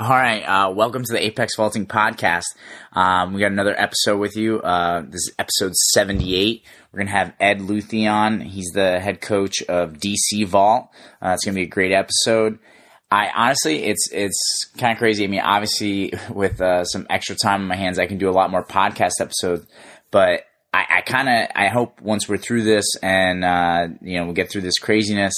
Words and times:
All 0.00 0.10
right, 0.10 0.42
uh, 0.42 0.70
welcome 0.70 1.02
to 1.02 1.12
the 1.12 1.20
Apex 1.20 1.56
Vaulting 1.56 1.84
Podcast. 1.84 2.44
Um, 2.92 3.34
we 3.34 3.40
got 3.40 3.50
another 3.50 3.74
episode 3.76 4.18
with 4.18 4.36
you. 4.36 4.60
Uh, 4.60 5.00
this 5.00 5.22
is 5.22 5.34
episode 5.40 5.74
78. 5.74 6.62
We're 6.92 6.98
going 6.98 7.08
to 7.08 7.12
have 7.12 7.34
Ed 7.40 7.60
Luthy 7.60 8.06
on. 8.06 8.40
He's 8.40 8.68
the 8.72 9.00
head 9.00 9.20
coach 9.20 9.60
of 9.62 9.94
DC 9.94 10.46
Vault. 10.46 10.88
Uh, 11.20 11.30
it's 11.30 11.44
going 11.44 11.56
to 11.56 11.60
be 11.60 11.64
a 11.64 11.68
great 11.68 11.90
episode. 11.90 12.60
I 13.10 13.28
honestly, 13.34 13.86
it's 13.86 14.08
it's 14.12 14.70
kind 14.76 14.92
of 14.92 14.98
crazy. 14.98 15.24
I 15.24 15.26
mean, 15.26 15.40
obviously, 15.40 16.12
with 16.30 16.60
uh, 16.60 16.84
some 16.84 17.04
extra 17.10 17.34
time 17.34 17.62
on 17.62 17.66
my 17.66 17.74
hands, 17.74 17.98
I 17.98 18.06
can 18.06 18.18
do 18.18 18.30
a 18.30 18.30
lot 18.30 18.52
more 18.52 18.64
podcast 18.64 19.20
episodes. 19.20 19.66
But 20.12 20.44
I, 20.72 20.86
I 20.98 21.00
kind 21.00 21.28
of, 21.28 21.48
I 21.56 21.66
hope 21.66 22.00
once 22.00 22.28
we're 22.28 22.38
through 22.38 22.62
this 22.62 22.86
and 23.02 23.44
uh, 23.44 23.88
you 24.00 24.20
know 24.20 24.26
we 24.26 24.34
get 24.34 24.48
through 24.48 24.62
this 24.62 24.78
craziness 24.78 25.34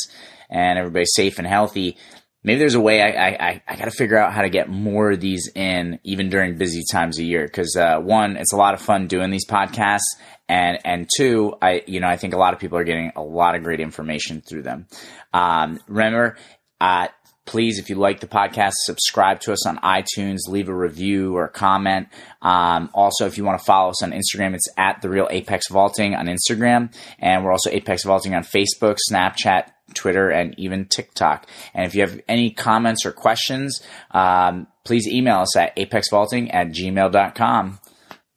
and 0.50 0.78
everybody's 0.78 1.14
safe 1.14 1.38
and 1.38 1.46
healthy, 1.46 1.96
maybe 2.42 2.58
there's 2.58 2.74
a 2.74 2.80
way 2.80 3.02
I, 3.02 3.28
I, 3.28 3.62
I 3.66 3.76
got 3.76 3.84
to 3.86 3.90
figure 3.90 4.18
out 4.18 4.32
how 4.32 4.42
to 4.42 4.50
get 4.50 4.68
more 4.68 5.12
of 5.12 5.20
these 5.20 5.50
in 5.54 5.98
even 6.04 6.30
during 6.30 6.56
busy 6.56 6.82
times 6.90 7.18
of 7.18 7.24
year. 7.24 7.48
Cause, 7.48 7.76
uh, 7.76 7.98
one, 7.98 8.36
it's 8.36 8.52
a 8.52 8.56
lot 8.56 8.74
of 8.74 8.80
fun 8.80 9.06
doing 9.06 9.30
these 9.30 9.46
podcasts. 9.46 10.16
And, 10.48 10.78
and 10.84 11.08
two, 11.16 11.54
I, 11.62 11.84
you 11.86 12.00
know, 12.00 12.08
I 12.08 12.16
think 12.16 12.34
a 12.34 12.38
lot 12.38 12.54
of 12.54 12.60
people 12.60 12.78
are 12.78 12.84
getting 12.84 13.12
a 13.14 13.22
lot 13.22 13.54
of 13.54 13.62
great 13.62 13.80
information 13.80 14.40
through 14.40 14.62
them. 14.62 14.86
Um, 15.32 15.78
remember, 15.86 16.36
uh, 16.80 17.08
please, 17.46 17.78
if 17.78 17.90
you 17.90 17.96
like 17.96 18.20
the 18.20 18.28
podcast, 18.28 18.72
subscribe 18.84 19.40
to 19.40 19.52
us 19.52 19.66
on 19.66 19.76
iTunes, 19.78 20.38
leave 20.48 20.68
a 20.68 20.74
review 20.74 21.36
or 21.36 21.48
comment. 21.48 22.08
Um, 22.42 22.90
also, 22.94 23.26
if 23.26 23.36
you 23.38 23.44
want 23.44 23.58
to 23.58 23.64
follow 23.64 23.90
us 23.90 24.02
on 24.02 24.12
Instagram, 24.12 24.54
it's 24.54 24.68
at 24.76 25.02
the 25.02 25.08
real 25.08 25.26
Apex 25.30 25.68
Vaulting 25.68 26.14
on 26.14 26.26
Instagram, 26.26 26.94
and 27.18 27.44
we're 27.44 27.50
also 27.50 27.70
Apex 27.70 28.04
Vaulting 28.04 28.34
on 28.34 28.44
Facebook, 28.44 28.98
Snapchat, 29.10 29.64
Twitter, 29.94 30.30
and 30.30 30.58
even 30.58 30.86
TikTok. 30.86 31.46
And 31.74 31.86
if 31.86 31.94
you 31.94 32.02
have 32.02 32.20
any 32.28 32.50
comments 32.50 33.04
or 33.04 33.12
questions, 33.12 33.82
um, 34.10 34.66
please 34.84 35.06
email 35.06 35.40
us 35.40 35.56
at 35.56 35.76
apexvaulting 35.76 36.52
at 36.52 36.68
gmail.com. 36.68 37.78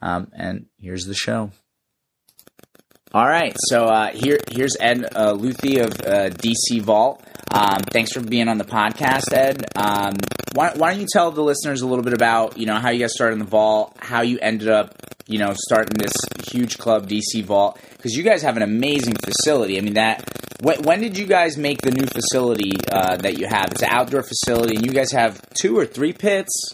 Um, 0.01 0.27
and 0.33 0.65
here's 0.79 1.05
the 1.05 1.13
show. 1.13 1.51
All 3.13 3.27
right, 3.27 3.55
so 3.69 3.85
uh, 3.85 4.11
here 4.11 4.39
here's 4.51 4.75
Ed 4.79 5.05
uh, 5.15 5.33
Luthy 5.33 5.77
of 5.77 5.91
uh, 6.01 6.31
DC 6.31 6.81
Vault. 6.81 7.23
Um, 7.53 7.77
thanks 7.91 8.11
for 8.11 8.21
being 8.21 8.47
on 8.47 8.57
the 8.57 8.63
podcast, 8.63 9.31
Ed. 9.31 9.63
Um, 9.75 10.15
why, 10.55 10.73
why, 10.75 10.91
don't 10.91 11.01
you 11.01 11.07
tell 11.13 11.29
the 11.29 11.43
listeners 11.43 11.81
a 11.81 11.87
little 11.87 12.03
bit 12.03 12.13
about 12.13 12.57
you 12.57 12.65
know 12.65 12.79
how 12.79 12.89
you 12.89 12.99
guys 12.99 13.13
started 13.13 13.33
in 13.33 13.39
the 13.39 13.45
vault, 13.45 13.95
how 13.99 14.21
you 14.21 14.39
ended 14.39 14.67
up 14.67 14.95
you 15.27 15.37
know 15.37 15.53
starting 15.55 15.95
this 15.95 16.15
huge 16.51 16.79
club, 16.79 17.07
DC 17.07 17.43
Vault, 17.43 17.79
because 17.91 18.13
you 18.13 18.23
guys 18.23 18.41
have 18.41 18.57
an 18.57 18.63
amazing 18.63 19.13
facility. 19.23 19.77
I 19.77 19.81
mean 19.81 19.93
that. 19.93 20.27
When, 20.63 20.81
when 20.83 21.01
did 21.01 21.17
you 21.17 21.25
guys 21.25 21.57
make 21.57 21.81
the 21.81 21.91
new 21.91 22.05
facility 22.05 22.71
uh, 22.89 23.17
that 23.17 23.37
you 23.37 23.47
have? 23.47 23.71
It's 23.71 23.81
an 23.81 23.89
outdoor 23.91 24.23
facility, 24.23 24.77
and 24.77 24.85
you 24.85 24.93
guys 24.93 25.11
have 25.11 25.41
two 25.59 25.77
or 25.77 25.85
three 25.85 26.13
pits. 26.13 26.73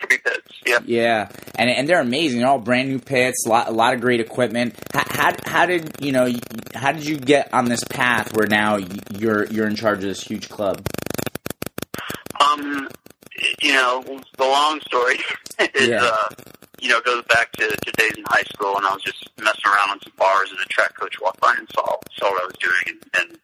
Three 0.00 0.18
pits. 0.18 0.60
Yeah. 0.64 0.78
Yeah, 0.84 1.28
and 1.56 1.68
and 1.68 1.88
they're 1.88 2.00
amazing. 2.00 2.38
They're 2.38 2.48
all 2.48 2.60
brand 2.60 2.88
new 2.88 3.00
pits, 3.00 3.44
a 3.46 3.48
lot, 3.48 3.68
a 3.68 3.72
lot 3.72 3.94
of 3.94 4.00
great 4.00 4.20
equipment. 4.20 4.76
How, 4.94 5.02
how, 5.08 5.32
how 5.44 5.66
did 5.66 5.96
you 6.00 6.12
know? 6.12 6.32
How 6.72 6.92
did 6.92 7.04
you 7.04 7.18
get 7.18 7.52
on 7.52 7.64
this 7.64 7.82
path 7.82 8.32
where 8.36 8.46
now 8.46 8.78
you're 9.10 9.44
you're 9.46 9.66
in 9.66 9.74
charge 9.74 9.98
of 9.98 10.04
this 10.04 10.22
huge 10.22 10.48
club? 10.48 10.86
Um, 12.40 12.88
you 13.60 13.72
know, 13.74 14.02
the 14.38 14.44
long 14.44 14.80
story 14.82 15.18
is, 15.74 15.88
yeah. 15.88 16.04
uh, 16.04 16.28
you 16.82 16.88
know, 16.88 17.00
goes 17.00 17.22
back 17.30 17.52
to, 17.52 17.68
to 17.68 17.92
days 17.92 18.12
in 18.18 18.24
high 18.26 18.42
school 18.52 18.74
when 18.74 18.84
I 18.84 18.92
was 18.92 19.02
just 19.02 19.30
messing 19.38 19.64
around 19.64 19.90
on 19.90 20.00
some 20.02 20.12
bars 20.18 20.50
and 20.50 20.58
a 20.58 20.66
track 20.66 20.98
coach 20.98 21.14
walked 21.20 21.40
by 21.40 21.54
and 21.56 21.68
saw 21.72 21.96
saw 22.18 22.26
what 22.30 22.42
I 22.42 22.46
was 22.46 22.58
doing 22.58 22.98
and, 22.98 23.30
and 23.32 23.38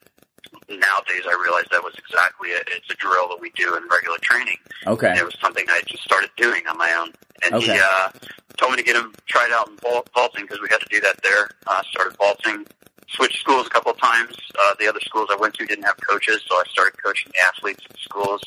nowadays 0.69 1.25
I 1.27 1.39
realize 1.41 1.65
that 1.71 1.83
was 1.83 1.95
exactly 1.97 2.51
it. 2.51 2.69
It's 2.71 2.91
a 2.91 2.97
drill 2.97 3.29
that 3.29 3.41
we 3.41 3.51
do 3.51 3.77
in 3.77 3.89
regular 3.89 4.19
training. 4.21 4.59
Okay. 4.87 5.09
And 5.09 5.19
it 5.19 5.25
was 5.25 5.37
something 5.41 5.65
I 5.69 5.81
just 5.87 6.03
started 6.03 6.31
doing 6.37 6.67
on 6.69 6.77
my 6.77 6.93
own. 6.93 7.13
And 7.45 7.55
okay. 7.55 7.75
he 7.75 7.81
uh, 7.81 8.11
told 8.57 8.73
me 8.73 8.79
to 8.79 8.83
get 8.83 8.97
him 8.97 9.15
tried 9.27 9.51
out 9.53 9.69
in 9.69 9.77
vaulting 9.79 10.45
because 10.45 10.61
we 10.61 10.69
had 10.71 10.81
to 10.81 10.89
do 10.91 11.01
that 11.01 11.23
there. 11.23 11.51
Uh, 11.67 11.83
started 11.91 12.17
vaulting. 12.17 12.67
Switched 13.11 13.39
schools 13.39 13.67
a 13.67 13.71
couple 13.71 13.93
of 13.93 13.99
times. 13.99 14.37
Uh, 14.55 14.75
the 14.79 14.87
other 14.87 15.01
schools 15.01 15.29
I 15.31 15.37
went 15.37 15.55
to 15.55 15.65
didn't 15.65 15.85
have 15.85 15.97
coaches, 16.07 16.43
so 16.47 16.57
I 16.57 16.65
started 16.69 17.03
coaching 17.03 17.33
athletes 17.47 17.83
at 17.89 17.97
schools. 17.99 18.43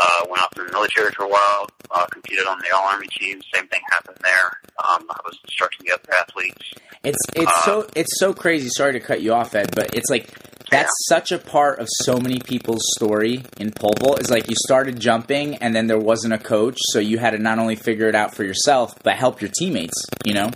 Uh, 0.00 0.26
went 0.30 0.42
off 0.42 0.56
in 0.56 0.66
the 0.66 0.72
military 0.72 1.10
for 1.12 1.24
a 1.24 1.28
while. 1.28 1.66
Uh, 1.90 2.06
competed 2.06 2.46
on 2.46 2.58
the 2.60 2.76
All 2.76 2.86
Army 2.86 3.08
team. 3.18 3.40
Same 3.52 3.66
thing 3.66 3.80
happened 3.90 4.18
there. 4.22 4.60
Um, 4.86 5.06
I 5.10 5.20
was 5.24 5.38
instructing 5.42 5.86
the 5.86 5.94
other 5.94 6.12
athletes. 6.20 6.72
It's 7.02 7.18
it's 7.34 7.50
uh, 7.50 7.62
so 7.62 7.86
it's 7.96 8.18
so 8.18 8.32
crazy. 8.32 8.68
Sorry 8.68 8.92
to 8.92 9.00
cut 9.00 9.22
you 9.22 9.32
off, 9.32 9.54
Ed, 9.54 9.70
but 9.74 9.94
it's 9.94 10.10
like 10.10 10.32
that's 10.70 10.92
yeah. 11.10 11.16
such 11.16 11.32
a 11.32 11.38
part 11.38 11.78
of 11.78 11.88
so 12.02 12.18
many 12.18 12.38
people's 12.40 12.82
story 12.96 13.44
in 13.58 13.70
pole 13.70 13.94
vault 13.98 14.20
is 14.20 14.30
like 14.30 14.48
you 14.48 14.56
started 14.66 15.00
jumping 15.00 15.56
and 15.56 15.74
then 15.74 15.86
there 15.86 15.98
wasn't 15.98 16.32
a 16.32 16.38
coach 16.38 16.76
so 16.92 16.98
you 16.98 17.18
had 17.18 17.30
to 17.30 17.38
not 17.38 17.58
only 17.58 17.76
figure 17.76 18.08
it 18.08 18.14
out 18.14 18.34
for 18.34 18.44
yourself 18.44 18.94
but 19.02 19.16
help 19.16 19.40
your 19.40 19.50
teammates 19.58 19.94
you 20.24 20.34
know 20.34 20.50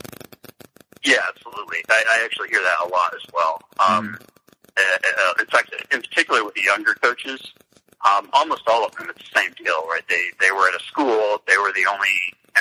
yeah 1.04 1.16
absolutely 1.28 1.78
i, 1.90 2.04
I 2.12 2.24
actually 2.24 2.48
hear 2.48 2.60
that 2.62 2.86
a 2.86 2.88
lot 2.88 3.14
as 3.14 3.22
well 3.32 3.60
um, 3.88 4.18
mm. 4.18 4.26
uh, 4.76 5.32
in 5.40 5.46
fact 5.46 5.74
in 5.92 6.02
particular 6.02 6.44
with 6.44 6.54
the 6.54 6.62
younger 6.62 6.94
coaches 6.94 7.52
um, 8.08 8.28
almost 8.32 8.62
all 8.66 8.84
of 8.84 8.92
them 8.96 9.08
it's 9.10 9.30
the 9.30 9.38
same 9.38 9.52
deal 9.52 9.86
right 9.88 10.02
they 10.08 10.22
they 10.40 10.50
were 10.50 10.68
at 10.68 10.74
a 10.74 10.84
school 10.84 11.42
they 11.46 11.56
were 11.58 11.72
the 11.74 11.86
only 11.90 12.08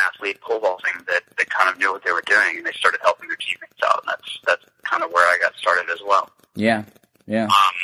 athlete 0.08 0.40
pole 0.42 0.60
vaulting 0.60 0.94
that, 1.08 1.24
that 1.38 1.50
kind 1.50 1.70
of 1.70 1.78
knew 1.78 1.92
what 1.92 2.04
they 2.06 2.12
were 2.12 2.24
doing 2.26 2.58
and 2.58 2.66
they 2.66 2.72
started 2.72 3.00
helping 3.04 3.28
their 3.28 3.38
teammates 3.38 3.82
out 3.86 4.00
and 4.04 4.10
that's 4.10 4.40
that's 4.46 4.66
kind 4.84 5.04
of 5.04 5.12
where 5.12 5.28
i 5.28 5.38
got 5.42 5.54
started 5.56 5.90
as 5.92 6.00
well 6.08 6.30
yeah 6.56 6.84
yeah. 7.32 7.46
Um, 7.46 7.78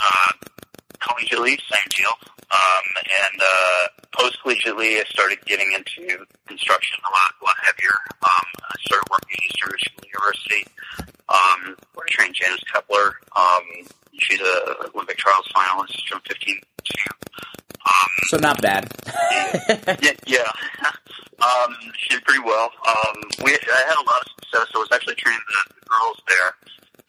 uh, 0.00 0.32
collegiately, 1.00 1.58
same 1.70 1.88
deal. 1.96 2.14
Um, 2.50 2.86
and 2.96 3.40
uh, 3.40 3.88
post 4.12 4.38
collegiately, 4.44 4.98
I 4.98 5.04
started 5.08 5.38
getting 5.46 5.72
into 5.72 6.24
construction 6.46 6.98
a 7.04 7.10
lot, 7.10 7.34
a 7.40 7.44
lot 7.44 7.54
heavier. 7.62 7.94
Um, 8.22 8.46
I 8.62 8.74
started 8.80 9.06
working 9.10 9.36
at 9.38 9.44
Eastern 9.44 9.70
Michigan 9.72 10.04
University, 10.12 10.66
um, 11.28 11.76
where 11.94 12.06
I 12.06 12.10
trained 12.10 12.34
Janice 12.34 12.64
Keppler. 12.72 13.12
Um, 13.36 13.86
she's 14.18 14.40
a 14.40 14.88
Olympic 14.94 15.16
trials 15.18 15.48
finalist 15.54 15.96
from 16.08 16.20
15 16.26 16.60
to. 16.84 16.94
Um, 17.86 18.10
so 18.28 18.36
not 18.38 18.62
bad. 18.62 18.90
yeah, 20.00 20.12
yeah. 20.26 20.50
um, 21.42 21.76
she 21.98 22.14
did 22.14 22.24
pretty 22.24 22.42
well. 22.44 22.70
Um, 22.86 23.16
we, 23.44 23.52
I 23.52 23.84
had 23.86 23.96
a 23.96 24.06
lot 24.06 24.22
of 24.22 24.28
success. 24.40 24.72
I 24.74 24.78
was 24.78 24.88
actually 24.92 25.16
training 25.16 25.40
the, 25.48 25.74
the 25.74 25.86
girls 25.86 26.22
there 26.28 26.54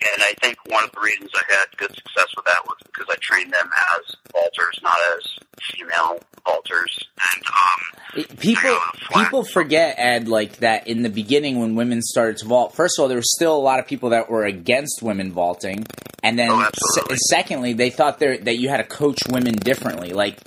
and 0.01 0.23
I 0.23 0.33
think 0.41 0.57
one 0.67 0.83
of 0.83 0.91
the 0.91 1.00
reasons 1.00 1.31
I 1.33 1.53
had 1.53 1.78
good 1.78 1.95
success 1.95 2.28
with 2.35 2.45
that 2.45 2.66
was 2.66 2.78
because 2.85 3.07
I 3.09 3.16
trained 3.22 3.53
them 3.53 3.69
as 3.97 4.16
vaulters, 4.33 4.83
not 4.83 4.97
as 5.16 5.38
female 5.61 6.19
vaulters. 6.45 7.06
And 7.33 8.25
um, 8.25 8.38
people 8.38 8.78
people 9.13 9.44
forget 9.44 9.95
Ed 9.97 10.28
like 10.28 10.57
that 10.57 10.88
in 10.88 11.01
the 11.01 11.09
beginning 11.09 11.59
when 11.59 11.75
women 11.75 12.01
started 12.01 12.38
to 12.38 12.45
vault. 12.45 12.75
First 12.75 13.00
of 13.00 13.03
all, 13.03 13.07
there 13.07 13.17
were 13.17 13.23
still 13.23 13.56
a 13.56 13.59
lot 13.59 13.79
of 13.79 13.88
people 13.88 14.09
that 14.09 14.29
were 14.29 14.44
against 14.44 15.01
women 15.01 15.31
vaulting, 15.31 15.85
and 16.23 16.38
then 16.38 16.50
oh, 16.51 16.69
se- 16.94 17.16
secondly, 17.29 17.73
they 17.73 17.89
thought 17.89 18.19
that 18.19 18.57
you 18.57 18.69
had 18.69 18.77
to 18.77 18.83
coach 18.83 19.19
women 19.29 19.56
differently. 19.56 20.12
Like 20.12 20.39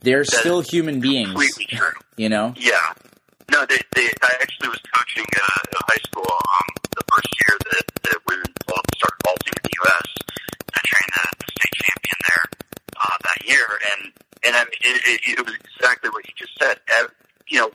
they're 0.00 0.24
that 0.24 0.30
still 0.30 0.60
human 0.60 1.00
beings. 1.00 1.34
True. 1.68 1.88
You 2.16 2.28
know? 2.28 2.54
Yeah. 2.56 2.74
No, 3.50 3.64
they, 3.66 3.78
they, 3.94 4.08
I 4.22 4.34
actually 4.40 4.68
was 4.68 4.80
coaching 4.92 5.26
uh, 5.36 5.60
a 5.72 5.78
high 5.78 6.02
school 6.02 6.26
um, 6.26 6.85
first 7.16 7.32
year 7.40 7.56
that, 7.72 7.86
that 8.04 8.18
women 8.28 8.52
started 8.68 9.20
vaulting 9.24 9.52
in 9.56 9.62
the 9.64 9.76
U.S. 9.88 10.06
I 10.76 10.80
trained 10.84 11.12
the, 11.16 11.24
the 11.40 11.48
state 11.56 11.76
champion 11.80 12.18
there 12.28 12.44
uh, 13.00 13.16
that 13.24 13.40
year, 13.48 13.66
and 13.92 14.12
and 14.44 14.52
I 14.54 14.64
mean, 14.64 14.80
it, 14.84 15.00
it, 15.08 15.38
it 15.38 15.46
was 15.46 15.54
exactly 15.56 16.10
what 16.10 16.26
you 16.28 16.34
just 16.36 16.52
said. 16.60 16.76
You 17.48 17.60
know, 17.60 17.70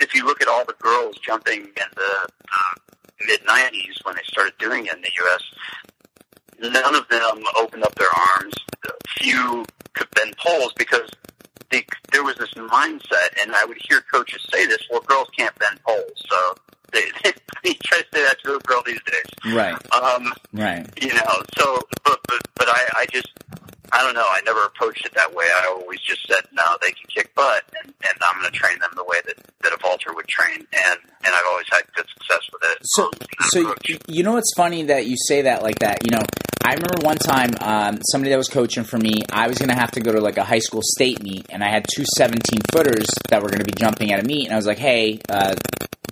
if 0.00 0.14
you 0.14 0.26
look 0.26 0.42
at 0.42 0.48
all 0.48 0.64
the 0.64 0.76
girls 0.78 1.16
jumping 1.24 1.60
in 1.62 1.88
the 1.96 2.12
uh, 2.28 2.74
mid 3.26 3.40
'90s 3.40 4.04
when 4.04 4.16
they 4.16 4.26
started 4.26 4.52
doing 4.58 4.86
it 4.86 4.94
in 4.94 5.00
the 5.00 5.12
U.S., 5.16 5.42
none 6.72 6.94
of 6.94 7.08
them 7.08 7.42
opened 7.56 7.84
up 7.84 7.94
their 7.94 8.12
arms. 8.36 8.54
Few 9.16 9.64
could 9.94 10.10
bend 10.10 10.36
poles 10.36 10.72
because 10.76 11.10
there 12.12 12.22
was 12.22 12.36
this 12.36 12.52
mindset, 12.54 13.34
and 13.40 13.54
I 13.56 13.64
would 13.64 13.78
hear 13.88 14.02
coaches 14.12 14.46
say 14.52 14.66
this: 14.66 14.84
"Well, 14.90 15.00
girls 15.00 15.28
can't 15.36 15.56
bend 15.58 15.80
poles, 15.86 16.22
so 16.28 16.54
they 17.64 17.74
try 17.74 17.98
to 17.98 18.06
say 18.12 18.24
that 18.24 18.36
to 18.44 18.56
a 18.56 18.58
girl 18.60 18.82
these 18.84 19.00
days." 19.02 19.54
Right. 19.54 19.74
Um, 19.94 20.32
right. 20.52 20.86
You 21.02 21.14
know. 21.14 21.42
So, 21.58 21.80
but 22.04 22.20
but 22.28 22.42
but 22.54 22.68
I 22.68 22.88
I 22.96 23.06
just 23.10 23.28
I 23.92 24.02
don't 24.02 24.14
know. 24.14 24.26
I 24.26 24.40
never 24.44 24.64
approached 24.64 25.04
it 25.06 25.14
that 25.14 25.34
way. 25.34 25.44
I 25.44 25.66
always 25.68 26.00
just 26.00 26.26
said, 26.26 26.42
no, 26.52 26.62
they 26.82 26.90
can 26.92 27.06
kick 27.14 27.34
butt, 27.34 27.62
and, 27.82 27.92
and 27.92 28.18
I'm 28.30 28.40
going 28.40 28.52
to 28.52 28.58
train 28.58 28.78
them 28.78 28.90
the 28.94 29.04
way 29.04 29.18
that, 29.26 29.36
that 29.62 29.72
a 29.72 29.78
vaulter 29.80 30.14
would 30.14 30.26
train, 30.28 30.58
and 30.58 30.98
and 31.24 31.34
I've 31.34 31.46
always 31.46 31.66
had 31.70 31.82
good 31.94 32.06
success 32.08 32.48
with 32.52 32.62
it. 32.70 32.78
So, 32.82 33.10
so 33.48 33.74
you 34.08 34.22
know 34.22 34.32
what's 34.32 34.52
funny 34.56 34.84
that 34.84 35.06
you 35.06 35.16
say 35.16 35.42
that 35.42 35.62
like 35.62 35.78
that. 35.80 36.04
You 36.04 36.16
know, 36.16 36.22
I 36.64 36.74
remember 36.74 36.98
one 37.00 37.16
time 37.16 37.50
um, 37.60 38.00
somebody 38.10 38.30
that 38.30 38.38
was 38.38 38.48
coaching 38.48 38.84
for 38.84 38.98
me. 38.98 39.22
I 39.30 39.48
was 39.48 39.58
going 39.58 39.70
to 39.70 39.74
have 39.74 39.92
to 39.92 40.00
go 40.00 40.12
to 40.12 40.20
like 40.20 40.36
a 40.36 40.44
high 40.44 40.58
school 40.58 40.82
state 40.82 41.22
meet, 41.22 41.46
and 41.50 41.62
I 41.62 41.68
had 41.68 41.86
two 41.94 42.04
17 42.16 42.60
footers 42.72 43.06
that 43.30 43.42
were 43.42 43.48
going 43.48 43.60
to 43.60 43.64
be 43.64 43.78
jumping 43.78 44.12
at 44.12 44.22
a 44.22 44.26
meet, 44.26 44.46
and 44.46 44.52
I 44.52 44.56
was 44.56 44.66
like, 44.66 44.78
hey. 44.78 45.20
Uh, 45.28 45.54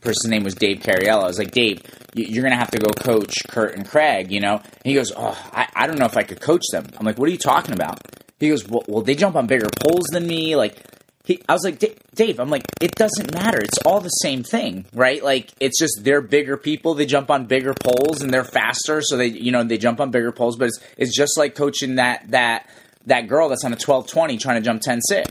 person's 0.03 0.31
name 0.31 0.43
was 0.43 0.55
Dave 0.55 0.81
Cariello. 0.81 1.23
I 1.23 1.27
was 1.27 1.39
like, 1.39 1.53
Dave, 1.53 1.81
you're 2.15 2.43
going 2.43 2.53
to 2.53 2.59
have 2.59 2.71
to 2.73 2.79
go 2.79 2.91
coach 2.91 3.35
Kurt 3.49 3.75
and 3.75 3.89
Craig, 3.89 4.31
you 4.31 4.41
know? 4.41 4.57
And 4.57 4.85
he 4.85 4.95
goes, 4.95 5.13
oh, 5.17 5.39
I, 5.53 5.69
I 5.75 5.87
don't 5.87 5.99
know 5.99 6.07
if 6.07 6.17
I 6.17 6.23
could 6.23 6.41
coach 6.41 6.63
them. 6.71 6.87
I'm 6.99 7.07
like, 7.07 7.19
what 7.19 7.29
are 7.29 7.33
you 7.33 7.39
talking 7.39 7.73
about? 7.75 8.01
He 8.39 8.49
goes, 8.49 8.67
well, 8.69 8.83
well, 8.89 9.03
they 9.03 9.15
jump 9.15 9.37
on 9.37 9.47
bigger 9.47 9.69
poles 9.81 10.07
than 10.13 10.27
me. 10.27 10.57
Like, 10.57 10.77
he, 11.25 11.41
I 11.49 11.53
was 11.53 11.63
like, 11.65 11.79
Dave, 12.15 12.41
I'm 12.41 12.51
like, 12.51 12.65
it 12.81 12.95
doesn't 12.97 13.33
matter. 13.33 13.61
It's 13.61 13.79
all 13.79 14.01
the 14.01 14.09
same 14.09 14.43
thing, 14.43 14.87
right? 14.93 15.23
Like, 15.23 15.53
it's 15.61 15.79
just 15.79 16.01
they're 16.03 16.21
bigger 16.21 16.57
people. 16.57 16.95
They 16.95 17.07
jump 17.07 17.31
on 17.31 17.47
bigger 17.47 17.75
poles 17.75 18.23
and 18.23 18.35
they're 18.35 18.45
faster, 18.45 19.01
so 19.03 19.17
they, 19.17 19.29
you 19.29 19.53
know, 19.53 19.63
they 19.63 19.79
jump 19.79 20.01
on 20.01 20.11
bigger 20.11 20.33
poles. 20.33 20.57
But 20.57 20.69
it's 20.69 20.81
it's 20.97 21.17
just 21.17 21.39
like 21.39 21.55
coaching 21.55 21.95
that 21.95 22.29
that 22.33 22.69
that 23.07 23.29
girl 23.29 23.49
that's 23.49 23.65
on 23.65 23.73
a 23.73 23.77
12-20 23.77 24.39
trying 24.41 24.57
to 24.57 24.63
jump 24.63 24.83
10-6. 24.83 25.25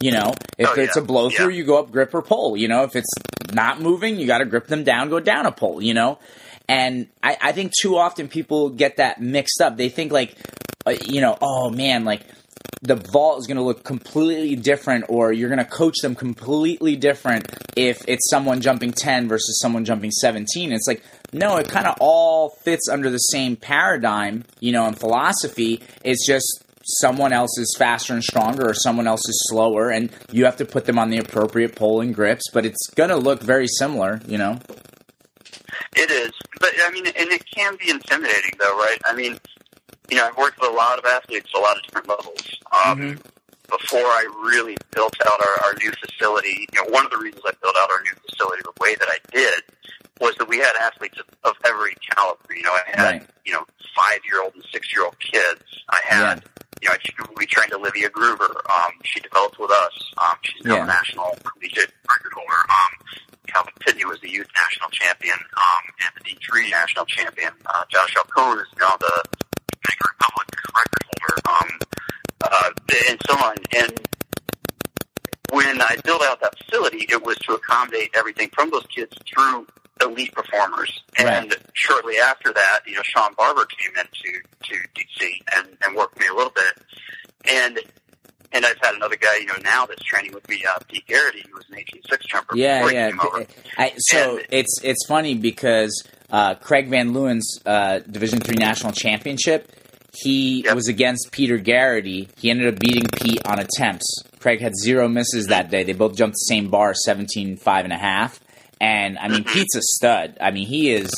You 0.00 0.12
know, 0.12 0.34
if 0.58 0.68
Oh, 0.68 0.80
it's 0.80 0.96
yeah. 0.96 1.02
a 1.02 1.04
blow 1.04 1.28
through, 1.30 1.48
Yeah. 1.50 1.56
you 1.56 1.64
go 1.64 1.78
up, 1.80 1.90
grip 1.90 2.14
or 2.14 2.22
pull. 2.22 2.56
You 2.56 2.68
know, 2.68 2.84
if 2.84 2.94
it's 2.94 3.10
not 3.52 3.80
moving, 3.80 4.18
you 4.18 4.26
got 4.26 4.38
to 4.38 4.44
grip 4.44 4.66
them 4.68 4.84
down, 4.84 5.08
go 5.10 5.18
down 5.20 5.46
a 5.46 5.52
pole. 5.52 5.82
You 5.82 5.94
know, 5.94 6.18
and 6.68 7.08
I, 7.22 7.36
I 7.40 7.52
think 7.52 7.72
too 7.80 7.96
often 7.96 8.28
people 8.28 8.70
get 8.70 8.98
that 8.98 9.20
mixed 9.20 9.60
up. 9.60 9.76
They 9.76 9.88
think 9.88 10.12
like, 10.12 10.36
uh, 10.86 10.94
you 11.04 11.20
know, 11.20 11.36
oh 11.42 11.70
man, 11.70 12.04
like 12.04 12.22
the 12.82 12.94
vault 12.94 13.40
is 13.40 13.48
going 13.48 13.56
to 13.56 13.62
look 13.64 13.82
completely 13.82 14.54
different, 14.54 15.06
or 15.08 15.32
you're 15.32 15.48
going 15.48 15.58
to 15.58 15.64
coach 15.64 15.96
them 16.00 16.14
completely 16.14 16.94
different 16.94 17.52
if 17.76 18.00
it's 18.06 18.30
someone 18.30 18.60
jumping 18.60 18.92
10 18.92 19.26
versus 19.26 19.58
someone 19.60 19.84
jumping 19.84 20.12
17. 20.12 20.70
It's 20.70 20.86
like, 20.86 21.02
no, 21.32 21.56
it 21.56 21.68
kind 21.68 21.88
of 21.88 21.96
all 21.98 22.50
fits 22.50 22.88
under 22.88 23.10
the 23.10 23.18
same 23.18 23.56
paradigm, 23.56 24.44
you 24.60 24.70
know, 24.70 24.86
and 24.86 24.96
philosophy. 24.98 25.82
It's 26.04 26.24
just 26.24 26.46
someone 26.88 27.32
else 27.32 27.58
is 27.58 27.74
faster 27.78 28.14
and 28.14 28.22
stronger, 28.24 28.70
or 28.70 28.74
someone 28.74 29.06
else 29.06 29.28
is 29.28 29.46
slower, 29.50 29.90
and 29.90 30.10
you 30.32 30.44
have 30.46 30.56
to 30.56 30.64
put 30.64 30.86
them 30.86 30.98
on 30.98 31.10
the 31.10 31.18
appropriate 31.18 31.76
pole 31.76 32.00
and 32.00 32.14
grips, 32.14 32.44
but 32.52 32.64
it's 32.64 32.86
going 32.94 33.10
to 33.10 33.16
look 33.16 33.42
very 33.42 33.66
similar, 33.68 34.20
you 34.26 34.38
know? 34.38 34.58
It 35.96 36.10
is, 36.10 36.32
but 36.60 36.70
I 36.86 36.90
mean, 36.90 37.06
and 37.06 37.30
it 37.30 37.44
can 37.54 37.76
be 37.76 37.90
intimidating, 37.90 38.52
though, 38.58 38.76
right? 38.78 38.98
I 39.04 39.14
mean, 39.14 39.38
you 40.10 40.16
know, 40.16 40.26
I've 40.26 40.36
worked 40.36 40.60
with 40.60 40.70
a 40.70 40.74
lot 40.74 40.98
of 40.98 41.04
athletes, 41.04 41.50
a 41.54 41.60
lot 41.60 41.76
of 41.76 41.82
different 41.84 42.08
levels. 42.08 42.42
Um, 42.72 42.98
Mhm. 43.00 43.20
Before 43.68 44.00
I 44.06 44.24
really 44.50 44.78
built 44.92 45.14
out 45.26 45.38
our, 45.44 45.66
our 45.66 45.74
new 45.74 45.92
facility, 45.92 46.66
you 46.72 46.82
know, 46.82 46.90
one 46.90 47.04
of 47.04 47.10
the 47.10 47.18
reasons 47.18 47.42
I 47.46 47.52
built 47.60 47.76
out 47.78 47.90
our 47.90 48.02
new 48.02 48.14
facility 48.30 48.62
the 48.64 48.72
way 48.82 48.94
that 48.94 49.08
I 49.10 49.18
did 49.30 49.62
was 50.20 50.34
that 50.36 50.48
we 50.48 50.58
had 50.58 50.72
athletes 50.80 51.18
of, 51.18 51.26
of 51.44 51.56
every 51.64 51.94
caliber. 52.10 52.54
You 52.54 52.62
know, 52.62 52.72
I 52.72 52.82
had 52.86 53.02
Right. 53.04 53.26
you 53.44 53.52
know 53.52 53.64
five 53.96 54.20
year 54.30 54.42
old 54.42 54.54
and 54.54 54.64
six 54.72 54.92
year 54.92 55.04
old 55.04 55.18
kids. 55.20 55.62
I 55.90 56.00
had 56.04 56.44
you 56.82 56.88
know, 56.88 56.94
I- 56.94 57.26
we 57.36 57.46
trained 57.46 57.72
Olivia 57.72 58.08
Gruver. 58.10 58.50
Um, 58.70 58.92
she 59.04 59.20
developed 59.20 59.58
with 59.58 59.70
us. 59.70 60.12
Um, 60.18 60.36
she's 60.42 60.64
now 60.64 60.76
Yeah. 60.76 60.84
a 60.84 60.86
national 60.86 61.36
collegiate 61.44 61.92
record 62.08 62.32
holder. 62.34 62.62
Um, 62.68 62.92
Calvin 63.48 63.72
Pitney 63.80 64.04
was 64.04 64.20
the 64.20 64.30
youth 64.30 64.46
national 64.62 64.90
champion 64.90 65.34
um, 65.38 65.82
and 66.04 66.10
the 66.16 66.30
D3 66.30 66.70
national 66.70 67.06
champion. 67.06 67.50
Uh, 67.66 67.84
Josh 67.88 68.14
Alcone 68.16 68.58
is 68.60 68.66
now 68.78 68.96
the 68.98 69.22
Dominican 69.72 70.06
Republic 70.20 70.48
record 70.74 71.04
holder, 71.08 71.48
um, 71.48 71.78
uh, 72.42 72.70
and 73.08 73.20
so 73.26 73.34
on. 73.38 73.56
And 73.76 74.06
when 75.50 75.80
I 75.80 75.96
built 76.04 76.22
out 76.22 76.40
that 76.42 76.54
facility, 76.58 77.06
it 77.08 77.22
was 77.24 77.36
to 77.38 77.54
accommodate 77.54 78.10
everything 78.14 78.50
from 78.54 78.70
those 78.70 78.86
kids 78.94 79.16
through 79.32 79.66
elite 80.02 80.32
performers. 80.32 81.02
And 81.18 81.56
shortly 81.74 82.14
after 82.18 82.52
that, 82.52 82.80
you 82.86 82.94
know, 82.96 83.02
Shawn 83.04 83.34
Barber 83.34 83.66
came 83.66 83.90
into 83.96 84.38
to 84.64 84.74
DC 84.94 85.30
and, 85.56 85.68
and 85.84 85.96
worked 85.96 86.14
with 86.14 86.22
me 86.22 86.28
a 86.32 86.34
little 86.36 86.52
bit. 86.52 86.82
And 87.50 87.78
and 88.50 88.64
I've 88.64 88.78
had 88.82 88.94
another 88.94 89.16
guy, 89.16 89.36
you 89.40 89.46
know, 89.46 89.56
now 89.62 89.84
that's 89.84 90.02
training 90.02 90.32
with 90.32 90.48
me, 90.48 90.64
uh, 90.66 90.78
Pete 90.88 91.06
Garrity, 91.06 91.44
who 91.50 91.54
was 91.54 91.66
an 91.70 91.76
18-6 91.76 92.26
jumper 92.26 92.56
Yeah, 92.56 92.88
yeah. 92.88 93.10
I, 93.76 93.92
so 93.98 94.38
And- 94.38 94.46
it's 94.50 94.80
it's 94.82 95.06
funny 95.06 95.34
because 95.34 96.02
uh, 96.30 96.54
Craig 96.54 96.88
Van 96.88 97.12
Leeuwen's 97.12 97.60
uh, 97.66 97.98
Division 98.10 98.40
Three 98.40 98.56
national 98.56 98.92
championship, 98.92 99.70
he 100.14 100.62
Yep. 100.64 100.74
was 100.74 100.88
against 100.88 101.30
Peter 101.30 101.58
Garrity. 101.58 102.28
He 102.38 102.50
ended 102.50 102.72
up 102.72 102.80
beating 102.80 103.04
Pete 103.20 103.40
on 103.46 103.58
attempts. 103.58 104.06
Craig 104.40 104.60
had 104.60 104.72
zero 104.82 105.08
misses 105.08 105.46
that 105.48 105.70
day. 105.70 105.84
They 105.84 105.92
both 105.92 106.16
jumped 106.16 106.34
the 106.34 106.54
same 106.54 106.70
bar, 106.70 106.94
17, 106.94 107.56
five 107.58 107.84
and 107.84 107.92
a 107.92 107.98
half. 107.98 108.40
And 108.80 109.18
I 109.18 109.28
mean, 109.28 109.44
Pete's 109.44 109.74
a 109.76 109.82
stud. 109.82 110.36
I 110.40 110.50
mean, 110.52 110.66
he 110.66 110.92
is. 110.92 111.10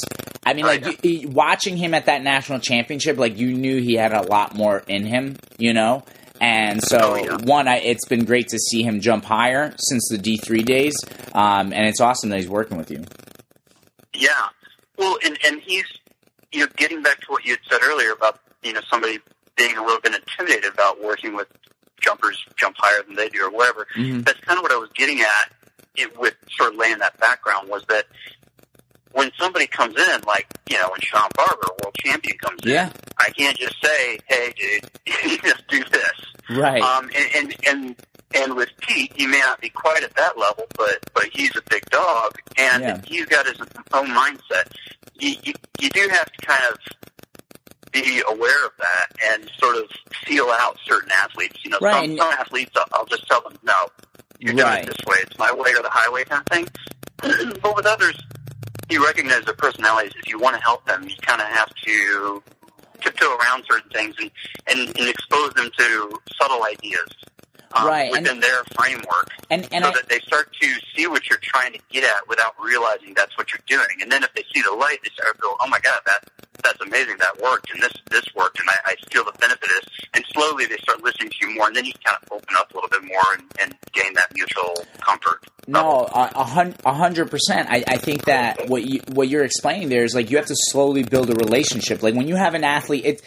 I 0.44 0.54
mean, 0.54 0.64
like 0.64 1.04
you- 1.04 1.28
watching 1.28 1.76
him 1.76 1.92
at 1.94 2.06
that 2.06 2.22
national 2.22 2.60
championship, 2.60 3.18
like 3.18 3.36
you 3.38 3.52
knew 3.52 3.80
he 3.80 3.94
had 3.94 4.12
a 4.12 4.22
lot 4.22 4.54
more 4.54 4.78
in 4.88 5.04
him, 5.04 5.36
you 5.58 5.74
know. 5.74 6.02
And 6.40 6.82
so, 6.82 6.98
Oh, 6.98 7.14
yeah. 7.16 7.36
one, 7.44 7.68
I, 7.68 7.76
it's 7.80 8.06
been 8.08 8.24
great 8.24 8.48
to 8.48 8.58
see 8.58 8.82
him 8.82 9.00
jump 9.00 9.24
higher 9.26 9.74
since 9.78 10.08
the 10.10 10.16
D 10.16 10.38
three 10.38 10.62
days, 10.62 10.94
um, 11.34 11.72
and 11.74 11.86
it's 11.86 12.00
awesome 12.00 12.30
that 12.30 12.38
he's 12.38 12.48
working 12.48 12.78
with 12.78 12.90
you. 12.90 13.04
Yeah. 14.14 14.48
Well, 14.96 15.18
and 15.24 15.38
and 15.46 15.60
he's 15.60 15.84
you 16.52 16.60
know 16.60 16.66
getting 16.76 17.02
back 17.02 17.20
to 17.20 17.26
what 17.28 17.44
you 17.44 17.52
had 17.52 17.60
said 17.70 17.80
earlier 17.84 18.12
about 18.12 18.40
you 18.62 18.72
know 18.72 18.80
somebody 18.88 19.18
being 19.56 19.76
a 19.76 19.82
little 19.84 20.00
bit 20.00 20.14
intimidated 20.14 20.72
about 20.72 21.02
working 21.02 21.34
with 21.36 21.48
jumpers 22.00 22.42
jump 22.56 22.76
higher 22.78 23.02
than 23.06 23.16
they 23.16 23.28
do 23.28 23.42
or 23.44 23.50
whatever. 23.50 23.86
Mhm. 23.96 24.24
That's 24.24 24.40
kind 24.40 24.58
of 24.58 24.62
what 24.62 24.72
I 24.72 24.76
was 24.76 24.88
getting 24.94 25.20
at 25.20 25.52
it, 25.96 26.18
with 26.18 26.34
sort 26.56 26.72
of 26.72 26.78
laying 26.78 26.98
that 26.98 27.18
background 27.18 27.68
was 27.68 27.84
that 27.88 28.06
when 29.12 29.30
somebody 29.38 29.66
comes 29.66 29.94
in, 29.98 30.20
like 30.26 30.46
you 30.70 30.78
know, 30.78 30.88
when 30.90 31.00
Shawn 31.00 31.28
Barber, 31.36 31.66
world 31.82 31.94
champion, 31.98 32.38
comes 32.38 32.60
in, 32.64 32.70
I 33.18 33.30
can't 33.30 33.56
just 33.56 33.74
say, 33.84 34.18
"Hey, 34.28 34.52
dude, 34.56 35.40
just 35.42 35.66
do 35.68 35.82
this." 35.84 36.58
right. 36.58 36.82
Um, 36.82 37.10
and, 37.16 37.34
and 37.36 37.56
and 37.68 37.96
and 38.34 38.54
with 38.56 38.68
Pete, 38.80 39.12
he 39.16 39.26
may 39.26 39.40
not 39.40 39.60
be 39.60 39.68
quite 39.70 40.04
at 40.04 40.14
that 40.14 40.38
level, 40.38 40.64
but 40.76 40.98
but 41.12 41.24
he's 41.32 41.54
a 41.56 41.62
big 41.68 41.84
dog, 41.90 42.32
and 42.56 42.82
Yeah. 42.82 43.00
he's 43.04 43.26
got 43.26 43.46
his 43.46 43.58
own 43.92 44.06
mindset. 44.08 44.72
You, 45.18 45.34
you 45.42 45.54
you 45.80 45.90
do 45.90 46.08
have 46.08 46.30
to 46.30 46.46
kind 46.46 46.62
of 46.70 46.78
be 47.92 48.22
aware 48.28 48.64
of 48.66 48.70
that 48.78 49.06
and 49.32 49.50
sort 49.58 49.74
of 49.76 49.82
feel 50.24 50.46
out 50.60 50.78
certain 50.86 51.10
athletes. 51.20 51.58
You 51.64 51.70
know, 51.72 51.78
Right, 51.82 52.06
some, 52.08 52.16
some 52.16 52.32
athletes, 52.38 52.70
I'll, 52.76 52.84
I'll 52.92 53.06
just 53.06 53.26
tell 53.26 53.42
them, 53.42 53.58
no, 53.64 53.74
you're 54.40 54.54
Right. 54.54 54.84
doing 54.84 54.88
it 54.88 54.96
this 54.96 55.06
way. 55.06 55.16
It's 55.22 55.38
my 55.38 55.52
way 55.52 55.70
or 55.76 55.82
the 55.82 55.90
highway 55.90 56.24
kind 56.24 56.42
of 56.42 56.46
thing. 56.48 56.68
but 57.62 57.76
with 57.76 57.86
others, 57.86 58.18
you 58.90 59.04
recognize 59.04 59.44
their 59.44 59.54
personalities. 59.54 60.12
If 60.18 60.28
you 60.28 60.38
want 60.40 60.56
to 60.56 60.62
help 60.62 60.84
them, 60.86 61.04
you 61.08 61.14
kind 61.22 61.40
of 61.40 61.46
have 61.48 61.72
to 61.86 62.42
tiptoe 63.00 63.36
around 63.36 63.64
certain 63.70 63.90
things 63.90 64.14
and, 64.18 64.30
and, 64.68 64.88
and 64.98 65.08
expose 65.08 65.52
them 65.54 65.70
to 65.78 66.20
subtle 66.40 66.64
ideas 66.64 67.08
um, 67.74 67.86
Right, 67.86 68.12
and- 68.12 68.22
within 68.24 68.40
their 68.40 68.64
framework 68.76 69.30
and 69.50 69.66
and 69.72 69.84
so 69.84 69.90
I, 69.90 69.94
that 69.94 70.08
they 70.08 70.20
start 70.20 70.52
to 70.60 70.68
see 70.94 71.06
what 71.06 71.28
you're 71.28 71.40
trying 71.42 71.72
to 71.72 71.78
get 71.90 72.04
at 72.04 72.28
without 72.28 72.54
realizing 72.60 73.14
that's 73.14 73.36
what 73.36 73.48
you're 73.52 73.60
doing. 73.66 74.00
And 74.00 74.10
then 74.10 74.22
if 74.22 74.32
they 74.34 74.44
see 74.54 74.62
the 74.62 74.74
light, 74.76 74.98
they 75.02 75.10
start 75.12 75.34
to 75.36 75.40
go, 75.42 75.56
oh 75.60 75.68
my 75.68 75.80
God, 75.80 76.00
that 76.06 76.30
that's 76.62 76.80
amazing. 76.80 77.16
That 77.18 77.40
worked 77.42 77.72
and 77.72 77.82
this, 77.82 77.92
this 78.10 78.24
worked 78.36 78.60
and 78.60 78.68
I, 78.70 78.92
I 78.92 78.94
feel 79.10 79.24
the 79.24 79.32
benefit 79.40 79.64
of 79.64 79.68
this. 79.82 80.06
And 80.14 80.24
slowly 80.32 80.66
they 80.66 80.76
start 80.76 81.02
listening 81.02 81.30
to 81.30 81.36
you 81.48 81.54
more 81.54 81.66
and 81.66 81.74
then 81.74 81.84
you 81.84 81.92
kind 82.04 82.18
of 82.22 82.32
open 82.32 82.54
up 82.58 82.70
a 82.70 82.74
little 82.74 82.90
bit 82.90 83.04
more 83.04 83.22
and, 83.34 83.42
and 83.60 83.76
gain 83.92 84.14
that 84.14 84.26
mutual 84.34 84.84
comfort. 85.00 85.44
No, 85.66 86.08
a 86.12 86.92
hundred 86.94 87.30
percent. 87.30 87.68
I, 87.70 87.84
I 87.86 87.96
think 87.96 88.24
that 88.24 88.68
what 88.68 88.84
you 88.84 89.00
what 89.12 89.28
you're 89.28 89.44
explaining 89.44 89.88
there 89.88 90.04
is 90.04 90.14
like 90.14 90.30
you 90.30 90.36
have 90.36 90.46
to 90.46 90.56
slowly 90.56 91.02
build 91.02 91.30
a 91.30 91.34
relationship. 91.34 92.02
Like 92.02 92.14
when 92.14 92.28
you 92.28 92.36
have 92.36 92.54
an 92.54 92.64
athlete, 92.64 93.04
it 93.04 93.22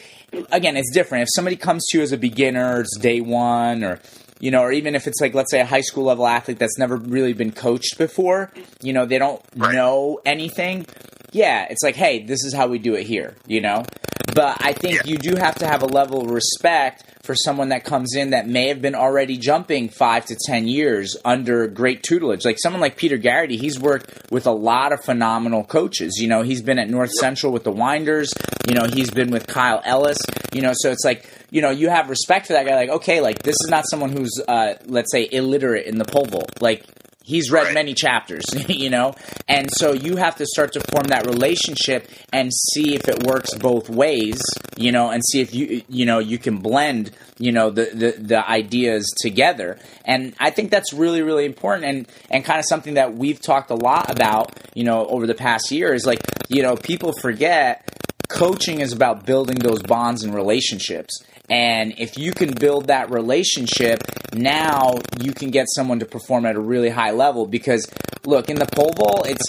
again, 0.51 0.75
it's 0.77 0.91
different. 0.93 1.23
If 1.23 1.29
somebody 1.35 1.55
comes 1.55 1.85
to 1.89 1.97
you 1.97 2.03
as 2.03 2.11
a 2.11 2.17
beginner, 2.17 2.81
it's 2.81 2.97
day 2.97 3.21
one, 3.21 3.83
or 3.83 3.99
you 4.43 4.51
know, 4.51 4.59
or 4.61 4.73
even 4.73 4.93
if 4.93 5.07
it's 5.07 5.21
like 5.21 5.33
let's 5.33 5.49
say 5.51 5.61
a 5.61 5.65
high 5.65 5.79
school 5.89 6.03
level 6.03 6.27
athlete 6.27 6.59
that's 6.59 6.77
never 6.77 6.97
really 6.97 7.31
been 7.31 7.51
coached 7.53 7.97
before, 7.97 8.51
you 8.81 8.91
know, 8.91 9.05
they 9.05 9.17
don't 9.17 9.41
Right. 9.55 9.73
know 9.73 10.19
anything. 10.25 10.85
Yeah, 11.31 11.65
it's 11.69 11.81
like, 11.81 11.95
hey, 11.95 12.23
this 12.25 12.43
is 12.43 12.53
how 12.53 12.67
we 12.67 12.77
do 12.77 12.93
it 12.93 13.05
here, 13.07 13.35
you 13.47 13.61
know. 13.61 13.85
But 14.33 14.57
I 14.61 14.73
think 14.73 14.95
Yeah. 14.95 15.01
you 15.11 15.17
do 15.17 15.35
have 15.35 15.55
to 15.55 15.67
have 15.67 15.83
a 15.83 15.85
level 15.87 16.21
of 16.21 16.29
respect 16.31 17.03
for 17.23 17.35
someone 17.35 17.69
that 17.69 17.83
comes 17.85 18.15
in 18.15 18.31
that 18.31 18.47
may 18.47 18.67
have 18.67 18.81
been 18.81 18.95
already 18.95 19.37
jumping 19.37 19.87
five 19.89 20.25
to 20.25 20.35
ten 20.47 20.67
years 20.67 21.15
under 21.23 21.67
great 21.67 22.03
tutelage. 22.03 22.43
Like 22.43 22.57
someone 22.61 22.81
like 22.81 22.97
Peter 22.97 23.17
Garrity, 23.17 23.55
he's 23.57 23.79
worked 23.79 24.29
with 24.31 24.45
a 24.45 24.51
lot 24.51 24.91
of 24.91 25.03
phenomenal 25.03 25.63
coaches. 25.63 26.17
You 26.19 26.27
know, 26.27 26.41
he's 26.41 26.61
been 26.61 26.79
at 26.79 26.89
North 26.89 27.11
Central 27.11 27.53
with 27.53 27.63
the 27.63 27.71
Winders. 27.71 28.33
You 28.67 28.75
know, 28.75 28.85
he's 28.85 29.09
been 29.11 29.31
with 29.31 29.47
Kyle 29.47 29.81
Ellis. 29.85 30.17
You 30.51 30.61
know, 30.61 30.73
so 30.75 30.91
it's 30.91 31.05
like 31.05 31.29
you 31.49 31.61
know 31.61 31.69
you 31.69 31.89
have 31.89 32.09
respect 32.09 32.47
for 32.47 32.53
that 32.53 32.65
guy. 32.65 32.75
Like, 32.75 32.89
okay, 32.89 33.21
like 33.21 33.41
this 33.43 33.55
is 33.63 33.69
not 33.69 33.85
someone 33.89 34.11
who's 34.11 34.31
uh, 34.47 34.73
let's 34.85 35.11
say 35.11 35.27
illiterate 35.31 35.85
in 35.85 35.97
the 35.97 36.05
pole 36.05 36.25
vault. 36.25 36.61
Like 36.61 36.83
he's 37.23 37.49
read 37.49 37.65
Right. 37.65 37.73
many 37.73 37.93
chapters, 37.93 38.43
you 38.67 38.89
know? 38.89 39.15
And 39.47 39.69
so 39.71 39.93
you 39.93 40.17
have 40.17 40.35
to 40.35 40.45
start 40.45 40.73
to 40.73 40.81
form 40.81 41.05
that 41.07 41.25
relationship 41.25 42.07
and 42.31 42.51
see 42.53 42.93
if 42.95 43.07
it 43.07 43.23
works 43.23 43.53
both 43.55 43.89
ways, 43.89 44.41
you 44.77 44.91
know, 44.91 45.09
and 45.09 45.23
see 45.31 45.41
if 45.41 45.53
you 45.55 45.81
you 45.87 46.05
know, 46.05 46.19
you 46.19 46.37
can 46.37 46.57
blend, 46.57 47.11
you 47.39 47.51
know, 47.51 47.69
the 47.69 47.85
the, 47.93 48.11
the 48.21 48.49
ideas 48.49 49.11
together. 49.21 49.79
And 50.05 50.35
I 50.39 50.49
think 50.51 50.69
that's 50.69 50.93
really 50.93 51.21
really 51.21 51.45
important 51.45 51.85
and 51.85 52.07
and 52.29 52.45
kind 52.45 52.59
of 52.59 52.65
something 52.67 52.95
that 52.95 53.15
we've 53.15 53.41
talked 53.41 53.71
a 53.71 53.75
lot 53.75 54.11
about, 54.11 54.51
you 54.75 54.83
know, 54.83 55.07
over 55.07 55.25
the 55.25 55.35
past 55.35 55.71
year 55.71 55.93
is 55.93 56.05
like, 56.05 56.19
you 56.49 56.61
know, 56.61 56.75
people 56.75 57.13
forget 57.21 57.87
coaching 58.29 58.79
is 58.81 58.91
about 58.93 59.25
building 59.25 59.57
those 59.59 59.81
bonds 59.83 60.23
and 60.23 60.33
relationships. 60.33 61.23
And 61.49 61.93
if 61.97 62.17
you 62.17 62.31
can 62.31 62.53
build 62.53 62.87
that 62.87 63.11
relationship, 63.11 64.01
now 64.33 64.99
you 65.21 65.33
can 65.33 65.51
get 65.51 65.67
someone 65.75 65.99
to 65.99 66.05
perform 66.05 66.45
at 66.45 66.55
a 66.55 66.59
really 66.59 66.89
high 66.89 67.11
level. 67.11 67.45
Because, 67.45 67.85
look, 68.25 68.49
in 68.49 68.55
the 68.55 68.65
pole 68.65 68.93
vault, 68.93 69.27
it's, 69.27 69.45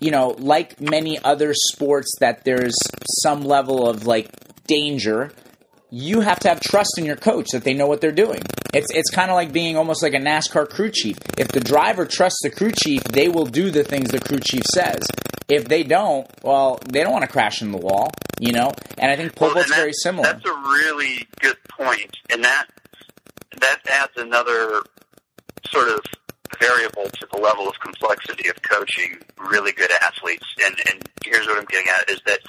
you 0.00 0.10
know, 0.10 0.34
like 0.38 0.80
many 0.80 1.18
other 1.18 1.52
sports 1.54 2.10
that 2.20 2.44
there's 2.44 2.76
some 3.22 3.42
level 3.42 3.88
of 3.88 4.06
like 4.06 4.30
danger. 4.66 5.30
You 5.96 6.20
have 6.20 6.38
to 6.40 6.48
have 6.48 6.60
trust 6.60 6.98
in 6.98 7.06
your 7.06 7.16
coach 7.16 7.46
that 7.52 7.64
they 7.64 7.72
know 7.72 7.86
what 7.86 8.02
they're 8.02 8.12
doing. 8.12 8.42
It's 8.74 8.88
it's 8.90 9.10
kind 9.10 9.30
of 9.30 9.34
like 9.34 9.50
being 9.50 9.78
almost 9.78 10.02
like 10.02 10.12
a 10.12 10.18
NASCAR 10.18 10.68
crew 10.68 10.90
chief. 10.90 11.16
If 11.38 11.48
the 11.48 11.60
driver 11.60 12.04
trusts 12.04 12.40
the 12.42 12.50
crew 12.50 12.70
chief, 12.70 13.02
they 13.04 13.28
will 13.28 13.46
do 13.46 13.70
the 13.70 13.82
things 13.82 14.10
the 14.10 14.20
crew 14.20 14.38
chief 14.38 14.64
says. 14.66 15.06
If 15.48 15.68
they 15.68 15.84
don't, 15.84 16.26
well, 16.42 16.78
they 16.86 17.02
don't 17.02 17.12
want 17.12 17.22
to 17.22 17.30
crash 17.30 17.62
in 17.62 17.72
the 17.72 17.78
wall, 17.78 18.10
you 18.38 18.52
know. 18.52 18.72
And 18.98 19.10
I 19.10 19.16
think 19.16 19.34
pole 19.36 19.52
Well, 19.54 19.64
very 19.68 19.92
similar. 19.94 20.24
That's 20.24 20.44
a 20.44 20.52
really 20.52 21.26
good 21.40 21.56
point, 21.70 22.14
and 22.30 22.44
that 22.44 22.66
that 23.58 23.80
adds 23.88 24.12
another 24.16 24.82
sort 25.70 25.88
of 25.88 26.00
variable 26.60 27.08
to 27.08 27.26
the 27.32 27.38
level 27.38 27.68
of 27.68 27.80
complexity 27.80 28.48
of 28.50 28.60
coaching 28.62 29.16
really 29.38 29.72
good 29.72 29.90
athletes. 30.02 30.46
And 30.62 30.76
and 30.90 31.08
here's 31.24 31.46
what 31.46 31.56
I'm 31.58 31.64
getting 31.64 31.88
at 31.88 32.10
is 32.10 32.20
that 32.26 32.40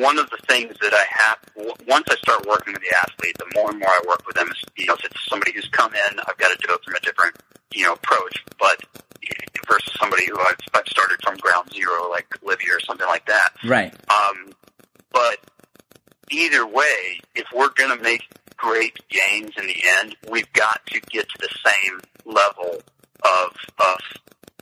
one 0.00 0.18
of 0.18 0.30
the 0.30 0.38
things 0.48 0.74
that 0.80 0.92
I 0.94 1.04
have 1.08 1.38
w- 1.56 1.74
once 1.88 2.06
I 2.10 2.16
start 2.16 2.46
working 2.46 2.72
with 2.72 2.82
the 2.82 2.96
athlete, 3.02 3.36
the 3.38 3.46
more 3.54 3.70
and 3.70 3.78
more 3.78 3.88
I 3.88 4.02
work 4.06 4.26
with 4.26 4.36
them 4.36 4.48
is 4.48 4.62
you 4.76 4.86
know 4.86 4.94
if 4.94 5.04
it's 5.04 5.28
somebody 5.28 5.52
who's 5.52 5.68
come 5.68 5.92
in, 5.94 6.20
I've 6.26 6.38
got 6.38 6.48
to 6.48 6.66
do 6.66 6.72
it 6.72 6.84
from 6.84 6.94
a 6.94 7.00
different 7.00 7.36
you 7.74 7.84
know 7.84 7.94
approach, 7.94 8.44
but 8.58 8.84
versus 9.68 9.92
somebody 9.98 10.26
who 10.26 10.38
I've, 10.38 10.56
I've 10.74 10.88
started 10.88 11.18
from 11.22 11.36
ground 11.36 11.72
zero 11.72 12.10
like 12.10 12.26
Olivia 12.42 12.74
or 12.76 12.80
something 12.80 13.06
like 13.06 13.26
that. 13.26 13.52
right. 13.64 13.94
Um, 14.10 14.52
but 15.12 15.38
either 16.30 16.66
way, 16.66 17.20
if 17.34 17.46
we're 17.54 17.70
going 17.70 17.96
to 17.96 18.02
make 18.02 18.22
great 18.56 18.98
gains 19.08 19.50
in 19.56 19.66
the 19.66 19.82
end, 20.00 20.16
we've 20.30 20.52
got 20.52 20.84
to 20.86 21.00
get 21.00 21.28
to 21.28 21.38
the 21.38 21.48
same 21.64 22.00
level 22.24 22.80
of 23.24 23.56
of 23.78 23.98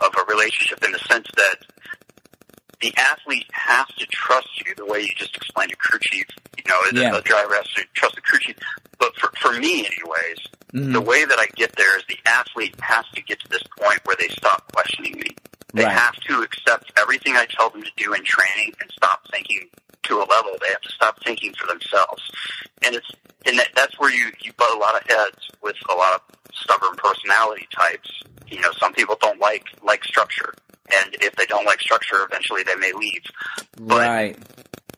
of 0.00 0.14
a 0.18 0.25
relationship 0.32 0.82
in 0.84 0.92
the 0.92 0.99
sense 1.00 1.28
that 1.37 1.56
the 2.80 2.94
athlete 2.96 3.46
has 3.52 3.87
to 3.99 4.06
trust 4.06 4.49
you 4.66 4.75
the 4.75 4.84
way 4.87 5.00
you 5.00 5.10
just 5.16 5.37
explained 5.37 5.70
to 5.70 5.76
crew 5.76 5.99
chief. 6.02 6.26
You 6.56 6.64
know, 6.68 6.82
Yeah. 6.92 7.10
the 7.12 7.22
driver 7.22 7.54
has 7.54 7.66
to 7.75 7.84
trust 7.94 8.14
the 8.14 8.20
crew 8.20 8.38
chief. 8.38 8.56
But 8.99 9.16
for 9.18 9.30
for 9.40 9.52
me, 9.52 9.87
anyways, 9.87 10.38
Mhm. 10.72 10.92
the 10.92 11.00
way 11.00 11.25
that 11.25 11.38
I 11.38 11.46
get 11.56 11.75
there 11.76 11.96
is 11.96 12.04
the 12.08 12.18
athlete 12.26 12.75
has 12.80 13.04
to 13.14 13.22
get 13.22 13.40
to 13.40 13.49
this 13.49 13.62
point 13.78 14.00
where 14.04 14.16
they 14.16 14.28
stop 14.28 14.70
questioning 14.72 15.18
me. 15.18 15.37
They 15.75 15.84
Right. 15.84 15.92
have 15.96 16.16
to 16.28 16.42
accept 16.42 16.92
everything 16.99 17.37
I 17.37 17.46
tell 17.46 17.70
them 17.70 17.82
to 17.82 17.90
do 17.96 18.12
in 18.14 18.25
training 18.25 18.75
and 18.80 18.90
stop 18.90 19.26
thinking 19.30 19.70
to 20.04 20.18
a 20.20 20.25
level. 20.25 20.56
They 20.60 20.68
have 20.68 20.80
to 20.82 20.90
stop 20.92 21.22
thinking 21.25 21.54
for 21.54 21.66
themselves. 21.66 22.22
And 22.82 22.94
it's 22.94 23.10
and 23.46 23.58
that, 23.58 23.68
that's 23.75 23.99
where 23.99 24.10
you 24.10 24.32
you 24.40 24.52
butt 24.54 24.75
a 24.75 24.78
lot 24.78 24.94
of 25.00 25.08
heads 25.08 25.49
with 25.62 25.76
a 25.88 25.94
lot 25.94 26.14
of 26.14 26.22
stubborn 26.54 26.97
personality 26.97 27.66
types. 27.75 28.11
You 28.49 28.61
know, 28.61 28.73
some 28.78 28.92
people 28.92 29.16
don't 29.21 29.40
like 29.40 29.64
like 29.83 30.04
structure, 30.04 30.52
and 30.95 31.14
if 31.21 31.37
they 31.37 31.47
don't 31.47 31.64
like 31.66 31.80
structure, 31.80 32.16
eventually 32.28 32.62
they 32.62 32.75
may 32.76 32.92
leave. 32.92 33.23
But 33.78 34.09
Right. 34.09 34.38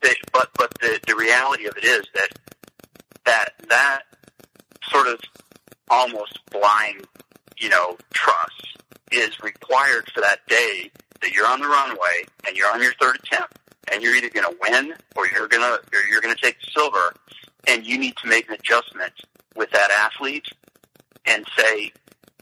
they, 0.00 0.14
but 0.32 0.48
but 0.56 0.72
the 0.80 0.98
the 1.06 1.14
reality 1.14 1.66
of 1.66 1.76
it 1.76 1.84
is 1.84 2.02
that 2.14 2.28
that 3.24 3.50
that 3.68 4.02
sort 4.90 5.06
of 5.06 5.20
almost 5.90 6.38
blind, 6.50 7.06
you 7.58 7.68
know, 7.68 7.96
trust 8.14 8.78
is 9.10 9.42
required 9.42 10.10
for 10.14 10.20
that 10.22 10.40
day 10.48 10.90
that 11.20 11.32
you're 11.32 11.46
on 11.46 11.60
the 11.60 11.68
runway 11.68 12.24
and 12.46 12.56
you're 12.56 12.70
on 12.72 12.82
your 12.82 12.94
third 13.00 13.16
attempt 13.16 13.58
and 13.92 14.02
you're 14.02 14.14
either 14.16 14.30
going 14.30 14.46
to 14.46 14.56
win 14.68 14.94
or 15.16 15.26
you're 15.28 15.46
going 15.48 15.62
to 15.62 15.74
or 15.96 16.00
you're 16.10 16.20
going 16.20 16.34
to 16.34 16.40
take 16.42 16.56
silver 16.74 17.12
and 17.68 17.86
you 17.86 17.98
need 17.98 18.16
to 18.16 18.26
make 18.26 18.48
an 18.48 18.54
adjustment 18.54 19.12
with 19.54 19.70
that 19.70 19.90
athlete 19.90 20.46
and 21.26 21.46
say 21.56 21.92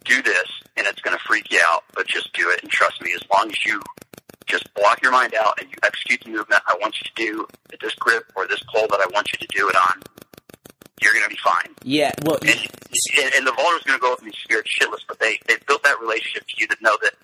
do 0.04 0.22
this 0.22 0.48
and 0.76 0.86
it's 0.86 1.00
going 1.00 1.16
to 1.16 1.22
freak 1.24 1.50
you 1.52 1.60
out 1.66 1.84
but 1.94 2.06
just 2.06 2.32
do 2.32 2.50
it 2.50 2.62
and 2.62 2.70
trust 2.70 3.02
me 3.02 3.12
as 3.14 3.22
long 3.32 3.48
as 3.48 3.64
you 3.64 3.80
just 4.46 4.72
block 4.74 5.02
your 5.02 5.12
mind 5.12 5.34
out 5.34 5.60
and 5.60 5.68
you 5.68 5.76
execute 5.84 6.20
the 6.22 6.30
movement 6.30 6.60
I 6.66 6.76
want 6.80 6.96
you 6.98 7.04
to 7.04 7.32
do 7.32 7.46
at 7.72 7.80
this 7.80 7.94
grip 7.94 8.24
or 8.34 8.46
this 8.46 8.62
pull 8.72 8.88
that 8.88 9.00
I 9.00 9.06
want 9.12 9.28
you 9.32 9.38
to 9.38 9.46
do 9.56 9.68
it 9.68 9.76
on 9.76 10.02
you're 11.02 11.12
going 11.12 11.24
to 11.24 11.30
be 11.30 11.38
fine 11.42 11.74
Yeah. 11.82 12.12
Well, 12.24 12.38
and, 12.42 12.50
and, 12.50 13.34
and 13.36 13.46
the 13.46 13.52
vaulter's 13.52 13.82
going 13.84 13.98
to 13.98 14.02
go 14.02 14.10
with 14.10 14.22
me 14.22 14.32
scared 14.42 14.66
shitless, 14.66 15.00
but 15.06 15.18
they 15.18 15.38
they 15.46 15.56
built 15.66 15.82
that 15.84 16.00
relationship 16.00 16.46
to 16.48 16.54
you 16.58 16.66
that 16.68 16.82
know 16.82 16.96
that 17.02 17.14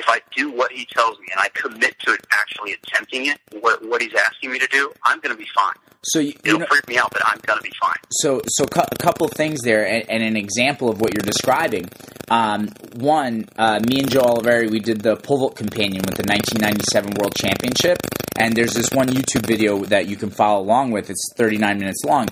if 0.00 0.08
I 0.08 0.20
do 0.36 0.50
what 0.50 0.70
he 0.72 0.84
tells 0.86 1.18
me 1.20 1.26
and 1.30 1.40
I 1.40 1.48
commit 1.50 1.94
to 2.00 2.18
actually 2.40 2.72
attempting 2.82 3.26
it, 3.26 3.38
what 3.60 3.76
what 3.88 4.00
he's 4.02 4.14
asking 4.26 4.50
me 4.52 4.58
to 4.58 4.66
do, 4.68 4.92
I'm 5.04 5.20
going 5.20 5.34
to 5.34 5.38
be 5.38 5.48
fine. 5.54 5.74
so 6.02 6.18
you, 6.18 6.28
you 6.28 6.40
It'll 6.44 6.60
know, 6.60 6.66
freak 6.66 6.88
me 6.88 6.96
out, 6.98 7.10
but 7.12 7.22
I'm 7.24 7.38
going 7.46 7.58
to 7.58 7.62
be 7.62 7.72
fine. 7.80 7.96
so 8.10 8.40
so 8.48 8.64
cou- 8.66 8.88
a 8.90 8.96
couple 8.96 9.28
things 9.28 9.60
there 9.62 9.86
and, 9.86 10.02
and 10.10 10.22
an 10.22 10.36
example 10.36 10.88
of 10.88 11.00
what 11.00 11.14
you're 11.14 11.30
describing. 11.34 11.88
Um, 12.30 12.68
one 12.94 13.34
uh, 13.56 13.80
me 13.88 14.00
and 14.00 14.10
joe 14.10 14.22
oliveri 14.22 14.70
we 14.70 14.78
did 14.80 15.00
the 15.02 15.16
pole 15.16 15.38
vault 15.38 15.56
companion 15.56 16.02
with 16.06 16.16
the 16.16 16.26
1997 16.28 17.14
world 17.18 17.34
championship. 17.34 17.98
And 18.38 18.54
there's 18.56 18.74
this 18.74 18.90
one 18.92 19.08
youtube 19.08 19.44
video 19.46 19.84
that 19.86 20.06
you 20.06 20.16
can 20.16 20.30
follow 20.30 20.60
along 20.62 20.92
with. 20.92 21.10
It's 21.10 21.24
39 21.36 21.78
minutes 21.78 22.02
long. 22.04 22.28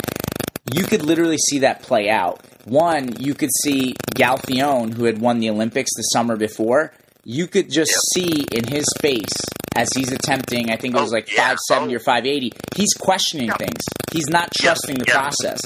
You 0.73 0.85
could 0.85 1.03
literally 1.03 1.39
see 1.39 1.59
that 1.61 1.83
play 1.83 2.09
out. 2.09 2.41
One 2.65 3.21
you 3.21 3.35
could 3.35 3.51
see 3.65 3.95
galfione 4.15 4.95
who 4.95 5.05
had 5.05 5.19
won 5.21 5.41
the 5.41 5.51
olympics 5.51 5.91
the 5.97 6.03
summer 6.15 6.37
before 6.37 6.93
you 7.31 7.47
could 7.47 7.71
just 7.71 7.93
see 8.15 8.45
in 8.53 8.65
his 8.67 8.87
face 9.03 9.37
as 9.77 9.89
he's 9.95 10.11
attempting 10.11 10.71
i 10.71 10.77
think 10.77 10.95
it 10.97 11.01
was 11.01 11.13
Oh, 11.13 11.17
like 11.17 11.29
yeah. 11.31 11.55
570 11.55 11.93
Oh. 11.93 11.97
or 11.97 12.01
580 12.01 12.53
he's 12.75 12.95
questioning 12.99 13.49
Yeah. 13.49 13.57
things 13.59 13.81
he's 14.13 14.29
not 14.31 14.49
trusting 14.59 14.97
the 14.97 15.05
Yeah. 15.07 15.21
process 15.21 15.61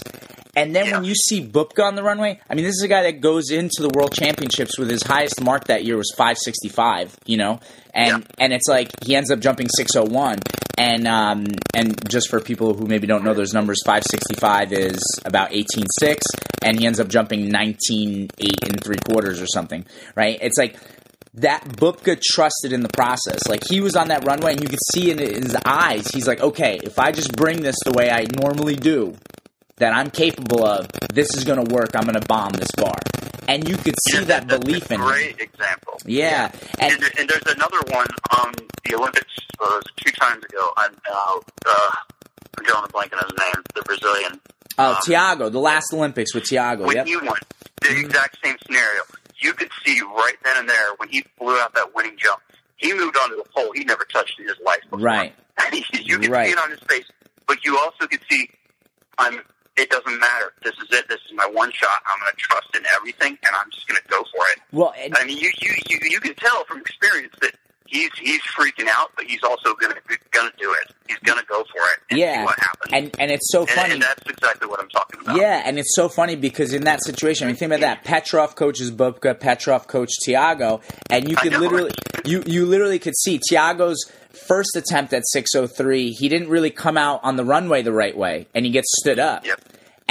and 0.55 0.75
then 0.77 0.91
when 0.91 1.05
you 1.05 1.15
see 1.15 1.41
Bubka 1.43 1.83
on 1.83 1.95
the 1.95 2.03
runway, 2.03 2.39
I 2.51 2.55
mean, 2.55 2.67
this 2.67 2.75
is 2.75 2.83
a 2.83 2.89
guy 2.89 3.05
that 3.05 3.23
goes 3.23 3.51
into 3.51 3.81
the 3.81 3.89
World 3.89 4.13
Championships 4.13 4.79
with 4.79 4.91
his 4.91 5.03
highest 5.03 5.41
mark 5.41 5.65
that 5.69 5.83
year 5.87 5.97
was 5.97 6.13
565, 6.15 7.17
you 7.25 7.39
know, 7.39 7.59
and 7.95 8.27
and 8.39 8.53
it's 8.53 8.69
like 8.69 8.91
he 9.03 9.17
ends 9.17 9.31
up 9.31 9.41
jumping 9.41 9.69
601, 9.75 10.41
and 10.77 11.09
um 11.09 11.47
and 11.75 11.97
just 12.07 12.29
for 12.29 12.39
people 12.39 12.75
who 12.75 12.85
maybe 12.87 13.07
don't 13.07 13.25
know 13.25 13.33
those 13.33 13.55
numbers, 13.55 13.79
565 13.87 14.75
is 14.75 15.01
about 15.25 15.53
18.6, 15.53 16.21
and 16.63 16.79
he 16.79 16.85
ends 16.85 17.01
up 17.01 17.09
jumping 17.09 17.49
19.8 17.51 18.69
and 18.69 18.85
three 18.85 18.99
quarters 19.09 19.41
or 19.41 19.47
something, 19.47 19.87
right? 20.15 20.39
It's 20.43 20.59
like 20.59 20.77
that 21.35 21.65
Bubka 21.65 22.21
trusted 22.21 22.73
in 22.73 22.83
the 22.83 22.89
process. 22.91 23.47
Like 23.49 23.63
he 23.69 23.81
was 23.81 23.97
on 23.97 24.09
that 24.09 24.25
runway, 24.27 24.53
and 24.53 24.63
you 24.63 24.69
could 24.69 24.79
see 24.93 25.11
in 25.11 25.19
his 25.19 25.57
eyes, 25.65 26.07
he's 26.09 26.27
like, 26.27 26.41
okay, 26.41 26.79
if 26.83 26.99
I 26.99 27.11
just 27.13 27.33
bring 27.37 27.63
this 27.63 27.77
the 27.85 27.93
way 27.93 28.11
I 28.11 28.27
normally 28.41 28.77
do, 28.77 29.15
that 29.77 29.93
I'm 29.95 30.11
capable 30.11 30.65
of, 30.65 30.89
this 31.13 31.35
is 31.35 31.45
going 31.45 31.65
to 31.65 31.75
work. 31.75 31.91
I'm 31.95 32.05
going 32.05 32.21
to 32.21 32.27
bomb 32.27 32.53
this 32.53 32.71
bar, 32.77 32.95
and 33.49 33.67
you 33.69 33.77
could 33.77 33.95
see 34.11 34.19
Yeah, 34.19 34.25
that 34.25 34.49
that's 34.49 34.63
belief 34.65 34.91
in 34.93 35.01
him. 35.01 35.07
great 35.07 35.41
example. 35.41 35.95
Yeah, 36.05 36.53
and 36.79 36.93
And, 36.93 37.03
and 37.19 37.29
there's 37.31 37.55
another 37.55 37.79
one 37.89 38.07
on 38.39 38.55
the 38.85 38.95
Olympics 38.95 39.33
uh, 39.61 39.81
two 39.97 40.13
times 40.13 40.45
ago. 40.45 40.71
I'm 40.77 40.95
uh, 41.11 41.39
uh, 41.67 41.91
I'm 42.59 42.65
drawing 42.65 42.85
a 42.85 42.89
blank 42.89 43.13
on 43.15 43.21
his 43.25 43.33
name. 43.39 43.65
The 43.75 43.83
Brazilian. 43.83 44.41
oh, 44.79 44.99
Thiago, 45.07 45.51
the 45.51 45.59
last 45.59 45.93
Olympics 45.95 46.35
with 46.35 46.45
Thiago. 46.45 46.87
when 46.87 46.97
Yep. 46.97 47.07
he 47.07 47.17
won, 47.17 47.39
the 47.81 47.99
exact 47.99 48.37
same 48.45 48.57
scenario. 48.67 49.01
You 49.43 49.53
could 49.55 49.71
see 49.85 50.01
right 50.01 50.37
then 50.45 50.57
and 50.59 50.69
there 50.69 50.95
when 50.99 51.09
he 51.09 51.25
blew 51.39 51.59
out 51.59 51.75
that 51.75 51.95
winning 51.95 52.17
jump. 52.17 52.41
He 52.77 52.93
moved 52.95 53.17
onto 53.17 53.37
the 53.37 53.45
pole 53.55 53.73
he 53.75 53.85
never 53.85 54.05
touched 54.05 54.39
in 54.41 54.47
his 54.47 54.57
life 54.65 54.81
before. 54.91 54.99
Right. 55.01 55.35
you 55.73 56.19
could 56.19 56.31
Right. 56.31 56.47
see 56.47 56.53
it 56.53 56.59
on 56.59 56.71
his 56.71 56.81
face, 56.81 57.07
but 57.47 57.65
you 57.65 57.79
also 57.79 58.07
could 58.07 58.21
see, 58.31 58.49
I'm. 59.19 59.41
It 59.75 59.89
doesn't 59.89 60.19
matter. 60.21 60.53
This 60.63 60.75
is 60.75 60.89
it. 60.91 61.09
This 61.09 61.21
is 61.25 61.33
my 61.35 61.47
one 61.47 61.73
shot. 61.73 61.89
I'm 62.07 62.21
going 62.21 62.31
to 62.33 62.37
trust 62.37 62.77
in 62.77 62.83
everything, 62.95 63.31
and 63.31 63.57
I'm 63.59 63.71
just 63.71 63.89
going 63.89 63.99
to 64.03 64.07
go 64.09 64.19
for 64.19 64.45
it. 64.53 64.61
Well, 64.71 64.93
and, 64.99 65.17
I 65.17 65.25
mean, 65.25 65.39
you 65.39 65.51
you 65.61 65.73
you, 65.89 65.99
you 66.03 66.21
can 66.21 66.35
tell 66.35 66.65
from 66.65 66.81
experience 66.81 67.35
that 67.41 67.55
he's 67.87 68.11
he's 68.21 68.41
freaking 68.59 68.89
out, 68.89 69.11
but 69.17 69.27
he's 69.27 69.43
also 69.43 69.75
going 69.75 69.93
to 69.93 70.19
going 70.31 70.51
to 70.51 70.57
do 70.57 70.73
it. 70.83 70.95
He's 71.09 71.19
going 71.19 71.39
to 71.39 71.45
go 71.47 71.63
for 71.65 71.79
it 71.79 72.01
and 72.11 72.17
see 72.17 72.21
yeah, 72.21 72.45
what 72.45 72.59
happens. 72.59 72.93
and 72.93 73.17
and 73.19 73.31
it's 73.31 73.51
so 73.51 73.67
funny. 73.67 73.95
and 73.95 74.03
that's 74.03 74.29
exactly 74.29 74.69
what 74.69 74.81
I'm 74.81 74.89
talking 74.89 75.21
about. 75.21 75.37
Yeah, 75.37 75.63
and 75.65 75.79
it's 75.79 75.95
so 75.95 76.09
funny 76.09 76.37
because 76.37 76.73
in 76.73 76.85
that 76.85 77.03
situation, 77.05 77.47
I 77.47 77.49
mean, 77.49 77.57
think 77.57 77.73
about 77.73 77.81
that. 77.81 78.05
Petrov 78.05 78.55
coaches 78.57 78.91
Bubka, 78.91 79.39
Petrov 79.39 79.87
coached 79.87 80.21
Thiago, 80.27 80.83
and 81.11 81.29
you 81.29 81.37
could 81.37 81.55
literally, 81.55 81.93
you 82.25 82.43
you 82.47 82.67
literally 82.67 82.99
could 82.99 83.17
see 83.17 83.41
Thiago's 83.51 84.11
first 84.47 84.77
attempt 84.77 85.13
at 85.13 85.23
603. 85.27 86.13
He 86.13 86.29
didn't 86.29 86.49
really 86.49 86.71
come 86.71 86.97
out 86.97 87.21
on 87.23 87.37
the 87.37 87.45
runway 87.45 87.83
the 87.83 87.93
right 87.93 88.17
way, 88.17 88.49
and 88.55 88.65
he 88.65 88.73
gets 88.73 88.89
stood 89.01 89.19
up. 89.19 89.45
Yep. 89.47 89.61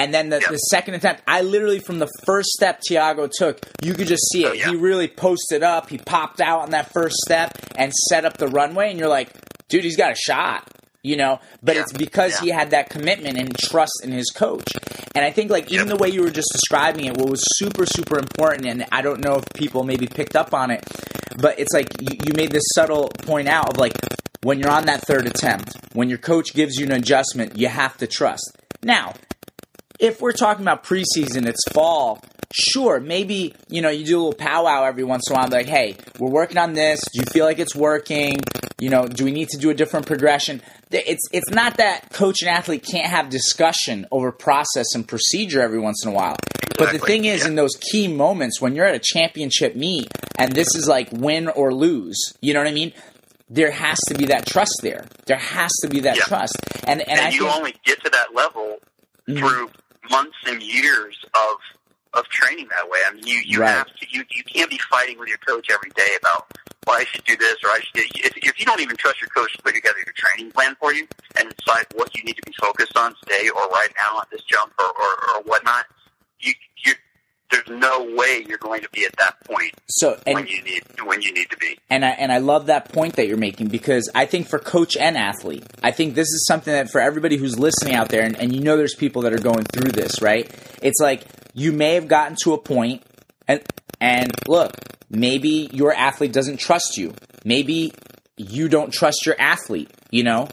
And 0.01 0.13
then 0.13 0.29
the, 0.29 0.37
Yep. 0.39 0.49
the 0.49 0.57
second 0.57 0.93
attempt, 0.95 1.21
I 1.27 1.41
literally 1.41 1.79
from 1.79 1.99
the 1.99 2.09
first 2.25 2.49
step 2.49 2.81
Thiago 2.89 3.29
took, 3.31 3.59
you 3.83 3.93
could 3.93 4.07
just 4.07 4.23
see 4.31 4.45
it. 4.45 4.49
Oh, 4.49 4.53
yeah. 4.53 4.69
He 4.69 4.75
really 4.75 5.07
posted 5.07 5.61
up. 5.63 5.89
He 5.89 5.97
popped 5.99 6.41
out 6.41 6.61
on 6.61 6.71
that 6.71 6.91
first 6.91 7.17
step 7.17 7.51
and 7.75 7.91
set 8.09 8.25
up 8.25 8.37
the 8.37 8.47
runway, 8.47 8.89
and 8.89 8.97
you're 8.99 9.09
like, 9.09 9.29
dude, 9.69 9.83
he's 9.83 9.97
got 9.97 10.11
a 10.11 10.15
shot. 10.15 10.67
You 11.03 11.17
know, 11.17 11.39
but 11.63 11.75
Yeah. 11.75 11.81
it's 11.81 11.93
because 11.93 12.33
Yeah. 12.33 12.41
he 12.41 12.49
had 12.51 12.69
that 12.71 12.89
commitment 12.91 13.35
and 13.37 13.57
trust 13.57 14.01
in 14.03 14.11
his 14.11 14.29
coach. 14.29 14.71
And 15.15 15.25
I 15.25 15.31
think 15.31 15.49
like 15.49 15.71
even 15.71 15.87
Yep. 15.87 15.97
the 15.97 16.03
way 16.03 16.09
you 16.09 16.21
were 16.21 16.29
just 16.29 16.49
describing 16.51 17.05
it, 17.05 17.17
what 17.17 17.27
was 17.27 17.41
super 17.57 17.87
super 17.87 18.19
important, 18.19 18.67
and 18.67 18.85
I 18.91 19.01
don't 19.01 19.19
know 19.19 19.35
if 19.37 19.45
people 19.55 19.83
maybe 19.83 20.05
picked 20.05 20.35
up 20.35 20.53
on 20.53 20.69
it, 20.69 20.83
but 21.37 21.57
it's 21.59 21.73
like 21.73 21.87
you, 22.01 22.17
you 22.27 22.33
made 22.35 22.51
this 22.51 22.61
subtle 22.75 23.09
point 23.23 23.47
out 23.47 23.67
of 23.71 23.77
like 23.77 23.93
when 24.43 24.59
you're 24.59 24.69
on 24.69 24.85
that 24.85 25.01
third 25.07 25.25
attempt, 25.25 25.71
when 25.93 26.07
your 26.07 26.19
coach 26.19 26.53
gives 26.53 26.75
you 26.77 26.85
an 26.85 26.91
adjustment, 26.91 27.57
you 27.57 27.67
have 27.67 27.97
to 27.97 28.05
trust. 28.05 28.51
Now, 28.83 29.13
if 30.01 30.19
we're 30.19 30.33
talking 30.33 30.63
about 30.63 30.83
preseason, 30.83 31.47
it's 31.47 31.63
fall. 31.71 32.21
Sure, 32.53 32.99
maybe 32.99 33.55
you 33.69 33.81
know 33.81 33.89
you 33.89 34.03
do 34.05 34.17
a 34.17 34.19
little 34.19 34.33
powwow 34.33 34.83
every 34.83 35.05
once 35.05 35.29
in 35.29 35.35
a 35.35 35.39
while. 35.39 35.47
Like, 35.49 35.67
hey, 35.67 35.95
we're 36.19 36.29
working 36.29 36.57
on 36.57 36.73
this. 36.73 36.99
Do 37.13 37.19
you 37.21 37.25
feel 37.31 37.45
like 37.45 37.59
it's 37.59 37.73
working? 37.75 38.39
You 38.77 38.89
know, 38.89 39.07
do 39.07 39.23
we 39.23 39.31
need 39.31 39.47
to 39.49 39.57
do 39.57 39.69
a 39.69 39.73
different 39.73 40.05
progression? 40.07 40.61
It's 40.91 41.21
it's 41.31 41.49
not 41.49 41.77
that 41.77 42.09
coach 42.11 42.41
and 42.41 42.49
athlete 42.49 42.83
can't 42.83 43.07
have 43.07 43.29
discussion 43.29 44.05
over 44.11 44.33
process 44.33 44.87
and 44.95 45.07
procedure 45.07 45.61
every 45.61 45.79
once 45.79 46.03
in 46.03 46.11
a 46.11 46.13
while. 46.13 46.35
But 46.77 46.91
the 46.91 46.99
thing 46.99 47.23
is, 47.25 47.43
yeah. 47.43 47.49
in 47.49 47.55
those 47.55 47.75
key 47.91 48.09
moments 48.09 48.59
when 48.59 48.75
you're 48.75 48.85
at 48.85 48.95
a 48.95 48.99
championship 49.01 49.75
meet 49.75 50.09
and 50.37 50.51
this 50.51 50.75
is 50.75 50.87
like 50.89 51.09
win 51.13 51.47
or 51.47 51.73
lose, 51.73 52.17
you 52.41 52.53
know 52.53 52.59
what 52.59 52.67
I 52.67 52.73
mean? 52.73 52.91
There 53.49 53.71
has 53.71 53.99
to 54.07 54.15
be 54.15 54.25
that 54.25 54.45
trust 54.45 54.79
there. 54.81 55.05
There 55.25 55.37
has 55.37 55.71
to 55.83 55.87
be 55.89 56.01
that 56.01 56.17
Yeah. 56.17 56.23
trust. 56.23 56.57
And 56.85 56.99
and, 57.01 57.09
and 57.11 57.19
I 57.21 57.29
you 57.29 57.39
think, 57.39 57.43
Mm-hmm. 57.49 57.57
only 57.59 57.75
get 57.85 58.03
to 58.03 58.09
that 58.09 58.33
level 58.35 58.77
through 59.25 59.69
months 60.11 60.37
and 60.47 60.63
years 60.63 61.17
of 61.35 61.57
of 62.13 62.25
training 62.29 62.67
that 62.69 62.89
way. 62.89 62.99
I 63.07 63.13
mean, 63.13 63.27
you 63.27 63.41
you 63.45 63.61
Right. 63.61 63.71
have 63.71 63.87
to 63.87 64.07
you 64.11 64.25
you 64.31 64.43
can't 64.45 64.71
be 64.71 64.79
fighting 64.91 65.19
with 65.19 65.29
your 65.29 65.39
coach 65.39 65.69
every 65.71 65.91
day 65.91 66.11
about 66.21 66.47
well, 66.87 66.99
I 66.99 67.05
should 67.05 67.25
do 67.25 67.37
this 67.37 67.57
or 67.63 67.69
I 67.71 67.81
should. 67.81 67.95
Do, 67.95 68.03
if 68.25 68.37
if 68.37 68.59
you 68.59 68.65
don't 68.65 68.81
even 68.81 68.97
trust 68.97 69.21
your 69.21 69.29
coach 69.29 69.53
to 69.57 69.63
put 69.63 69.75
together 69.75 69.97
your 70.05 70.15
training 70.15 70.51
plan 70.53 70.75
for 70.79 70.93
you 70.93 71.07
and 71.39 71.53
decide 71.57 71.85
what 71.95 72.15
you 72.17 72.23
need 72.25 72.35
to 72.37 72.43
be 72.45 72.53
focused 72.61 72.97
on 72.97 73.15
today 73.23 73.49
or 73.55 73.67
right 73.69 73.89
now 73.97 74.19
on 74.19 74.25
this 74.31 74.43
jump 74.43 74.73
or 74.79 74.85
or, 74.87 75.37
or 75.37 75.43
whatnot, 75.43 75.85
you 76.41 76.53
you 76.85 76.93
there's 77.51 77.67
no 77.67 78.13
way 78.15 78.45
you're 78.47 78.57
going 78.57 78.81
to 78.81 78.89
be 78.89 79.05
at 79.05 79.15
that 79.17 79.35
point 79.45 79.73
so 79.87 80.17
and 80.25 80.35
when 80.35 80.47
you 80.47 80.61
need 80.63 80.83
when 81.05 81.21
you 81.21 81.33
need 81.33 81.49
to 81.49 81.57
be. 81.57 81.77
And 81.89 82.05
I 82.05 82.09
and 82.11 82.31
I 82.31 82.37
love 82.37 82.67
that 82.67 82.91
point 82.91 83.15
that 83.15 83.27
you're 83.27 83.37
making 83.37 83.67
because 83.67 84.09
I 84.15 84.25
think 84.25 84.47
for 84.47 84.59
coach 84.59 84.95
and 84.95 85.17
athlete, 85.17 85.65
I 85.83 85.91
think 85.91 86.15
this 86.15 86.27
is 86.27 86.45
something 86.47 86.73
that 86.73 86.89
for 86.89 87.01
everybody 87.01 87.37
who's 87.37 87.59
listening 87.59 87.95
out 87.95 88.09
there, 88.09 88.23
and, 88.23 88.39
and 88.39 88.53
you 88.53 88.61
know 88.61 88.77
there's 88.77 88.95
people 88.95 89.23
that 89.23 89.33
are 89.33 89.39
going 89.39 89.63
through 89.63 89.91
this, 89.91 90.21
right? 90.21 90.49
It's 90.81 90.99
like 90.99 91.25
you 91.53 91.71
may 91.71 91.95
have 91.95 92.07
gotten 92.07 92.37
to 92.43 92.53
a 92.53 92.57
point, 92.57 93.03
and 93.47 93.61
and 93.99 94.31
look, 94.47 94.71
maybe 95.09 95.69
your 95.73 95.93
athlete 95.93 96.33
doesn't 96.33 96.57
trust 96.57 96.97
you. 96.97 97.13
Maybe 97.43 97.93
you 98.37 98.69
don't 98.69 98.93
trust 98.93 99.25
your 99.25 99.35
athlete. 99.39 99.89
You 100.09 100.23
know, 100.23 100.47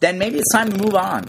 then 0.00 0.18
maybe 0.18 0.38
it's 0.38 0.52
time 0.52 0.70
to 0.70 0.82
move 0.82 0.94
on. 0.94 1.28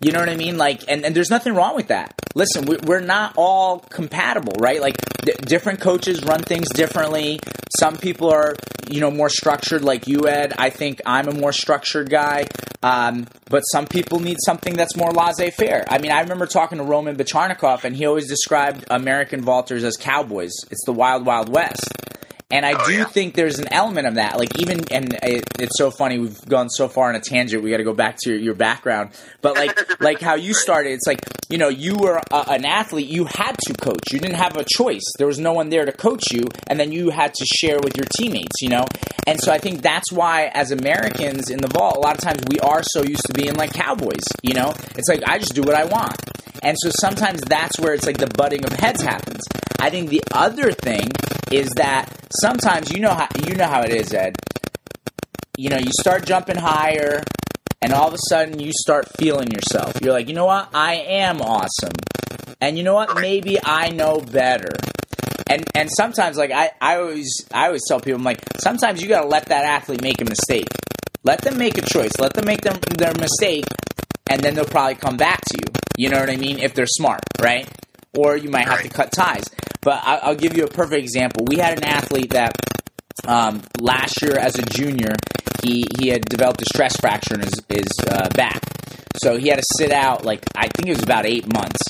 You 0.00 0.12
know 0.12 0.18
what 0.18 0.28
I 0.28 0.36
mean? 0.36 0.58
Like, 0.58 0.82
and, 0.88 1.04
and 1.04 1.14
there's 1.14 1.30
nothing 1.30 1.54
wrong 1.54 1.76
with 1.76 1.88
that. 1.88 2.14
Listen, 2.34 2.66
we, 2.66 2.76
we're 2.84 3.00
not 3.00 3.34
all 3.36 3.78
compatible, 3.78 4.52
right? 4.58 4.80
Like, 4.80 4.96
d- 5.22 5.32
different 5.46 5.80
coaches 5.80 6.22
run 6.24 6.40
things 6.40 6.68
differently. 6.70 7.40
Some 7.78 7.96
people 7.96 8.28
are, 8.28 8.54
you 8.90 9.00
know, 9.00 9.10
more 9.10 9.30
structured, 9.30 9.82
like 9.82 10.06
you, 10.06 10.28
Ed. 10.28 10.52
I 10.58 10.70
think 10.70 11.00
I'm 11.06 11.28
a 11.28 11.32
more 11.32 11.52
structured 11.52 12.10
guy. 12.10 12.46
Um, 12.82 13.26
but 13.48 13.60
some 13.72 13.86
people 13.86 14.20
need 14.20 14.36
something 14.44 14.74
that's 14.74 14.94
more 14.94 15.10
laissez-faire. 15.10 15.84
I 15.88 15.98
mean, 15.98 16.10
I 16.10 16.20
remember 16.20 16.46
talking 16.46 16.78
to 16.78 16.84
Roman 16.84 17.16
Bacharnikov, 17.16 17.84
and 17.84 17.96
he 17.96 18.04
always 18.04 18.28
described 18.28 18.84
American 18.90 19.42
vaulters 19.42 19.84
as 19.84 19.96
cowboys. 19.96 20.52
It's 20.70 20.84
the 20.84 20.92
wild, 20.92 21.24
wild 21.24 21.48
west. 21.48 21.88
And 22.54 22.64
I 22.64 22.74
Oh, 22.80 22.86
do 22.86 22.92
yeah. 22.92 23.04
think 23.06 23.34
there's 23.34 23.58
an 23.58 23.66
element 23.72 24.06
of 24.06 24.14
that. 24.14 24.38
Like 24.38 24.60
even, 24.60 24.84
and 24.92 25.12
it, 25.24 25.42
it's 25.58 25.76
so 25.76 25.90
funny. 25.90 26.20
We've 26.20 26.40
gone 26.46 26.70
so 26.70 26.86
far 26.86 27.08
on 27.08 27.16
a 27.16 27.20
tangent. 27.20 27.64
We 27.64 27.70
got 27.70 27.78
to 27.78 27.84
go 27.84 27.94
back 27.94 28.16
to 28.22 28.30
your, 28.30 28.38
your 28.38 28.54
background. 28.54 29.10
But 29.42 29.56
like, 29.56 29.76
like 30.00 30.20
how 30.20 30.36
you 30.36 30.54
started. 30.54 30.92
It's 30.92 31.06
like 31.06 31.18
you 31.50 31.58
know, 31.58 31.68
you 31.68 31.96
were 31.96 32.20
a, 32.30 32.44
an 32.50 32.64
athlete. 32.64 33.08
You 33.08 33.24
had 33.24 33.56
to 33.66 33.74
coach. 33.74 34.12
You 34.12 34.20
didn't 34.20 34.36
have 34.36 34.56
a 34.56 34.64
choice. 34.64 35.02
There 35.18 35.26
was 35.26 35.38
no 35.40 35.52
one 35.52 35.68
there 35.68 35.84
to 35.84 35.92
coach 35.92 36.32
you, 36.32 36.44
and 36.68 36.78
then 36.78 36.92
you 36.92 37.10
had 37.10 37.34
to 37.34 37.44
share 37.44 37.78
with 37.82 37.96
your 37.96 38.06
teammates. 38.16 38.62
You 38.62 38.68
know, 38.68 38.86
and 39.26 39.40
so 39.40 39.52
I 39.52 39.58
think 39.58 39.82
that's 39.82 40.12
why, 40.12 40.50
as 40.54 40.70
Americans 40.70 41.50
in 41.50 41.58
the 41.58 41.68
vault, 41.68 41.96
a 41.96 42.00
lot 42.00 42.14
of 42.16 42.20
times 42.22 42.40
we 42.48 42.60
are 42.60 42.82
so 42.84 43.02
used 43.02 43.24
to 43.26 43.32
being 43.34 43.54
like 43.56 43.72
cowboys. 43.72 44.22
You 44.44 44.54
know, 44.54 44.72
it's 44.96 45.08
like 45.08 45.22
I 45.26 45.38
just 45.38 45.54
do 45.54 45.62
what 45.62 45.74
I 45.74 45.86
want. 45.86 46.16
And 46.62 46.76
so 46.80 46.90
sometimes 47.00 47.40
that's 47.42 47.78
where 47.80 47.94
it's 47.94 48.06
like 48.06 48.16
the 48.16 48.28
butting 48.28 48.64
of 48.64 48.72
heads 48.72 49.02
happens. 49.02 49.42
I 49.80 49.90
think 49.90 50.08
the 50.08 50.22
other 50.32 50.72
thing 50.72 51.10
is 51.56 51.68
that 51.76 52.08
sometimes 52.40 52.92
you 52.92 53.00
know 53.00 53.14
how 53.14 53.28
you 53.46 53.54
know 53.54 53.66
how 53.66 53.82
it 53.82 53.90
is, 53.90 54.12
Ed. 54.12 54.36
You 55.56 55.70
know, 55.70 55.78
you 55.78 55.90
start 56.00 56.26
jumping 56.26 56.56
higher 56.56 57.22
and 57.80 57.92
all 57.92 58.08
of 58.08 58.14
a 58.14 58.18
sudden 58.28 58.58
you 58.58 58.72
start 58.72 59.06
feeling 59.16 59.50
yourself. 59.50 60.00
You're 60.02 60.12
like, 60.12 60.28
"You 60.28 60.34
know 60.34 60.46
what? 60.46 60.68
I 60.74 60.94
am 60.96 61.40
awesome." 61.40 61.92
And 62.60 62.78
you 62.78 62.84
know 62.84 62.94
what? 62.94 63.20
Maybe 63.20 63.58
I 63.62 63.90
know 63.90 64.20
better. 64.20 64.70
And 65.48 65.64
and 65.74 65.90
sometimes 65.90 66.36
like 66.36 66.50
I, 66.50 66.72
I 66.80 66.96
always 66.96 67.30
I 67.52 67.66
always 67.66 67.82
tell 67.86 68.00
people 68.00 68.18
I'm 68.18 68.24
like, 68.24 68.40
sometimes 68.58 69.02
you 69.02 69.08
got 69.08 69.22
to 69.22 69.28
let 69.28 69.46
that 69.46 69.64
athlete 69.64 70.02
make 70.02 70.20
a 70.20 70.24
mistake. 70.24 70.68
Let 71.22 71.42
them 71.42 71.58
make 71.58 71.78
a 71.78 71.82
choice. 71.82 72.18
Let 72.18 72.34
them 72.34 72.46
make 72.46 72.62
their 72.62 72.78
their 72.96 73.14
mistake 73.14 73.64
and 74.28 74.40
then 74.42 74.54
they'll 74.54 74.64
probably 74.64 74.94
come 74.94 75.16
back 75.16 75.40
to 75.42 75.58
you. 75.58 75.72
You 75.96 76.08
know 76.10 76.18
what 76.18 76.30
I 76.30 76.36
mean? 76.36 76.58
If 76.58 76.74
they're 76.74 76.86
smart, 76.86 77.20
right? 77.40 77.68
Or 78.16 78.36
you 78.36 78.50
might 78.50 78.68
have 78.68 78.82
to 78.82 78.88
cut 78.88 79.12
ties. 79.12 79.44
But 79.80 80.02
I, 80.04 80.16
I'll 80.22 80.36
give 80.36 80.56
you 80.56 80.64
a 80.64 80.68
perfect 80.68 81.02
example. 81.02 81.44
We 81.46 81.56
had 81.56 81.78
an 81.78 81.84
athlete 81.84 82.30
that 82.30 82.52
um, 83.26 83.62
last 83.80 84.22
year 84.22 84.36
as 84.38 84.58
a 84.58 84.62
junior, 84.62 85.14
he 85.62 85.84
he 85.98 86.08
had 86.08 86.22
developed 86.22 86.62
a 86.62 86.66
stress 86.66 86.96
fracture 86.96 87.34
in 87.34 87.40
his 87.40 87.62
his 87.68 87.86
uh, 88.08 88.28
back, 88.30 88.62
so 89.22 89.36
he 89.36 89.48
had 89.48 89.58
to 89.58 89.64
sit 89.76 89.92
out 89.92 90.24
like 90.24 90.44
I 90.54 90.68
think 90.68 90.88
it 90.88 90.94
was 90.94 91.02
about 91.02 91.26
eight 91.26 91.52
months. 91.52 91.82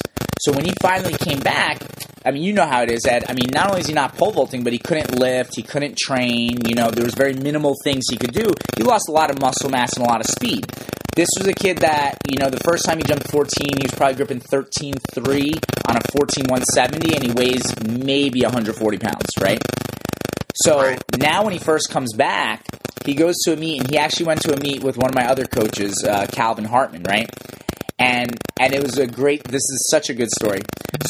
So 0.45 0.53
when 0.53 0.67
he 0.67 0.73
finally 0.83 1.15
came 1.15 1.41
back, 1.41 1.83
I 2.27 2.31
mean, 2.31 2.43
you 2.43 2.53
know 2.53 2.67
how 2.67 2.83
it 2.83 2.91
is, 2.91 3.07
Ed. 3.07 3.25
I 3.29 3.33
mean, 3.33 3.49
not 3.53 3.69
only 3.69 3.81
is 3.81 3.87
he 3.87 3.95
not 3.95 4.15
pole 4.17 4.33
vaulting, 4.33 4.63
but 4.63 4.73
he 4.75 4.79
couldn't 4.79 5.19
lift, 5.19 5.57
he 5.57 5.63
couldn't 5.63 5.97
train. 5.97 6.59
You 6.67 6.75
know, 6.75 6.91
there 6.91 7.05
was 7.05 7.15
very 7.15 7.33
minimal 7.33 7.75
things 7.83 8.05
he 8.11 8.19
could 8.19 8.33
do. 8.33 8.53
He 8.77 8.83
lost 8.83 9.09
a 9.09 9.13
lot 9.13 9.31
of 9.31 9.41
muscle 9.41 9.71
mass 9.71 9.95
and 9.97 10.05
a 10.07 10.09
lot 10.09 10.21
of 10.21 10.27
speed. 10.27 10.67
This 11.17 11.29
was 11.39 11.47
a 11.47 11.55
kid 11.55 11.79
that, 11.79 12.19
you 12.29 12.39
know, 12.39 12.51
the 12.51 12.61
first 12.61 12.85
time 12.85 12.99
he 12.99 13.05
jumped 13.05 13.31
14, 13.31 13.69
he 13.79 13.83
was 13.85 13.93
probably 13.93 14.17
gripping 14.17 14.41
13.3 14.41 15.55
on 15.89 15.97
a 15.97 16.01
14.170, 16.01 17.15
and 17.15 17.25
he 17.25 17.31
weighs 17.33 17.63
maybe 17.87 18.43
140 18.43 18.99
pounds, 18.99 19.27
right? 19.41 19.63
So 20.57 20.79
Right. 20.81 21.03
now 21.19 21.45
when 21.45 21.53
he 21.53 21.59
first 21.59 21.91
comes 21.91 22.13
back, 22.15 22.65
he 23.05 23.15
goes 23.15 23.37
to 23.45 23.53
a 23.53 23.57
meet, 23.57 23.81
and 23.81 23.91
he 23.91 23.97
actually 23.97 24.27
went 24.27 24.43
to 24.43 24.55
a 24.55 24.61
meet 24.61 24.83
with 24.83 24.97
one 24.97 25.09
of 25.09 25.15
my 25.15 25.27
other 25.27 25.47
coaches, 25.47 26.05
uh, 26.09 26.27
Calvin 26.33 26.65
Hartman, 26.65 27.03
right? 27.05 27.31
And 27.99 28.37
and 28.59 28.75
it 28.75 28.83
was 28.83 28.99
a 28.99 29.07
great. 29.07 29.45
This 29.45 29.63
is 29.63 29.89
such 29.91 30.11
a 30.11 30.15
good 30.15 30.31
story. 30.31 30.63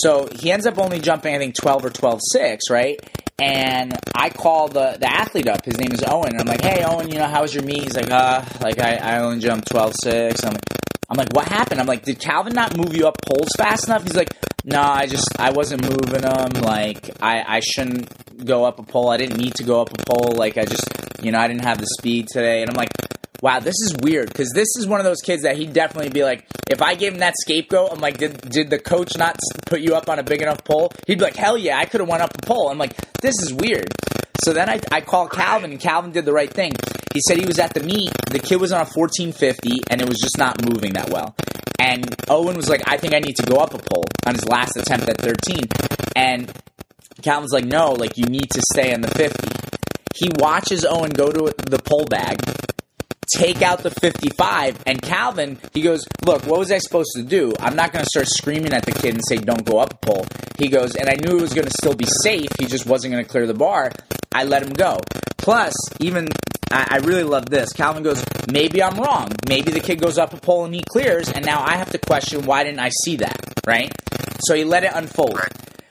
So 0.03 0.29
he 0.35 0.53
ends 0.53 0.66
up 0.66 0.79
only 0.79 1.01
jumping, 1.01 1.35
I 1.35 1.38
think, 1.38 1.55
twelve 1.55 1.85
or 1.85 1.90
twelve 1.90 2.20
six, 2.33 2.70
right? 2.70 3.01
And 3.38 3.99
I 4.14 4.31
call 4.31 4.68
the 4.68 4.97
the 5.01 5.11
athlete 5.11 5.49
up. 5.49 5.64
His 5.64 5.79
name 5.79 5.92
is 5.92 6.05
Owen. 6.07 6.33
And 6.33 6.40
I'm 6.40 6.47
like, 6.47 6.62
hey, 6.62 6.85
Owen, 6.85 7.11
you 7.11 7.18
know, 7.18 7.27
how 7.27 7.42
was 7.42 7.55
your 7.55 7.64
meet? 7.64 7.85
He's 7.85 7.97
like, 7.97 8.11
uh, 8.11 8.44
like 8.61 8.79
I, 8.81 8.97
I 8.97 9.18
only 9.20 9.40
jumped 9.40 9.70
twelve 9.70 9.94
six. 10.03 10.44
I'm 10.44 10.53
like, 10.53 10.62
I'm 11.11 11.16
like, 11.16 11.33
what 11.33 11.49
happened? 11.49 11.81
I'm 11.81 11.87
like, 11.87 12.05
did 12.05 12.18
Calvin 12.20 12.55
not 12.55 12.77
move 12.77 12.94
you 12.94 13.07
up 13.07 13.16
poles 13.27 13.51
fast 13.57 13.87
enough? 13.87 14.03
He's 14.03 14.16
like, 14.16 14.35
no, 14.64 14.81
I 14.81 15.07
just 15.07 15.29
I 15.38 15.51
wasn't 15.51 15.83
moving 15.83 16.23
them. 16.23 16.51
Like 16.62 17.11
I 17.23 17.57
I 17.57 17.61
shouldn't 17.61 18.44
go 18.44 18.64
up 18.64 18.79
a 18.79 18.83
pole. 18.83 19.11
I 19.11 19.16
didn't 19.16 19.38
need 19.38 19.55
to 19.57 19.64
go 19.64 19.81
up 19.81 19.90
a 19.92 20.05
pole. 20.05 20.33
Like 20.37 20.57
I 20.59 20.64
just 20.64 20.85
you 21.23 21.33
know 21.33 21.38
I 21.38 21.49
didn't 21.49 21.64
have 21.64 21.79
the 21.79 21.87
speed 21.99 22.29
today. 22.29 22.62
And 22.62 22.70
I'm 22.70 22.77
like, 22.77 22.90
wow, 23.44 23.61
this 23.61 23.74
is 23.83 23.94
weird 24.00 24.28
because 24.28 24.50
this 24.54 24.68
is 24.78 24.87
one 24.87 25.00
of 25.00 25.04
those 25.04 25.20
kids 25.20 25.42
that 25.42 25.54
he'd 25.57 25.74
definitely 25.74 26.09
be 26.09 26.24
like, 26.24 26.46
if 26.70 26.80
I 26.80 26.94
gave 26.94 27.12
him 27.12 27.18
that 27.18 27.35
scapegoat, 27.37 27.92
I'm 27.92 28.00
like, 28.00 28.16
did 28.16 28.40
did 28.48 28.70
the 28.70 28.78
coach 28.78 29.18
not 29.18 29.37
put 29.66 29.80
you 29.83 29.94
up 29.94 30.09
on 30.09 30.18
a 30.18 30.22
big 30.22 30.40
enough 30.40 30.64
pole? 30.64 30.90
He'd 31.07 31.18
be 31.18 31.24
like, 31.24 31.37
hell 31.37 31.59
yeah, 31.59 31.76
I 31.76 31.85
could 31.85 32.00
have 32.00 32.09
went 32.09 32.22
up 32.22 32.33
a 32.35 32.46
pole. 32.46 32.70
I'm 32.70 32.78
like, 32.78 32.96
this 33.20 33.35
is 33.42 33.52
weird. 33.52 33.92
So 34.42 34.54
then 34.54 34.70
I, 34.70 34.80
I 34.90 35.02
called 35.02 35.30
Calvin, 35.30 35.72
and 35.72 35.78
Calvin 35.78 36.11
did 36.11 36.24
the 36.24 36.33
right 36.33 36.50
thing. 36.50 36.72
He 37.12 37.20
said 37.28 37.37
he 37.37 37.44
was 37.44 37.59
at 37.59 37.74
the 37.74 37.83
meet. 37.83 38.12
The 38.30 38.38
kid 38.38 38.62
was 38.62 38.72
on 38.72 38.80
a 38.80 38.88
1450, 38.88 39.83
and 39.90 40.00
it 40.00 40.09
was 40.09 40.18
just 40.18 40.38
not 40.38 40.64
moving 40.64 40.94
that 40.94 41.11
well. 41.11 41.37
And 41.78 42.16
Owen 42.30 42.57
was 42.57 42.70
like, 42.70 42.83
I 42.87 42.96
think 42.96 43.12
I 43.12 43.18
need 43.18 43.37
to 43.37 43.46
go 43.46 43.57
up 43.57 43.74
a 43.74 43.78
pole 43.78 44.04
on 44.26 44.35
his 44.35 44.48
last 44.48 44.74
attempt 44.78 45.07
at 45.11 45.18
13. 45.18 45.64
And 46.16 46.50
Calvin's 47.20 47.52
like, 47.52 47.66
no, 47.66 47.92
like 47.92 48.16
you 48.16 48.24
need 48.24 48.50
to 48.52 48.62
stay 48.72 48.94
on 48.94 49.02
the 49.02 49.09
50. 49.09 49.48
He 50.14 50.30
watches 50.38 50.87
Owen 50.87 51.11
go 51.11 51.30
to 51.30 51.54
the 51.66 51.78
pole 51.78 52.07
bag, 52.07 52.38
take 53.37 53.62
out 53.62 53.82
the 53.82 53.90
55, 53.90 54.82
and 54.87 55.00
Calvin, 55.00 55.58
he 55.72 55.82
goes, 55.82 56.06
Look, 56.24 56.46
what 56.46 56.58
was 56.58 56.72
I 56.72 56.78
supposed 56.78 57.12
to 57.16 57.22
do? 57.22 57.52
I'm 57.58 57.76
not 57.76 57.92
going 57.92 58.04
to 58.04 58.08
start 58.08 58.26
screaming 58.28 58.72
at 58.72 58.84
the 58.84 58.92
kid 58.92 59.14
and 59.14 59.22
say, 59.26 59.37
Don't 59.37 59.64
go 59.64 59.78
up 59.78 59.94
a 59.94 60.06
pole. 60.06 60.26
He 60.58 60.68
goes, 60.68 60.94
And 60.96 61.08
I 61.08 61.14
knew 61.14 61.38
it 61.38 61.42
was 61.42 61.54
going 61.54 61.66
to 61.66 61.72
still 61.72 61.94
be 61.94 62.06
safe. 62.22 62.48
He 62.58 62.66
just 62.66 62.87
wasn't 62.87 63.12
going 63.12 63.24
to 63.24 63.30
clear 63.30 63.46
the 63.46 63.54
bar. 63.54 63.92
I 64.32 64.44
let 64.44 64.62
him 64.62 64.72
go. 64.72 64.98
Plus, 65.37 65.74
even, 66.00 66.28
I, 66.70 66.87
I 66.90 66.96
really 66.98 67.24
love 67.24 67.46
this. 67.46 67.72
Calvin 67.72 68.02
goes, 68.02 68.24
Maybe 68.50 68.82
I'm 68.82 68.98
wrong. 68.98 69.32
Maybe 69.48 69.72
the 69.72 69.80
kid 69.80 70.00
goes 70.00 70.18
up 70.18 70.32
a 70.32 70.37
pole 70.38 70.64
and 70.64 70.74
he 70.74 70.82
clears, 70.82 71.30
and 71.30 71.44
now 71.44 71.62
I 71.62 71.76
have 71.76 71.90
to 71.90 71.98
question, 71.98 72.46
Why 72.46 72.64
didn't 72.64 72.80
I 72.80 72.90
see 73.04 73.16
that? 73.16 73.38
Right? 73.66 73.92
So 74.46 74.54
he 74.54 74.64
let 74.64 74.84
it 74.84 74.90
unfold. 74.94 75.38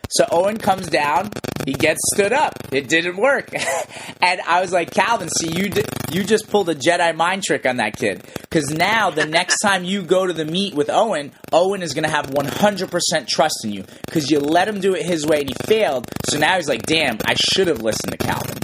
So 0.09 0.25
Owen 0.31 0.57
comes 0.57 0.87
down, 0.87 1.31
he 1.65 1.73
gets 1.73 1.99
stood 2.13 2.33
up. 2.33 2.53
It 2.71 2.87
didn't 2.87 3.17
work, 3.17 3.49
and 4.21 4.41
I 4.41 4.61
was 4.61 4.71
like, 4.71 4.91
Calvin, 4.91 5.29
see, 5.29 5.51
you 5.51 5.69
di- 5.69 5.83
you 6.11 6.23
just 6.23 6.49
pulled 6.49 6.69
a 6.69 6.75
Jedi 6.75 7.15
mind 7.15 7.43
trick 7.43 7.65
on 7.65 7.77
that 7.77 7.95
kid. 7.97 8.23
Because 8.41 8.69
now 8.69 9.09
the 9.09 9.25
next 9.25 9.59
time 9.63 9.83
you 9.83 10.03
go 10.03 10.27
to 10.27 10.33
the 10.33 10.45
meet 10.45 10.75
with 10.75 10.89
Owen, 10.89 11.31
Owen 11.51 11.81
is 11.81 11.93
going 11.93 12.03
to 12.03 12.09
have 12.09 12.27
100% 12.27 13.27
trust 13.27 13.65
in 13.65 13.71
you 13.71 13.83
because 14.05 14.29
you 14.29 14.39
let 14.39 14.67
him 14.67 14.79
do 14.79 14.93
it 14.93 15.05
his 15.05 15.25
way 15.25 15.39
and 15.41 15.49
he 15.49 15.55
failed. 15.65 16.07
So 16.29 16.37
now 16.37 16.57
he's 16.57 16.67
like, 16.67 16.83
damn, 16.83 17.17
I 17.25 17.33
should 17.33 17.67
have 17.67 17.81
listened 17.81 18.11
to 18.11 18.17
Calvin. 18.17 18.57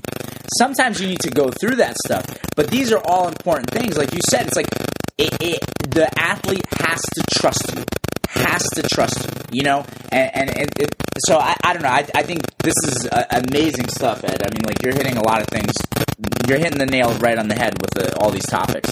Sometimes 0.57 0.99
you 1.01 1.07
need 1.07 1.21
to 1.21 1.29
go 1.31 1.49
through 1.49 1.75
that 1.77 1.95
stuff, 2.05 2.25
but 2.55 2.69
these 2.69 2.91
are 2.91 3.01
all 3.05 3.27
important 3.27 3.69
things. 3.71 3.97
Like 3.97 4.13
you 4.13 4.19
said, 4.29 4.47
it's 4.47 4.55
like 4.55 4.67
it, 5.17 5.37
it, 5.41 5.59
the 5.91 6.09
athlete 6.19 6.65
has 6.79 7.01
to 7.01 7.23
trust 7.31 7.75
you, 7.75 7.83
has 8.29 8.63
to 8.75 8.83
trust 8.83 9.23
you, 9.23 9.59
you 9.59 9.63
know. 9.63 9.85
And, 10.11 10.35
and 10.35 10.49
it, 10.57 10.69
it, 10.79 10.95
so 11.25 11.37
I, 11.37 11.55
I 11.63 11.73
don't 11.73 11.81
know. 11.81 11.89
I, 11.89 12.07
I 12.15 12.23
think 12.23 12.41
this 12.59 12.75
is 12.85 13.07
uh, 13.07 13.25
amazing 13.31 13.87
stuff, 13.89 14.23
Ed. 14.23 14.41
I 14.41 14.53
mean, 14.53 14.63
like 14.65 14.81
you're 14.83 14.93
hitting 14.93 15.17
a 15.17 15.23
lot 15.23 15.41
of 15.41 15.47
things. 15.47 15.73
You're 16.47 16.59
hitting 16.59 16.77
the 16.77 16.85
nail 16.85 17.13
right 17.19 17.37
on 17.37 17.47
the 17.47 17.55
head 17.55 17.73
with 17.81 17.91
the, 17.91 18.17
all 18.19 18.31
these 18.31 18.45
topics. 18.45 18.91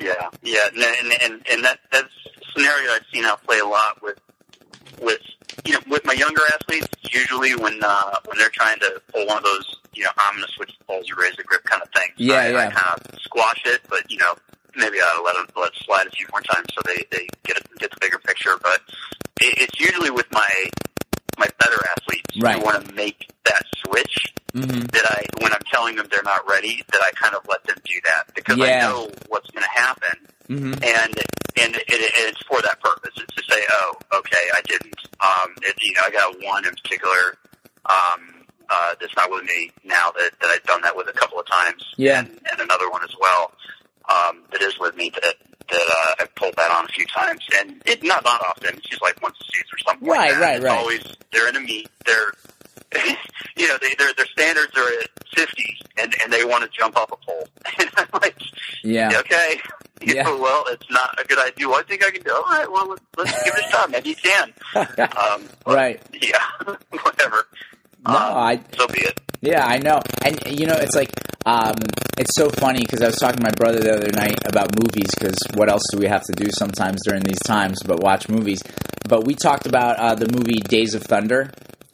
Yeah, 0.00 0.30
yeah, 0.42 0.58
and 0.74 1.12
and 1.22 1.42
and 1.50 1.64
that 1.64 1.80
that's 1.90 2.06
a 2.06 2.52
scenario 2.52 2.92
I've 2.92 3.04
seen 3.12 3.24
out 3.24 3.42
play 3.44 3.58
a 3.58 3.66
lot 3.66 4.00
with 4.00 4.18
with 5.02 5.20
you 5.64 5.72
know 5.72 5.80
with 5.88 6.04
my 6.04 6.12
younger 6.12 6.42
athletes. 6.54 6.86
Usually 7.10 7.56
when 7.56 7.80
uh, 7.82 8.14
when 8.26 8.38
they're 8.38 8.48
trying 8.50 8.78
to 8.78 9.02
pull 9.12 9.26
one 9.26 9.38
of 9.38 9.44
those 9.44 9.76
you 9.94 10.04
know 10.04 10.10
I'm 10.16 10.40
to 10.40 10.46
switch 10.52 10.72
the 10.78 10.84
poles 10.84 11.10
or 11.10 11.20
raise 11.20 11.34
the 11.36 11.42
grip 11.42 11.64
kind 11.64 11.82
of 11.82 11.88
things. 11.94 12.14
Yeah, 12.16 12.34
I, 12.34 12.48
yeah. 12.50 12.58
I 12.58 12.70
kind 12.70 13.00
of 13.00 13.20
squash 13.20 13.62
it, 13.66 13.80
but 13.88 14.08
you 14.08 14.18
know 14.18 14.34
maybe 14.76 14.98
I 15.00 15.04
ought 15.04 15.24
let 15.24 15.36
it 15.48 15.56
let 15.56 15.72
it 15.72 15.78
slide 15.84 16.06
a 16.06 16.10
few 16.10 16.26
more 16.30 16.40
times 16.42 16.66
so 16.74 16.80
they 16.84 17.02
they 17.10 17.26
get 17.44 17.56
it, 17.56 17.66
get 17.78 17.90
the 17.90 17.98
bigger 18.00 18.18
picture. 18.18 18.56
But 18.62 18.80
it, 19.40 19.58
it's 19.68 19.80
usually 19.80 20.10
with 20.10 20.26
my 20.32 20.48
my 21.38 21.48
better 21.58 21.78
athletes 21.96 22.40
Right. 22.40 22.56
who 22.58 22.64
want 22.64 22.86
to 22.86 22.94
make 22.94 23.28
that 23.44 23.62
switch 23.86 24.34
Mm-hmm. 24.54 24.80
that 24.80 25.04
I 25.04 25.22
when 25.42 25.52
I'm 25.52 25.60
telling 25.70 25.96
them 25.96 26.06
they're 26.10 26.22
not 26.24 26.48
ready 26.48 26.82
that 26.90 27.02
I 27.04 27.10
kind 27.12 27.34
of 27.34 27.46
let 27.48 27.62
them 27.64 27.76
do 27.84 27.94
that 28.06 28.34
because 28.34 28.56
Yeah. 28.56 28.64
I 28.64 28.80
know 28.80 29.10
what's 29.28 29.50
going 29.50 29.62
to 29.62 29.78
happen 29.80 30.26
Mm-hmm. 30.48 30.72
and 30.72 31.14
and 31.60 31.76
it, 31.76 31.84
it, 31.86 32.12
it's 32.16 32.42
for 32.44 32.62
that 32.62 32.80
purpose. 32.80 33.12
It's 33.18 33.34
to 33.34 33.42
say, 33.52 33.60
oh, 33.72 33.92
okay, 34.14 34.44
I 34.54 34.60
didn't. 34.64 34.94
Um, 35.20 35.54
it, 35.62 35.76
you 35.82 35.92
know, 35.92 36.00
I 36.06 36.10
got 36.10 36.42
one 36.42 36.64
in 36.64 36.70
particular 36.70 37.36
um, 37.90 38.44
uh, 38.70 38.94
that's 39.00 39.14
not 39.16 39.30
with 39.30 39.44
me 39.44 39.70
now 39.84 40.10
that, 40.16 40.30
that 40.40 40.48
I've 40.54 40.62
done 40.64 40.80
that 40.82 40.96
with 40.96 41.08
a 41.08 41.12
couple 41.12 41.38
of 41.38 41.46
times. 41.46 41.84
Yeah. 41.98 42.20
and, 42.20 42.28
and 42.50 42.60
another 42.60 42.88
one 42.90 43.02
as 43.04 43.14
well 43.20 43.52
um, 44.08 44.42
that 44.52 44.62
is 44.62 44.78
with 44.78 44.96
me 44.96 45.10
that 45.10 45.34
that 45.70 45.86
uh, 45.90 46.14
I've 46.22 46.34
pulled 46.34 46.54
that 46.56 46.70
on 46.70 46.84
a 46.86 46.88
few 46.88 47.04
times, 47.06 47.40
and 47.60 47.82
it 47.86 48.02
not 48.02 48.24
not 48.24 48.40
often. 48.42 48.76
It's 48.78 48.88
just 48.88 49.02
like 49.02 49.20
once 49.22 49.36
a 49.40 49.44
season 49.44 49.68
or 49.74 49.78
something. 49.86 50.08
Right, 50.08 50.30
like 50.30 50.38
that. 50.38 50.40
right, 50.40 50.56
it's 50.56 50.64
right. 50.64 50.78
Always 50.78 51.16
they're 51.32 51.48
in 51.48 51.56
a 51.56 51.60
meet. 51.60 51.88
They're 52.06 52.32
you 53.56 53.68
know, 53.68 53.76
they, 53.82 53.94
their 53.98 54.14
their 54.14 54.26
standards 54.26 54.72
are 54.76 54.88
at 55.00 55.10
50, 55.34 55.76
and 55.98 56.14
and 56.22 56.32
they 56.32 56.44
want 56.44 56.64
to 56.64 56.70
jump 56.70 56.96
up 56.96 57.12
a 57.12 57.16
pole. 57.16 57.46
And 57.78 57.90
I'm 57.96 58.08
like, 58.22 58.36
Yeah. 58.82 59.12
okay, 59.20 59.60
you 60.00 60.14
Yeah. 60.14 60.22
know, 60.22 60.38
well, 60.38 60.64
it's 60.68 60.90
not 60.90 61.20
a 61.22 61.26
good 61.26 61.38
idea. 61.38 61.68
Well, 61.68 61.78
I 61.78 61.82
think 61.82 62.02
I 62.06 62.10
can 62.10 62.22
do. 62.22 62.32
All 62.32 62.42
right, 62.44 62.70
well, 62.70 62.88
let's, 62.88 63.02
let's 63.18 63.42
give 63.44 63.54
it 63.54 63.64
a 63.66 63.68
shot. 63.70 63.90
Maybe 63.90 64.10
you 64.10 64.16
can. 64.16 64.52
Um, 65.18 65.44
right. 65.66 66.00
Yeah. 66.14 66.38
Whatever. 67.02 67.46
No, 68.06 68.14
Um, 68.14 68.36
I 68.36 68.60
So 68.76 68.86
be 68.88 69.00
it. 69.00 69.20
Yeah, 69.40 69.64
I 69.64 69.78
know. 69.78 70.00
And 70.24 70.38
you 70.46 70.66
know, 70.66 70.74
it's 70.74 70.94
like 70.94 71.10
um, 71.46 71.74
it's 72.18 72.34
so 72.34 72.50
funny 72.50 72.80
because 72.80 73.00
I 73.02 73.06
was 73.06 73.16
talking 73.16 73.38
to 73.38 73.42
my 73.42 73.52
brother 73.56 73.80
the 73.80 73.94
other 73.94 74.10
night 74.12 74.38
about 74.44 74.70
movies 74.78 75.10
because 75.18 75.38
what 75.54 75.70
else 75.70 75.82
do 75.92 75.98
we 75.98 76.06
have 76.06 76.22
to 76.24 76.32
do 76.32 76.50
sometimes 76.58 76.98
during 77.06 77.22
these 77.22 77.38
times 77.40 77.78
but 77.86 78.00
watch 78.00 78.28
movies? 78.28 78.62
But 79.08 79.24
we 79.24 79.34
talked 79.34 79.66
about 79.66 79.96
uh, 79.98 80.14
the 80.14 80.28
movie 80.30 80.60
Days 80.60 80.94
of 80.94 81.02
Thunder. 81.02 81.50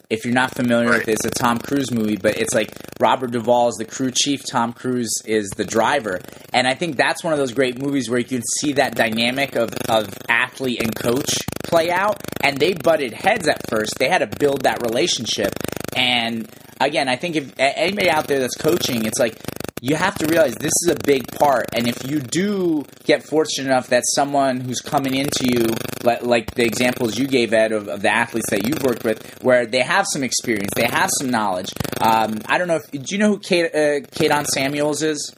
If 0.09 0.25
you're 0.25 0.33
not 0.33 0.53
familiar 0.55 0.85
with 0.87 0.99
Right. 0.99 1.07
it, 1.07 1.13
it's 1.13 1.25
a 1.25 1.29
Tom 1.31 1.57
Cruise 1.57 1.91
movie, 1.91 2.15
but 2.17 2.37
it's 2.37 2.53
like 2.53 2.71
Robert 2.99 3.31
Duvall 3.31 3.69
is 3.69 3.75
the 3.75 3.85
crew 3.85 4.11
chief, 4.11 4.41
Tom 4.49 4.71
Cruise 4.73 5.11
is 5.25 5.49
the 5.57 5.65
driver, 5.65 6.21
and 6.53 6.67
I 6.67 6.73
think 6.75 6.95
that's 6.95 7.23
one 7.23 7.33
of 7.33 7.39
those 7.39 7.53
great 7.53 7.81
movies 7.81 8.09
where 8.09 8.19
you 8.19 8.25
can 8.25 8.43
see 8.59 8.73
that 8.73 8.95
dynamic 8.95 9.55
of, 9.55 9.71
of 9.89 10.09
athlete 10.29 10.81
and 10.81 10.95
coach 10.95 11.29
play 11.63 11.89
out. 11.91 12.21
And 12.41 12.57
they 12.57 12.73
butted 12.73 13.13
heads 13.13 13.47
at 13.47 13.67
first; 13.69 13.93
they 13.97 14.07
had 14.07 14.19
to 14.19 14.27
build 14.39 14.63
that 14.63 14.81
relationship. 14.83 15.53
And 15.95 16.47
again, 16.79 17.07
I 17.09 17.15
think 17.15 17.35
if 17.35 17.53
anybody 17.57 18.09
out 18.09 18.27
there 18.27 18.39
that's 18.39 18.55
coaching, 18.55 19.05
it's 19.05 19.17
like 19.19 19.39
you 19.87 19.95
have 19.95 20.15
to 20.15 20.25
realize 20.25 20.55
this 20.55 20.73
is 20.83 20.89
a 20.89 20.95
big 20.95 21.31
part. 21.31 21.67
And 21.75 21.87
if 21.87 22.09
you 22.09 22.19
do 22.19 22.85
get 23.03 23.21
fortunate 23.21 23.69
enough 23.69 23.89
that 23.89 24.01
someone 24.15 24.59
who's 24.59 24.81
coming 24.81 25.13
into 25.13 25.45
you, 25.45 25.67
like, 26.03 26.23
like 26.23 26.55
the 26.55 26.63
examples 26.63 27.19
you 27.19 27.27
gave, 27.27 27.53
Ed, 27.53 27.71
of, 27.71 27.87
of 27.87 28.01
the 28.01 28.09
athletes 28.09 28.49
that 28.49 28.65
you've 28.65 28.81
worked 28.81 29.03
with, 29.03 29.43
where 29.43 29.67
they 29.67 29.83
have 29.83 30.07
some 30.11 30.23
experience, 30.23 30.71
they 30.75 30.87
have 30.87 31.11
some 31.19 31.29
knowledge. 31.29 31.69
Um, 32.01 32.41
I 32.47 32.57
don't 32.57 32.67
know 32.67 32.77
if 32.77 32.89
do 32.89 33.15
you 33.15 33.19
know 33.19 33.27
who 33.27 33.39
Kate, 33.39 33.65
uh, 33.75 33.99
Kadon 34.09 34.47
Samuels 34.47 35.03
is? 35.03 35.35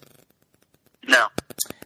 No. 1.05 1.27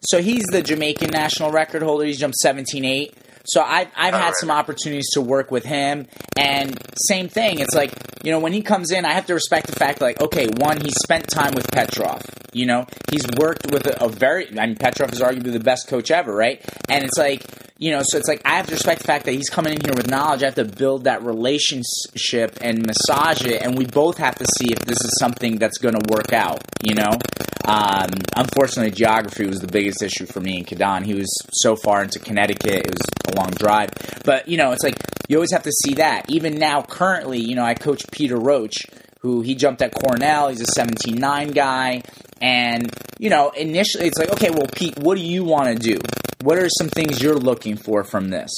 So 0.04 0.22
he's 0.22 0.46
the 0.52 0.62
Jamaican 0.62 1.10
national 1.10 1.52
record 1.52 1.82
holder. 1.82 2.06
He's 2.06 2.20
jumped 2.20 2.38
17.8. 2.46 3.12
So 3.46 3.62
I've, 3.62 3.88
I've 3.96 4.14
had 4.14 4.26
right. 4.26 4.34
some 4.40 4.52
opportunities 4.52 5.10
to 5.14 5.22
work 5.22 5.52
with 5.52 5.66
him. 5.66 6.08
And 6.38 6.78
same 7.08 7.28
thing. 7.28 7.60
It's 7.60 7.76
like, 7.76 7.94
you 8.24 8.32
know, 8.32 8.40
when 8.40 8.54
he 8.54 8.62
comes 8.62 8.92
in, 8.92 9.06
I 9.06 9.14
have 9.14 9.26
to 9.28 9.34
respect 9.34 9.68
the 9.68 9.74
fact, 9.74 10.02
like, 10.02 10.22
okay, 10.22 10.48
one, 10.48 10.80
he 10.80 10.92
spent 11.04 11.28
time 11.28 11.54
with 11.54 11.70
Petrov. 11.72 12.22
You 12.54 12.66
know, 12.66 12.86
he's 13.10 13.26
worked 13.40 13.72
with 13.72 13.88
a, 13.88 14.06
a 14.06 14.10
very, 14.10 14.48
I 14.60 14.68
mean, 14.68 14.76
Petrov 14.76 15.14
is 15.14 15.20
arguably 15.20 15.54
the 15.54 15.60
best 15.60 15.88
coach 15.88 16.12
ever, 16.12 16.34
right? 16.34 16.64
And 16.90 17.04
it's 17.04 17.18
like, 17.18 17.46
you 17.82 17.90
know, 17.90 18.02
so 18.04 18.20
it's 18.20 18.28
like 18.28 18.44
I 18.46 18.58
have 18.58 18.68
to 18.68 18.74
respect 18.74 19.02
the 19.02 19.08
fact 19.08 19.26
that 19.26 19.32
he's 19.32 19.50
coming 19.50 19.74
in 19.74 19.82
here 19.82 19.96
with 19.96 20.08
knowledge. 20.08 20.44
I 20.44 20.46
have 20.46 20.56
to 20.56 20.66
build 20.66 21.06
that 21.06 21.24
relationship 21.24 22.60
and 22.62 22.86
massage 22.86 23.42
it, 23.44 23.64
and 23.64 23.76
we 23.76 23.86
both 23.86 24.20
have 24.20 24.36
to 24.36 24.46
see 24.46 24.72
if 24.72 24.78
this 24.80 25.04
is 25.04 25.18
something 25.20 25.58
that's 25.58 25.80
going 25.80 25.96
to 25.96 26.14
work 26.14 26.32
out. 26.32 26.62
You 26.84 26.94
know, 26.94 27.18
um, 27.66 28.10
unfortunately, 28.36 28.92
geography 28.92 29.46
was 29.46 29.60
the 29.60 29.68
biggest 29.68 30.02
issue 30.02 30.26
for 30.26 30.40
me 30.40 30.58
and 30.58 30.68
Kadon. 30.68 31.06
He 31.06 31.14
was 31.14 31.30
so 31.52 31.76
far 31.76 32.04
into 32.04 32.20
Connecticut; 32.20 32.86
it 32.86 32.92
was 32.92 33.02
a 33.28 33.36
long 33.36 33.52
drive. 33.52 33.90
But 34.26 34.48
you 34.48 34.58
know, 34.58 34.72
it's 34.72 34.84
like 34.84 34.96
you 35.32 35.38
always 35.38 35.54
have 35.54 35.64
to 35.64 35.72
see 35.72 35.96
that. 35.96 36.26
Even 36.30 36.56
now, 36.56 36.82
currently, 36.82 37.40
you 37.40 37.56
know, 37.56 37.64
I 37.64 37.74
coach 37.74 38.04
Peter 38.12 38.38
Roach, 38.38 38.76
who 39.22 39.42
he 39.42 39.56
jumped 39.56 39.82
at 39.82 39.94
Cornell. 39.94 40.50
He's 40.50 40.62
a 40.62 40.80
17-9 40.80 41.54
guy. 41.56 42.02
And, 42.42 42.92
you 43.20 43.30
know, 43.30 43.52
initially 43.52 44.08
it's 44.08 44.18
like, 44.18 44.32
okay, 44.32 44.50
well, 44.50 44.66
Pete, 44.76 44.98
what 45.00 45.16
do 45.16 45.24
you 45.24 45.44
want 45.44 45.68
to 45.68 45.76
do? 45.76 46.02
What 46.42 46.58
are 46.58 46.68
some 46.70 46.90
things 46.90 47.22
you're 47.22 47.38
looking 47.38 47.78
for 47.78 48.04
from 48.04 48.30
this? 48.30 48.50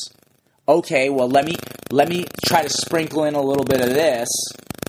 Okay, 0.68 1.10
well, 1.10 1.28
let 1.28 1.46
me 1.46 1.58
let 1.92 2.08
me 2.08 2.26
try 2.46 2.64
to 2.64 2.70
sprinkle 2.70 3.26
in 3.26 3.36
a 3.36 3.42
little 3.42 3.66
bit 3.66 3.82
of 3.82 3.90
this. 3.90 4.30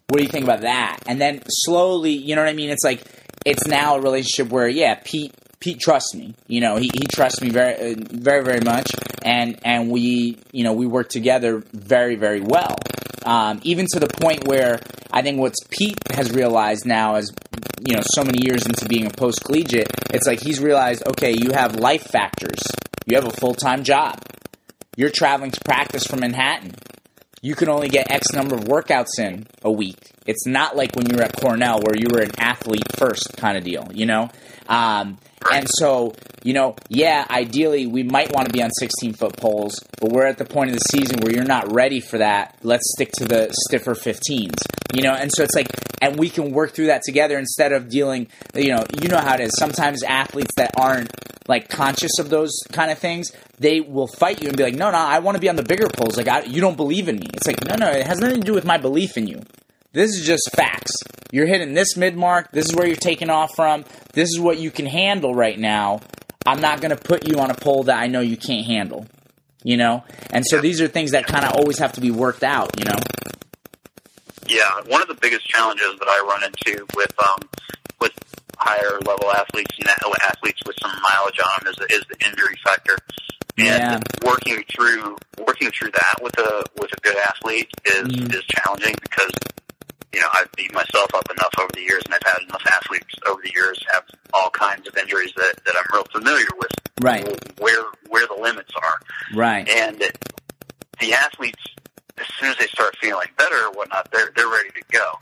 What 0.08 0.18
do 0.18 0.22
you 0.22 0.30
think 0.30 0.44
about 0.44 0.60
that? 0.60 1.00
And 1.06 1.20
then 1.20 1.42
slowly, 1.48 2.12
you 2.12 2.36
know 2.36 2.42
what 2.42 2.48
I 2.48 2.54
mean? 2.54 2.70
It's 2.70 2.84
like 2.84 3.02
it's 3.44 3.66
now 3.66 3.96
a 3.96 4.00
relationship 4.00 4.50
where, 4.50 4.68
yeah, 4.68 5.00
Pete 5.04 5.32
Pete 5.64 5.80
trusts 5.80 6.14
me. 6.14 6.34
You 6.46 6.60
know, 6.60 6.76
he, 6.76 6.90
he 6.92 7.06
trusts 7.06 7.40
me 7.40 7.48
very 7.48 7.94
very 7.94 8.44
very 8.44 8.60
much, 8.60 8.90
and 9.24 9.58
and 9.64 9.90
we 9.90 10.38
you 10.52 10.62
know 10.62 10.74
we 10.74 10.86
work 10.86 11.08
together 11.08 11.62
very 11.72 12.16
very 12.16 12.42
well. 12.42 12.76
Um, 13.24 13.60
even 13.62 13.86
to 13.92 14.00
the 14.00 14.08
point 14.08 14.46
where 14.46 14.78
I 15.10 15.22
think 15.22 15.38
what's 15.40 15.56
Pete 15.70 15.96
has 16.12 16.32
realized 16.32 16.84
now 16.84 17.16
is 17.16 17.32
you 17.86 17.96
know 17.96 18.02
so 18.04 18.24
many 18.24 18.44
years 18.44 18.66
into 18.66 18.86
being 18.86 19.06
a 19.06 19.10
post 19.10 19.42
collegiate, 19.42 19.88
it's 20.12 20.26
like 20.26 20.40
he's 20.40 20.60
realized 20.60 21.02
okay, 21.08 21.32
you 21.32 21.52
have 21.52 21.76
life 21.76 22.02
factors. 22.02 22.58
You 23.06 23.16
have 23.16 23.26
a 23.26 23.32
full 23.32 23.54
time 23.54 23.84
job. 23.84 24.20
You're 24.96 25.10
traveling 25.10 25.50
to 25.50 25.60
practice 25.64 26.06
from 26.06 26.20
Manhattan. 26.20 26.72
You 27.40 27.54
can 27.54 27.68
only 27.68 27.88
get 27.88 28.10
X 28.10 28.32
number 28.32 28.54
of 28.54 28.64
workouts 28.64 29.18
in 29.18 29.46
a 29.62 29.70
week. 29.70 30.13
It's 30.26 30.46
not 30.46 30.76
like 30.76 30.96
when 30.96 31.06
you 31.10 31.16
were 31.16 31.22
at 31.22 31.36
Cornell 31.36 31.80
where 31.80 31.96
you 31.96 32.06
were 32.12 32.22
an 32.22 32.30
athlete 32.38 32.84
first 32.96 33.36
kind 33.36 33.58
of 33.58 33.64
deal, 33.64 33.88
you 33.92 34.06
know? 34.06 34.30
Um, 34.68 35.18
and 35.50 35.66
so, 35.68 36.14
you 36.42 36.54
know, 36.54 36.76
yeah, 36.88 37.26
ideally 37.28 37.86
we 37.86 38.02
might 38.02 38.32
want 38.32 38.48
to 38.48 38.52
be 38.52 38.62
on 38.62 38.70
16 38.70 39.12
foot 39.14 39.36
poles, 39.36 39.78
but 40.00 40.10
we're 40.10 40.26
at 40.26 40.38
the 40.38 40.46
point 40.46 40.70
of 40.70 40.76
the 40.76 40.84
season 40.90 41.20
where 41.20 41.32
you're 41.32 41.44
not 41.44 41.72
ready 41.72 42.00
for 42.00 42.18
that. 42.18 42.56
Let's 42.62 42.90
stick 42.94 43.12
to 43.18 43.26
the 43.26 43.54
stiffer 43.66 43.94
15s, 43.94 44.54
you 44.94 45.02
know? 45.02 45.12
And 45.12 45.30
so 45.34 45.42
it's 45.42 45.54
like, 45.54 45.68
and 46.00 46.18
we 46.18 46.30
can 46.30 46.52
work 46.52 46.72
through 46.72 46.86
that 46.86 47.02
together 47.02 47.38
instead 47.38 47.72
of 47.72 47.88
dealing, 47.88 48.28
you 48.54 48.74
know, 48.74 48.84
you 49.00 49.08
know 49.08 49.18
how 49.18 49.34
it 49.34 49.40
is. 49.40 49.52
Sometimes 49.58 50.02
athletes 50.02 50.52
that 50.56 50.72
aren't 50.78 51.10
like 51.46 51.68
conscious 51.68 52.18
of 52.18 52.30
those 52.30 52.52
kind 52.72 52.90
of 52.90 52.98
things, 52.98 53.30
they 53.58 53.80
will 53.80 54.06
fight 54.06 54.42
you 54.42 54.48
and 54.48 54.56
be 54.56 54.62
like, 54.62 54.74
no, 54.74 54.90
no, 54.90 54.96
I 54.96 55.18
want 55.18 55.36
to 55.36 55.40
be 55.40 55.48
on 55.48 55.56
the 55.56 55.62
bigger 55.62 55.88
poles. 55.88 56.16
Like, 56.16 56.28
I, 56.28 56.42
you 56.42 56.60
don't 56.60 56.76
believe 56.76 57.08
in 57.08 57.16
me. 57.16 57.26
It's 57.34 57.46
like, 57.46 57.62
no, 57.66 57.76
no, 57.76 57.90
it 57.90 58.06
has 58.06 58.18
nothing 58.18 58.40
to 58.40 58.46
do 58.46 58.54
with 58.54 58.64
my 58.64 58.78
belief 58.78 59.16
in 59.16 59.26
you. 59.26 59.42
This 59.94 60.10
is 60.18 60.26
just 60.26 60.50
facts. 60.54 60.90
You're 61.30 61.46
hitting 61.46 61.72
this 61.72 61.96
mid 61.96 62.16
mark. 62.16 62.50
This 62.52 62.66
is 62.66 62.74
where 62.74 62.86
you're 62.86 62.96
taking 62.96 63.30
off 63.30 63.54
from. 63.54 63.84
This 64.12 64.28
is 64.28 64.40
what 64.40 64.58
you 64.58 64.70
can 64.70 64.86
handle 64.86 65.34
right 65.34 65.58
now. 65.58 66.00
I'm 66.44 66.60
not 66.60 66.80
going 66.80 66.90
to 66.90 66.96
put 67.02 67.26
you 67.28 67.38
on 67.38 67.50
a 67.50 67.54
pole 67.54 67.84
that 67.84 67.96
I 67.98 68.08
know 68.08 68.20
you 68.20 68.36
can't 68.36 68.66
handle. 68.66 69.06
You 69.62 69.76
know? 69.78 70.04
And 70.30 70.44
so 70.46 70.60
these 70.60 70.80
are 70.82 70.88
things 70.88 71.12
that 71.12 71.26
kind 71.26 71.44
of 71.46 71.52
always 71.52 71.78
have 71.78 71.92
to 71.92 72.00
be 72.00 72.10
worked 72.10 72.42
out, 72.42 72.78
you 72.78 72.84
know? 72.84 72.98
Yeah, 74.46 74.68
one 74.88 75.00
of 75.00 75.08
the 75.08 75.14
biggest 75.14 75.46
challenges 75.46 75.96
that 75.98 76.06
I 76.08 76.20
run 76.28 76.42
into 76.44 76.86
with 76.94 77.12
um, 77.18 77.38
with 78.00 78.12
higher 78.58 78.98
level 79.06 79.30
athletes 79.32 79.78
and 79.78 79.88
athletes 80.26 80.60
with 80.66 80.76
some 80.82 80.90
mileage 80.90 81.38
on 81.40 81.64
them 81.64 81.72
is, 81.88 81.96
is 81.98 82.04
the 82.10 82.26
injury 82.28 82.56
factor. 82.64 82.98
And 83.56 83.66
Yeah. 83.66 84.00
working 84.22 84.62
through 84.74 85.16
working 85.46 85.70
through 85.70 85.92
that 85.92 86.16
with 86.20 86.36
a 86.38 86.64
with 86.78 86.90
a 86.92 87.00
good 87.00 87.16
athlete 87.16 87.70
is 87.86 88.08
Mhm. 88.08 88.34
is 88.34 88.44
challenging 88.44 88.96
because 89.00 89.30
you 90.14 90.20
know 90.20 90.28
I've 90.32 90.50
beat 90.52 90.72
myself 90.72 91.14
up 91.14 91.28
enough 91.30 91.52
over 91.60 91.70
the 91.74 91.82
years, 91.82 92.02
and 92.04 92.14
I've 92.14 92.22
had 92.24 92.42
enough 92.48 92.62
athletes 92.76 93.14
over 93.26 93.40
the 93.42 93.52
years 93.54 93.84
have 93.92 94.04
all 94.32 94.50
kinds 94.50 94.86
of 94.88 94.96
injuries 94.96 95.32
that 95.36 95.54
that 95.66 95.74
I'm 95.76 95.84
real 95.92 96.04
familiar 96.12 96.46
with. 96.56 96.70
Right. 97.00 97.60
Where 97.60 97.84
where 98.08 98.26
the 98.26 98.34
limits 98.40 98.72
are, 98.76 98.98
Right. 99.34 99.68
and 99.68 100.00
the 101.00 101.12
athletes, 101.12 101.62
as 102.18 102.26
soon 102.38 102.50
as 102.50 102.56
they 102.58 102.66
start 102.66 102.96
feeling 103.00 103.28
better 103.36 103.56
or 103.66 103.72
whatnot, 103.72 104.10
they're 104.12 104.32
they're 104.36 104.48
ready 104.48 104.70
to 104.70 104.82
go. 104.92 105.12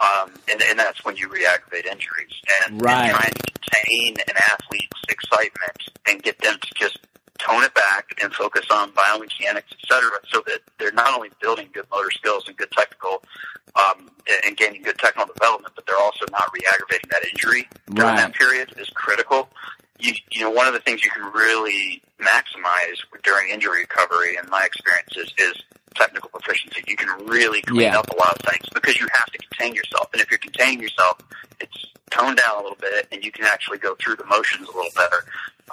Um, 0.00 0.32
and, 0.50 0.60
and 0.62 0.76
that's 0.76 1.04
when 1.04 1.16
you 1.16 1.28
re-aggravate 1.28 1.86
injuries. 1.86 2.32
And, 2.66 2.82
Right. 2.82 3.10
and 3.10 3.10
trying 3.16 3.32
to 3.32 3.52
contain 3.52 4.16
an 4.26 4.36
athlete's 4.50 5.02
excitement 5.08 5.76
and 6.08 6.20
get 6.20 6.38
them 6.38 6.56
to 6.60 6.74
just 6.74 6.98
tone 7.38 7.64
it 7.64 7.74
back 7.74 8.06
and 8.22 8.32
focus 8.32 8.66
on 8.70 8.92
biomechanics, 8.92 9.72
et 9.72 9.78
cetera, 9.88 10.10
so 10.28 10.42
that 10.46 10.60
they're 10.78 10.92
not 10.92 11.14
only 11.14 11.30
building 11.40 11.68
good 11.72 11.86
motor 11.90 12.10
skills 12.10 12.44
and 12.46 12.56
good 12.56 12.70
technical 12.72 13.22
um, 13.74 14.10
and 14.46 14.56
gaining 14.56 14.82
good 14.82 14.98
technical 14.98 15.32
development, 15.32 15.72
but 15.74 15.86
they're 15.86 15.96
also 15.98 16.24
not 16.30 16.50
re-aggravating 16.52 17.08
that 17.10 17.24
injury 17.30 17.68
during 17.94 18.10
Right. 18.10 18.16
that 18.18 18.34
period 18.34 18.72
is 18.78 18.88
critical. 18.90 19.48
You, 19.98 20.12
you 20.30 20.40
know, 20.42 20.50
one 20.50 20.66
of 20.66 20.74
the 20.74 20.80
things 20.80 21.04
you 21.04 21.10
can 21.10 21.32
really 21.32 22.02
maximize 22.20 22.98
during 23.22 23.50
injury 23.50 23.80
recovery, 23.80 24.36
in 24.42 24.48
my 24.50 24.62
experience, 24.64 25.16
is, 25.16 25.32
is 25.38 25.62
technical 25.94 26.30
proficiency. 26.30 26.82
You 26.86 26.96
can 26.96 27.26
really 27.26 27.62
clean 27.62 27.80
Yeah. 27.92 27.98
up 27.98 28.10
a 28.10 28.16
lot 28.16 28.32
of 28.38 28.50
things 28.50 28.66
because 28.74 28.98
you 28.98 29.06
have 29.12 29.26
to 29.32 29.38
contain 29.38 29.74
yourself. 29.74 30.08
And 30.12 30.20
if 30.22 30.30
you're 30.30 30.38
containing 30.38 30.80
yourself, 30.80 31.18
it's 31.60 31.86
toned 32.10 32.36
down 32.38 32.58
a 32.58 32.62
little 32.62 32.76
bit 32.80 33.08
and 33.12 33.24
you 33.24 33.32
can 33.32 33.44
actually 33.46 33.78
go 33.78 33.94
through 33.96 34.16
the 34.16 34.24
motions 34.26 34.68
a 34.68 34.72
little 34.72 34.90
better. 34.96 35.24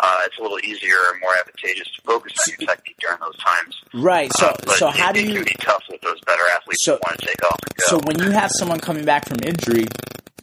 Uh, 0.01 0.19
it's 0.25 0.38
a 0.38 0.41
little 0.41 0.60
easier 0.60 0.95
and 1.12 1.19
more 1.19 1.34
advantageous 1.39 1.88
to 1.95 2.01
focus 2.03 2.32
on 2.47 2.53
your 2.60 2.69
technique 2.69 2.95
during 3.01 3.19
those 3.19 3.36
times. 3.38 3.75
Right. 3.93 4.32
So 4.38 4.47
Uh, 4.47 4.71
so 4.75 4.88
it, 4.89 4.95
how 4.95 5.12
do 5.12 5.19
it 5.19 5.27
you 5.27 5.34
can 5.36 5.43
be 5.43 5.55
tough 5.60 5.84
with 5.89 5.99
those 6.01 6.19
better 6.21 6.43
athletes 6.55 6.86
So- 6.86 6.93
who 6.93 6.99
want 7.05 7.19
to 7.19 7.25
take 7.25 7.43
off 7.43 7.60
and 7.67 7.75
go. 7.75 7.86
So 7.88 7.99
when 8.05 8.19
you 8.19 8.32
have 8.32 8.51
someone 8.58 8.79
coming 8.79 9.03
back 9.03 9.27
from 9.27 9.38
injury, 9.43 9.88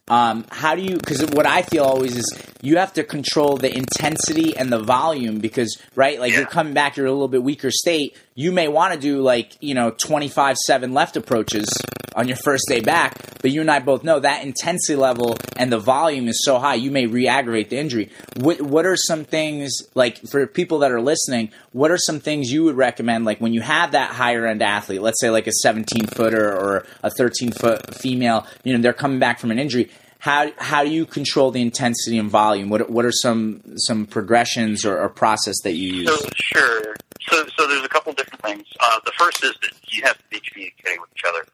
um, 0.09 0.45
how 0.53 0.75
do 0.77 0.83
you? 0.83 0.99
Because 0.99 1.25
what 1.31 1.47
I 1.47 1.63
feel 1.63 1.85
always 1.85 2.17
is 2.17 2.39
you 2.63 2.77
have 2.77 2.93
to 2.95 3.03
control 3.03 3.57
the 3.57 3.75
intensity 3.75 4.57
and 4.57 4.71
the 4.71 4.79
volume 4.79 5.39
because 5.41 5.81
right, 5.95 6.21
like 6.21 6.33
Yeah. 6.33 6.41
you're 6.41 6.47
coming 6.49 6.75
back, 6.75 6.97
you're 6.97 7.07
a 7.07 7.11
little 7.13 7.27
bit 7.29 7.43
weaker 7.43 7.71
state. 7.73 8.15
You 8.39 8.53
may 8.53 8.69
want 8.69 8.93
to 8.93 9.01
do 9.01 9.23
like 9.23 9.57
you 9.61 9.75
know 9.75 9.91
25 9.91 10.59
seven 10.59 10.93
left 10.93 11.17
approaches 11.17 11.67
on 12.15 12.29
your 12.29 12.37
first 12.37 12.65
day 12.69 12.81
back, 12.81 13.19
but 13.41 13.51
you 13.51 13.63
and 13.63 13.71
I 13.71 13.79
both 13.79 14.05
know 14.05 14.21
that 14.21 14.45
intensity 14.45 14.95
level 14.95 15.37
and 15.57 15.73
the 15.73 15.79
volume 15.79 16.29
is 16.29 16.43
so 16.45 16.59
high, 16.59 16.75
you 16.75 16.91
may 16.91 17.07
re-aggravate 17.07 17.71
the 17.71 17.79
injury. 17.79 18.11
What 18.37 18.61
what 18.61 18.85
are 18.85 18.95
some 18.95 19.25
things 19.25 19.73
like 19.95 20.19
for 20.29 20.47
people 20.47 20.81
that 20.81 20.93
are 20.93 21.01
listening? 21.01 21.51
What 21.73 21.91
are 21.91 21.97
some 21.97 22.21
things 22.21 22.53
you 22.53 22.65
would 22.65 22.77
recommend? 22.77 23.25
Like 23.25 23.41
when 23.41 23.55
you 23.55 23.63
have 23.63 23.93
that 23.93 24.11
higher 24.11 24.47
end 24.47 24.63
athlete, 24.63 25.01
let's 25.01 25.19
say 25.19 25.31
like 25.31 25.47
a 25.47 25.53
17 25.53 26.07
footer 26.09 26.53
or 26.53 26.87
a 27.03 27.11
13 27.11 27.53
foot 27.53 27.95
female, 27.95 28.47
you 28.65 28.75
know, 28.75 28.83
they're 28.83 28.93
coming 28.93 29.19
back 29.19 29.39
from 29.39 29.51
an 29.51 29.59
injury. 29.59 29.91
How 30.27 30.51
how 30.59 30.83
do 30.83 30.91
you 30.91 31.07
control 31.07 31.53
the 31.53 31.63
intensity 31.63 32.19
and 32.19 32.29
volume? 32.29 32.69
What 32.69 32.91
what 32.91 33.05
are 33.05 33.13
some 33.13 33.63
some 33.77 34.07
progressions 34.07 34.85
or, 34.85 34.99
or 34.99 35.09
process 35.09 35.55
that 35.63 35.75
you 35.75 36.03
use? 36.03 36.09
So 36.21 36.29
sure. 36.35 36.97
So 37.31 37.47
so 37.57 37.69
there's 37.69 37.85
a 37.85 37.89
couple 37.89 38.13
different 38.13 38.43
things. 38.43 38.65
Uh, 38.81 38.99
the 39.05 39.13
first 39.17 39.45
is 39.45 39.53
that 39.63 39.71
you 39.93 40.03
have 40.03 40.19
to 40.19 40.25
be 40.29 40.41
communicating 40.41 41.01
with 41.01 41.11
each 41.17 41.23
other, 41.29 41.45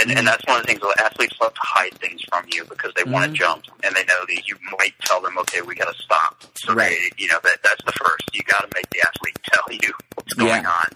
and 0.00 0.08
Mm-hmm. 0.10 0.18
and 0.18 0.26
that's 0.26 0.44
one 0.44 0.56
of 0.58 0.66
the 0.66 0.72
things 0.72 0.80
that 0.80 1.00
athletes 1.06 1.36
love 1.40 1.54
to 1.54 1.60
hide 1.62 1.94
things 2.00 2.20
from 2.28 2.44
you 2.52 2.64
because 2.64 2.92
they 2.96 3.04
want 3.04 3.26
Mhm. 3.30 3.32
to 3.32 3.38
jump 3.38 3.62
and 3.84 3.94
they 3.94 4.02
know 4.04 4.20
that 4.28 4.42
you 4.48 4.56
might 4.76 4.94
tell 5.04 5.20
them, 5.22 5.38
okay, 5.38 5.62
we 5.62 5.76
got 5.76 5.86
to 5.94 6.02
stop. 6.02 6.42
So 6.56 6.74
Right. 6.74 6.98
they, 6.98 7.22
you 7.22 7.28
know 7.28 7.38
that 7.44 7.58
that's 7.62 7.84
the 7.86 7.92
first. 7.92 8.24
You 8.34 8.42
got 8.42 8.62
to 8.62 8.68
make 8.74 8.90
the 8.90 9.02
athlete 9.06 9.38
tell 9.54 9.66
you 9.70 9.94
what's 10.16 10.34
going 10.34 10.64
Yeah. 10.64 10.68
on. 10.82 10.88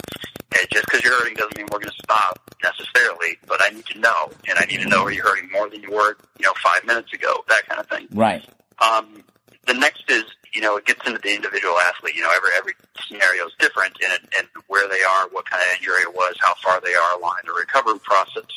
And 0.58 0.68
just 0.70 0.86
because 0.86 1.04
you're 1.04 1.16
hurting 1.18 1.34
doesn't 1.34 1.56
mean 1.56 1.66
we're 1.70 1.78
going 1.78 1.92
to 1.92 2.02
stop 2.02 2.40
necessarily, 2.62 3.38
but 3.46 3.60
I 3.64 3.70
need 3.70 3.86
to 3.86 3.98
know, 3.98 4.30
and 4.48 4.58
I 4.58 4.64
need 4.64 4.80
to 4.80 4.88
know 4.88 5.04
are 5.04 5.12
you 5.12 5.22
hurting 5.22 5.50
more 5.50 5.68
than 5.70 5.82
you 5.82 5.90
were, 5.90 6.16
you 6.38 6.46
know, 6.46 6.52
five 6.62 6.84
minutes 6.84 7.12
ago, 7.12 7.44
that 7.48 7.66
kind 7.68 7.80
of 7.80 7.88
thing. 7.88 8.08
Right. 8.12 8.44
Um, 8.80 9.22
the 9.66 9.74
next 9.74 10.04
is, 10.10 10.24
you 10.52 10.60
know, 10.60 10.76
it 10.76 10.86
gets 10.86 11.06
into 11.06 11.20
the 11.22 11.32
individual 11.32 11.74
athlete. 11.78 12.16
You 12.16 12.22
know, 12.22 12.32
every 12.34 12.50
every 12.56 12.72
scenario 13.06 13.46
is 13.46 13.52
different, 13.58 13.96
and 14.02 14.18
and 14.38 14.48
where 14.66 14.88
they 14.88 15.00
are, 15.02 15.28
what 15.30 15.48
kind 15.48 15.62
of 15.62 15.78
injury 15.78 16.02
it 16.02 16.14
was, 16.14 16.34
how 16.40 16.54
far 16.54 16.80
they 16.80 16.94
are 16.94 17.18
along 17.18 17.36
in 17.42 17.46
the 17.46 17.58
recovery 17.58 18.00
process. 18.02 18.50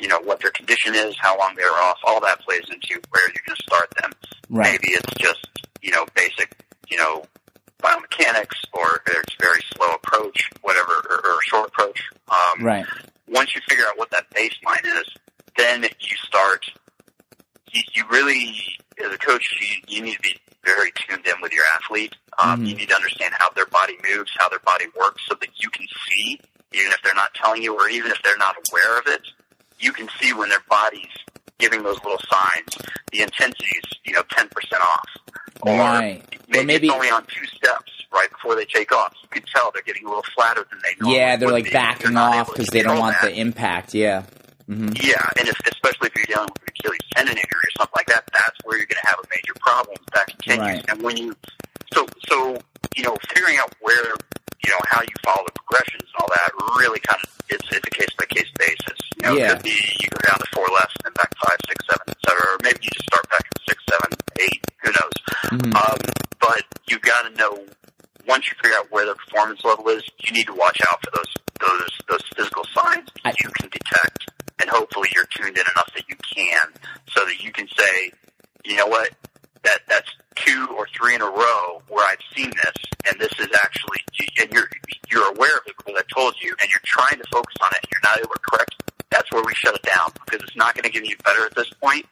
You 0.00 0.08
know, 0.08 0.20
what 0.20 0.40
their 0.40 0.50
condition 0.50 0.94
is, 0.94 1.16
how 1.20 1.38
long 1.38 1.54
they 1.54 1.62
were 1.62 1.78
off. 1.78 1.98
All 2.04 2.20
that 2.20 2.40
plays 2.40 2.64
into 2.68 3.00
where 3.10 3.22
you're 3.28 3.42
going 3.46 3.56
to 3.56 3.62
start 3.62 3.94
them. 4.02 4.10
Right. 4.48 4.72
Maybe 4.72 4.94
it's 4.94 5.14
just 5.14 5.46
you 5.82 5.92
know 5.92 6.06
basic, 6.16 6.56
you 6.88 6.96
know, 6.96 7.24
biomechanics, 7.82 8.56
or 8.72 9.02
it's 9.06 9.34
very 9.40 9.60
slow 9.74 9.94
approach, 9.94 10.50
whatever, 10.62 10.92
or, 11.10 11.16
or 11.26 11.38
short 11.42 11.68
approach. 11.68 12.00
Um, 12.28 12.64
Right. 12.64 12.84
once 13.28 13.54
you 13.54 13.60
figure 13.68 13.84
out 13.86 13.98
what 13.98 14.10
that 14.10 14.28
baseline 14.30 14.84
is, 15.00 15.08
then 15.56 15.82
you 15.82 16.16
start. 16.26 16.64
You, 17.72 17.82
you 17.92 18.04
really, 18.10 18.54
as 19.04 19.12
a 19.12 19.18
coach, 19.18 19.46
you, 19.60 19.96
you 19.96 20.02
need 20.02 20.14
to 20.16 20.22
be 20.22 20.36
very 20.64 20.90
tuned 20.96 21.26
in 21.26 21.34
with 21.42 21.52
your 21.52 21.64
athlete. 21.76 22.14
Um, 22.38 22.60
Mhm. 22.62 22.68
You 22.68 22.74
need 22.76 22.88
to 22.88 22.94
understand 22.94 23.34
how 23.38 23.50
their 23.50 23.66
body 23.66 23.96
moves, 24.08 24.30
how 24.36 24.48
their 24.48 24.58
body 24.60 24.86
works, 24.98 25.22
so 25.28 25.34
that 25.40 25.48
you 25.56 25.70
can 25.70 25.86
see, 26.08 26.40
even 26.72 26.92
if 26.92 27.02
they're 27.02 27.14
not 27.14 27.34
telling 27.34 27.62
you, 27.62 27.74
or 27.74 27.88
even 27.88 28.10
if 28.10 28.20
they're 28.22 28.36
not 28.38 28.56
aware 28.70 28.98
of 28.98 29.06
it, 29.06 29.22
you 29.78 29.92
can 29.92 30.08
see 30.20 30.32
when 30.32 30.48
their 30.48 30.62
body's 30.68 31.08
giving 31.58 31.82
those 31.82 31.96
little 32.04 32.20
signs. 32.30 32.78
The 33.12 33.22
intensity 33.22 33.66
is, 33.76 33.92
you 34.04 34.12
know, 34.12 34.22
ten 34.30 34.48
percent 34.48 34.82
off, 34.82 35.08
or 35.62 35.72
Right. 35.76 36.22
maybe, 36.48 36.64
maybe 36.66 36.86
it's 36.88 36.94
only 36.94 37.10
on 37.10 37.24
two 37.26 37.46
steps 37.46 37.92
right 38.12 38.30
before 38.30 38.54
they 38.54 38.64
take 38.64 38.92
off. 38.92 39.14
You 39.22 39.28
can 39.28 39.42
tell 39.54 39.70
they're 39.72 39.82
getting 39.82 40.04
a 40.04 40.08
little 40.08 40.24
flatter 40.34 40.66
than 40.70 40.78
they 40.82 40.94
normally 41.00 41.18
Yeah, 41.18 41.36
they're 41.36 41.50
like 41.50 41.64
be. 41.64 41.70
They're 41.70 41.80
backing 41.80 42.16
off 42.16 42.48
because 42.50 42.68
they 42.68 42.82
don't 42.82 42.98
want 42.98 43.16
that. 43.20 43.30
the 43.30 43.38
impact. 43.40 43.94
Yeah. 43.94 44.22
hmm 44.66 44.88
Yeah, 45.00 45.22
and 45.38 45.48
if, 45.48 45.58
especially 45.66 46.08
if 46.08 46.16
you're 46.16 46.24
dealing 46.26 46.48
with 46.52 46.62
an 46.62 46.68
Achilles 46.78 47.00
tendon 47.14 47.36
injury 47.36 47.50
or 47.52 47.70
something 47.78 47.92
like 47.96 48.06
that, 48.06 48.24
that's 48.32 48.56
where 48.64 48.76
you're 48.78 48.86
going 48.86 49.00
to 49.02 49.08
have 49.08 49.18
a 49.22 49.28
major 49.30 49.54
problem 49.60 49.96
that 50.14 50.26
continues. 50.28 50.58
Right. 50.58 50.84
And 50.90 51.02
when 51.02 51.16
you, 51.16 51.34
so 51.92 52.06
so 52.28 52.58
you 52.96 53.02
know, 53.02 53.16
figuring 53.34 53.58
out 53.58 53.74
where 53.80 54.14
you 54.68 54.74
know 54.76 54.84
how 54.92 55.00
you 55.00 55.16
follow 55.24 55.40
the 55.48 55.52
progressions 55.64 56.04
and 56.04 56.16
all 56.20 56.28
that 56.28 56.52
really 56.76 57.00
kind 57.00 57.16
of 57.24 57.28
it's 57.48 57.64
it's 57.72 57.86
a 57.86 57.90
case 57.90 58.12
by 58.20 58.26
case 58.28 58.52
basis. 58.60 58.98
You 59.16 59.22
know, 59.24 59.32
Yeah. 59.36 59.44
it 59.48 59.54
could 59.56 59.62
be 59.64 59.80
you 60.00 60.08
go 60.12 60.20
down 60.28 60.38
to 60.38 60.46
four 60.52 60.68
left 60.76 60.92
and 61.00 61.08
then 61.08 61.12
back 61.16 61.32
five, 61.40 61.56
six, 61.66 61.78
seven, 61.88 62.04
et 62.12 62.20
cetera, 62.20 62.44
or 62.52 62.58
maybe 62.62 62.78
you 62.84 62.90
just 62.92 63.08
start 63.08 63.24
back 63.32 63.44
at 63.48 63.56
six, 63.64 63.80
seven, 63.88 64.10
eight. 64.44 64.60
Who 64.84 64.90
knows? 64.92 65.16
Mhm. 65.56 65.72
Um, 65.72 65.98
but 66.38 66.62
you've 66.86 67.00
got 67.00 67.22
to 67.24 67.30
know 67.40 67.64
once 68.28 68.44
you 68.48 68.54
figure 68.62 68.76
out 68.76 68.92
where 68.92 69.06
the 69.06 69.14
performance 69.16 69.64
level 69.64 69.88
is, 69.88 70.04
you 70.20 70.32
need 70.32 70.46
to 70.46 70.52
watch 70.54 70.78
out 70.92 71.00
for 71.02 71.10
those 71.16 71.32
those 71.64 71.90
those 72.12 72.24
physical 72.36 72.64
signs 72.76 73.08
that 73.24 73.32
I- 73.32 73.40
you 73.42 73.48
can 73.56 73.70
detect, 73.72 74.28
and 74.60 74.68
hopefully 74.68 75.08
you're 75.14 75.24
tuned 75.32 75.56
in 75.56 75.64
enough 75.72 75.88
that 75.96 76.04
you 76.08 76.16
can, 76.20 76.68
so 77.08 77.24
that 77.24 77.42
you 77.42 77.50
can 77.50 77.66
say, 77.76 78.12
you 78.64 78.76
know 78.76 78.86
what, 78.86 79.10
that 79.64 79.80
that's 79.88 80.10
two 80.36 80.68
or 80.76 80.86
three 80.96 81.14
in 81.14 81.22
a 81.22 81.30
row 81.30 81.82
where 81.88 82.06
I've 82.06 82.22
seen 82.36 82.50
this, 82.50 82.74
and 83.10 83.20
this 83.20 83.32
is 83.38 83.48
actually, 83.54 83.98
and 84.40 84.52
you're 84.52 84.68
you're 85.10 85.28
aware 85.34 85.56
of 85.56 85.66
it 85.66 85.74
because 85.76 85.94
I 85.98 86.02
told 86.14 86.34
you, 86.40 86.54
and 86.62 86.70
you're 86.70 86.80
trying 86.84 87.18
to 87.18 87.28
focus 87.30 87.54
on 87.62 87.70
it, 87.72 87.78
and 87.82 87.90
you're 87.92 88.04
not 88.04 88.18
able 88.18 88.34
to 88.34 88.40
correct. 88.50 88.74
That's 89.10 89.30
where 89.32 89.42
we 89.44 89.54
shut 89.54 89.74
it 89.74 89.82
down 89.82 90.12
because 90.26 90.42
it's 90.46 90.56
not 90.56 90.74
going 90.74 90.84
to 90.84 90.90
get 90.90 91.02
any 91.02 91.14
better 91.24 91.46
at 91.46 91.54
this 91.54 91.70
point 91.82 92.06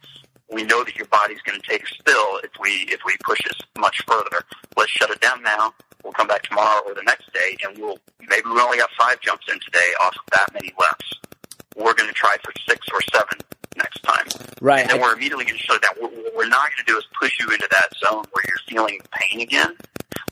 we 0.53 0.63
know 0.63 0.85
that 0.85 0.97
your 0.97 1.07
body's 1.07 1.41
going 1.43 1.61
to 1.61 1.67
take 1.67 1.83
a 1.83 1.87
spill 1.87 2.39
if 2.45 2.51
we 2.61 2.71
if 2.89 3.01
we 3.05 3.17
push 3.25 3.39
this 3.45 3.59
much 3.79 4.03
further. 4.07 4.39
Let's 4.77 4.91
shut 4.91 5.11
it 5.11 5.21
down 5.21 5.43
now. 5.43 5.75
We'll 6.03 6.13
come 6.13 6.29
back 6.29 6.43
tomorrow 6.45 6.83
or 6.87 6.95
the 6.95 7.03
next 7.03 7.33
day, 7.33 7.57
and 7.65 7.77
we'll 7.79 7.99
maybe 8.21 8.43
we 8.47 8.61
only 8.61 8.79
got 8.79 8.91
five 8.99 9.21
jumps 9.21 9.47
in 9.51 9.59
today 9.61 9.91
off 10.01 10.15
of 10.15 10.31
that 10.33 10.53
many 10.55 10.73
lefts. 10.79 11.13
We're 11.77 11.95
going 11.95 12.09
to 12.09 12.15
try 12.15 12.37
for 12.43 12.53
six 12.69 12.87
or 12.93 13.01
seven 13.13 13.39
next 13.77 14.01
time, 14.03 14.27
Right. 14.61 14.81
and 14.83 14.91
then 14.91 15.01
we're 15.01 15.12
immediately 15.15 15.45
going 15.45 15.59
to 15.59 15.62
show 15.65 15.75
that. 15.79 15.95
What 16.01 16.12
we're 16.37 16.49
not 16.49 16.71
going 16.71 16.85
to 16.85 16.93
do 16.93 16.97
is 16.99 17.05
push 17.21 17.33
you 17.41 17.51
into 17.53 17.69
that 17.71 17.89
zone 17.99 18.25
where 18.33 18.45
you're 18.49 18.59
feeling 18.69 19.01
pain 19.12 19.41
again. 19.41 19.77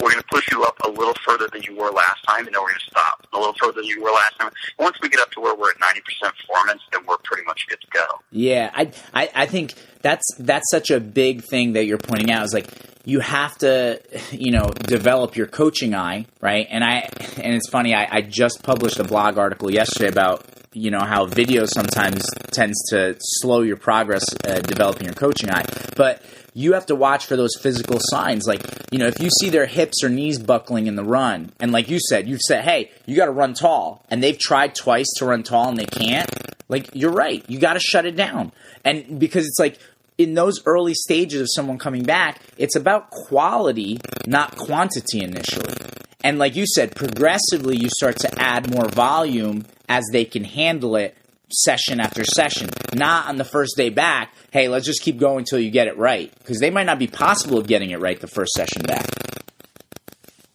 We're 0.01 0.11
going 0.11 0.23
to 0.23 0.29
push 0.31 0.45
you 0.51 0.63
up 0.65 0.77
a 0.85 0.91
little 0.91 1.15
further 1.27 1.49
than 1.53 1.63
you 1.63 1.77
were 1.77 1.91
last 1.91 2.25
time, 2.27 2.47
and 2.47 2.55
then 2.55 2.61
we're 2.63 2.69
going 2.69 2.81
to 2.81 2.91
stop 2.91 3.27
a 3.33 3.39
little 3.39 3.55
further 3.61 3.75
than 3.81 3.85
you 3.85 4.03
were 4.03 4.11
last 4.11 4.39
time. 4.39 4.51
Once 4.79 4.97
we 5.03 5.09
get 5.09 5.21
up 5.21 5.31
to 5.33 5.41
where 5.41 5.55
we're 5.55 5.71
at 5.71 5.77
90% 5.79 6.33
performance, 6.41 6.83
then 6.93 7.03
we're 7.07 7.17
pretty 7.25 7.45
much 7.45 7.67
good 7.69 7.81
to 7.81 7.87
go. 7.93 8.05
Yeah, 8.31 8.71
I, 8.75 8.91
I 9.15 9.31
I 9.35 9.47
think 9.47 9.75
that's 10.03 10.25
that's 10.39 10.69
such 10.71 10.91
a 10.91 11.01
big 11.01 11.45
thing 11.45 11.75
that 11.75 11.85
you're 11.87 11.99
pointing 11.99 12.31
out 12.33 12.45
is 12.45 12.53
like 12.53 12.69
you 13.07 13.21
have 13.21 13.57
to 13.59 14.01
you 14.33 14.51
know 14.51 14.67
develop 14.69 15.37
your 15.37 15.47
coaching 15.47 15.95
eye 15.95 16.27
right 16.41 16.67
and 16.71 16.83
I 16.83 17.09
and 17.37 17.55
it's 17.55 17.69
funny 17.71 17.95
I, 17.95 18.09
I 18.11 18.21
just 18.23 18.63
published 18.63 18.99
a 18.99 19.05
blog 19.05 19.39
article 19.39 19.71
yesterday 19.71 20.09
about 20.09 20.45
you 20.75 20.91
know 20.91 21.01
how 21.01 21.25
video 21.25 21.65
sometimes 21.65 22.27
tends 22.51 22.83
to 22.91 23.17
slow 23.19 23.63
your 23.63 23.77
progress 23.77 24.25
uh, 24.47 24.61
developing 24.61 25.05
your 25.05 25.15
coaching 25.15 25.51
eye. 25.51 25.65
But 25.97 26.23
you 26.53 26.75
have 26.75 26.87
to 26.87 26.95
watch 26.95 27.27
for 27.27 27.37
those 27.37 27.57
physical 27.61 27.99
signs. 28.01 28.47
Like 28.47 28.63
you 28.91 28.99
know 28.99 29.07
if 29.07 29.21
you 29.21 29.31
see 29.31 29.51
their 29.51 29.67
hips 29.67 30.03
or 30.03 30.09
knees 30.09 30.39
buckling 30.39 30.87
in 30.87 30.97
the 30.97 31.05
run 31.05 31.53
and 31.61 31.73
like 31.73 31.89
you 31.89 31.99
said 32.01 32.29
you've 32.29 32.41
said 32.41 32.65
hey 32.65 32.91
you 33.07 33.17
got 33.17 33.27
to 33.27 33.33
run 33.33 33.55
tall 33.55 34.05
and 34.11 34.23
they've 34.23 34.39
tried 34.39 34.75
twice 34.75 35.07
to 35.19 35.27
run 35.27 35.43
tall 35.43 35.69
and 35.69 35.79
they 35.79 35.87
can't 35.87 36.31
like 36.69 36.91
you're 36.95 37.13
right. 37.13 37.45
You 37.49 37.59
got 37.59 37.75
to 37.75 37.81
shut 37.81 38.07
it 38.07 38.17
down. 38.17 38.53
And 38.85 39.19
because 39.19 39.47
it's 39.47 39.59
like 39.59 39.79
in 40.17 40.35
those 40.35 40.63
early 40.67 40.95
stages 40.95 41.41
of 41.41 41.49
someone 41.51 41.79
coming 41.79 42.05
back 42.05 42.41
it's 42.57 42.77
about 42.77 43.11
quality 43.11 44.01
not 44.27 44.57
quantity 44.57 45.23
initially. 45.23 45.75
And 46.23 46.39
like 46.39 46.57
you 46.57 46.67
said 46.67 46.95
progressively 46.95 47.77
you 47.77 47.89
start 47.91 48.17
to 48.21 48.41
add 48.41 48.73
more 48.75 48.89
volume 48.89 49.67
as 49.89 50.05
they 50.13 50.25
can 50.25 50.45
handle 50.45 50.97
it 50.97 51.17
session 51.51 52.01
after 52.01 52.25
session 52.25 52.69
not 52.95 53.27
on 53.29 53.37
the 53.37 53.45
first 53.45 53.77
day 53.77 53.91
back 53.91 54.35
hey 54.51 54.69
let's 54.69 54.87
just 54.87 55.03
keep 55.03 55.19
going 55.19 55.41
until 55.41 55.59
you 55.59 55.71
get 55.71 55.87
it 55.87 55.97
right 55.97 56.33
because 56.39 56.59
they 56.59 56.71
might 56.71 56.85
not 56.87 56.99
be 56.99 57.07
possible 57.07 57.59
of 57.59 57.67
getting 57.67 57.91
it 57.91 58.01
right 58.01 58.21
the 58.21 58.27
first 58.27 58.53
session 58.55 58.83
back 58.83 59.07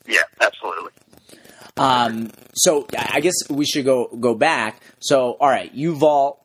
Yeah, 0.08 0.24
absolutely. 0.42 0.92
um, 1.78 2.32
so 2.54 2.88
I 2.98 3.22
guess 3.22 3.36
we 3.50 3.66
should 3.66 3.86
go 3.86 4.08
go 4.20 4.34
back. 4.34 4.82
So 5.00 5.38
all 5.40 5.48
right, 5.48 5.74
you 5.74 5.96
vault, 5.96 6.44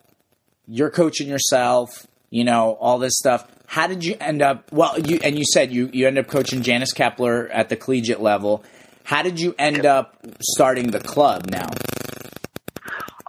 you're 0.69 0.91
coaching 0.91 1.27
yourself, 1.29 2.07
you 2.31 2.45
know 2.45 2.73
all 2.79 2.99
this 2.99 3.17
stuff. 3.17 3.49
How 3.67 3.87
did 3.89 4.05
you 4.05 4.17
end 4.21 4.43
up? 4.43 4.71
Well, 4.71 5.01
you 5.01 5.19
and 5.25 5.37
you 5.37 5.45
said 5.53 5.73
you 5.73 5.91
you 5.93 6.07
end 6.07 6.19
up 6.19 6.29
coaching 6.29 6.63
Janice 6.63 6.93
Keppler 6.95 7.49
at 7.53 7.71
the 7.71 7.77
collegiate 7.77 8.21
level. 8.21 8.63
How 9.03 9.23
did 9.23 9.41
you 9.41 9.55
end 9.59 9.85
up 9.87 10.17
starting 10.41 10.91
the 10.91 11.01
club 11.01 11.47
now? 11.51 11.69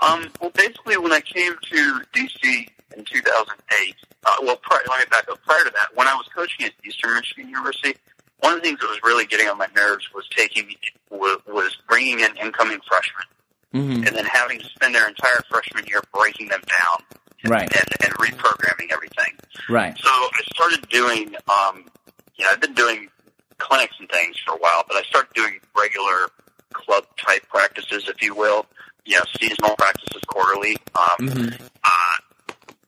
Um, 0.06 0.30
well, 0.42 0.52
basically, 0.52 0.98
when 0.98 1.12
I 1.12 1.20
came 1.22 1.54
to 1.62 2.02
DC 2.14 2.68
in 2.96 3.04
2008, 3.06 3.96
uh, 4.26 4.32
well, 4.44 4.58
prior, 4.58 4.82
let 4.90 5.00
me 5.00 5.06
back 5.10 5.28
up. 5.30 5.42
Prior 5.46 5.64
to 5.64 5.72
that, 5.72 5.88
when 5.96 6.08
I 6.08 6.14
was 6.16 6.28
coaching 6.36 6.66
at 6.66 6.74
Eastern 6.86 7.14
Michigan 7.16 7.50
University, 7.50 7.96
one 8.40 8.54
of 8.54 8.60
the 8.62 8.66
things 8.68 8.80
that 8.80 8.88
was 8.88 9.00
really 9.04 9.26
getting 9.26 9.48
on 9.48 9.58
my 9.58 9.68
nerves 9.76 10.08
was 10.14 10.28
taking 10.30 10.74
was, 11.10 11.40
was 11.48 11.78
bringing 11.88 12.20
in 12.20 12.36
incoming 12.38 12.80
freshmen 12.88 13.26
Mm-hmm. 13.74 14.08
and 14.08 14.16
then 14.16 14.24
having 14.24 14.58
to 14.60 14.66
spend 14.70 14.96
their 14.96 15.06
entire 15.06 15.42
freshman 15.52 15.84
year 15.86 16.00
breaking 16.18 16.48
them 16.48 16.62
down 16.62 17.20
and, 17.44 17.52
Right. 17.52 17.64
and, 17.76 17.88
and 18.06 18.14
reprogramming 18.14 18.90
everything. 18.94 19.36
Right. 19.68 19.98
So 19.98 20.08
I 20.10 20.42
started 20.54 20.88
doing, 20.88 21.36
um, 21.52 21.84
you 22.38 22.46
know, 22.46 22.52
I've 22.52 22.62
been 22.62 22.74
doing 22.74 23.10
clinics 23.58 23.96
and 24.00 24.08
things 24.08 24.38
for 24.40 24.54
a 24.54 24.58
while, 24.60 24.86
but 24.88 24.96
I 24.96 25.02
started 25.02 25.34
doing 25.34 25.60
regular 25.78 26.30
club 26.72 27.04
type 27.18 27.46
practices, 27.50 28.08
if 28.08 28.22
you 28.22 28.34
will. 28.34 28.66
You 29.06 29.18
know, 29.18 29.26
seasonal 29.40 29.76
practices 29.78 30.22
quarterly. 30.28 30.78
Um, 30.96 31.30
hmm 31.30 31.50
uh, 31.86 32.16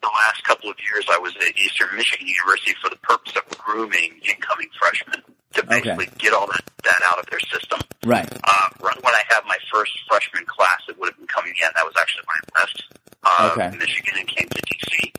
the 0.01 0.09
last 0.13 0.43
couple 0.45 0.69
of 0.69 0.77
years, 0.81 1.05
I 1.09 1.17
was 1.17 1.33
at 1.37 1.53
Eastern 1.57 1.89
Michigan 1.95 2.25
University 2.27 2.73
for 2.81 2.89
the 2.89 2.97
purpose 3.05 3.33
of 3.37 3.45
grooming 3.57 4.17
incoming 4.25 4.69
freshmen 4.79 5.21
to 5.53 5.61
Okay. 5.61 5.81
basically 5.81 6.09
get 6.17 6.33
all 6.33 6.47
that, 6.47 6.63
that 6.83 7.01
out 7.11 7.19
of 7.19 7.25
their 7.29 7.39
system. 7.41 7.81
Right. 8.05 8.25
Uh, 8.25 8.67
when 8.81 9.13
I 9.13 9.23
had 9.29 9.41
my 9.45 9.57
first 9.73 9.91
freshman 10.09 10.45
class, 10.45 10.81
it 10.89 10.97
would 10.97 11.09
have 11.09 11.17
been 11.17 11.27
coming 11.27 11.53
in. 11.61 11.69
That 11.75 11.85
was 11.85 11.93
actually 11.99 12.25
when 12.25 12.37
I 12.37 12.43
left 12.61 12.77
uh, 13.23 13.49
Okay. 13.53 13.69
Michigan 13.77 14.13
and 14.17 14.27
came 14.27 14.47
to 14.49 14.61
DC. 14.61 15.13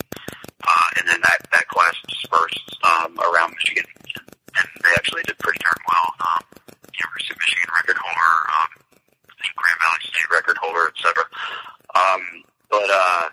Uh, 0.67 0.89
and 0.99 1.09
then 1.09 1.21
that, 1.23 1.39
that 1.53 1.67
class 1.69 1.95
dispersed 2.09 2.71
um, 2.83 3.15
around 3.19 3.55
Michigan, 3.55 3.85
and 4.59 4.67
they 4.83 4.91
actually 4.99 5.23
did 5.27 5.39
pretty 5.39 5.59
darn 5.63 5.79
well. 5.87 6.07
Um, 6.23 6.43
University 6.99 7.35
of 7.35 7.39
Michigan 7.39 7.69
record 7.79 7.99
holder, 8.03 8.35
um, 8.59 8.71
Grand 9.57 9.79
Valley 9.81 10.03
State 10.05 10.31
record 10.33 10.57
holder, 10.59 10.88
et 10.88 10.96
cetera. 10.98 11.24
Um, 11.94 12.22
but 12.70 12.88
uh, 12.90 13.29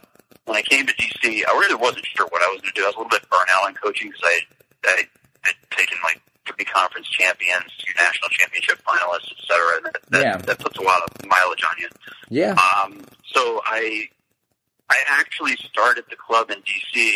when 0.46 0.58
I 0.58 0.62
came 0.62 0.86
to 0.88 0.94
DC, 0.94 1.42
I 1.48 1.52
really 1.60 1.76
wasn't 1.76 2.06
sure 2.16 2.28
what 2.28 2.42
I 2.42 2.48
was 2.54 2.62
going 2.62 2.74
to 2.74 2.80
do. 2.80 2.84
I 2.84 2.88
was 2.88 2.96
a 2.96 3.00
little 3.00 3.10
bit 3.10 3.28
burnt 3.30 3.50
out 3.58 3.68
on 3.68 3.74
coaching 3.76 4.08
because 4.10 4.24
I, 4.24 4.40
I 4.86 5.04
had 5.44 5.56
taken 5.72 5.98
like 6.04 6.22
three 6.46 6.66
conference 6.66 7.08
champions, 7.10 7.66
two 7.80 7.92
national 7.98 8.30
championship 8.30 8.80
finalists, 8.86 9.32
et 9.34 9.42
cetera. 9.48 9.72
And 9.78 9.86
that, 9.86 9.96
that, 10.12 10.22
Yeah. 10.24 10.38
that 10.38 10.60
puts 10.60 10.78
a 10.78 10.82
lot 10.84 11.02
of 11.04 11.10
mileage 11.26 11.64
on 11.64 11.76
you. 11.80 11.90
Yeah. 12.30 12.54
Um, 12.54 13.02
so 13.26 13.62
I, 13.66 14.08
I 14.90 14.96
actually 15.10 15.56
started 15.58 16.06
the 16.10 16.16
club 16.16 16.52
in 16.52 16.60
DC 16.62 17.12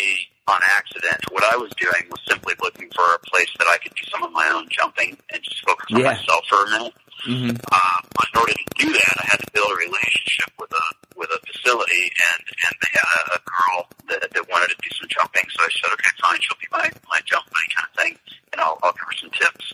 on 0.50 0.60
accident. 0.76 1.22
What 1.32 1.44
I 1.46 1.56
was 1.56 1.70
doing 1.78 2.10
was 2.10 2.20
simply 2.28 2.54
looking 2.62 2.90
for 2.96 3.06
a 3.14 3.20
place 3.30 3.50
that 3.60 3.68
I 3.70 3.78
could 3.78 3.94
do 3.96 4.06
some 4.10 4.24
of 4.24 4.32
my 4.34 4.50
own 4.54 4.68
jumping 4.70 5.18
and 5.32 5.40
just 5.44 5.62
focus 5.66 5.86
on 5.94 6.00
Yeah. 6.02 6.18
myself 6.18 6.42
for 6.50 6.66
a 6.66 6.70
minute. 6.72 6.94
hmm 7.24 7.50
Uh, 7.72 7.98
but 8.16 8.26
in 8.34 8.36
order 8.40 8.54
to 8.54 8.66
do 8.80 8.88
that, 8.94 9.14
I 9.22 9.26
had 9.30 9.40
to 9.46 9.50
build 9.54 9.70
a 9.72 9.76
relationship 9.76 10.50
with 10.58 10.72
a 10.74 10.86
with 11.16 11.30
a 11.30 11.40
facility, 11.52 12.04
and 12.32 12.42
and 12.66 12.74
they 12.82 12.92
had 12.96 13.08
a, 13.20 13.22
a 13.38 13.42
girl 13.44 13.78
that, 14.10 14.20
that 14.34 14.44
wanted 14.50 14.70
to 14.72 14.78
do 14.82 14.90
some 14.98 15.08
jumping. 15.12 15.44
So 15.52 15.60
I 15.64 15.70
said, 15.70 15.92
okay, 15.94 16.12
fine, 16.24 16.40
she'll 16.42 16.58
be 16.64 16.70
my 16.72 16.88
my 17.12 17.20
jump 17.26 17.46
buddy 17.52 17.70
kind 17.76 17.88
of 17.92 17.96
thing, 18.02 18.14
and 18.54 18.62
I'll 18.62 18.80
I'll 18.84 18.94
give 18.96 19.04
her 19.06 19.18
some 19.20 19.32
tips. 19.32 19.74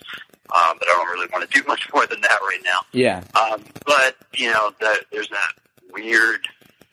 Um, 0.49 0.77
but 0.79 0.87
I 0.89 0.93
don't 0.97 1.09
really 1.13 1.29
want 1.31 1.45
to 1.49 1.51
do 1.53 1.65
much 1.71 1.85
more 1.93 2.05
than 2.07 2.21
that 2.21 2.39
right 2.41 2.63
now. 2.65 2.79
Yeah. 2.91 3.23
Um, 3.39 3.61
but 3.85 4.17
you 4.33 4.51
know, 4.51 4.73
that 4.81 5.05
there's 5.11 5.29
that 5.29 5.53
weird, 5.93 6.41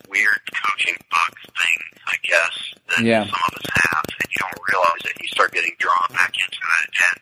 weird 0.09 0.41
coaching 0.53 0.97
bug 1.11 1.33
thing, 1.57 1.79
I 2.07 2.17
guess, 2.23 2.55
that 2.91 3.05
Yeah. 3.05 3.25
some 3.25 3.41
of 3.49 3.55
us 3.59 3.69
have, 3.91 4.05
and 4.09 4.29
you 4.31 4.39
don't 4.41 4.61
realize 4.69 5.03
it. 5.05 5.15
You 5.21 5.29
start 5.29 5.53
getting 5.53 5.75
drawn 5.79 6.09
back 6.13 6.33
into 6.39 6.61
it, 6.83 6.89
and 7.11 7.19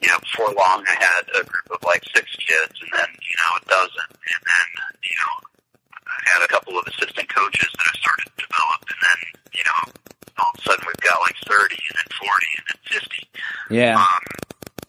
you 0.00 0.08
know, 0.08 0.18
before 0.18 0.50
long, 0.54 0.84
I 0.88 0.94
had 0.98 1.24
a 1.40 1.44
group 1.44 1.70
of 1.70 1.78
like 1.84 2.02
six 2.14 2.26
kids, 2.36 2.74
and 2.82 2.90
then 2.92 3.08
you 3.22 3.36
know, 3.38 3.50
a 3.56 3.62
dozen, 3.68 4.08
and 4.10 4.42
then 4.42 4.68
you 5.02 5.16
know, 5.22 5.34
I 6.06 6.18
had 6.34 6.42
a 6.42 6.48
couple 6.48 6.78
of 6.78 6.86
assistant 6.86 7.28
coaches 7.28 7.70
that 7.70 7.86
I 7.86 7.94
started 7.98 8.26
to 8.36 8.46
develop, 8.46 8.80
and 8.90 8.98
then 8.98 9.18
you 9.54 9.64
know, 9.64 9.80
all 10.42 10.50
of 10.54 10.58
a 10.58 10.62
sudden 10.62 10.84
we've 10.86 11.04
got 11.08 11.20
like 11.22 11.36
thirty, 11.46 11.78
and 11.78 11.96
then 11.98 12.10
forty, 12.18 12.50
and 12.58 12.64
then 12.68 12.80
fifty. 12.98 13.22
Yeah. 13.70 13.96
Um, 13.98 14.24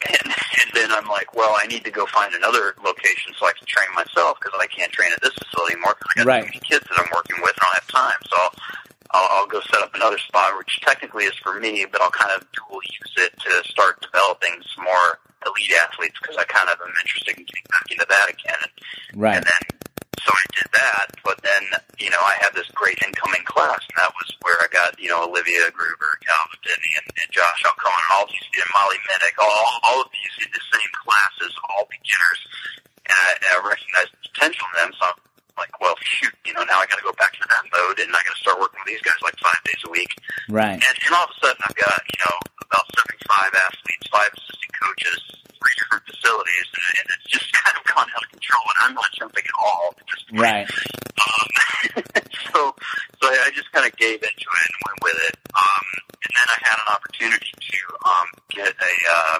and, 0.10 0.28
and 0.34 0.68
then 0.74 0.92
I'm 0.92 1.08
like, 1.08 1.36
well, 1.36 1.56
I 1.62 1.68
need 1.68 1.84
to 1.86 1.92
go 1.92 2.06
find 2.08 2.34
another 2.34 2.76
location 2.84 3.34
so 3.38 3.46
I 3.48 3.54
can 3.58 3.68
train 3.68 3.88
myself 3.96 4.38
because 4.39 4.58
I 4.60 4.68
can't 4.68 4.92
train 4.92 5.12
at 5.16 5.22
this 5.22 5.34
facility 5.34 5.74
anymore 5.74 5.96
because 5.98 6.12
I 6.12 6.24
got 6.24 6.28
Right. 6.28 6.42
too 6.42 6.48
many 6.54 6.62
kids 6.68 6.86
that 6.89 6.98
I'm 7.00 7.10
working 7.13 7.38
with 7.42 7.54
and 7.56 7.63
I 7.63 7.70
don't 7.70 7.80
have 7.80 7.88
time. 7.89 8.22
So 8.30 8.38
I'll, 9.12 9.30
I'll 9.42 9.48
go 9.48 9.62
set 9.62 9.82
up 9.82 9.94
another 9.96 10.18
spot, 10.18 10.58
which 10.58 10.80
technically 10.82 11.26
is 11.26 11.36
for 11.36 11.60
me, 11.60 11.86
but 11.89 12.02
I'll 12.02 12.12
kind 12.12 12.32
of 12.36 12.48
dual 12.52 12.82
use 12.84 13.13
it 13.18 13.34
to 13.39 13.70
start 13.70 14.02
developing 14.02 14.62
some 14.76 14.84
more 14.86 15.20
elite 15.46 15.72
athletes 15.84 16.16
because 16.22 16.38
I 16.38 16.46
kind 16.46 16.70
of 16.70 16.80
am 16.82 16.94
interested 17.04 17.38
in 17.38 17.46
getting 17.46 17.68
back 17.70 17.86
into 17.92 18.06
that 18.10 18.28
again. 18.30 18.60
And, 18.62 18.72
Right. 19.22 19.36
and 19.38 19.46
then, 19.46 19.63
so 20.23 20.31
I 20.31 20.45
did 20.55 20.69
that, 20.71 21.07
but 21.23 21.38
then, 21.43 21.63
you 21.99 22.09
know, 22.09 22.23
I 22.23 22.39
had 22.39 22.55
this 22.55 22.67
great 22.71 22.95
incoming 23.03 23.43
class, 23.43 23.83
and 23.83 23.97
that 23.99 24.15
was 24.15 24.31
where 24.41 24.55
I 24.63 24.71
got, 24.71 24.95
you 24.95 25.12
know, 25.12 25.27
Olivia 25.27 25.67
Gruver, 25.75 26.15
Calvin 26.23 26.59
Finney, 26.63 26.91
and, 27.03 27.07
and 27.12 27.29
Josh 27.31 27.59
Alcoa, 27.67 27.91
and 27.91 28.09
all 28.15 28.27
these, 28.31 28.47
and 28.55 28.71
Molly 28.71 28.99
Minnick, 29.03 29.36
all, 29.36 29.67
all 29.91 29.99
of 30.01 30.09
these 30.15 30.47
in 30.47 30.51
the 30.55 30.63
same 30.71 30.91
classes, 30.95 31.51
all 31.67 31.83
beginners, 31.91 32.41
and 33.03 33.19
I, 33.19 33.29
and 33.36 33.51
I 33.51 33.57
recognized 33.67 34.12
the 34.15 34.21
potential 34.31 34.63
in 34.63 34.75
them, 34.79 34.91
so 34.95 35.05
like, 35.58 35.72
well, 35.82 35.96
shoot, 36.02 36.34
you 36.46 36.54
know, 36.54 36.63
now 36.66 36.80
I 36.82 36.86
gotta 36.89 37.04
go 37.06 37.13
back 37.20 37.34
to 37.34 37.46
that 37.46 37.63
mode, 37.72 38.00
and 38.00 38.10
I 38.12 38.20
gotta 38.26 38.42
start 38.42 38.60
working 38.60 38.80
with 38.84 38.89
these 38.94 39.04
guys 39.06 39.20
like 39.22 39.38
five 39.39 39.62
days 39.66 39.82
a 39.86 39.92
week, 39.92 40.12
Right. 40.50 40.78
and, 40.80 40.96
and 41.06 41.12
all 41.13 41.26
of 41.26 41.32
a 41.34 41.38
sudden 41.42 41.62
I've 41.63 41.78
got, 41.78 41.98
you 42.10 42.20
know, 42.26 42.36
about 42.66 42.86
75 42.96 43.54
athletes, 43.54 44.06
five 44.10 44.32
assistant 44.34 44.74
coaches, 44.82 45.20
three 45.54 45.76
different 45.80 46.04
facilities, 46.10 46.68
and, 46.74 46.86
and 47.00 47.06
it's 47.18 47.30
just 47.32 47.48
kind 47.63 47.76
of 47.78 47.84
gone 47.89 48.10
out 48.12 48.24
of 48.26 48.30
control, 48.34 48.63
and 48.66 48.78
I'm 48.89 48.96
not 48.98 49.10
jumping 49.13 49.46
at 49.46 49.58
all 49.62 49.94
at 49.98 50.06
this 50.10 50.22
point. 50.30 50.42
Right. 50.42 50.68
Um, 51.24 51.48
so, 52.52 52.76
so 53.22 53.24
I 53.32 53.48
just 53.56 53.72
kind 53.72 53.86
of 53.88 53.96
gave 53.96 54.20
it 54.20 54.34
and 54.34 54.76
went 54.84 55.00
with 55.04 55.18
it. 55.30 55.36
Um, 55.56 55.86
and 56.20 56.32
then 56.36 56.48
I 56.52 56.58
had 56.68 56.78
an 56.84 56.89
opportunity 56.92 57.52
to 57.54 57.80
um, 58.04 58.28
get 58.52 58.72
a 58.76 58.94
uh, 59.08 59.39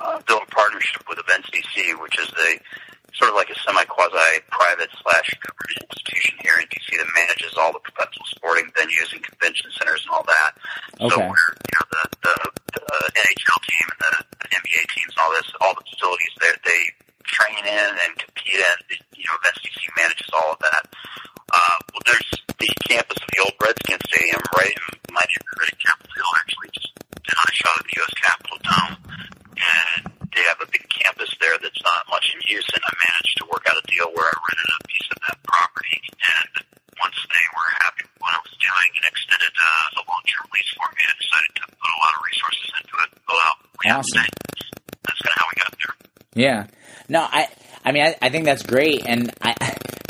uh, 0.00 0.18
build 0.26 0.42
a 0.42 0.50
partnership 0.50 1.02
with 1.08 1.18
Events 1.22 1.50
DC, 1.50 1.94
which 2.02 2.18
is 2.18 2.30
a 2.34 2.50
sort 3.14 3.30
of 3.30 3.36
like 3.36 3.50
a 3.50 3.58
semi 3.62 3.84
quasi 3.84 4.42
private 4.50 4.90
slash 5.02 5.28
government 5.44 5.78
institution 5.92 6.34
here 6.42 6.56
in 6.58 6.66
DC 6.72 6.88
that 6.98 7.06
manages 7.14 7.54
all 7.58 7.70
the 7.70 7.82
professional 7.84 8.26
sporting 8.34 8.66
venues 8.74 9.12
and 9.12 9.22
convention 9.22 9.70
centers 9.78 10.02
and 10.06 10.10
all 10.14 10.24
that. 10.26 10.50
So 10.98 11.06
Okay. 11.14 11.28
we're 11.28 11.50
you 11.62 11.74
know 11.78 11.86
the 11.94 12.02
the, 12.26 12.34
the 12.74 12.90
NHL 13.22 13.58
team 13.70 13.86
and 13.92 14.00
the, 14.02 14.12
the 14.42 14.48
NBA 14.56 14.82
teams 14.94 15.12
and 15.14 15.20
all 15.22 15.32
this, 15.36 15.48
all 15.60 15.74
the 15.78 15.86
facilities 15.94 16.34
that 16.42 16.56
they 16.64 16.82
train 17.28 17.62
in 17.66 17.90
and 18.02 18.10
compete 18.18 18.58
in. 18.58 18.76
You 19.14 19.30
know, 19.30 19.36
Events 19.42 19.60
DC 19.62 19.78
manages 19.94 20.30
all 20.34 20.54
of 20.54 20.58
that. 20.58 20.84
Uh, 21.52 21.76
well, 21.92 22.02
there's 22.08 22.30
the 22.58 22.70
campus 22.88 23.20
of 23.20 23.28
the 23.28 23.38
old 23.44 23.52
Redskins 23.60 24.00
Stadium 24.08 24.40
right 24.56 24.72
in 24.72 25.12
my 25.12 25.20
neighborhood 25.20 25.68
in 25.68 25.78
Capitol 25.84 26.10
Hill. 26.16 26.32
Actually, 26.40 26.70
just 26.72 26.90
did 26.96 27.36
a 27.36 27.52
shot 27.52 27.76
at 27.76 27.84
the 27.86 27.94
U.S. 28.00 28.14
Capitol 28.18 28.58
Dome, 28.64 28.96
and 29.60 30.00
they 30.32 30.42
have 30.48 30.58
a 30.64 30.68
big 30.72 30.80
campus 30.88 31.28
there 31.44 31.52
that's 31.60 31.82
not 31.84 32.08
much 32.08 32.32
in 32.34 32.40
use. 32.48 32.64
And 32.72 32.80
I 32.82 32.92
managed 33.04 33.36
to 33.36 33.44
work 33.52 33.62
out 33.68 33.76
a 33.78 33.84
deal 33.84 34.08
where 34.16 34.26
I 34.26 34.32
rented 34.32 34.70
a 34.72 34.80
piece 34.88 35.08
of 35.12 35.18
that 35.28 35.38
property, 35.44 35.98
and 36.02 36.50
once 36.98 37.18
they 37.20 37.46
were 37.52 37.68
happy 37.84 38.02
with 38.08 38.16
what 38.24 38.32
I 38.32 38.40
was 38.42 38.54
doing 38.56 38.90
and 38.96 39.04
extended 39.12 39.52
uh, 39.52 40.00
a 40.00 40.02
long-term 40.08 40.46
lease 40.56 40.72
for 40.72 40.88
me, 40.88 41.02
I 41.04 41.14
decided 41.20 41.52
to 41.52 41.64
put 41.68 41.90
a 41.92 41.98
lot 42.00 42.12
of 42.16 42.20
resources 42.26 42.68
into 42.80 42.94
it. 43.06 43.08
Go 43.28 43.34
out, 43.44 43.58
Awesome. 43.92 44.24
That's 45.04 45.20
kind 45.20 45.34
of 45.36 45.38
how 45.42 45.46
we 45.52 45.56
got 45.60 45.72
there. 45.76 45.94
Yeah. 46.32 46.60
No, 47.12 47.20
I 47.20 47.48
I 47.84 47.92
mean 47.92 48.02
I, 48.04 48.16
I 48.22 48.30
think 48.30 48.46
that's 48.46 48.62
great 48.62 49.06
and 49.06 49.30
I 49.42 49.54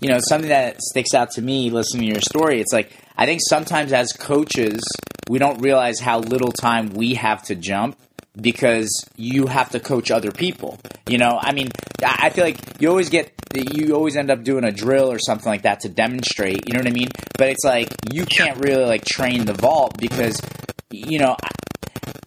you 0.02 0.08
know, 0.08 0.18
something 0.28 0.48
that 0.48 0.82
sticks 0.82 1.14
out 1.14 1.30
to 1.32 1.42
me 1.42 1.70
listening 1.70 2.08
to 2.08 2.12
your 2.12 2.20
story, 2.20 2.60
it's 2.60 2.72
like 2.72 2.90
I 3.16 3.24
think 3.24 3.40
sometimes 3.48 3.92
as 3.92 4.12
coaches 4.12 4.82
we 5.28 5.38
don't 5.38 5.60
realize 5.60 6.00
how 6.00 6.18
little 6.18 6.50
time 6.50 6.90
we 6.90 7.14
have 7.14 7.42
to 7.44 7.54
jump 7.54 7.96
because 8.40 8.90
you 9.16 9.46
have 9.46 9.70
to 9.70 9.80
coach 9.80 10.10
other 10.10 10.32
people. 10.32 10.78
You 11.08 11.18
know, 11.18 11.38
I 11.40 11.52
mean, 11.52 11.70
I 12.04 12.26
I 12.26 12.30
feel 12.30 12.44
like 12.44 12.58
you 12.80 12.88
always 12.88 13.10
get 13.10 13.32
you 13.54 13.94
always 13.94 14.16
end 14.16 14.30
up 14.30 14.42
doing 14.42 14.64
a 14.64 14.72
drill 14.72 15.10
or 15.12 15.18
something 15.20 15.48
like 15.48 15.62
that 15.62 15.80
to 15.80 15.88
demonstrate, 15.88 16.66
you 16.66 16.72
know 16.72 16.80
what 16.80 16.88
I 16.88 16.92
mean? 16.92 17.08
But 17.38 17.48
it's 17.50 17.64
like 17.64 17.88
you 18.12 18.26
can't 18.26 18.58
really 18.58 18.84
like 18.84 19.04
train 19.04 19.44
the 19.44 19.54
vault 19.54 19.98
because 19.98 20.40
you 20.90 21.18
know, 21.18 21.36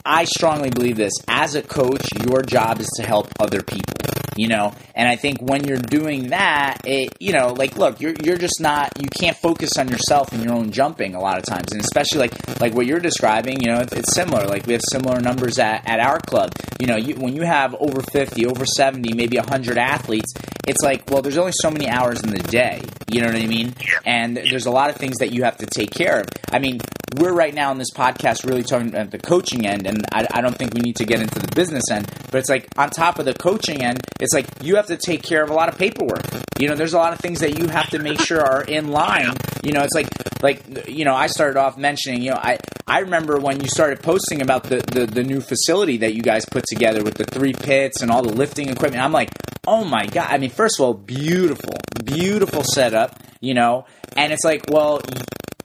I 0.05 0.23
strongly 0.25 0.69
believe 0.69 0.95
this. 0.95 1.13
As 1.27 1.55
a 1.55 1.61
coach, 1.61 2.07
your 2.25 2.41
job 2.41 2.79
is 2.79 2.89
to 2.97 3.03
help 3.03 3.27
other 3.39 3.61
people. 3.61 3.94
You 4.35 4.49
know, 4.49 4.73
and 4.93 5.07
I 5.07 5.15
think 5.15 5.41
when 5.41 5.63
you're 5.65 5.77
doing 5.77 6.29
that, 6.29 6.81
it 6.85 7.13
you 7.19 7.31
know, 7.31 7.53
like 7.53 7.77
look, 7.77 8.01
you're 8.01 8.13
you're 8.23 8.37
just 8.37 8.59
not 8.59 8.91
you 9.01 9.07
can't 9.09 9.37
focus 9.37 9.77
on 9.77 9.87
yourself 9.87 10.31
and 10.33 10.43
your 10.43 10.53
own 10.53 10.71
jumping 10.71 11.15
a 11.15 11.19
lot 11.21 11.37
of 11.37 11.45
times, 11.45 11.71
and 11.71 11.81
especially 11.81 12.19
like 12.19 12.59
like 12.59 12.73
what 12.73 12.85
you're 12.85 12.99
describing. 12.99 13.61
You 13.61 13.67
know, 13.67 13.79
it's, 13.79 13.93
it's 13.93 14.13
similar. 14.13 14.45
Like 14.45 14.65
we 14.67 14.73
have 14.73 14.81
similar 14.89 15.21
numbers 15.21 15.57
at, 15.59 15.87
at 15.87 15.99
our 15.99 16.19
club. 16.19 16.51
You 16.79 16.87
know, 16.87 16.97
you, 16.97 17.15
when 17.15 17.35
you 17.35 17.43
have 17.43 17.75
over 17.75 18.01
fifty, 18.01 18.45
over 18.45 18.65
seventy, 18.65 19.13
maybe 19.13 19.37
hundred 19.37 19.77
athletes, 19.77 20.33
it's 20.67 20.81
like 20.83 21.09
well, 21.09 21.21
there's 21.21 21.37
only 21.37 21.53
so 21.61 21.71
many 21.71 21.87
hours 21.87 22.21
in 22.21 22.29
the 22.31 22.43
day. 22.43 22.81
You 23.07 23.21
know 23.21 23.27
what 23.27 23.37
I 23.37 23.47
mean? 23.47 23.73
And 24.05 24.35
there's 24.35 24.65
a 24.65 24.71
lot 24.71 24.89
of 24.89 24.97
things 24.97 25.17
that 25.19 25.31
you 25.31 25.43
have 25.43 25.57
to 25.57 25.65
take 25.65 25.91
care 25.91 26.19
of. 26.21 26.27
I 26.51 26.59
mean, 26.59 26.79
we're 27.17 27.33
right 27.33 27.53
now 27.53 27.71
in 27.71 27.77
this 27.77 27.91
podcast 27.91 28.45
really 28.45 28.63
talking 28.63 28.89
about 28.89 29.11
the 29.11 29.19
coaching 29.19 29.65
end, 29.65 29.87
and 29.87 30.05
I, 30.13 30.27
I 30.31 30.41
don't 30.41 30.57
think 30.57 30.73
we 30.73 30.81
need 30.81 30.95
to 30.97 31.05
get 31.05 31.21
into 31.21 31.39
the 31.39 31.53
business 31.55 31.83
end. 31.91 32.11
But 32.31 32.39
it's 32.39 32.49
like 32.49 32.67
on 32.77 32.89
top 32.89 33.19
of 33.19 33.25
the 33.25 33.33
coaching 33.33 33.83
end, 33.83 34.01
it's 34.19 34.33
like 34.33 34.47
you 34.61 34.75
have 34.75 34.87
to 34.87 34.97
take 34.97 35.23
care 35.23 35.43
of 35.43 35.49
a 35.49 35.53
lot 35.53 35.69
of 35.69 35.77
paperwork. 35.77 36.25
You 36.57 36.67
know, 36.67 36.75
there's 36.75 36.93
a 36.93 36.97
lot 36.97 37.13
of 37.13 37.19
things 37.19 37.39
that 37.39 37.57
you 37.57 37.67
have 37.67 37.89
to 37.91 37.99
make 37.99 38.19
sure 38.19 38.41
are 38.41 38.63
in 38.63 38.89
line. 38.89 39.33
You 39.63 39.73
know, 39.73 39.83
it's 39.83 39.93
like 39.93 40.07
like 40.41 40.87
you 40.87 41.05
know, 41.05 41.15
I 41.15 41.27
started 41.27 41.57
off 41.59 41.77
mentioning, 41.77 42.21
you 42.21 42.31
know, 42.31 42.37
I 42.37 42.57
I 42.87 42.99
remember 42.99 43.39
when 43.39 43.61
you 43.61 43.67
started 43.67 44.01
posting 44.01 44.41
about 44.41 44.63
the 44.63 44.77
the, 44.77 45.05
the 45.05 45.23
new 45.23 45.41
facility 45.41 45.97
that 45.97 46.13
you 46.13 46.21
guys 46.21 46.45
put 46.45 46.65
together 46.65 47.03
with 47.03 47.15
the 47.15 47.25
three 47.25 47.53
pits 47.53 48.01
and 48.01 48.11
all 48.11 48.21
the 48.21 48.33
lifting 48.33 48.69
equipment. 48.69 49.03
I'm 49.03 49.11
like, 49.11 49.29
oh 49.67 49.83
my 49.83 50.05
god! 50.05 50.27
I 50.29 50.37
mean, 50.37 50.49
first 50.49 50.79
of 50.79 50.85
all, 50.85 50.93
beautiful, 50.93 51.73
beautiful 52.03 52.63
setup. 52.63 53.19
You 53.41 53.53
know, 53.53 53.85
and 54.15 54.33
it's 54.33 54.43
like, 54.43 54.65
well, 54.69 55.01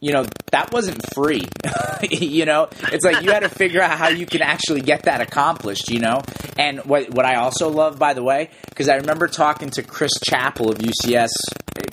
you 0.01 0.11
know, 0.11 0.25
that 0.51 0.73
wasn't 0.73 0.99
free. 1.13 1.45
you 2.09 2.45
know, 2.45 2.67
it's 2.91 3.05
like 3.05 3.23
you 3.23 3.31
had 3.31 3.41
to 3.41 3.49
figure 3.49 3.81
out 3.81 3.97
how 3.97 4.09
you 4.09 4.25
can 4.25 4.41
actually 4.41 4.81
get 4.81 5.03
that 5.03 5.21
accomplished, 5.21 5.89
you 5.89 5.99
know? 5.99 6.23
And 6.57 6.79
what, 6.79 7.11
what 7.11 7.25
I 7.25 7.35
also 7.35 7.69
love, 7.69 7.99
by 7.99 8.13
the 8.13 8.23
way, 8.23 8.49
because 8.69 8.89
I 8.89 8.95
remember 8.95 9.27
talking 9.27 9.69
to 9.71 9.83
Chris 9.83 10.11
Chappell 10.23 10.71
of 10.71 10.79
UCS 10.79 11.29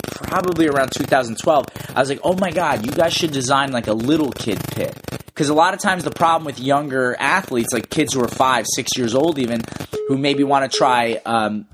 probably 0.05 0.67
around 0.67 0.91
2012. 0.91 1.65
I 1.95 1.99
was 1.99 2.09
like, 2.09 2.19
oh 2.23 2.33
my 2.33 2.51
God, 2.51 2.85
you 2.85 2.91
guys 2.91 3.13
should 3.13 3.31
design 3.31 3.71
like 3.71 3.87
a 3.87 3.93
little 3.93 4.31
kid 4.31 4.59
pit. 4.71 4.97
Because 5.27 5.49
a 5.49 5.53
lot 5.53 5.73
of 5.73 5.79
times 5.79 6.03
the 6.03 6.11
problem 6.11 6.45
with 6.45 6.59
younger 6.59 7.15
athletes, 7.17 7.69
like 7.73 7.89
kids 7.89 8.13
who 8.13 8.23
are 8.23 8.27
five, 8.27 8.65
six 8.67 8.97
years 8.97 9.15
old 9.15 9.39
even, 9.39 9.61
who 10.07 10.17
maybe 10.17 10.43
want 10.43 10.69
to 10.69 10.77
try, 10.77 11.21
um, 11.25 11.65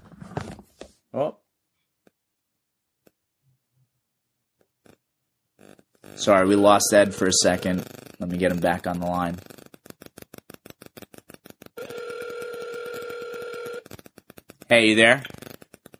Sorry, 6.25 6.47
we 6.47 6.55
lost 6.55 6.91
Ed 6.91 7.13
for 7.13 7.27
a 7.27 7.31
second. 7.43 7.85
Let 8.19 8.29
me 8.31 8.39
get 8.39 8.51
him 8.51 8.57
back 8.57 8.87
on 8.87 8.99
the 8.99 9.05
line. 9.05 9.37
Hey, 14.67 14.87
you 14.87 14.95
there? 14.95 15.21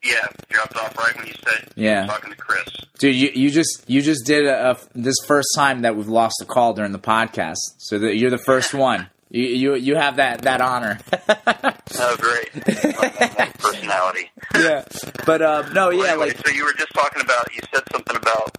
Yeah, 0.02 0.26
dropped 0.48 0.76
off 0.76 0.98
right 0.98 1.16
when 1.16 1.28
you 1.28 1.34
said 1.34 1.68
Yeah. 1.76 2.06
talking 2.06 2.30
to 2.30 2.36
Chris. 2.36 2.64
Dude, 2.98 3.14
you, 3.14 3.30
you 3.34 3.50
just 3.50 3.84
you 3.86 4.02
just 4.02 4.26
did 4.26 4.46
a, 4.46 4.72
a 4.72 4.76
this 4.96 5.14
first 5.28 5.46
time 5.54 5.82
that 5.82 5.94
we've 5.96 6.08
lost 6.08 6.40
a 6.42 6.44
call 6.44 6.72
during 6.74 6.90
the 6.90 6.98
podcast, 6.98 7.56
so 7.78 7.96
that 8.00 8.16
you're 8.16 8.30
the 8.30 8.38
first 8.38 8.74
one. 8.88 9.08
You 9.30 9.44
you 9.44 9.74
you 9.76 9.94
have 9.94 10.16
that 10.16 10.42
that 10.42 10.60
honor. 10.60 10.98
Oh, 11.28 12.16
great. 12.18 12.52
Personality. 13.60 14.30
yeah, 14.56 14.84
but 15.24 15.42
um, 15.42 15.72
no, 15.72 15.90
yeah, 15.90 16.10
Anyway, 16.12 16.26
like 16.28 16.46
so 16.46 16.52
you 16.52 16.64
were 16.64 16.72
just 16.74 16.92
talking 16.94 17.22
about, 17.22 17.54
you 17.54 17.60
said 17.72 17.82
something 17.92 18.16
about 18.16 18.55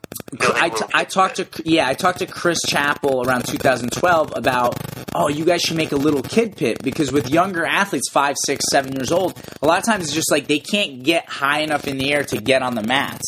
I, 0.59 0.69
t- 0.69 0.85
I 0.93 1.03
talked 1.03 1.35
to 1.37 1.47
yeah 1.65 1.87
I 1.87 1.93
talked 1.93 2.19
to 2.19 2.25
Chris 2.25 2.59
Chappell 2.67 3.25
around 3.25 3.45
2012 3.45 4.33
about 4.35 4.77
oh 5.13 5.27
you 5.27 5.45
guys 5.45 5.61
should 5.61 5.77
make 5.77 5.91
a 5.91 5.97
little 5.97 6.21
kid 6.21 6.55
pit 6.55 6.83
because 6.83 7.11
with 7.11 7.29
younger 7.29 7.65
athletes 7.65 8.09
five 8.09 8.35
six 8.45 8.65
seven 8.69 8.93
years 8.93 9.11
old 9.11 9.41
a 9.61 9.67
lot 9.67 9.79
of 9.79 9.85
times 9.85 10.05
it's 10.05 10.13
just 10.13 10.31
like 10.31 10.47
they 10.47 10.59
can't 10.59 11.03
get 11.03 11.27
high 11.27 11.59
enough 11.59 11.87
in 11.87 11.97
the 11.97 12.13
air 12.13 12.23
to 12.23 12.41
get 12.41 12.61
on 12.61 12.75
the 12.75 12.83
mats. 12.83 13.25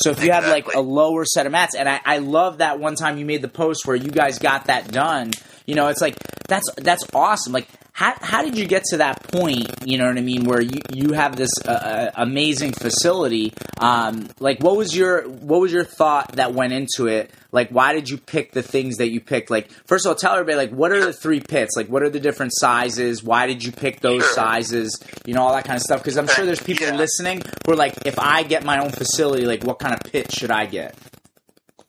So 0.00 0.10
if 0.10 0.24
you 0.24 0.32
have 0.32 0.46
like 0.46 0.74
a 0.74 0.80
lower 0.80 1.24
set 1.24 1.46
of 1.46 1.52
mats 1.52 1.74
and 1.74 1.88
I, 1.88 2.00
I 2.04 2.18
love 2.18 2.58
that 2.58 2.78
one 2.78 2.94
time 2.94 3.18
you 3.18 3.26
made 3.26 3.42
the 3.42 3.48
post 3.48 3.86
where 3.86 3.96
you 3.96 4.10
guys 4.10 4.38
got 4.38 4.66
that 4.66 4.90
done 4.90 5.32
you 5.66 5.74
know 5.74 5.88
it's 5.88 6.00
like 6.00 6.16
that's 6.48 6.70
that's 6.76 7.04
awesome. 7.14 7.52
Like 7.52 7.68
how, 7.94 8.14
how 8.20 8.42
did 8.42 8.56
you 8.56 8.66
get 8.66 8.82
to 8.84 8.96
that 8.98 9.22
point 9.24 9.68
you 9.84 9.98
know 9.98 10.06
what 10.06 10.16
i 10.16 10.20
mean 10.22 10.44
where 10.44 10.60
you, 10.62 10.80
you 10.92 11.12
have 11.12 11.36
this 11.36 11.50
uh, 11.66 11.70
uh, 11.70 12.10
amazing 12.16 12.72
facility 12.72 13.52
um, 13.78 14.28
like 14.40 14.60
what 14.60 14.76
was 14.76 14.96
your 14.96 15.22
what 15.28 15.60
was 15.60 15.72
your 15.72 15.84
thought 15.84 16.32
that 16.32 16.54
went 16.54 16.72
into 16.72 17.06
it 17.06 17.30
like 17.52 17.68
why 17.70 17.92
did 17.92 18.08
you 18.08 18.16
pick 18.16 18.52
the 18.52 18.62
things 18.62 18.96
that 18.96 19.10
you 19.10 19.20
picked 19.20 19.50
like 19.50 19.70
first 19.86 20.06
of 20.06 20.10
all 20.10 20.14
tell 20.16 20.32
everybody 20.32 20.56
like 20.56 20.70
what 20.70 20.90
are 20.90 21.04
the 21.04 21.12
three 21.12 21.40
pits 21.40 21.72
like 21.76 21.88
what 21.88 22.02
are 22.02 22.08
the 22.10 22.20
different 22.20 22.52
sizes 22.54 23.22
why 23.22 23.46
did 23.46 23.62
you 23.62 23.72
pick 23.72 24.00
those 24.00 24.22
Sure. 24.24 24.34
sizes 24.34 24.98
you 25.26 25.34
know 25.34 25.42
all 25.42 25.52
that 25.54 25.64
kind 25.64 25.76
of 25.76 25.82
stuff 25.82 26.00
because 26.00 26.16
i'm 26.16 26.28
sure 26.28 26.46
there's 26.46 26.62
people 26.62 26.86
Yeah. 26.86 26.96
listening 26.96 27.42
who 27.66 27.72
are 27.72 27.76
like 27.76 28.06
if 28.06 28.18
i 28.18 28.42
get 28.42 28.64
my 28.64 28.78
own 28.78 28.90
facility 28.90 29.44
like 29.44 29.64
what 29.64 29.78
kind 29.78 29.94
of 29.94 30.00
pit 30.10 30.32
should 30.32 30.50
i 30.50 30.64
get 30.66 30.96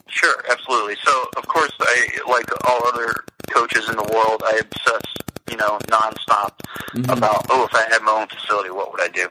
Sure, 0.07 0.35
absolutely. 0.47 0.95
So, 1.03 1.25
of 1.37 1.47
course, 1.47 1.71
I 1.81 2.07
like 2.29 2.45
all 2.69 2.87
other 2.87 3.15
coaches 3.49 3.89
in 3.89 3.95
the 3.95 4.03
world. 4.03 4.43
I 4.45 4.61
obsess, 4.61 5.01
you 5.49 5.57
know, 5.57 5.77
nonstop 5.87 6.51
Mm-hmm. 6.93 7.09
about 7.09 7.47
oh, 7.49 7.65
if 7.65 7.73
I 7.73 7.83
had 7.91 8.03
my 8.03 8.11
own 8.11 8.27
facility, 8.27 8.69
what 8.69 8.91
would 8.91 9.01
I 9.01 9.07
do? 9.07 9.27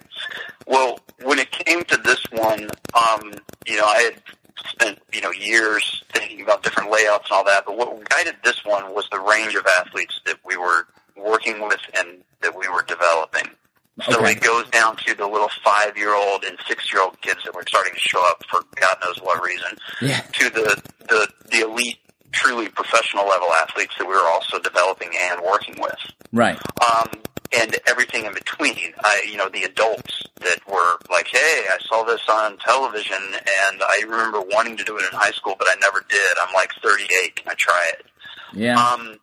Well, 0.66 0.98
when 1.22 1.38
it 1.38 1.50
came 1.52 1.84
to 1.84 1.96
this 1.98 2.24
one, 2.32 2.68
um, 2.94 3.32
you 3.68 3.76
know, 3.76 3.84
I 3.84 4.10
had 4.10 4.22
spent 4.68 4.98
you 5.12 5.20
know 5.20 5.30
years 5.30 6.02
thinking 6.12 6.40
about 6.42 6.64
different 6.64 6.90
layouts 6.90 7.28
and 7.30 7.36
all 7.36 7.44
that. 7.44 7.64
But 7.66 7.78
what 7.78 8.08
guided 8.08 8.34
this 8.42 8.64
one 8.64 8.92
was 8.94 9.08
the 9.12 9.20
range 9.20 9.54
of 9.54 9.64
athletes 9.78 10.20
that 10.26 10.38
we 10.44 10.56
were 10.56 10.88
working 11.16 11.60
with 11.62 11.78
and 11.96 12.18
that 12.40 12.56
we 12.58 12.68
were 12.68 12.82
developing. 12.82 13.48
So 14.08 14.18
Okay. 14.20 14.32
it 14.32 14.40
goes 14.40 14.68
down 14.70 14.96
to 15.06 15.14
the 15.14 15.26
little 15.28 15.50
five-year-old 15.62 16.42
and 16.44 16.58
six-year-old 16.66 17.20
kids 17.20 17.44
that 17.44 17.54
were 17.54 17.62
starting 17.68 17.92
to 17.92 18.00
show 18.00 18.20
up 18.28 18.42
for 18.50 18.62
God 18.80 18.96
knows 19.04 19.18
what 19.22 19.40
reason 19.44 19.76
yeah 20.00 20.20
to 20.20 20.50
the, 20.50 20.82
the, 21.08 21.28
the 21.50 21.60
elite, 21.60 21.98
truly 22.32 22.68
professional 22.68 23.26
level 23.28 23.48
athletes 23.62 23.94
that 23.98 24.06
we 24.06 24.14
were 24.14 24.28
also 24.28 24.58
developing 24.58 25.10
and 25.30 25.40
working 25.42 25.76
with. 25.80 25.98
right 26.32 26.58
Um, 26.90 27.10
and 27.54 27.76
everything 27.86 28.24
in 28.24 28.32
between. 28.32 28.94
I, 29.04 29.26
you 29.30 29.36
know, 29.36 29.48
the 29.50 29.64
adults 29.64 30.22
that 30.40 30.58
were 30.66 30.98
like, 31.10 31.26
hey, 31.28 31.64
I 31.70 31.76
saw 31.86 32.02
this 32.02 32.22
on 32.28 32.56
television 32.58 33.18
and 33.70 33.82
I 33.82 34.02
remember 34.04 34.40
wanting 34.40 34.76
to 34.78 34.84
do 34.84 34.96
it 34.96 35.04
in 35.12 35.18
high 35.18 35.32
school, 35.32 35.54
but 35.58 35.68
I 35.70 35.74
never 35.80 36.04
did. 36.08 36.28
I'm 36.46 36.54
like 36.54 36.70
38. 36.82 37.36
Can 37.36 37.48
I 37.50 37.54
try 37.58 37.86
it? 37.90 38.06
yeah 38.54 38.76
Um, 38.82 39.18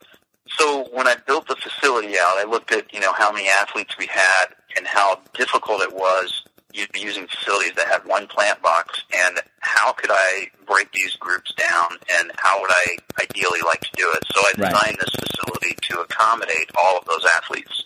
so 0.57 0.87
when 0.93 1.07
I 1.07 1.15
built 1.27 1.47
the 1.47 1.55
facility 1.55 2.15
out, 2.19 2.37
I 2.37 2.45
looked 2.47 2.71
at 2.71 2.91
you 2.93 2.99
know 2.99 3.13
how 3.13 3.31
many 3.31 3.47
athletes 3.61 3.97
we 3.97 4.07
had 4.07 4.45
and 4.77 4.85
how 4.87 5.19
difficult 5.33 5.81
it 5.81 5.93
was. 5.93 6.43
You'd 6.73 6.91
be 6.91 6.99
using 7.01 7.25
facilities 7.27 7.73
that 7.75 7.87
had 7.87 8.05
one 8.05 8.27
plant 8.27 8.61
box, 8.61 9.01
and 9.15 9.39
how 9.59 9.91
could 9.93 10.11
I 10.13 10.49
break 10.67 10.91
these 10.91 11.15
groups 11.15 11.51
down, 11.55 11.97
and 12.19 12.31
how 12.37 12.61
would 12.61 12.69
I 12.71 12.97
ideally 13.21 13.61
like 13.65 13.81
to 13.81 13.89
do 13.95 14.09
it? 14.13 14.23
So 14.33 14.41
I 14.41 14.51
Right. 14.57 14.71
designed 14.73 14.97
this 14.99 15.09
facility 15.09 15.75
to 15.89 16.01
accommodate 16.01 16.69
all 16.77 16.97
of 16.97 17.05
those 17.05 17.25
athletes. 17.37 17.83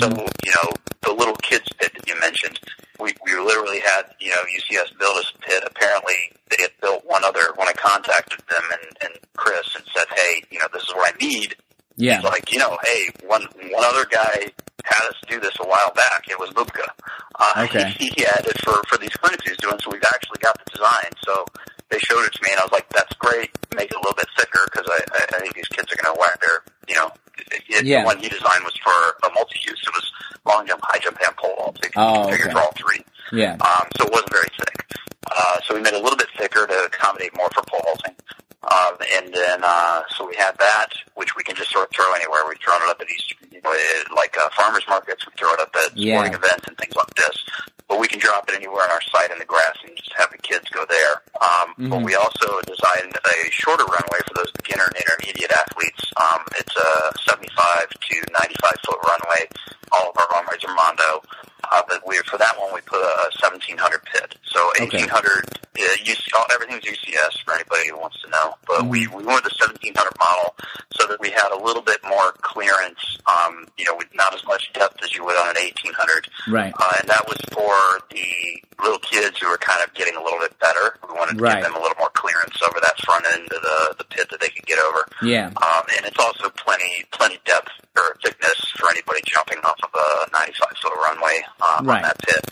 So 0.00 0.08
Mm-hmm. 0.08 0.26
you 0.46 0.52
know 0.56 0.72
the 1.02 1.12
little 1.12 1.34
kids 1.36 1.68
pit 1.78 1.92
that 1.94 2.08
you 2.08 2.18
mentioned, 2.20 2.58
we 3.00 3.12
we 3.26 3.34
literally 3.38 3.80
had 3.80 4.14
you 4.20 4.30
know 4.30 4.42
UCS 4.56 4.96
build 4.98 5.18
us 5.18 5.32
a 5.34 5.38
pit. 5.38 5.64
Apparently 5.66 6.14
they 6.50 6.62
had 6.62 6.70
built 6.80 7.04
one 7.04 7.24
other 7.24 7.52
when 7.56 7.68
I 7.68 7.72
contacted 7.72 8.38
them 8.48 8.62
and, 8.72 8.96
and 9.02 9.12
Chris 9.36 9.74
and 9.74 9.84
said, 9.94 10.06
hey, 10.14 10.42
you 10.50 10.58
know 10.60 10.66
this 10.72 10.84
is 10.84 10.94
what 10.94 11.12
I 11.12 11.16
need. 11.18 11.56
yeah 11.96 12.16
He's 12.16 12.24
like, 12.24 12.52
you 12.52 12.58
know, 12.58 12.78
hey, 12.84 13.08
one 13.26 13.42
one 13.72 13.84
other 13.84 14.06
guy 14.06 14.52
had 14.84 15.08
us 15.08 15.16
do 15.28 15.40
this 15.40 15.54
a 15.60 15.66
while 15.66 15.90
back. 15.94 16.28
It 16.28 16.38
was 16.38 16.50
Bubka. 16.50 16.86
Uh, 17.34 17.64
Okay. 17.66 17.90
He, 17.98 18.08
he 18.16 18.22
had 18.22 18.44
it 18.46 18.58
for 18.64 18.80
for 18.88 18.98
these 18.98 19.14
clinics 19.16 19.44
he 19.44 19.50
was 19.50 19.58
doing, 19.58 19.78
so 19.80 19.90
we've 19.90 20.04
actually 20.14 20.38
got 20.38 20.54
the 20.64 20.70
design. 20.70 21.10
So 21.24 21.44
they 21.90 21.98
showed 21.98 22.24
it 22.24 22.32
to 22.32 22.42
me, 22.42 22.50
and 22.52 22.60
I 22.60 22.64
was 22.64 22.72
like, 22.72 22.88
that's 22.90 23.12
great. 23.16 23.50
Make 23.74 23.90
it 23.90 23.96
a 23.96 24.00
little 24.00 24.14
bit 24.14 24.28
thicker 24.38 24.60
because 24.70 24.86
I, 24.88 25.00
I 25.12 25.36
I 25.36 25.40
think 25.40 25.54
these 25.54 25.68
kids 25.68 25.90
are 25.92 25.96
going 26.02 26.14
to 26.14 26.20
whack 26.20 26.40
their, 26.40 26.62
you 26.88 26.94
know, 26.96 27.10
it, 27.50 27.84
Yeah. 27.84 28.02
the 28.02 28.06
one 28.06 28.18
he 28.18 28.28
designed 28.28 28.62
was 28.64 28.76
for 28.78 28.94
a 29.26 29.30
multi-use. 29.34 29.82
It 29.82 29.92
was 29.94 30.06
long 30.46 30.66
jump, 30.66 30.80
high 30.84 30.98
jump, 30.98 31.18
and 31.26 31.36
pole 31.36 31.54
vault. 31.58 31.78
So 31.80 31.86
you 31.86 31.90
can 31.90 32.02
Oh, 32.02 32.28
okay. 32.32 32.50
for 32.52 32.60
all 32.60 32.72
three. 32.76 33.02
yeah 33.32 33.56
Um, 33.60 33.88
so 33.98 34.06
it 34.06 34.12
wasn't 34.12 34.30
very 34.30 34.48
thick. 34.58 34.86
Uh, 35.26 35.58
so 35.66 35.74
we 35.74 35.80
made 35.80 35.94
it 35.94 36.00
a 36.00 36.04
little 36.04 36.16
bit 36.18 36.28
thicker 36.38 36.66
to 36.66 36.78
accommodate 36.84 37.34
more 37.36 37.48
for 37.54 37.62
pole 37.66 37.80
vaulting. 37.84 38.14
Um, 38.64 38.96
and 39.16 39.34
then, 39.34 39.60
uh, 39.62 40.02
so 40.16 40.26
we 40.26 40.34
had 40.36 40.56
that, 40.58 40.88
which 41.16 41.36
we 41.36 41.42
can 41.42 41.54
just 41.54 41.70
sort 41.70 41.84
of 41.88 41.94
throw 41.94 42.10
anywhere. 42.14 42.40
We've 42.48 42.58
thrown 42.64 42.80
it 42.82 42.88
up 42.88 43.00
at 43.00 43.10
Easter, 43.10 43.34
you 43.50 43.60
know, 43.62 43.70
eh, 43.72 44.04
like 44.16 44.36
uh, 44.38 44.48
farmers 44.56 44.84
markets. 44.88 45.26
We 45.26 45.32
throw 45.36 45.52
it 45.52 45.60
up 46.24 46.34
at 46.34 46.40
Yeah. 46.40 46.40
sporting 46.40 46.44
events 46.44 46.64
and 46.68 46.78
things 46.78 46.96
like 46.96 47.14
this. 47.14 47.36
But 47.88 47.98
we 48.00 48.08
can 48.08 48.18
drop 48.18 48.48
it 48.48 48.54
anywhere 48.56 48.82
on 48.84 48.90
our 48.90 49.02
site 49.12 49.30
in 49.30 49.38
the 49.38 49.44
grass 49.44 49.76
and 49.84 49.94
just 49.96 50.12
have 50.16 50.30
the 50.30 50.38
kids 50.38 50.68
go 50.70 50.84
there. 50.88 51.22
Um, 51.40 51.74
But 51.76 51.98
Mhm. 52.00 52.04
we 52.04 52.14
also 52.14 52.60
designed 52.62 53.12
a 53.24 53.50
shorter 53.50 53.84
runway 53.84 54.20
for 54.26 54.34
those 54.34 54.50
beginner 54.52 54.84
and 54.84 54.96
intermediate 54.96 55.52
athletes. 55.52 56.00
Um, 56.16 56.44
it's 56.56 56.74
a 56.76 57.12
75 57.28 57.90
to 57.90 58.22
95 58.40 58.78
foot 58.86 58.98
runway. 59.04 59.48
All 59.92 60.10
of 60.10 60.16
our 60.18 60.28
runways 60.32 60.64
are 60.64 60.72
Mondo. 60.74 61.22
Uh, 61.72 61.82
but 61.88 62.06
we, 62.06 62.16
for 62.28 62.36
that 62.38 62.58
one, 62.60 62.72
we 62.74 62.80
put 62.82 63.00
a 63.02 63.30
1700 63.40 64.02
pit. 64.04 64.36
So 64.44 64.60
Okay. 64.80 64.80
1800, 65.02 65.48
uh, 65.76 65.80
UC, 66.04 66.28
all, 66.36 66.46
everything's 66.54 66.84
UCS 66.84 67.40
for 67.44 67.54
anybody 67.54 67.88
who 67.88 67.96
wants 67.98 68.20
to 68.22 68.28
know. 68.30 68.54
But 68.66 68.84
we, 68.84 69.06
we 69.08 69.24
went 69.24 69.42
with 69.42 69.52
the 69.52 69.56
1700 69.58 70.12
model 70.18 70.54
so 70.94 71.06
that 71.06 71.18
we 71.20 71.30
had 71.30 71.50
a 71.52 71.56
little 71.56 71.82
bit 71.82 72.04
more 72.04 72.32
clearance, 72.42 73.18
um, 73.26 73.66
you 73.78 73.84
know, 73.86 73.96
with 73.96 74.08
not 74.14 74.34
as 74.34 74.44
much 74.44 74.72
depth 74.74 75.02
as 75.02 75.14
you 75.14 75.24
would 75.24 75.36
on 75.36 75.48
an 75.48 75.56
1800. 75.58 76.28
right 76.48 76.72
Uh, 76.78 76.92
and 77.00 77.08
that 77.08 77.26
was 77.26 77.38
for 77.50 77.74
the 78.10 78.62
little 78.82 78.98
kids 78.98 79.38
who 79.38 79.48
were 79.48 79.56
kind 79.58 79.80
of 79.82 79.92
getting 79.94 80.14
a 80.16 80.22
little 80.22 80.38
bit 80.38 80.56
better. 80.60 80.98
We 81.08 81.14
wanted 81.14 81.38
to 81.38 81.42
Right. 81.42 81.62
give 81.62 81.64
them 81.72 81.76
a 81.76 81.80
little 81.80 81.96
more 81.98 82.10
clearance 82.10 82.60
over 82.68 82.78
that 82.80 83.00
front 83.00 83.24
end 83.26 83.50
of 83.50 83.62
the, 83.62 83.94
the 83.98 84.04
pit 84.04 84.28
that 84.30 84.40
they 84.40 84.48
could 84.48 84.66
get 84.66 84.78
over. 84.78 85.08
yeah 85.22 85.46
Um, 85.56 85.82
and 85.96 86.04
it's 86.06 86.18
also 86.18 86.50
plenty 86.50 87.04
plenty 87.12 87.40
depth 87.46 87.72
or 87.96 88.16
thickness 88.22 88.58
for 88.76 88.90
anybody 88.90 89.20
jumping 89.24 89.58
off 89.64 89.78
of 89.82 89.90
a 89.94 90.30
95 90.32 90.76
foot 90.82 90.92
runway 91.08 91.42
um, 91.62 91.86
Right. 91.86 91.96
on 91.96 92.02
that 92.02 92.18
pit. 92.18 92.44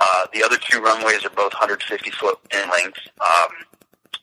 Uh, 0.00 0.26
the 0.32 0.42
other 0.42 0.56
two 0.58 0.80
runways 0.80 1.24
are 1.24 1.30
both 1.30 1.52
150 1.52 2.10
foot 2.12 2.38
in 2.52 2.68
length. 2.70 2.98
Um, 3.20 3.50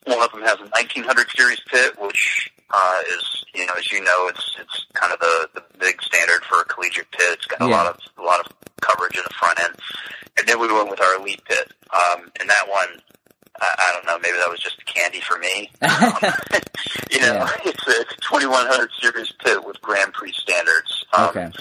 one 0.06 0.22
of 0.22 0.32
them 0.32 0.41
has 0.41 0.60
a 0.60 0.66
1900 0.74 1.30
series 1.36 1.60
pit, 1.68 1.93
which 2.00 2.52
uh, 2.72 3.02
is, 3.16 3.43
you 3.54 3.66
know, 3.66 3.74
as 3.78 3.91
you 3.91 4.02
know, 4.04 4.28
it's 4.28 4.56
it's 4.60 4.86
kind 4.93 5.14
of 5.14 5.20
the, 5.20 5.50
the 5.56 5.64
big 5.78 6.02
standard 6.02 6.43
for 6.46 6.62
a 6.62 6.66
collegiate 6.66 7.10
pit. 7.12 7.28
It's 7.34 7.46
got 7.46 7.62
a 7.62 7.66
Yeah. 7.70 7.76
lot 7.76 7.88
of 7.88 8.00
a 8.18 8.22
lot 8.24 8.39
of 8.39 8.52
coverage 8.82 9.16
in 9.18 9.24
the 9.24 9.34
front 9.36 9.60
end, 9.60 9.76
and 10.38 10.48
then 10.48 10.60
we 10.60 10.72
went 10.72 10.89
with 10.89 11.00
our 11.02 11.16
elite 11.16 11.43
pit. 11.46 11.72
Um, 11.91 12.32
and 12.39 12.50
that 12.50 12.68
one, 12.68 13.02
I, 13.62 13.68
I 13.78 13.91
don't 13.93 14.06
know, 14.06 14.18
maybe 14.20 14.38
that 14.38 14.50
was 14.50 14.60
just 14.60 14.84
candy 14.86 15.22
for 15.22 15.38
me. 15.38 15.70
Um, 15.82 16.34
you 17.12 17.20
know, 17.20 17.34
Yeah. 17.34 17.50
it's 17.66 17.88
a, 17.88 17.91
it's 18.02 18.14
a 18.14 18.22
2100 18.22 18.89
series 19.02 19.32
pit 19.43 19.64
with 19.66 19.82
Grand 19.82 20.14
Prix 20.14 20.34
standards. 20.34 21.06
Um, 21.14 21.30
okay. 21.30 21.52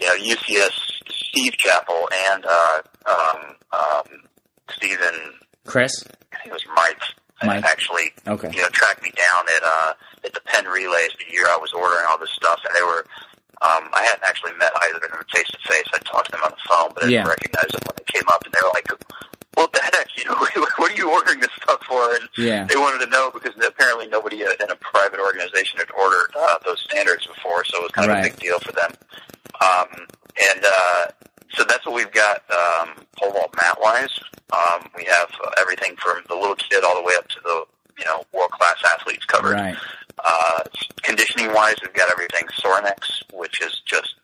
you 0.00 0.06
know, 0.08 0.34
UCS 0.34 1.02
Steve 1.10 1.52
Chappell 1.58 2.08
and 2.30 2.44
uh, 2.46 2.78
um, 3.06 3.56
um, 3.72 4.04
Stephen, 4.70 5.34
Chris. 5.76 5.92
I 6.32 6.36
think 6.40 6.48
it 6.48 6.52
was 6.56 6.64
Mike, 6.74 7.02
Mike. 7.44 7.64
actually, 7.64 8.12
Okay. 8.26 8.48
you 8.50 8.62
know, 8.62 8.68
tracked 8.72 9.02
me 9.02 9.12
down 9.12 9.44
at 9.56 9.62
uh, 9.62 9.92
at 10.24 10.32
the 10.32 10.40
Penn 10.48 10.64
Relays 10.64 11.12
the 11.20 11.30
year 11.30 11.44
I 11.52 11.58
was 11.60 11.72
ordering 11.74 12.06
all 12.08 12.16
this 12.16 12.30
stuff, 12.32 12.60
and 12.64 12.74
they 12.74 12.82
were. 12.82 13.04
Um, 13.60 13.88
I 13.92 14.04
hadn't 14.04 14.24
actually 14.24 14.52
met 14.60 14.72
either 14.88 14.96
of 15.04 15.10
them 15.12 15.20
face 15.34 15.48
to 15.48 15.58
face. 15.68 15.84
I 15.92 15.98
talked 16.04 16.26
to 16.26 16.32
them 16.32 16.42
on 16.44 16.50
the 16.52 16.64
phone, 16.68 16.92
but 16.94 17.04
I 17.04 17.08
Yeah. 17.08 17.24
didn't 17.24 17.28
recognize 17.40 17.70
them 17.72 17.80
when 17.88 17.96
they 17.96 18.04
came 18.08 18.28
up, 18.28 18.44
and 18.44 18.52
they 18.52 18.60
were 18.62 18.72
like, 18.72 18.88
"What 19.54 19.72
the 19.72 19.80
heck? 19.80 20.08
You 20.16 20.24
know, 20.24 20.36
what 20.80 20.92
are 20.92 20.94
you 20.96 21.10
ordering 21.10 21.40
this 21.40 21.52
stuff 21.62 21.80
for?" 21.84 22.14
And 22.16 22.28
Yeah. 22.36 22.64
they 22.64 22.76
wanted 22.76 23.00
to 23.04 23.10
know 23.12 23.30
because 23.30 23.52
apparently 23.60 24.08
nobody 24.08 24.42
in 24.42 24.70
a 24.70 24.76
private 24.76 25.20
organization 25.20 25.78
had 25.78 25.90
ordered 25.92 26.32
uh, 26.36 26.56
those 26.64 26.80
standards 26.88 27.26
before, 27.26 27.64
so 27.64 27.78
it 27.78 27.82
was 27.84 27.92
kind 27.92 28.10
of 28.10 28.16
Right. 28.16 28.26
a 28.26 28.30
big 28.30 28.38
deal 28.40 28.58
for 28.60 28.72
them. 28.72 28.92
Um, 29.60 30.06
and 30.40 30.64
uh, 30.64 31.06
so 31.52 31.64
that's 31.64 31.84
what 31.86 31.94
we've 31.94 32.12
got 32.12 32.44
um, 32.52 32.92
pole 33.16 33.32
vault 33.32 33.54
mat 33.56 33.78
wise. 33.80 34.12
Um, 34.52 34.88
we 34.94 35.04
have 35.04 35.30
uh, 35.44 35.50
everything 35.60 35.96
from 35.96 36.22
the 36.28 36.34
little 36.34 36.54
kid 36.56 36.84
all 36.84 36.94
the 36.94 37.02
way 37.02 37.14
up 37.16 37.26
to 37.28 37.40
the 37.42 37.64
you 37.98 38.04
know 38.04 38.22
world 38.34 38.50
class 38.52 38.76
athletes 38.94 39.24
covered. 39.24 39.54
Right. 39.54 39.76
Uh, 40.24 40.62
conditioning 41.02 41.52
wise, 41.52 41.74
we've 41.82 41.92
got 41.92 42.10
everything 42.10 42.46
Sorinex, 42.58 43.22
which 43.34 43.60
is 43.60 43.80
just 43.84 44.14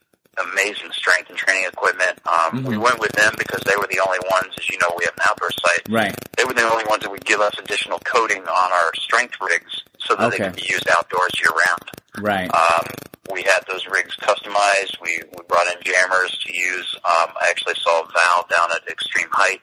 amazing 0.41 0.91
strength 0.93 1.29
and 1.29 1.37
training 1.39 1.65
equipment. 1.69 2.19
Um, 2.27 2.65
Mhm. 2.65 2.65
We 2.65 2.77
went 2.79 2.99
with 2.99 3.13
them 3.13 3.35
because 3.37 3.61
they 3.67 3.77
were 3.77 3.87
the 3.89 4.01
only 4.01 4.19
ones, 4.31 4.55
as 4.59 4.69
you 4.71 4.79
know, 4.79 4.91
we 4.97 5.05
have 5.05 5.15
an 5.15 5.25
outdoor 5.29 5.51
site 5.51 5.83
Right. 5.91 6.15
they 6.39 6.45
were 6.45 6.55
the 6.55 6.69
only 6.71 6.85
ones 6.85 7.03
that 7.03 7.11
would 7.11 7.25
give 7.27 7.41
us 7.43 7.53
additional 7.59 7.99
coating 8.01 8.43
on 8.49 8.73
our 8.73 8.91
strength 8.95 9.35
rigs 9.41 9.83
so 9.99 10.15
that 10.17 10.29
Okay. 10.29 10.39
they 10.39 10.45
could 10.45 10.57
be 10.57 10.67
used 10.73 10.89
outdoors 10.89 11.33
year 11.39 11.51
round. 11.51 11.91
Right. 12.19 12.51
Um, 12.55 12.87
we 13.31 13.43
had 13.43 13.61
those 13.69 13.87
rigs 13.87 14.17
customized. 14.17 14.99
We, 15.01 15.21
we 15.37 15.43
brought 15.45 15.67
in 15.69 15.81
jammers 15.83 16.37
to 16.47 16.53
use. 16.53 16.95
Um, 17.05 17.29
I 17.39 17.47
actually 17.51 17.75
saw 17.77 18.03
Val 18.03 18.47
down 18.57 18.73
at 18.73 18.83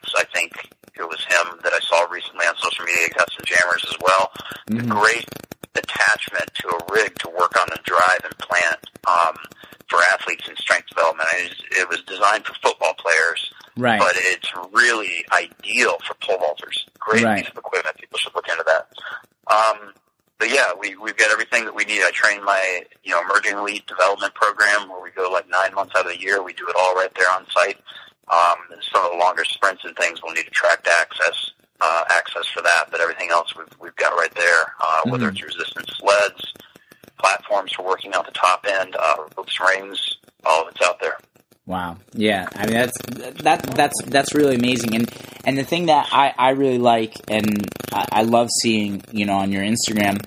Extreme 0.02 0.20
I 0.20 0.24
think 0.34 0.52
it 0.96 1.08
was 1.08 1.20
him 1.24 1.58
that 1.62 1.72
I 1.72 1.80
saw 1.80 2.04
recently 2.10 2.46
on 2.46 2.54
social 2.56 2.84
media. 2.84 3.08
Some 3.16 3.44
jammers 3.44 3.84
as 3.88 3.96
well. 4.00 4.32
Mhm. 4.68 4.88
Great 4.88 5.24
attachment 5.76 6.50
to 6.60 6.68
a 6.68 6.92
rig 6.92 7.16
to 7.20 7.28
work 7.30 7.58
on 7.60 7.68
the 7.70 7.78
drive 7.84 8.20
and 8.24 8.36
plant 8.38 8.80
um, 9.08 9.36
for 9.88 9.98
athletes 10.12 10.48
in 10.48 10.56
strength 10.56 10.88
development. 10.88 11.28
It 11.32 11.48
was, 11.48 11.62
it 11.80 11.88
was 11.88 12.02
designed 12.02 12.44
for 12.44 12.54
football 12.62 12.94
players 12.94 13.50
Right. 13.76 13.98
but 14.00 14.12
it's 14.14 14.48
really 14.72 15.24
ideal 15.32 15.96
for 16.06 16.14
pole 16.14 16.38
vaulters. 16.38 16.84
Great 16.98 17.24
Right. 17.24 17.42
piece 17.44 17.50
of 17.52 17.56
equipment. 17.58 17.96
People 17.98 18.18
should 18.18 18.34
look 18.34 18.48
into 18.48 18.64
that. 18.66 18.88
Um, 19.46 19.94
but 20.38 20.50
yeah, 20.50 20.72
we 20.78 20.96
we've 20.96 21.16
got 21.16 21.30
everything 21.30 21.64
that 21.66 21.74
we 21.74 21.84
need. 21.84 22.02
I 22.02 22.10
train 22.12 22.42
my 22.44 22.84
you 23.04 23.12
know 23.12 23.20
emerging 23.22 23.56
elite 23.56 23.86
development 23.86 24.34
program 24.34 24.88
where 24.88 25.00
we 25.00 25.10
go 25.10 25.30
like 25.30 25.48
nine 25.48 25.74
months 25.74 25.92
out 25.96 26.06
of 26.06 26.12
the 26.12 26.20
year. 26.20 26.42
We 26.42 26.52
do 26.52 26.66
it 26.68 26.74
all 26.78 26.94
right 26.94 27.12
there 27.14 27.30
on 27.32 27.46
site. 27.50 27.78
Um, 28.28 28.56
some 28.92 29.04
of 29.06 29.12
the 29.12 29.18
longer 29.18 29.44
sprints 29.44 29.82
and 29.84 29.96
things 29.96 30.22
will 30.22 30.32
need 30.32 30.46
a 30.46 30.50
tracked 30.50 30.88
access 31.00 31.50
uh, 31.80 32.04
access 32.10 32.46
for 32.48 32.62
that, 32.62 32.84
but 32.90 33.00
everything 33.00 33.30
else 33.30 33.56
we've 33.56 33.66
we've 33.80 33.96
got 33.96 34.10
right 34.12 34.32
there. 34.34 34.74
Uh, 34.80 35.00
Whether 35.10 35.26
Mhm. 35.26 35.32
it's 35.32 35.42
resistance 35.42 35.90
sleds, 35.98 36.52
platforms 37.18 37.72
for 37.72 37.84
working 37.84 38.12
out 38.14 38.26
the 38.26 38.32
top 38.32 38.66
end, 38.68 38.94
uh, 38.98 39.16
ropes, 39.36 39.58
rings, 39.60 40.16
all 40.44 40.62
of 40.62 40.68
it's 40.74 40.86
out 40.86 41.00
there. 41.00 41.16
Wow. 41.66 41.96
Yeah. 42.12 42.48
I 42.54 42.66
mean 42.66 42.74
that's 42.74 42.98
that 43.42 43.62
that's 43.62 44.02
that's 44.06 44.34
really 44.34 44.56
amazing. 44.56 44.94
And 44.94 45.10
and 45.44 45.56
the 45.56 45.64
thing 45.64 45.86
that 45.86 46.08
I 46.12 46.34
I 46.36 46.50
really 46.50 46.78
like 46.78 47.14
and 47.28 47.66
I, 47.92 48.06
I 48.12 48.22
love 48.22 48.48
seeing 48.62 49.02
you 49.12 49.24
know 49.24 49.34
on 49.38 49.52
your 49.52 49.62
Instagram 49.62 50.18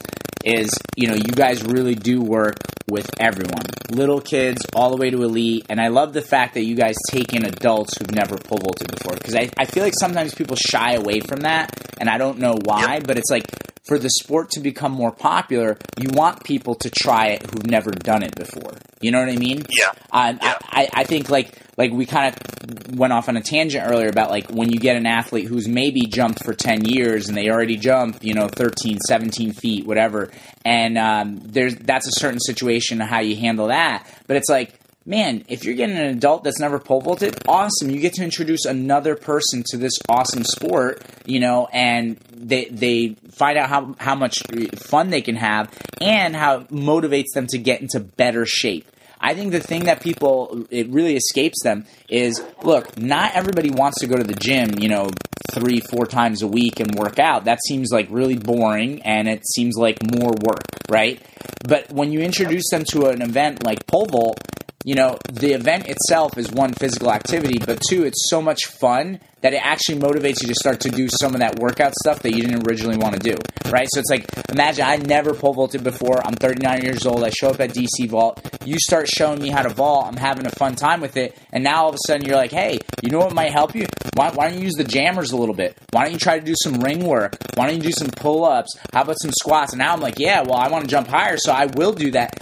is 0.46 0.70
you 0.96 1.08
know 1.08 1.16
you 1.16 1.32
guys 1.34 1.64
really 1.64 1.96
do 1.96 2.22
work 2.22 2.58
with 2.90 3.10
everyone, 3.20 3.64
little 3.90 4.22
kids 4.22 4.62
all 4.76 4.90
the 4.90 4.98
way 4.98 5.10
to 5.10 5.24
elite. 5.24 5.66
And 5.70 5.80
I 5.80 5.88
love 5.88 6.14
the 6.14 6.22
fact 6.22 6.56
that 6.56 6.64
you 6.64 6.76
guys 6.76 6.96
take 7.10 7.34
in 7.34 7.46
adults 7.46 7.98
who've 7.98 8.12
never 8.12 8.38
pole 8.38 8.60
vaulted 8.60 8.92
before 8.92 9.14
because 9.14 9.36
I 9.36 9.50
I 9.58 9.66
feel 9.66 9.84
like 9.84 9.94
sometimes 10.00 10.34
people 10.34 10.56
shy 10.56 10.94
away 10.94 11.20
from 11.20 11.42
that, 11.42 11.72
and 12.00 12.10
I 12.10 12.18
don't 12.18 12.40
know 12.40 12.58
why, 12.64 13.00
but 13.00 13.18
it's 13.18 13.30
like. 13.30 13.46
For 13.86 14.00
the 14.00 14.10
sport 14.10 14.52
to 14.52 14.62
become 14.62 14.94
more 14.94 15.12
popular, 15.12 15.78
you 16.00 16.08
want 16.14 16.46
people 16.46 16.74
to 16.76 16.90
try 16.90 17.32
it 17.32 17.42
who've 17.42 17.66
never 17.66 17.92
done 17.92 18.24
it 18.24 18.34
before. 18.34 18.72
You 19.02 19.12
know 19.12 19.20
what 19.20 19.28
I 19.28 19.36
mean? 19.36 19.64
Yeah. 19.78 19.92
Um, 20.10 20.40
Yeah. 20.42 20.58
I, 20.64 20.88
I 20.94 21.04
think 21.04 21.30
like 21.30 21.60
like 21.76 21.92
we 21.92 22.06
kind 22.06 22.34
of 22.34 22.96
went 22.98 23.12
off 23.12 23.28
on 23.28 23.36
a 23.36 23.42
tangent 23.42 23.86
earlier 23.86 24.08
about 24.08 24.30
like 24.30 24.50
when 24.50 24.72
you 24.72 24.80
get 24.80 24.96
an 24.96 25.06
athlete 25.06 25.48
who's 25.48 25.68
maybe 25.68 26.06
jumped 26.06 26.46
for 26.46 26.54
10 26.54 26.86
years 26.86 27.28
and 27.28 27.36
they 27.38 27.50
already 27.50 27.76
jump 27.76 28.20
you 28.24 28.34
know 28.34 28.48
13 28.48 29.00
17 29.00 29.52
feet 29.54 29.86
whatever 29.86 30.32
and 30.66 30.98
um, 30.98 31.40
there's 31.44 31.76
that's 31.76 32.08
a 32.08 32.20
certain 32.20 32.40
situation 32.40 33.02
of 33.02 33.08
how 33.08 33.20
you 33.20 33.36
handle 33.36 33.68
that. 33.68 34.08
But 34.28 34.38
it's 34.38 34.50
like 34.50 34.80
man 35.06 35.44
if 35.50 35.66
you're 35.66 35.76
getting 35.76 35.98
an 35.98 36.06
adult 36.06 36.46
that's 36.46 36.60
never 36.60 36.80
pole 36.80 37.02
vaulted 37.02 37.36
awesome. 37.48 37.90
You 37.90 38.00
get 38.00 38.14
to 38.14 38.24
introduce 38.24 38.66
another 38.66 39.16
person 39.16 39.64
to 39.68 39.78
this 39.78 39.94
awesome 40.10 40.44
sport 40.44 41.04
you 41.26 41.40
know 41.40 41.68
and 41.74 42.18
they 42.32 42.66
they 42.66 43.16
find 43.32 43.58
out 43.58 43.70
how 43.70 43.96
how 44.00 44.16
much 44.16 44.42
fun 44.78 45.10
they 45.10 45.22
can 45.22 45.36
have 45.36 45.70
and 46.02 46.36
how 46.36 46.62
it 46.62 46.70
motivates 46.70 47.34
them 47.34 47.48
to 47.48 47.58
get 47.58 47.82
into 47.82 48.00
better 48.00 48.46
shape 48.46 48.86
I 49.24 49.34
think 49.34 49.54
the 49.54 49.62
thing 49.62 49.86
that 49.86 50.02
people 50.02 50.68
it 50.70 50.90
really 50.90 51.16
escapes 51.16 51.64
them 51.64 51.86
is 52.10 52.44
look, 52.62 52.98
not 52.98 53.34
everybody 53.36 53.72
wants 53.72 54.02
to 54.02 54.08
go 54.08 54.18
to 54.18 54.24
the 54.24 54.36
gym, 54.36 54.78
you 54.80 54.90
know, 54.90 55.10
three, 55.52 55.80
four 55.80 56.06
times 56.06 56.42
a 56.42 56.48
week 56.48 56.82
and 56.82 56.94
work 56.96 57.20
out. 57.20 57.46
That 57.46 57.60
seems 57.66 57.90
like 57.90 58.08
really 58.10 58.38
boring 58.38 59.02
and 59.04 59.30
it 59.30 59.42
seems 59.48 59.78
like 59.78 59.98
more 60.04 60.34
work, 60.44 60.66
right? 60.90 61.22
But 61.66 61.90
when 61.90 62.12
you 62.12 62.20
introduce 62.20 62.70
them 62.70 62.84
to 62.90 63.08
an 63.08 63.22
event 63.22 63.64
like 63.64 63.88
pole 63.88 64.08
vault, 64.08 64.40
you 64.84 64.96
know, 64.96 65.18
the 65.32 65.54
event 65.54 65.88
itself 65.88 66.38
is 66.38 66.52
one 66.52 66.74
physical 66.74 67.12
activity, 67.12 67.58
but 67.58 67.82
two, 67.90 68.04
it's 68.04 68.30
so 68.30 68.42
much 68.42 68.66
fun 68.66 69.20
that 69.42 69.54
it 69.54 69.66
actually 69.66 70.00
motivates 70.00 70.42
you 70.42 70.48
to 70.48 70.56
start 70.56 70.80
to 70.82 70.90
do 70.90 71.08
some 71.10 71.34
of 71.34 71.42
that 71.42 71.60
workout 71.60 71.94
stuff 71.96 72.22
that 72.22 72.34
you 72.34 72.42
didn't 72.42 72.68
originally 72.68 72.98
want 72.98 73.14
to 73.14 73.20
do, 73.20 73.36
right? 73.70 73.88
So 73.94 74.00
it's 74.00 74.10
like, 74.10 74.26
imagine 74.50 74.86
I 74.86 74.98
never 74.98 75.34
pole 75.34 75.54
vaulted 75.54 75.84
before. 75.84 76.26
I'm 76.26 76.34
39 76.34 76.82
years 76.82 77.06
old. 77.06 77.24
I 77.24 77.30
show 77.30 77.50
up 77.50 77.60
at 77.60 77.72
DC 77.72 78.08
Vault. 78.08 78.42
You 78.66 78.78
start 78.80 79.08
showing 79.10 79.42
me 79.42 79.50
how 79.50 79.64
to 79.64 79.70
vault. 79.70 80.08
I'm 80.08 80.18
having 80.18 80.46
a 80.46 80.52
fun 80.52 80.76
time 80.76 81.02
with 81.02 81.18
it. 81.18 81.38
And 81.52 81.64
now 81.64 81.84
all 81.84 81.90
of 81.90 81.96
a 81.96 82.00
sudden 82.08 82.26
you're 82.26 82.38
like, 82.38 82.52
hey, 82.52 82.80
you 83.02 83.10
know 83.10 83.20
what 83.20 83.34
might 83.34 83.52
help 83.52 83.76
you? 83.76 83.86
Why, 84.16 84.32
why 84.32 84.50
don't 84.50 84.58
you 84.58 84.66
use 84.66 84.76
the 84.76 84.84
jammers 84.84 85.32
a 85.32 85.38
little 85.38 85.56
bit? 85.56 85.78
Why 85.92 86.04
don't 86.04 86.14
you 86.14 86.20
try 86.20 86.40
to 86.40 86.46
do 86.46 86.56
some 86.62 86.76
ring 86.76 87.06
work? 87.06 87.36
Why 87.56 87.68
don't 87.68 87.78
you 87.78 87.84
do 87.84 87.92
some 87.92 88.10
pull 88.10 88.46
ups? 88.46 88.78
How 88.94 89.02
about 89.02 89.20
some 89.22 89.32
squats? 89.32 89.74
And 89.74 89.80
now 89.80 89.94
I'm 89.94 90.02
like, 90.02 90.20
yeah, 90.20 90.42
well, 90.42 90.58
I 90.58 90.70
want 90.70 90.86
to 90.86 90.90
jump 90.90 91.08
higher, 91.08 91.38
so 91.38 91.52
I 91.52 91.66
will 91.66 91.94
do 91.94 92.12
that 92.12 92.34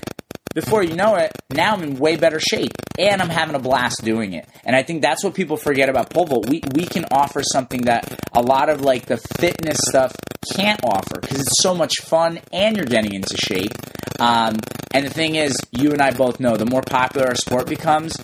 before 0.54 0.84
you 0.84 0.96
know 0.96 1.16
it, 1.16 1.32
now 1.50 1.74
I'm 1.74 1.84
in 1.84 1.98
way 1.98 2.16
better 2.16 2.40
shape 2.40 2.72
and 2.98 3.22
I'm 3.22 3.30
having 3.30 3.56
a 3.56 3.60
blast 3.60 4.04
doing 4.04 4.34
it. 4.34 4.48
And 4.64 4.76
I 4.76 4.84
think 4.84 5.02
that's 5.02 5.24
what 5.24 5.34
people 5.34 5.58
forget 5.58 5.90
about 5.90 6.10
pole 6.10 6.26
vault. 6.26 6.50
We 6.50 6.62
we 6.74 6.86
can 6.86 7.06
offer 7.12 7.42
something 7.44 7.84
that 7.84 8.20
a 8.34 8.42
lot 8.42 8.70
of 8.70 8.82
like 8.82 9.06
the 9.06 9.18
fitness 9.18 9.78
stuff 9.90 10.16
can't 10.56 10.80
offer 10.84 11.20
because 11.20 11.40
it's 11.40 11.62
so 11.62 11.74
much 11.76 11.94
fun 12.02 12.40
and 12.52 12.76
you're 12.76 12.86
getting 12.86 13.14
into 13.14 13.38
shape. 13.38 13.72
Um, 14.20 14.58
and 14.94 15.06
the 15.06 15.10
thing 15.10 15.36
is, 15.36 15.58
you 15.72 15.92
and 15.92 16.02
I 16.02 16.12
both 16.12 16.40
know 16.40 16.58
the 16.58 16.66
more 16.66 16.82
popular 16.82 17.28
our 17.28 17.36
sport 17.36 17.68
becomes, 17.68 18.16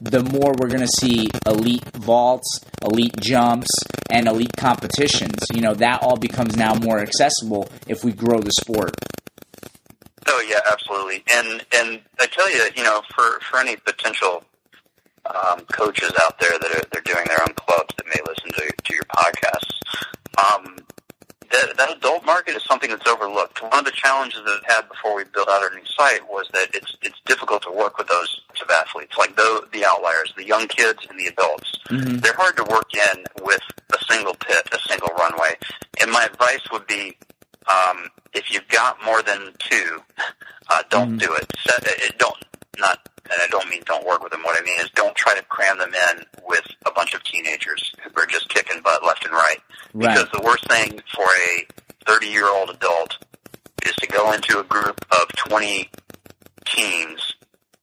the 0.00 0.22
more 0.22 0.54
we're 0.58 0.68
going 0.68 0.80
to 0.80 0.88
see 0.98 1.28
elite 1.46 1.84
vaults, 1.96 2.60
elite 2.82 3.14
jumps, 3.20 3.68
and 4.10 4.26
elite 4.26 4.56
competitions. 4.56 5.38
You 5.52 5.60
know, 5.60 5.74
that 5.74 6.02
all 6.02 6.16
becomes 6.16 6.56
now 6.56 6.74
more 6.74 6.98
accessible 7.00 7.70
if 7.86 8.02
we 8.04 8.12
grow 8.12 8.40
the 8.40 8.52
sport. 8.52 8.94
Oh 10.32 10.42
yeah, 10.48 10.60
absolutely. 10.70 11.24
And 11.34 11.64
and 11.74 12.00
I 12.20 12.26
tell 12.26 12.48
you, 12.50 12.62
you 12.76 12.84
know, 12.84 13.02
for 13.14 13.40
for 13.40 13.58
any 13.58 13.76
potential 13.76 14.44
um, 15.26 15.60
coaches 15.72 16.12
out 16.22 16.38
there 16.38 16.56
that 16.58 16.70
are 16.76 16.88
they're 16.92 17.02
doing 17.02 17.26
their 17.26 17.42
own 17.42 17.54
clubs 17.54 17.94
that 17.96 18.06
may 18.06 18.20
listen 18.26 18.50
to 18.52 18.72
to 18.84 18.94
your 18.94 19.04
podcasts, 19.04 19.74
um, 20.38 20.76
that 21.50 21.76
that 21.76 21.96
adult 21.96 22.24
market 22.24 22.54
is 22.54 22.62
something 22.62 22.90
that's 22.90 23.06
overlooked. 23.08 23.60
One 23.60 23.80
of 23.80 23.84
the 23.84 23.90
challenges 23.90 24.40
that 24.44 24.60
we 24.62 24.72
had 24.72 24.88
before 24.88 25.16
we 25.16 25.24
built 25.24 25.48
out 25.48 25.62
our 25.62 25.74
new 25.74 25.84
site 25.84 26.22
was 26.28 26.48
that 26.52 26.68
it's 26.74 26.96
it's 27.02 27.18
difficult 27.26 27.62
to 27.62 27.72
work 27.72 27.98
with 27.98 28.06
those 28.06 28.40
types 28.48 28.62
of 28.62 28.70
athletes, 28.70 29.16
like 29.18 29.34
the 29.34 29.66
the 29.72 29.84
outliers, 29.84 30.32
the 30.36 30.46
young 30.46 30.68
kids 30.68 31.00
and 31.10 31.18
the 31.18 31.26
adults. 31.26 31.76
Mhm. 31.88 32.20
They're 32.22 32.34
hard 32.36 32.56
to 32.56 32.64
work 32.64 32.90
in 32.94 33.24
with 33.42 33.62
a 33.92 34.04
single 34.12 34.34
pit, 34.34 34.68
a 34.70 34.78
single 34.88 35.08
runway. 35.18 35.56
And 36.00 36.10
my 36.12 36.24
advice 36.24 36.60
would 36.70 36.86
be 36.86 37.16
um, 37.70 38.08
if 38.32 38.50
you've 38.52 38.68
got 38.68 39.02
more 39.04 39.22
than 39.22 39.52
two, 39.58 40.02
uh, 40.68 40.82
don't 40.90 41.16
Mhm. 41.16 41.20
do 41.20 41.34
it. 41.34 41.46
Set, 41.64 41.86
it. 41.86 42.18
Don't 42.18 42.36
not, 42.78 43.08
and 43.24 43.42
I 43.42 43.46
don't 43.48 43.68
mean 43.68 43.82
don't 43.84 44.04
work 44.06 44.22
with 44.22 44.32
them. 44.32 44.42
What 44.42 44.58
I 44.58 44.64
mean 44.64 44.78
is 44.80 44.88
don't 44.94 45.14
try 45.16 45.34
to 45.34 45.42
cram 45.42 45.78
them 45.78 45.94
in 45.94 46.24
with 46.44 46.66
a 46.86 46.90
bunch 46.92 47.14
of 47.14 47.22
teenagers 47.24 47.92
who 48.02 48.10
are 48.20 48.26
just 48.26 48.48
kicking 48.48 48.80
butt 48.82 49.04
left 49.04 49.24
and 49.24 49.34
right. 49.34 49.60
Right. 49.92 50.14
Because 50.14 50.30
the 50.32 50.40
worst 50.40 50.66
thing 50.68 51.00
for 51.14 51.26
a 51.48 51.66
30 52.06 52.28
year 52.28 52.46
old 52.48 52.70
adult 52.70 53.18
is 53.86 53.94
to 53.96 54.06
go 54.06 54.32
into 54.32 54.58
a 54.58 54.64
group 54.64 55.04
of 55.12 55.28
20 55.36 55.90
teens 56.66 57.34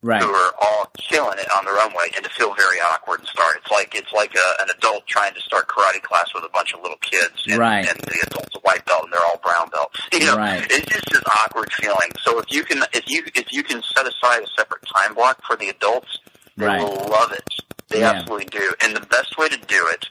right. 0.02 0.22
who 0.22 0.30
are 0.30 0.54
all 0.62 0.90
killing 0.98 1.38
it 1.40 1.48
on 1.58 1.66
their 1.66 1.76
own 1.84 1.92
way 1.94 2.06
and 2.16 2.24
to 2.24 2.30
feel 2.32 2.54
very 2.56 2.78
awkward 2.94 3.20
and 3.20 3.28
start. 3.30 3.58
It's 3.58 3.72
like 3.72 3.96
it's 3.96 4.12
like 4.14 4.36
a, 4.36 4.62
an 4.64 4.70
adult 4.78 5.06
trying 5.08 5.34
to 5.34 5.42
start 5.42 5.68
karate 5.68 6.02
class 6.02 6.30
with 6.34 6.44
a 6.44 6.50
bunch 6.50 6.74
of 6.74 6.82
little 6.82 6.98
kids, 6.98 7.46
and, 7.48 7.58
Right. 7.60 7.88
and 7.88 8.00
the 8.02 8.20
adult's 8.28 8.56
a 8.56 8.60
white 8.60 8.86
belt 8.86 9.04
and 9.06 9.14
they're 9.14 9.26
all 9.26 9.40
brown 9.44 9.70
belts. 9.70 10.00
You 10.14 10.26
know, 10.26 10.38
Right. 10.38 10.66
it's 10.70 10.86
just 10.92 11.10
this 11.12 11.22
awkward 11.44 11.72
feeling. 11.74 12.12
So 12.24 12.40
if 12.40 12.46
you 12.52 12.64
can, 12.64 12.84
if 12.94 13.04
you 13.08 13.24
if 13.36 13.52
you 13.52 13.64
can 13.64 13.82
set 13.84 14.06
aside 14.08 14.44
a 14.44 14.48
separate 14.58 14.84
time 14.86 15.14
block 15.16 15.42
for 15.46 15.56
the 15.56 15.70
adults, 15.70 16.20
they 16.58 16.66
Right. 16.66 16.82
will 16.82 17.08
love 17.10 17.32
it. 17.32 17.48
They 17.90 18.00
Yeah. 18.02 18.12
absolutely 18.12 18.46
do. 18.46 18.74
And 18.82 18.96
the 18.96 19.06
best 19.08 19.38
way 19.38 19.48
to 19.50 19.58
do 19.58 19.88
it, 19.88 20.08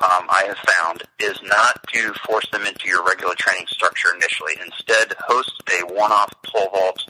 um, 0.00 0.26
I 0.30 0.44
have 0.46 0.58
found, 0.78 1.02
is 1.18 1.38
not 1.42 1.78
to 1.92 2.14
force 2.26 2.48
them 2.50 2.64
into 2.66 2.88
your 2.88 3.02
regular 3.04 3.34
training 3.34 3.66
structure 3.68 4.08
initially. 4.14 4.54
Instead, 4.64 5.14
host 5.28 5.52
a 5.70 5.84
one-off 5.92 6.32
pole 6.46 6.70
vault, 6.72 7.04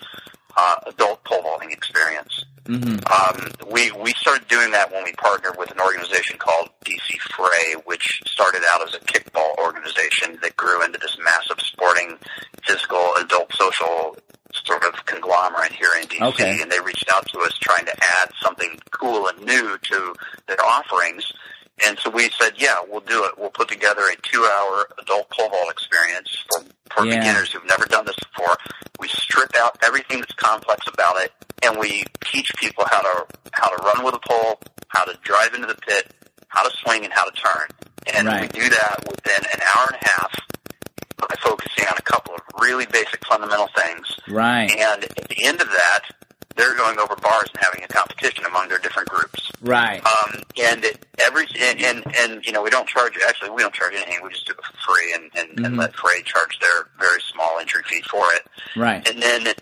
uh, 0.56 0.76
adult 0.86 1.24
pole 1.24 1.42
vaulting 1.42 1.70
experience. 1.70 2.44
hmm 2.66 2.96
Um, 3.10 3.50
we 3.70 3.90
we 3.92 4.12
started 4.14 4.46
doing 4.48 4.70
that 4.72 4.92
when 4.92 5.04
we 5.04 5.12
partnered 5.14 5.56
with 5.58 5.70
an 5.70 5.80
organization 5.80 6.38
called 6.38 6.70
DC 6.84 7.18
Fray, 7.34 7.74
which 7.84 8.22
started 8.26 8.62
out 8.72 8.86
as 8.86 8.94
a 8.94 9.00
kickball 9.00 9.56
organization 9.58 10.38
that 10.42 10.56
grew 10.56 10.84
into 10.84 10.98
this 10.98 11.16
massive 11.24 11.60
sporting, 11.60 12.18
physical, 12.66 13.14
adult 13.18 13.52
social 13.54 14.16
sort 14.52 14.84
of 14.84 15.04
conglomerate 15.06 15.72
here 15.72 15.88
in 16.00 16.06
DC. 16.06 16.20
Okay. 16.20 16.58
And 16.60 16.70
they 16.70 16.78
reached 16.80 17.08
out 17.14 17.26
to 17.28 17.38
us 17.40 17.56
trying 17.58 17.86
to 17.86 17.92
add 18.20 18.30
something 18.40 18.78
cool 18.90 19.26
and 19.26 19.40
new 19.44 19.78
to 19.78 20.14
their 20.46 20.62
offerings. 20.64 21.32
And 21.86 21.98
so 21.98 22.10
we 22.10 22.28
said, 22.38 22.52
yeah, 22.56 22.76
we'll 22.88 23.00
do 23.00 23.24
it. 23.24 23.32
We'll 23.38 23.50
put 23.50 23.68
together 23.68 24.02
a 24.02 24.16
two-hour 24.22 24.88
adult 25.00 25.30
pole 25.30 25.48
vault 25.48 25.70
experience 25.70 26.44
for, 26.50 26.64
for 26.94 27.06
Yeah. 27.06 27.18
beginners 27.18 27.50
who've 27.52 27.66
never 27.66 27.86
done 27.86 28.04
this 28.06 28.16
before. 28.16 28.54
We 29.00 29.08
strip 29.08 29.50
out 29.60 29.78
everything 29.86 30.20
that's 30.20 30.34
complex 30.34 30.86
about 30.86 31.20
it, 31.22 31.32
and 31.62 31.78
we 31.78 32.04
teach 32.24 32.52
people 32.56 32.84
how 32.86 33.00
to 33.02 33.26
how 33.52 33.68
to 33.74 33.82
run 33.82 34.04
with 34.04 34.14
a 34.14 34.20
pole, 34.20 34.60
how 34.88 35.04
to 35.04 35.18
drive 35.22 35.54
into 35.54 35.66
the 35.66 35.74
pit, 35.74 36.12
how 36.48 36.62
to 36.68 36.76
swing, 36.76 37.04
and 37.04 37.12
how 37.12 37.24
to 37.24 37.32
turn. 37.32 37.68
And 38.14 38.28
we 38.40 38.48
do 38.48 38.68
that 38.68 39.04
within 39.08 39.44
an 39.52 39.60
hour 39.74 39.86
and 39.92 39.96
a 40.02 40.08
half 40.08 40.40
by 41.18 41.34
focusing 41.40 41.84
on 41.86 41.94
a 41.98 42.02
couple 42.02 42.34
of 42.34 42.40
really 42.60 42.86
basic 42.86 43.24
fundamental 43.26 43.68
things. 43.76 44.16
Right. 44.28 44.70
And 44.70 45.04
at 45.04 45.28
the 45.28 45.44
end 45.44 45.60
of 45.60 45.68
that, 45.68 46.00
they're 46.56 46.76
going 46.76 46.98
over 46.98 47.14
bars 47.16 47.48
and 47.54 47.62
having 47.64 47.82
a 47.84 47.88
competition 47.88 48.44
among 48.44 48.68
their 48.68 48.78
different 48.78 49.08
groups. 49.08 49.50
Right. 49.60 50.02
Um, 50.04 50.42
and 50.62 50.84
it- 50.84 51.06
every 51.26 51.46
and, 51.60 51.80
and 51.80 52.16
and 52.18 52.44
you 52.46 52.52
know 52.52 52.62
we 52.62 52.70
don't 52.70 52.88
charge 52.88 53.12
actually 53.28 53.50
we 53.50 53.62
don't 53.62 53.74
charge 53.74 53.92
anything 53.94 54.18
we 54.24 54.30
just 54.30 54.46
do 54.46 54.52
it 54.52 54.64
for 54.64 54.94
free 54.94 55.12
and 55.14 55.30
and, 55.36 55.58
Mhm. 55.58 55.66
and 55.66 55.76
let 55.76 55.94
Fray 55.94 56.22
charge 56.22 56.58
their 56.58 56.88
very 56.98 57.20
small 57.32 57.58
entry 57.60 57.82
fee 57.88 58.02
for 58.10 58.24
it 58.34 58.46
Right. 58.74 59.06
and 59.08 59.22
then 59.22 59.54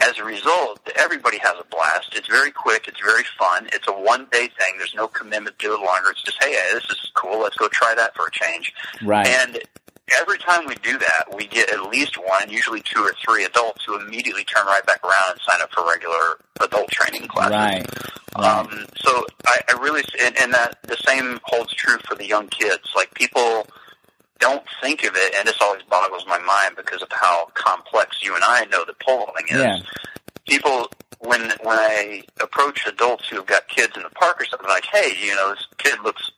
as 0.00 0.18
a 0.18 0.24
result 0.24 0.80
everybody 0.96 1.38
has 1.38 1.54
a 1.60 1.64
blast 1.64 2.14
it's 2.14 2.28
very 2.28 2.50
quick 2.50 2.86
it's 2.88 3.00
very 3.00 3.24
fun 3.38 3.68
it's 3.72 3.86
a 3.88 3.92
one 3.92 4.26
day 4.32 4.48
thing 4.58 4.74
there's 4.78 4.94
no 4.94 5.06
commitment 5.08 5.58
to 5.58 5.74
it 5.74 5.80
longer 5.80 6.10
it's 6.10 6.22
just 6.22 6.42
hey 6.42 6.56
this 6.72 6.84
is 6.84 7.10
cool 7.14 7.40
let's 7.40 7.56
go 7.56 7.68
try 7.68 7.94
that 7.94 8.14
for 8.16 8.26
a 8.26 8.30
change 8.30 8.72
Right. 9.02 9.26
and 9.26 9.58
every 10.20 10.38
time 10.38 10.66
we 10.66 10.74
do 10.76 10.98
that, 10.98 11.24
we 11.34 11.46
get 11.46 11.72
at 11.72 11.88
least 11.88 12.16
one, 12.16 12.50
usually 12.50 12.82
two 12.82 13.00
or 13.00 13.14
three 13.24 13.44
adults 13.44 13.84
who 13.84 13.98
immediately 14.00 14.44
turn 14.44 14.66
right 14.66 14.84
back 14.86 15.02
around 15.04 15.32
and 15.32 15.40
sign 15.40 15.60
up 15.62 15.72
for 15.72 15.86
regular 15.86 16.40
adult 16.60 16.90
training 16.90 17.28
classes. 17.28 17.52
Right. 17.52 17.86
Right. 18.38 18.60
Um, 18.60 18.86
so 18.96 19.26
I, 19.46 19.60
I 19.72 19.78
really, 19.78 20.02
and, 20.20 20.36
and 20.40 20.54
that 20.54 20.78
the 20.84 20.96
same 20.96 21.38
holds 21.44 21.74
true 21.74 21.98
for 22.08 22.14
the 22.14 22.26
young 22.26 22.48
kids. 22.48 22.92
Like 22.96 23.12
people 23.14 23.66
don't 24.38 24.64
think 24.80 25.04
of 25.04 25.14
it, 25.14 25.34
and 25.38 25.46
this 25.46 25.58
always 25.60 25.82
boggles 25.84 26.24
my 26.26 26.38
mind 26.38 26.76
because 26.76 27.02
of 27.02 27.08
how 27.10 27.46
complex 27.54 28.22
you 28.22 28.34
and 28.34 28.42
I 28.44 28.64
know 28.66 28.84
that 28.84 28.98
pole 29.00 29.18
vaulting 29.18 29.46
is. 29.48 29.56
Yeah. 29.56 29.78
People, 30.48 30.88
when 31.20 31.40
when 31.62 31.78
I 31.78 32.24
approach 32.40 32.86
adults 32.86 33.28
who've 33.28 33.46
got 33.46 33.68
kids 33.68 33.96
in 33.96 34.02
the 34.02 34.10
park 34.10 34.40
or 34.40 34.46
something, 34.46 34.68
like, 34.68 34.86
hey, 34.86 35.12
you 35.20 35.34
know, 35.34 35.50
this 35.50 35.66
kid 35.78 36.00
looks 36.02 36.32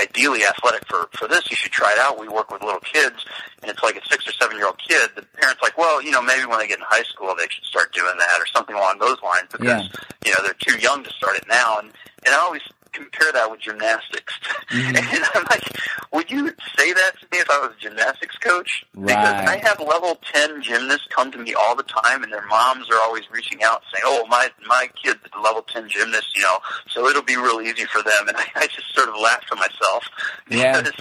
ideally 0.00 0.40
athletic 0.44 0.86
for 0.86 1.08
for 1.12 1.28
this. 1.28 1.50
You 1.50 1.56
should 1.56 1.72
try 1.72 1.90
it 1.92 1.98
out. 1.98 2.18
We 2.18 2.28
work 2.28 2.50
with 2.50 2.62
little 2.62 2.80
kids, 2.80 3.24
and 3.62 3.70
it's 3.70 3.82
like 3.82 3.96
a 3.96 4.04
six 4.08 4.26
or 4.28 4.32
seven 4.32 4.56
year 4.56 4.66
old 4.66 4.78
kid. 4.78 5.10
The 5.14 5.22
parents 5.40 5.60
like, 5.62 5.76
well, 5.78 6.02
you 6.02 6.10
know, 6.10 6.22
maybe 6.22 6.46
when 6.46 6.58
they 6.58 6.66
get 6.68 6.78
in 6.78 6.84
high 6.88 7.02
school, 7.04 7.34
they 7.36 7.46
should 7.50 7.64
start 7.64 7.92
doing 7.92 8.14
that 8.18 8.40
or 8.40 8.46
something 8.46 8.74
along 8.74 8.98
those 8.98 9.20
lines 9.22 9.48
because 9.52 9.66
Yeah. 9.66 10.00
you 10.24 10.32
know 10.32 10.42
they're 10.42 10.54
too 10.66 10.78
young 10.78 11.04
to 11.04 11.10
start 11.10 11.36
it 11.36 11.44
now. 11.48 11.78
And 11.78 11.92
and 12.24 12.34
I 12.34 12.38
always 12.38 12.62
compare 12.92 13.30
that 13.32 13.50
with 13.50 13.60
gymnastics. 13.60 14.34
Mhm. 14.70 14.96
And 14.96 15.24
I'm 15.34 15.42
like, 15.50 15.64
would 16.12 16.30
you 16.30 16.46
say 16.78 16.92
that 16.92 17.12
to 17.20 17.26
me 17.32 17.38
if 17.38 17.50
I 17.50 17.58
was 17.58 17.70
a 17.76 17.80
gymnastics 17.80 18.36
coach? 18.38 18.84
Because 18.94 19.34
I 19.48 19.56
have 19.64 19.80
level 19.80 20.16
ten 20.32 20.62
gymnasts 20.62 21.08
come 21.10 21.32
to 21.32 21.38
me 21.38 21.54
all 21.54 21.74
the 21.74 21.82
time, 21.82 22.22
and 22.22 22.32
their 22.32 22.46
moms 22.46 22.88
are 22.88 23.00
always 23.02 23.24
reaching 23.32 23.64
out 23.64 23.82
saying, 23.92 24.04
"Oh, 24.04 24.24
my 24.28 24.48
my 24.68 24.88
kid's 25.02 25.18
a 25.36 25.40
level 25.40 25.62
ten 25.62 25.88
gymnast, 25.88 26.36
you 26.36 26.42
know, 26.42 26.58
so 26.88 27.06
it'll 27.08 27.22
be 27.22 27.36
real 27.36 27.60
easy 27.60 27.84
for 27.86 28.00
them." 28.00 28.28
And 28.28 28.36
I, 28.36 28.44
I 28.54 28.66
just 28.68 28.94
sort 28.94 29.08
of 29.08 29.16
laugh 29.16 29.44
to 29.46 29.56
myself 29.56 30.04
Yeah. 30.48 30.80
because 30.80 31.00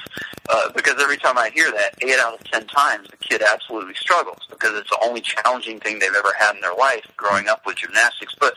uh, 0.49 0.71
because 0.75 0.95
every 0.99 1.17
time 1.17 1.37
I 1.37 1.51
hear 1.51 1.71
that, 1.71 1.93
eight 2.01 2.17
out 2.19 2.33
of 2.39 2.43
ten 2.45 2.65
times 2.65 3.07
the 3.11 3.17
kid 3.17 3.43
absolutely 3.53 3.93
struggles 3.95 4.39
because 4.49 4.73
it's 4.79 4.89
the 4.89 4.97
only 5.05 5.21
challenging 5.21 5.79
thing 5.79 5.99
they've 5.99 6.09
ever 6.17 6.33
had 6.39 6.55
in 6.55 6.61
their 6.61 6.73
life 6.75 7.05
growing 7.17 7.47
up 7.49 7.67
with 7.67 7.75
gymnastics. 7.75 8.33
But 8.39 8.55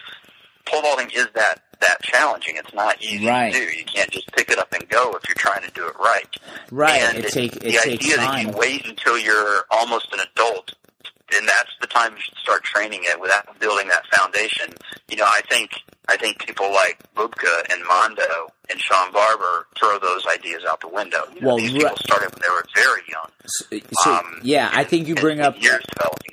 pole 0.65 0.81
vaulting 0.81 1.11
is 1.11 1.29
that 1.35 1.61
that 1.83 2.03
challenging. 2.03 2.57
It's 2.57 2.73
not 2.75 3.01
easy 3.03 3.27
Right. 3.27 3.53
to 3.53 3.59
do. 3.59 3.65
You 3.77 3.85
can't 3.85 4.11
just 4.11 4.31
pick 4.33 4.51
it 4.51 4.59
up 4.59 4.73
and 4.73 4.89
go 4.89 5.13
if 5.15 5.29
you're 5.29 5.35
trying 5.37 5.63
to 5.63 5.71
do 5.73 5.87
it 5.87 5.95
right. 5.99 6.27
Right. 6.71 7.01
And 7.03 7.19
It 7.19 7.33
take 7.33 7.53
the 7.53 7.69
it 7.69 7.83
takes 7.83 8.05
idea 8.07 8.17
that 8.17 8.43
you 8.43 8.49
wait 8.51 8.87
until 8.87 9.19
you're 9.19 9.65
almost 9.71 10.13
an 10.13 10.21
adult, 10.21 10.73
and 11.37 11.47
that's 11.49 11.71
the 11.81 11.87
time 11.87 12.13
you 12.15 12.21
should 12.21 12.37
start 12.39 12.63
training 12.65 13.01
it 13.05 13.21
without 13.21 13.59
building 13.61 13.89
that 13.89 14.05
foundation. 14.15 14.73
You 15.09 15.17
know, 15.17 15.27
I 15.27 15.41
think 15.49 15.71
I 16.09 16.17
think 16.17 16.45
people 16.45 16.71
like 16.73 16.99
Bubka 17.15 17.73
and 17.73 17.83
Mondo 17.87 18.49
and 18.71 18.79
Shawn 18.81 19.13
Barber 19.13 19.67
throw 19.79 19.99
those 19.99 20.25
ideas 20.27 20.65
out 20.69 20.81
the 20.81 20.89
window. 20.89 21.25
You 21.35 21.41
know, 21.41 21.47
Well, 21.49 21.57
these 21.59 21.73
people 21.73 21.97
started 21.97 22.31
when 22.33 22.41
they 22.43 22.49
were 22.51 22.65
very 22.75 23.03
young. 23.09 23.29
So, 23.47 24.11
um, 24.13 24.41
yeah, 24.43 24.71
I 24.73 24.85
think 24.85 25.09
you 25.09 25.15
bring 25.15 25.41
up 25.41 25.57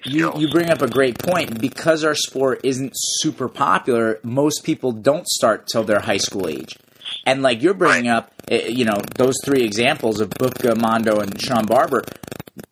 you, 0.05 0.31
you 0.37 0.49
bring 0.49 0.69
up 0.69 0.81
a 0.81 0.87
great 0.89 1.19
point 1.19 1.59
because 1.59 2.03
our 2.03 2.15
sport 2.15 2.61
isn't 2.63 2.93
super 2.95 3.49
popular 3.49 4.19
most 4.23 4.63
people 4.63 4.91
don't 4.91 5.27
start 5.27 5.67
till 5.67 5.83
their 5.83 5.99
high 5.99 6.17
school 6.17 6.47
age 6.47 6.77
and 7.25 7.41
like 7.41 7.61
you're 7.61 7.73
bringing 7.73 8.09
Right. 8.09 8.17
up 8.17 8.31
eh, 8.47 8.67
you 8.67 8.85
know 8.85 8.97
those 9.15 9.35
three 9.43 9.63
examples 9.63 10.21
of 10.21 10.29
Bubka, 10.29 10.79
Mondo 10.79 11.19
and 11.19 11.39
Shawn 11.41 11.65
Barber 11.65 12.03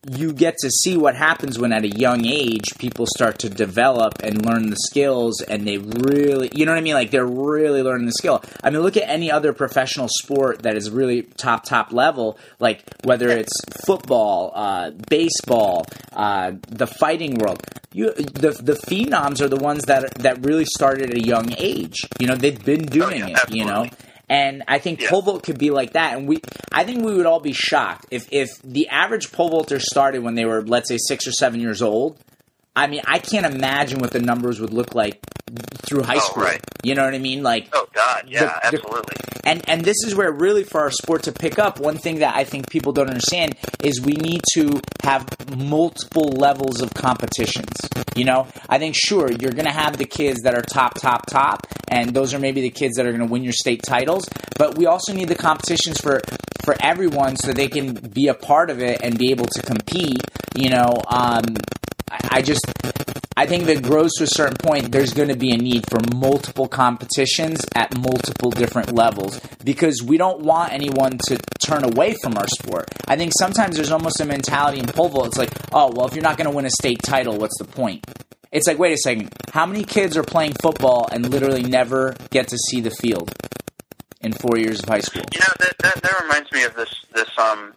you 0.09 0.31
get 0.33 0.55
to 0.59 0.69
see 0.69 0.95
what 0.97 1.15
happens 1.15 1.59
when 1.59 1.71
at 1.73 1.83
a 1.83 1.89
young 1.89 2.25
age 2.25 2.63
people 2.79 3.05
start 3.05 3.39
to 3.39 3.49
develop 3.49 4.13
and 4.23 4.45
learn 4.45 4.69
the 4.69 4.77
skills 4.87 5.41
and 5.41 5.67
they 5.67 5.77
really 5.77 6.49
you 6.53 6.65
know 6.65 6.71
what 6.71 6.77
I 6.77 6.81
mean? 6.81 6.93
Like 6.93 7.11
they're 7.11 7.25
really 7.25 7.81
learning 7.83 8.05
the 8.05 8.13
skill. 8.13 8.43
I 8.63 8.69
mean 8.69 8.81
look 8.81 8.97
at 8.97 9.07
any 9.09 9.31
other 9.31 9.53
professional 9.53 10.07
sport 10.09 10.63
that 10.63 10.75
is 10.77 10.89
really 10.89 11.23
top 11.23 11.65
top 11.65 11.91
level 11.91 12.37
like 12.59 12.83
whether 13.03 13.29
it's 13.29 13.53
football 13.85 14.51
uh, 14.55 14.91
baseball 15.09 15.85
uh, 16.13 16.51
the 16.69 16.87
fighting 16.87 17.35
world. 17.35 17.61
You 17.93 18.13
the 18.13 18.51
the 18.51 18.73
phenoms 18.87 19.41
are 19.41 19.47
the 19.47 19.57
ones 19.57 19.83
that 19.85 20.13
that 20.19 20.45
really 20.45 20.65
started 20.65 21.09
at 21.11 21.17
a 21.17 21.21
young 21.21 21.53
age. 21.57 22.05
You 22.19 22.27
know 22.27 22.35
they've 22.35 22.63
been 22.63 22.85
doing 22.85 23.23
Oh, 23.23 23.27
yeah, 23.27 23.37
it 23.43 23.53
you 23.53 23.65
know? 23.65 23.83
absolutely. 23.85 24.06
And 24.29 24.63
I 24.67 24.79
think 24.79 25.01
Yeah. 25.01 25.09
pole 25.09 25.21
vault 25.21 25.43
could 25.43 25.57
be 25.57 25.69
like 25.71 25.93
that. 25.93 26.17
And 26.17 26.27
we, 26.27 26.39
I 26.71 26.83
think 26.83 27.03
we 27.03 27.13
would 27.15 27.25
all 27.25 27.39
be 27.39 27.53
shocked 27.53 28.07
if 28.11 28.27
if 28.31 28.49
the 28.63 28.87
average 28.89 29.31
pole 29.31 29.49
vaulter 29.49 29.79
started 29.79 30.23
when 30.23 30.35
they 30.35 30.45
were, 30.45 30.61
let's 30.63 30.89
say, 30.89 30.97
six 30.97 31.27
or 31.27 31.31
seven 31.31 31.59
years 31.59 31.81
old. 31.81 32.19
I 32.77 32.87
mean, 32.87 33.01
I 33.05 33.19
can't 33.19 33.45
imagine 33.45 33.99
what 33.99 34.11
the 34.11 34.19
numbers 34.19 34.59
would 34.61 34.71
look 34.73 34.93
like 34.95 35.19
through 35.85 36.03
high 36.03 36.15
Oh, 36.17 36.19
school. 36.19 36.43
right. 36.43 36.61
You 36.83 36.93
know 36.95 37.03
what 37.05 37.13
I 37.15 37.19
mean? 37.19 37.41
Like, 37.41 37.69
Oh 37.73 37.87
God, 37.93 38.25
yeah, 38.27 38.41
The- 38.41 38.45
the- 38.45 38.65
absolutely. 38.77 39.15
and 39.45 39.61
and 39.69 39.81
this 39.83 39.95
is 40.05 40.13
where 40.13 40.31
really 40.31 40.63
for 40.63 40.81
our 40.81 40.91
sport 40.91 41.23
to 41.23 41.31
pick 41.31 41.57
up 41.57 41.79
one 41.79 41.97
thing 41.97 42.19
that 42.19 42.35
i 42.35 42.43
think 42.43 42.69
people 42.69 42.91
don't 42.91 43.07
understand 43.07 43.55
is 43.81 44.01
we 44.01 44.13
need 44.29 44.41
to 44.55 44.81
have 45.03 45.25
multiple 45.57 46.29
levels 46.45 46.81
of 46.81 46.93
competitions 46.93 47.73
you 48.15 48.25
know 48.25 48.45
i 48.67 48.77
think 48.77 48.93
sure 48.95 49.31
you're 49.39 49.51
going 49.59 49.65
to 49.73 49.77
have 49.83 49.97
the 49.97 50.05
kids 50.05 50.41
that 50.43 50.53
are 50.53 50.61
top 50.61 50.95
top 50.95 51.25
top 51.27 51.65
and 51.87 52.13
those 52.13 52.33
are 52.33 52.39
maybe 52.39 52.61
the 52.61 52.69
kids 52.69 52.95
that 52.97 53.05
are 53.05 53.11
going 53.15 53.25
to 53.27 53.31
win 53.35 53.43
your 53.43 53.53
state 53.53 53.81
titles 53.87 54.27
but 54.57 54.77
we 54.77 54.85
also 54.85 55.13
need 55.13 55.29
the 55.29 55.35
competitions 55.49 55.97
for 56.01 56.21
for 56.65 56.75
everyone 56.81 57.35
so 57.37 57.53
they 57.53 57.69
can 57.69 57.93
be 57.93 58.27
a 58.27 58.33
part 58.33 58.69
of 58.69 58.81
it 58.81 59.01
and 59.01 59.17
be 59.17 59.31
able 59.31 59.45
to 59.47 59.61
compete 59.61 60.21
you 60.55 60.69
know 60.69 60.89
um 61.07 61.43
I 62.09 62.41
just 62.41 62.65
I 63.37 63.45
think 63.45 63.65
that 63.65 63.83
grows 63.83 64.13
to 64.17 64.23
a 64.23 64.27
certain 64.27 64.57
point, 64.57 64.91
there's 64.91 65.13
going 65.13 65.27
to 65.29 65.35
be 65.35 65.51
a 65.51 65.57
need 65.57 65.87
for 65.89 65.99
multiple 66.15 66.67
competitions 66.67 67.63
at 67.75 67.95
multiple 67.95 68.49
different 68.49 68.95
levels 68.95 69.39
because 69.63 70.01
we 70.01 70.17
don't 70.17 70.41
want 70.41 70.73
anyone 70.73 71.19
to 71.27 71.37
turn 71.63 71.83
away 71.83 72.15
from 72.23 72.35
our 72.35 72.47
sport. 72.47 72.89
I 73.07 73.15
think 73.15 73.33
sometimes 73.37 73.75
there's 73.75 73.91
almost 73.91 74.19
a 74.21 74.25
mentality 74.25 74.79
in 74.79 74.87
pole 74.87 75.09
vault. 75.09 75.27
It's 75.27 75.37
like, 75.37 75.51
oh, 75.71 75.91
well, 75.93 76.07
if 76.07 76.15
you're 76.15 76.23
not 76.23 76.37
going 76.37 76.49
to 76.49 76.55
win 76.55 76.65
a 76.65 76.71
state 76.71 77.03
title, 77.03 77.37
what's 77.37 77.59
the 77.59 77.65
point? 77.65 78.03
It's 78.51 78.65
like, 78.65 78.79
wait 78.79 78.93
a 78.93 78.97
second. 78.97 79.31
How 79.51 79.67
many 79.67 79.83
kids 79.83 80.17
are 80.17 80.23
playing 80.23 80.53
football 80.59 81.07
and 81.11 81.29
literally 81.29 81.61
never 81.61 82.15
get 82.31 82.47
to 82.47 82.57
see 82.57 82.81
the 82.81 82.89
field 82.89 83.31
in 84.21 84.33
four 84.33 84.57
years 84.57 84.81
of 84.81 84.89
high 84.89 85.01
school? 85.01 85.23
You 85.31 85.41
know 85.41 85.53
that, 85.59 85.75
that 85.83 86.01
that 86.01 86.21
reminds 86.21 86.51
me 86.51 86.63
of 86.63 86.75
this 86.75 87.05
this 87.13 87.29
um 87.37 87.73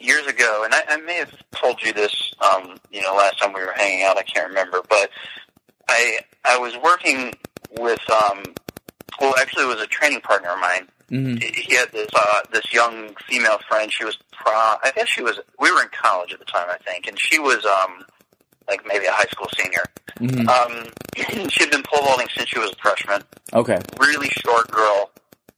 years 0.00 0.26
ago, 0.26 0.62
and 0.64 0.74
I, 0.74 0.82
I 0.88 0.96
may 0.98 1.14
have 1.14 1.32
told 1.52 1.82
you 1.82 1.92
this 1.92 2.32
um 2.40 2.76
you 2.90 3.02
know 3.02 3.14
last 3.14 3.38
time 3.38 3.52
we 3.52 3.60
were 3.60 3.72
hanging 3.76 4.04
out. 4.04 4.16
I 4.18 4.22
can't 4.22 4.48
remember, 4.48 4.80
but 4.88 5.10
I 5.88 6.20
I 6.44 6.58
was 6.58 6.76
working 6.82 7.32
with 7.78 8.00
um, 8.10 8.42
well, 9.20 9.34
actually, 9.38 9.64
it 9.64 9.68
was 9.68 9.80
a 9.80 9.86
training 9.86 10.20
partner 10.22 10.50
of 10.50 10.60
mine. 10.60 10.88
Mm-hmm. 11.10 11.36
He 11.36 11.74
had 11.74 11.90
this 11.92 12.08
uh, 12.14 12.40
this 12.52 12.72
young 12.72 13.14
female 13.28 13.58
friend. 13.68 13.92
She 13.92 14.04
was 14.04 14.16
pro. 14.32 14.52
I 14.52 14.92
guess 14.94 15.08
she 15.08 15.22
was. 15.22 15.38
We 15.58 15.70
were 15.72 15.82
in 15.82 15.88
college 15.88 16.32
at 16.32 16.38
the 16.38 16.44
time, 16.44 16.68
I 16.70 16.78
think, 16.78 17.06
and 17.06 17.18
she 17.20 17.38
was 17.38 17.64
um 17.66 18.04
like 18.68 18.86
maybe 18.86 19.06
a 19.06 19.12
high 19.12 19.28
school 19.30 19.48
senior. 19.58 19.84
Mm-hmm. 20.20 20.48
Um, 20.48 21.48
she'd 21.50 21.70
been 21.70 21.82
pole 21.82 22.04
vaulting 22.04 22.28
since 22.34 22.48
she 22.48 22.58
was 22.58 22.70
a 22.70 22.76
freshman. 22.76 23.22
Okay. 23.52 23.80
Really 23.98 24.28
short 24.28 24.70
girl, 24.70 25.10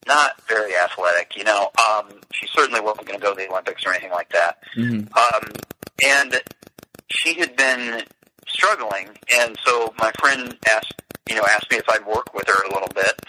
not 0.06 0.40
very 0.48 0.72
athletic. 0.76 1.36
You 1.36 1.44
know, 1.44 1.70
um, 1.88 2.08
she 2.32 2.46
certainly 2.48 2.80
wasn't 2.80 3.06
going 3.06 3.18
to 3.18 3.24
go 3.24 3.34
to 3.34 3.36
the 3.36 3.50
Olympics 3.50 3.84
or 3.86 3.90
anything 3.90 4.10
like 4.10 4.30
that. 4.30 4.58
Mm-hmm. 4.76 5.06
Um, 5.16 5.52
and 6.04 6.42
she 7.10 7.34
had 7.34 7.56
been 7.56 8.02
struggling, 8.48 9.08
and 9.38 9.56
so 9.64 9.94
my 9.98 10.12
friend 10.18 10.56
asked, 10.74 11.02
you 11.28 11.36
know, 11.36 11.44
asked 11.50 11.70
me 11.70 11.76
if 11.76 11.88
I'd 11.88 12.06
work 12.06 12.34
with 12.34 12.46
her 12.48 12.64
a 12.64 12.72
little 12.72 12.92
bit, 12.94 13.20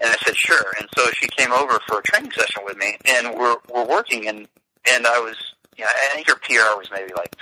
and 0.00 0.10
I 0.10 0.16
said 0.24 0.36
sure. 0.36 0.74
And 0.78 0.88
so 0.96 1.10
she 1.12 1.28
came 1.28 1.52
over 1.52 1.78
for 1.86 1.98
a 1.98 2.02
training 2.02 2.32
session 2.32 2.62
with 2.64 2.76
me, 2.76 2.96
and 3.06 3.34
we're 3.34 3.56
we're 3.72 3.86
working, 3.86 4.28
and 4.28 4.46
and 4.92 5.06
I 5.06 5.18
was, 5.20 5.36
you 5.76 5.84
know, 5.84 5.90
I 5.90 6.14
think 6.14 6.28
her 6.28 6.36
PR 6.36 6.78
was 6.78 6.88
maybe 6.92 7.12
like 7.14 7.34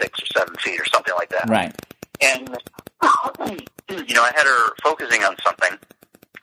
six 0.00 0.22
or 0.22 0.26
seven 0.26 0.54
feet 0.56 0.80
or 0.80 0.84
something 0.86 1.14
like 1.14 1.30
that. 1.30 1.48
Right. 1.48 1.74
And 2.20 2.48
you 4.08 4.14
know, 4.14 4.22
I 4.22 4.32
had 4.34 4.46
her 4.46 4.74
focusing 4.82 5.22
on 5.24 5.36
something 5.42 5.78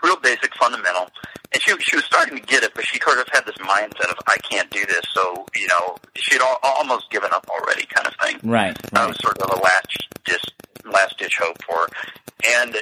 real 0.04 0.18
basic, 0.18 0.54
fundamental, 0.56 1.08
and 1.54 1.62
she 1.62 1.74
she 1.82 1.96
was 1.96 2.06
starting 2.06 2.38
to 2.38 2.44
get 2.46 2.64
it, 2.64 2.74
but 2.76 2.86
she 2.86 3.00
sort 3.00 3.20
of 3.20 3.28
had 3.32 3.46
this 3.46 3.56
mindset 3.58 4.10
of 4.12 4.18
I 4.28 4.38
can't 4.50 4.70
do 4.70 4.86
this. 4.86 5.02
So 5.14 5.46
you 5.56 5.68
know, 5.68 5.98
she'd 6.16 6.42
al- 6.42 6.60
almost 6.64 7.10
given 7.12 7.32
up 7.34 7.46
already, 7.50 7.86
kind 7.86 8.08
of 8.08 8.14
thing. 8.24 8.40
Right. 8.44 8.78
I 8.94 9.00
Right. 9.00 9.08
was 9.10 9.18
sort 9.20 9.38
of 9.40 9.50
a 9.58 9.62
last 9.62 10.08
just 10.26 10.52
last 10.86 11.18
ditch 11.18 11.38
hope 11.42 11.58
for 11.64 11.76
her, 11.78 11.88
and 12.62 12.78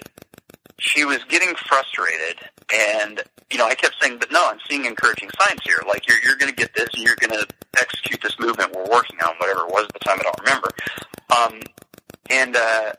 she 0.80 1.05
was 1.05 1.20
getting 1.30 1.55
frustrated. 1.55 2.38
And 2.74 3.22
you 3.49 3.57
know, 3.57 3.65
I 3.65 3.76
kept 3.76 3.95
saying, 4.01 4.18
"But 4.20 4.32
no, 4.32 4.47
I'm 4.49 4.59
seeing 4.70 4.86
encouraging 4.86 5.30
signs 5.39 5.61
here. 5.63 5.82
Like 5.88 6.07
you're 6.07 6.20
you're 6.24 6.36
going 6.38 6.51
to 6.51 6.55
get 6.55 6.74
this, 6.76 6.89
and 6.93 7.03
you're 7.03 7.15
going 7.15 7.32
to 7.39 7.47
execute 7.82 8.22
this 8.22 8.38
movement 8.39 8.76
we're 8.76 8.89
working 8.89 9.18
on, 9.22 9.36
whatever 9.38 9.61
it 9.61 9.72
was 9.72 9.86
at 9.86 9.93
the 9.93 9.99
time. 9.99 10.18
I 10.20 10.24
don't 10.24 10.39
remember." 10.39 10.70
Um, 11.36 11.61
and 12.30 12.55
uh, 12.55 12.91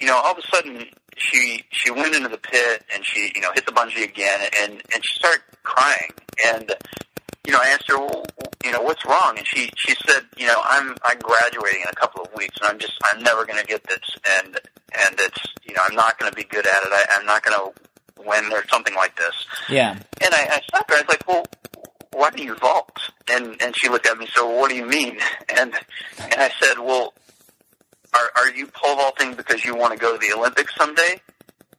you 0.00 0.06
know, 0.06 0.16
all 0.16 0.32
of 0.32 0.38
a 0.38 0.46
sudden, 0.56 0.84
she 1.16 1.64
she 1.70 1.90
went 1.90 2.14
into 2.14 2.28
the 2.28 2.38
pit 2.38 2.84
and 2.94 3.04
she 3.04 3.32
you 3.34 3.40
know 3.40 3.52
hit 3.52 3.66
the 3.66 3.72
bungee 3.72 4.04
again, 4.04 4.40
and 4.62 4.72
and 4.72 5.02
she 5.04 5.18
started 5.18 5.42
crying. 5.62 6.12
And 6.46 6.72
you 7.46 7.52
know, 7.52 7.58
I 7.62 7.68
asked 7.68 7.88
her, 7.88 7.98
well, 7.98 8.26
you 8.64 8.72
know, 8.72 8.82
what's 8.82 9.04
wrong? 9.04 9.38
And 9.38 9.46
she 9.46 9.70
she 9.76 9.94
said, 10.06 10.24
you 10.36 10.46
know, 10.46 10.60
I'm 10.64 10.96
I'm 11.04 11.18
graduating 11.18 11.82
in 11.82 11.88
a 11.88 11.94
couple 11.94 12.22
of 12.22 12.34
weeks, 12.34 12.56
and 12.60 12.70
I'm 12.70 12.78
just 12.78 12.94
I'm 13.12 13.22
never 13.22 13.44
going 13.44 13.60
to 13.60 13.66
get 13.66 13.84
this, 13.84 14.16
and 14.38 14.56
and 14.56 15.14
it's 15.18 15.46
you 15.66 15.74
know 15.74 15.80
I'm 15.88 15.94
not 15.94 16.18
going 16.18 16.30
to 16.30 16.36
be 16.36 16.44
good 16.44 16.66
at 16.66 16.82
it. 16.82 16.88
I, 16.92 17.04
I'm 17.18 17.26
not 17.26 17.42
going 17.42 17.56
to 17.56 18.22
win 18.26 18.52
or 18.52 18.66
something 18.68 18.94
like 18.94 19.16
this. 19.16 19.34
Yeah. 19.68 19.92
And 19.92 20.34
I, 20.34 20.56
I 20.56 20.60
stopped 20.68 20.90
her. 20.90 20.96
I 20.96 21.00
was 21.00 21.08
like, 21.08 21.28
well, 21.28 21.44
why 22.12 22.30
do 22.30 22.42
you 22.42 22.54
vault? 22.56 22.98
And 23.30 23.60
and 23.60 23.74
she 23.76 23.88
looked 23.88 24.06
at 24.06 24.18
me. 24.18 24.26
So 24.34 24.48
what 24.48 24.70
do 24.70 24.76
you 24.76 24.86
mean? 24.86 25.18
And 25.58 25.72
and 26.18 26.40
I 26.40 26.50
said, 26.60 26.78
well, 26.78 27.14
are 28.14 28.30
are 28.36 28.50
you 28.50 28.66
pole 28.66 28.96
vaulting 28.96 29.34
because 29.34 29.64
you 29.64 29.74
want 29.76 29.92
to 29.92 29.98
go 29.98 30.16
to 30.16 30.18
the 30.18 30.36
Olympics 30.36 30.74
someday? 30.76 31.20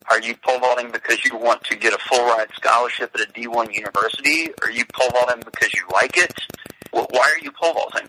Are 0.09 0.21
you 0.21 0.35
pole 0.37 0.59
vaulting 0.59 0.91
because 0.91 1.25
you 1.25 1.37
want 1.37 1.63
to 1.65 1.75
get 1.75 1.93
a 1.93 1.97
full 1.97 2.25
ride 2.25 2.47
scholarship 2.55 3.13
at 3.15 3.21
a 3.21 3.31
D1 3.33 3.73
university? 3.73 4.49
Are 4.61 4.71
you 4.71 4.85
pole 4.93 5.09
vaulting 5.11 5.43
because 5.43 5.73
you 5.73 5.83
like 5.91 6.17
it? 6.17 6.33
Well, 6.93 7.07
why 7.11 7.25
are 7.35 7.43
you 7.43 7.51
pole 7.51 7.73
vaulting? 7.73 8.07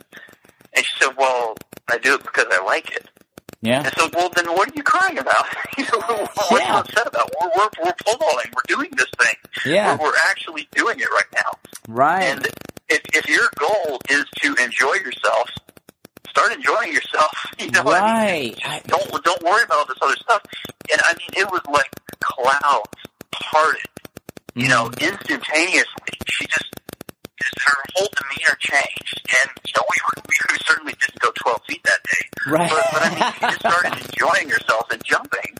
And 0.75 0.87
she 0.87 1.05
said, 1.05 1.17
well, 1.17 1.57
I 1.89 1.99
do 1.99 2.15
it 2.15 2.23
because 2.23 2.47
I 2.53 2.65
like 2.65 2.93
it. 2.93 3.09
Yeah. 3.61 3.81
I 3.81 3.91
said, 4.01 4.15
well, 4.15 4.31
then 4.37 4.47
what 4.47 4.71
are 4.71 4.75
you 4.77 4.85
crying 4.85 5.19
about? 5.19 5.45
you 5.79 5.85
know, 5.85 6.29
what 6.49 6.63
are 6.63 6.73
you 6.73 6.79
upset 6.79 7.09
about? 7.09 7.33
We're, 7.41 7.49
we're, 7.57 7.85
we're 7.85 7.95
pole 8.05 8.17
vaulting. 8.19 8.53
We're 8.55 8.77
doing 8.77 8.91
this 8.97 9.11
thing. 9.19 9.35
Yeah. 9.67 9.97
We're, 9.97 10.07
we're 10.07 10.17
actually 10.31 10.69
doing 10.73 11.01
it 11.01 11.11
right 11.11 11.33
now. 11.35 11.59
Right. 11.89 12.23
And 12.23 12.47
if, 12.89 13.03
if 13.13 13.29
your 13.29 13.49
goal 13.59 14.01
is 14.09 14.25
to 14.43 14.55
enjoy 14.63 14.95
yourself, 15.05 15.51
start 16.31 16.53
enjoying 16.53 16.93
yourself. 16.93 17.31
You 17.59 17.71
know 17.73 17.83
what 17.83 18.01
I 18.03 18.33
mean? 18.33 18.55
Don't 18.87 19.25
don't 19.25 19.43
worry 19.43 19.65
about 19.65 19.79
all 19.79 19.87
this 19.87 19.99
other 20.01 20.15
stuff. 20.17 20.43
And 20.93 21.01
I 21.05 21.13
mean, 21.19 21.43
it 21.43 21.51
was 21.51 21.61
like 21.67 21.91
clouds 22.21 23.01
parted. 23.33 23.83
You 24.55 24.69
know, 24.69 24.89
Mm-hmm. 24.91 25.05
instantaneously. 25.15 26.15
She 26.31 26.47
just, 26.47 26.71
just 27.43 27.55
her 27.67 27.77
whole 27.95 28.09
demeanor 28.17 28.57
changed. 28.61 29.21
And 29.43 29.51
you 29.67 29.73
know, 29.77 29.83
we 29.91 29.97
were, 30.07 30.23
we 30.53 30.57
certainly 30.67 30.95
didn't 31.01 31.19
go 31.21 31.31
twelve 31.35 31.61
feet 31.69 31.83
that 31.85 32.01
day. 32.05 32.25
Right. 32.53 32.71
But, 32.71 32.85
but 32.93 33.03
I 33.03 33.09
mean, 33.11 33.33
she 33.35 33.41
just 33.41 33.61
started 33.61 33.93
enjoying 34.07 34.49
herself 34.51 34.87
and 34.93 35.03
jumping. 35.05 35.57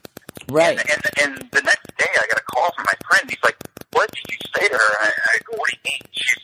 right. 0.49 0.79
And, 0.79 0.89
and 0.89 1.03
and 1.43 1.51
the 1.51 1.63
next 1.63 1.87
day, 1.99 2.11
I 2.15 2.27
got 2.31 2.39
a 2.41 2.45
call 2.45 2.71
from 2.77 2.87
my 2.87 2.95
friend. 3.11 3.29
He's 3.29 3.43
like, 3.43 3.57
"What 3.93 4.09
did 4.13 4.23
you 4.31 4.39
say 4.55 4.69
to 4.69 4.75
her?" 4.75 4.93
I, 5.03 5.11
I 5.11 5.39
go, 5.51 5.59
"What 5.59 5.69
do 5.69 5.77
you 5.83 5.91
mean?" 5.93 6.03
She 6.13 6.41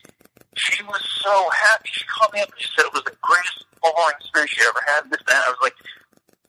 she 0.57 0.83
was 0.85 1.03
so 1.23 1.49
happy. 1.71 1.89
She 1.93 2.05
called 2.07 2.33
me 2.35 2.41
up 2.41 2.51
and 2.51 2.61
she 2.61 2.69
said 2.77 2.87
it 2.87 2.93
was 2.93 3.03
the 3.05 3.14
greatest 3.95 4.21
experience 4.21 4.51
she 4.53 4.61
ever 4.69 4.81
had. 4.87 5.11
This 5.11 5.21
and 5.21 5.29
that. 5.29 5.45
I 5.47 5.51
was 5.51 5.59
like, 5.63 5.75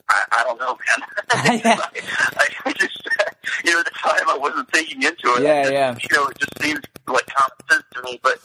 I, 0.10 0.24
I 0.38 0.44
don't 0.44 0.60
know, 0.60 0.78
man. 0.78 1.08
I, 1.32 2.46
I 2.66 2.74
just, 2.74 3.08
you 3.64 3.72
know, 3.74 3.80
at 3.80 3.86
the 3.86 3.92
time 3.92 4.30
I 4.30 4.38
wasn't 4.38 4.70
thinking 4.72 5.02
into 5.04 5.28
it. 5.38 5.44
Yeah, 5.44 5.64
just, 5.64 5.74
yeah. 5.74 5.96
You 6.02 6.16
know, 6.18 6.28
it 6.30 6.38
just 6.38 6.62
seemed 6.62 6.86
like 7.08 7.26
common 7.28 7.58
sense 7.72 7.84
to 7.94 8.02
me. 8.04 8.20
But, 8.22 8.40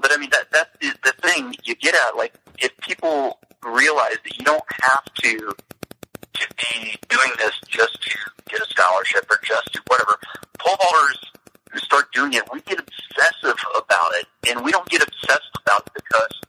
but 0.00 0.12
I 0.12 0.16
mean, 0.16 0.30
that 0.30 0.50
that's 0.50 0.70
the, 0.80 0.94
the 1.04 1.28
thing 1.28 1.54
you 1.64 1.74
get 1.76 1.94
at. 2.06 2.16
Like, 2.16 2.34
if 2.58 2.76
people 2.78 3.38
realize 3.64 4.16
that 4.24 4.38
you 4.38 4.44
don't 4.44 4.64
have 4.82 5.04
to 5.22 5.54
to 6.34 6.48
be 6.56 6.96
doing 7.08 7.32
this 7.38 7.52
just 7.68 8.00
to 8.02 8.18
get 8.50 8.60
a 8.60 8.66
scholarship 8.70 9.26
or 9.30 9.36
just 9.44 9.70
to 9.74 9.82
whatever. 9.86 10.18
Pole 10.58 10.76
vaulters 10.76 11.18
who 11.70 11.78
start 11.78 12.10
doing 12.12 12.32
it, 12.32 12.42
we 12.52 12.60
get 12.62 12.78
obsessive 12.80 13.58
about 13.76 14.12
it, 14.14 14.26
and 14.48 14.64
we 14.64 14.72
don't 14.72 14.88
get 14.88 15.02
obsessed 15.02 15.50
about 15.66 15.86
it 15.86 15.92
because 15.94 16.40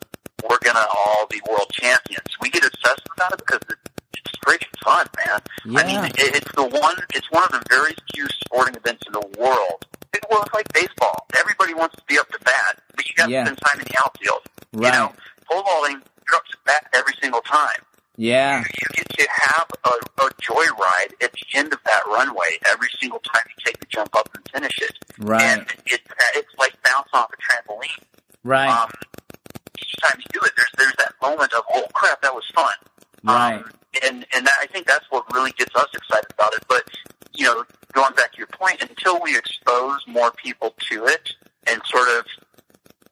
we're 0.50 0.58
gonna 0.64 0.86
all 0.96 1.28
be 1.28 1.40
world 1.50 1.70
champions. 1.74 2.28
We 2.42 2.50
get 2.50 2.64
obsessed 2.66 3.04
about 3.16 3.34
it 3.34 3.40
because 3.46 3.60
it- 3.70 3.90
it's 4.26 4.38
freaking 4.46 4.80
fun, 4.84 5.06
man. 5.18 5.42
I 5.78 5.84
mean, 5.86 5.96
Yeah. 5.96 6.06
it, 6.26 6.36
it's 6.38 6.52
the 6.54 6.64
one. 6.64 6.96
It's 7.14 7.30
one 7.32 7.44
of 7.44 7.52
the 7.52 7.64
very 7.70 7.94
few 8.14 8.28
sporting 8.46 8.76
events 8.76 9.04
in 9.06 9.14
the 9.14 9.28
world. 9.38 9.86
It, 10.14 10.24
well, 10.30 10.44
it's 10.44 10.54
like 10.54 10.72
baseball. 10.74 11.28
Everybody 11.38 11.74
wants 11.74 11.96
to 11.98 12.04
be 12.08 12.18
up 12.18 12.30
to 12.30 12.40
bat, 12.40 12.82
but 12.96 13.08
you 13.10 13.16
got 13.16 13.26
to 13.26 13.32
Yeah. 13.32 13.44
spend 13.46 13.58
time 13.60 13.80
in 13.82 13.86
the 13.86 13.96
outfield. 14.04 14.42
Right. 14.72 14.94
You 14.94 15.00
know, 15.00 15.14
pole 15.50 15.64
vaulting, 15.64 16.02
you're 16.28 16.36
up 16.38 16.46
to 16.46 16.58
bat 16.66 16.88
every 16.94 17.14
single 17.22 17.42
time 17.42 17.84
Yeah. 18.18 18.60
you 18.60 18.88
get 18.94 19.10
to 19.10 19.28
have 19.30 19.68
a, 19.84 19.90
a 20.24 20.30
joyride 20.42 21.14
at 21.22 21.34
the 21.34 21.44
end 21.56 21.74
of 21.74 21.80
that 21.84 22.02
runway 22.08 22.58
every 22.72 22.90
single 23.00 23.20
time 23.20 23.42
you 23.50 23.64
take 23.66 23.80
the 23.80 23.86
jump 23.88 24.16
up 24.16 24.30
and 24.36 24.48
finish 24.54 24.78
it. 24.80 24.96
Right. 25.20 25.42
And 25.42 25.62
it, 25.88 26.02
it's 26.36 26.54
like 26.58 26.76
bouncing 26.84 27.10
off 27.14 27.30
a 27.34 27.38
trampoline. 27.72 28.04
Right. 28.44 28.70
Um, 28.70 28.90
each 29.82 29.96
time 30.02 30.20
you 30.20 30.26
do 30.40 30.46
it, 30.46 30.52
there's 30.56 30.70
there's 30.78 30.96
that 31.00 31.14
moment 31.22 31.54
of 31.54 31.64
oh 31.74 31.86
crap, 31.94 32.22
that 32.22 32.34
was 32.34 32.46
fun. 32.56 32.74
Right. 33.24 33.56
Um, 33.58 33.72
and 34.04 34.26
and 34.36 34.46
that, 34.46 34.54
I 34.62 34.68
think 34.68 34.88
that's 34.88 35.06
what 35.10 35.32
really 35.34 35.52
gets 35.52 35.76
us 35.76 35.88
excited 35.94 36.32
about 36.34 36.54
it. 36.56 36.64
But 36.68 36.84
you 37.34 37.46
know, 37.46 37.64
going 37.94 38.14
back 38.16 38.32
to 38.34 38.38
your 38.38 38.48
point, 38.48 38.82
until 38.82 39.20
we 39.22 39.38
expose 39.38 40.02
more 40.08 40.32
people 40.32 40.74
to 40.90 41.06
it 41.06 41.30
and 41.68 41.82
sort 41.86 42.08
of 42.18 42.26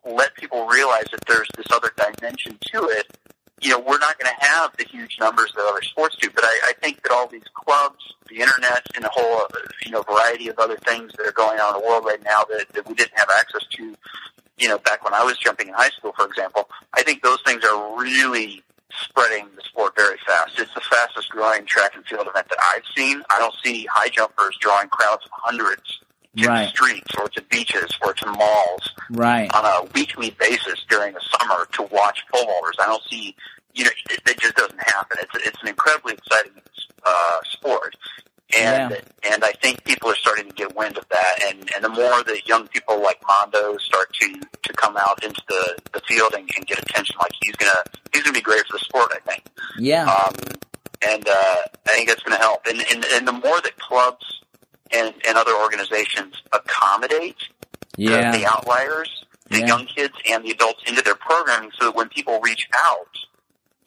let 0.05 0.35
people 0.35 0.65
realize 0.67 1.05
that 1.11 1.21
there's 1.27 1.47
this 1.55 1.67
other 1.71 1.91
dimension 1.95 2.57
to 2.73 2.83
it, 2.89 3.05
you 3.61 3.69
know, 3.69 3.79
we're 3.79 3.99
not 3.99 4.17
going 4.19 4.33
to 4.39 4.45
have 4.45 4.75
the 4.77 4.83
huge 4.85 5.17
numbers 5.19 5.51
that 5.55 5.63
other 5.69 5.81
sports 5.83 6.15
do. 6.19 6.29
But 6.33 6.43
I, 6.43 6.59
I 6.69 6.73
think 6.81 7.03
that 7.03 7.11
all 7.11 7.27
these 7.27 7.43
clubs, 7.53 8.03
the 8.27 8.39
internet, 8.39 8.85
and 8.95 9.05
a 9.05 9.09
whole, 9.09 9.41
uh, 9.41 9.59
you 9.85 9.91
know, 9.91 10.01
variety 10.01 10.47
of 10.47 10.57
other 10.57 10.77
things 10.77 11.11
that 11.17 11.27
are 11.27 11.31
going 11.31 11.59
on 11.59 11.75
in 11.75 11.81
the 11.81 11.87
world 11.87 12.03
right 12.05 12.21
now 12.23 12.43
that, 12.49 12.65
that 12.73 12.87
we 12.87 12.95
didn't 12.95 13.13
have 13.15 13.29
access 13.39 13.61
to, 13.77 13.95
you 14.57 14.67
know, 14.67 14.79
back 14.79 15.03
when 15.03 15.13
I 15.13 15.23
was 15.23 15.37
jumping 15.37 15.67
in 15.67 15.73
high 15.75 15.89
school, 15.89 16.13
for 16.17 16.25
example, 16.25 16.67
I 16.95 17.03
think 17.03 17.21
those 17.21 17.39
things 17.45 17.63
are 17.63 17.99
really 18.01 18.63
spreading 18.91 19.47
the 19.55 19.61
sport 19.63 19.93
very 19.95 20.17
fast. 20.25 20.57
It's 20.59 20.73
the 20.73 20.81
fastest 20.81 21.29
growing 21.29 21.65
track 21.65 21.95
and 21.95 22.05
field 22.05 22.27
event 22.27 22.49
that 22.49 22.57
I've 22.75 22.83
seen. 22.95 23.21
I 23.33 23.39
don't 23.39 23.55
see 23.63 23.87
jumpers 24.41 24.57
drawing 24.59 24.89
crowds 24.89 25.25
of 25.25 25.31
hundreds 25.33 25.99
to 26.37 26.47
Right. 26.47 26.69
streets 26.69 27.13
or 27.19 27.27
to 27.29 27.41
beaches 27.43 27.91
or 28.03 28.13
to 28.13 28.25
malls 28.27 28.89
Right. 29.09 29.53
on 29.53 29.65
a 29.65 29.89
weekly 29.93 30.29
basis 30.39 30.83
during 30.89 31.13
the 31.13 31.21
summer 31.21 31.67
to 31.73 31.83
watch 31.83 32.23
pole 32.33 32.45
vaulters. 32.47 32.79
I 32.79 32.85
don't 32.85 33.03
see, 33.09 33.35
you 33.73 33.83
know, 33.83 33.89
it, 34.09 34.21
it 34.25 34.39
just 34.39 34.55
doesn't 34.55 34.79
happen. 34.81 35.17
It's 35.21 35.47
it's 35.47 35.61
an 35.61 35.67
incredibly 35.67 36.13
exciting 36.13 36.53
uh, 37.05 37.39
sport, 37.49 37.95
and 38.57 38.93
and 39.29 39.43
I 39.43 39.51
think 39.61 39.83
people 39.83 40.09
are 40.09 40.15
starting 40.15 40.47
to 40.47 40.53
get 40.53 40.73
wind 40.75 40.97
of 40.97 41.05
that. 41.09 41.43
And 41.49 41.69
and 41.75 41.83
the 41.83 41.89
more 41.89 42.23
that 42.23 42.47
young 42.47 42.67
people 42.69 43.01
like 43.01 43.19
Mondo 43.27 43.77
start 43.77 44.13
to 44.13 44.39
to 44.63 44.73
come 44.73 44.95
out 44.95 45.21
into 45.25 45.41
the 45.49 45.75
the 45.93 45.99
field 46.07 46.33
and, 46.33 46.49
and 46.55 46.65
get 46.65 46.79
attention, 46.79 47.15
like 47.19 47.31
he's 47.41 47.55
gonna 47.57 47.83
he's 48.13 48.23
gonna 48.23 48.33
be 48.33 48.41
great 48.41 48.65
for 48.67 48.73
the 48.77 48.79
sport. 48.79 49.11
I 49.13 49.19
think. 49.29 49.43
Yeah. 49.77 50.05
Um, 50.09 50.33
and 51.07 51.27
uh, 51.27 51.55
I 51.89 51.93
think 51.93 52.07
that's 52.09 52.23
going 52.23 52.37
to 52.37 52.41
help. 52.41 52.65
And, 52.67 52.79
and 52.91 53.05
and 53.13 53.27
the 53.27 53.31
more 53.33 53.59
that 53.61 53.77
clubs 53.77 54.41
and, 54.93 55.13
and 55.27 55.37
other 55.37 55.55
organizations 55.55 56.35
accommodate 56.53 57.37
the, 57.97 58.39
the 58.39 58.45
outliers, 58.45 59.25
the 59.49 59.59
Yeah. 59.59 59.67
young 59.67 59.85
kids 59.85 60.13
and 60.29 60.43
the 60.45 60.51
adults 60.51 60.81
into 60.87 61.01
their 61.01 61.15
programming, 61.15 61.71
so 61.79 61.85
that 61.85 61.95
when 61.95 62.09
people 62.09 62.39
reach 62.41 62.67
out, 62.77 63.07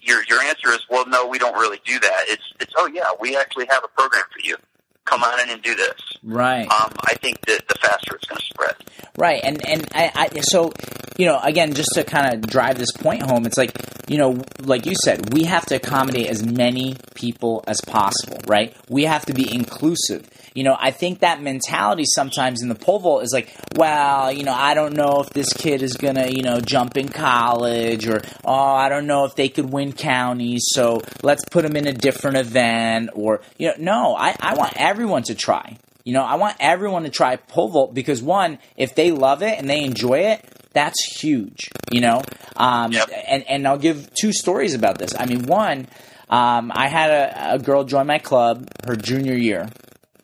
your 0.00 0.22
your 0.28 0.40
answer 0.42 0.68
is, 0.70 0.80
well, 0.90 1.06
no, 1.06 1.26
we 1.26 1.38
don't 1.38 1.54
really 1.56 1.80
do 1.84 1.98
that. 2.00 2.24
It's 2.28 2.42
it's 2.60 2.72
oh 2.76 2.86
yeah, 2.92 3.10
we 3.20 3.36
actually 3.36 3.66
have 3.66 3.82
a 3.84 3.88
program 3.88 4.24
for 4.32 4.40
you. 4.42 4.56
Come 5.04 5.22
on 5.22 5.40
in 5.40 5.50
and 5.50 5.62
do 5.62 5.74
this. 5.74 6.00
Right. 6.22 6.62
Um, 6.62 6.92
I 7.00 7.14
think 7.14 7.44
that 7.46 7.68
the 7.68 7.74
faster 7.74 8.16
it's 8.16 8.26
going 8.26 8.38
to 8.38 8.44
spread. 8.44 8.74
Right, 9.16 9.40
and 9.44 9.64
and 9.64 9.86
I, 9.94 10.10
I 10.34 10.40
so 10.40 10.72
you 11.16 11.26
know 11.26 11.38
again 11.40 11.74
just 11.74 11.90
to 11.94 12.02
kind 12.02 12.34
of 12.34 12.50
drive 12.50 12.78
this 12.78 12.90
point 12.90 13.22
home, 13.22 13.46
it's 13.46 13.56
like 13.56 13.72
you 14.08 14.18
know 14.18 14.42
like 14.60 14.86
you 14.86 14.94
said, 15.04 15.32
we 15.32 15.44
have 15.44 15.64
to 15.66 15.76
accommodate 15.76 16.26
as 16.28 16.44
many 16.44 16.96
people 17.14 17.62
as 17.68 17.80
possible, 17.86 18.38
right? 18.48 18.74
We 18.88 19.04
have 19.04 19.26
to 19.26 19.34
be 19.34 19.52
inclusive. 19.52 20.28
You 20.54 20.64
know, 20.64 20.76
I 20.78 20.90
think 20.90 21.20
that 21.20 21.42
mentality 21.42 22.04
sometimes 22.06 22.62
in 22.62 22.68
the 22.68 22.74
pole 22.74 23.00
vault 23.00 23.22
is 23.24 23.32
like, 23.32 23.54
well, 23.76 24.32
you 24.32 24.44
know, 24.44 24.52
I 24.52 24.74
don't 24.74 24.94
know 24.94 25.20
if 25.20 25.30
this 25.30 25.52
kid 25.52 25.82
is 25.82 25.96
gonna, 25.96 26.28
you 26.28 26.42
know, 26.42 26.60
jump 26.60 26.96
in 26.96 27.08
college, 27.08 28.08
or 28.08 28.20
oh, 28.44 28.52
I 28.52 28.88
don't 28.88 29.06
know 29.06 29.24
if 29.24 29.36
they 29.36 29.48
could 29.48 29.72
win 29.72 29.92
counties, 29.92 30.64
so 30.68 31.02
let's 31.22 31.44
put 31.44 31.62
them 31.62 31.76
in 31.76 31.86
a 31.86 31.92
different 31.92 32.36
event, 32.36 33.10
or 33.14 33.42
you 33.58 33.68
know, 33.68 33.74
no, 33.78 34.16
I, 34.16 34.34
I 34.40 34.54
want 34.54 34.74
everyone 34.94 35.24
to 35.24 35.34
try. 35.34 35.76
You 36.04 36.12
know, 36.12 36.22
I 36.22 36.36
want 36.36 36.56
everyone 36.60 37.02
to 37.04 37.10
try 37.10 37.36
pole 37.36 37.68
vault 37.68 37.94
because 37.94 38.22
one, 38.22 38.58
if 38.76 38.94
they 38.94 39.10
love 39.10 39.42
it 39.42 39.58
and 39.58 39.68
they 39.68 39.82
enjoy 39.82 40.18
it, 40.32 40.44
that's 40.72 41.02
huge. 41.20 41.70
You 41.90 42.00
know, 42.02 42.22
um, 42.56 42.92
Yep. 42.92 43.08
and 43.28 43.44
and 43.48 43.66
I'll 43.68 43.78
give 43.78 44.08
two 44.20 44.32
stories 44.32 44.74
about 44.74 44.98
this. 44.98 45.14
I 45.18 45.26
mean, 45.26 45.46
one, 45.46 45.88
um, 46.28 46.70
I 46.74 46.88
had 46.88 47.10
a, 47.10 47.54
a 47.54 47.58
girl 47.58 47.84
join 47.84 48.06
my 48.06 48.18
club 48.18 48.68
her 48.86 48.96
junior 48.96 49.34
year 49.34 49.68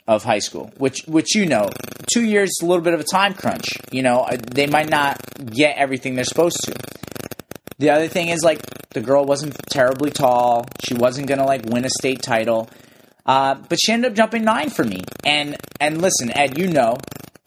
of 0.07 0.23
high 0.23 0.39
school, 0.41 0.71
which 0.77 1.03
which 1.09 1.35
you 1.35 1.47
know, 1.47 1.69
two 2.13 2.25
years 2.25 2.51
is 2.51 2.61
a 2.63 2.67
little 2.67 2.83
bit 2.85 2.95
of 2.95 3.01
a 3.01 3.05
time 3.05 3.35
crunch. 3.35 3.69
You 3.91 4.03
know, 4.03 4.29
they 4.55 4.67
might 4.67 4.91
not 4.91 5.19
get 5.47 5.77
everything 5.79 6.15
they're 6.15 6.25
supposed 6.25 6.59
to. 6.65 6.75
The 7.79 7.91
other 7.91 8.09
thing 8.09 8.29
is 8.29 8.41
like 8.45 8.61
the 8.91 9.01
girl 9.01 9.25
wasn't 9.25 9.57
terribly 9.71 10.11
tall. 10.11 10.67
She 10.85 10.95
wasn't 10.95 11.27
gonna 11.29 11.47
like 11.47 11.65
win 11.65 11.85
a 11.87 11.91
state 11.91 12.21
title. 12.23 12.69
Uh, 13.27 13.55
but 13.69 13.79
she 13.81 13.93
ended 13.93 14.13
up 14.13 14.17
jumping 14.17 14.45
nine 14.45 14.71
for 14.71 14.85
me. 14.85 15.03
And 15.25 15.57
and 15.81 16.01
listen, 16.01 16.31
Ed, 16.37 16.59
you 16.59 16.69
know, 16.69 16.97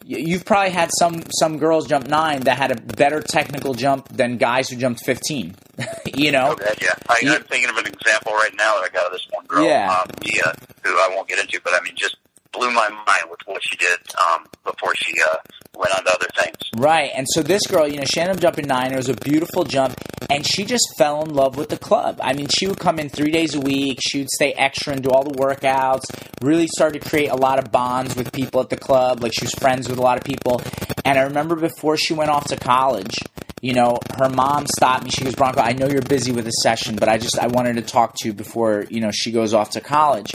you've 0.04 0.44
probably 0.44 0.70
had 0.70 0.90
some 0.98 1.22
some 1.38 1.58
girls 1.58 1.86
jump 1.86 2.06
nine 2.08 2.40
that 2.42 2.56
had 2.58 2.70
a 2.70 2.76
better 2.80 3.20
technical 3.20 3.74
jump 3.74 4.08
than 4.08 4.36
guys 4.36 4.68
who 4.68 4.76
jumped 4.76 5.04
fifteen. 5.04 5.54
you 6.14 6.30
know, 6.32 6.52
Okay, 6.52 6.74
yeah. 6.80 6.90
I, 7.08 7.20
I'm 7.26 7.42
thinking 7.44 7.68
of 7.70 7.76
an 7.76 7.86
example 7.86 8.32
right 8.32 8.52
now 8.56 8.76
that 8.76 8.84
I 8.84 8.88
got 8.92 9.06
of 9.06 9.12
this 9.12 9.26
one 9.32 9.44
girl, 9.46 9.64
Yeah. 9.64 9.90
um, 9.92 10.08
Mia, 10.24 10.54
who 10.84 10.90
I 10.90 11.08
won't 11.14 11.28
get 11.28 11.38
into, 11.40 11.60
but 11.64 11.74
I 11.74 11.82
mean, 11.82 11.94
just 11.96 12.16
blew 12.52 12.70
my 12.70 12.88
mind 12.90 13.24
with 13.30 13.40
what 13.46 13.60
she 13.64 13.76
did 13.76 13.98
um, 14.30 14.46
before 14.64 14.94
she 14.94 15.12
uh, 15.32 15.36
went 15.76 15.96
on 15.96 16.04
to 16.04 16.10
other 16.10 16.28
things. 16.36 16.56
Right. 16.76 17.10
And 17.14 17.26
so 17.30 17.42
this 17.42 17.66
girl, 17.66 17.86
you 17.86 17.98
know, 17.98 18.04
Shannon 18.04 18.38
jumping 18.38 18.66
nine. 18.66 18.92
It 18.92 18.96
was 18.96 19.08
a 19.08 19.14
beautiful 19.14 19.64
jump. 19.64 19.94
And 20.30 20.46
she 20.46 20.64
just 20.64 20.84
fell 20.96 21.22
in 21.22 21.34
love 21.34 21.56
with 21.56 21.68
the 21.68 21.76
club. 21.76 22.18
I 22.22 22.32
mean, 22.32 22.48
she 22.48 22.66
would 22.66 22.78
come 22.78 22.98
in 22.98 23.08
three 23.08 23.30
days 23.30 23.54
a 23.54 23.60
week. 23.60 23.98
She 24.02 24.18
would 24.18 24.30
stay 24.30 24.52
extra 24.52 24.92
and 24.92 25.02
do 25.02 25.10
all 25.10 25.22
the 25.22 25.34
workouts. 25.34 26.04
Really 26.40 26.66
started 26.66 27.02
to 27.02 27.08
create 27.08 27.28
a 27.28 27.36
lot 27.36 27.58
of 27.58 27.70
bonds 27.70 28.16
with 28.16 28.32
people 28.32 28.60
at 28.60 28.70
the 28.70 28.76
club. 28.76 29.22
Like 29.22 29.32
she 29.34 29.44
was 29.44 29.54
friends 29.54 29.88
with 29.88 29.98
a 29.98 30.02
lot 30.02 30.16
of 30.18 30.24
people. 30.24 30.62
And 31.04 31.18
I 31.18 31.22
remember 31.22 31.56
before 31.56 31.96
she 31.96 32.14
went 32.14 32.30
off 32.30 32.46
to 32.48 32.56
college, 32.56 33.18
you 33.60 33.74
know, 33.74 33.98
her 34.18 34.28
mom 34.28 34.66
stopped 34.66 35.04
me. 35.04 35.10
She 35.10 35.24
goes, 35.24 35.34
Bronco, 35.34 35.60
I 35.60 35.72
know 35.72 35.86
you're 35.86 36.02
busy 36.02 36.32
with 36.32 36.46
a 36.46 36.52
session, 36.62 36.96
but 36.96 37.08
I 37.08 37.18
just, 37.18 37.38
I 37.38 37.46
wanted 37.46 37.76
to 37.76 37.82
talk 37.82 38.14
to 38.18 38.28
you 38.28 38.34
before, 38.34 38.86
you 38.90 39.00
know, 39.00 39.10
she 39.10 39.32
goes 39.32 39.54
off 39.54 39.70
to 39.70 39.80
college. 39.80 40.34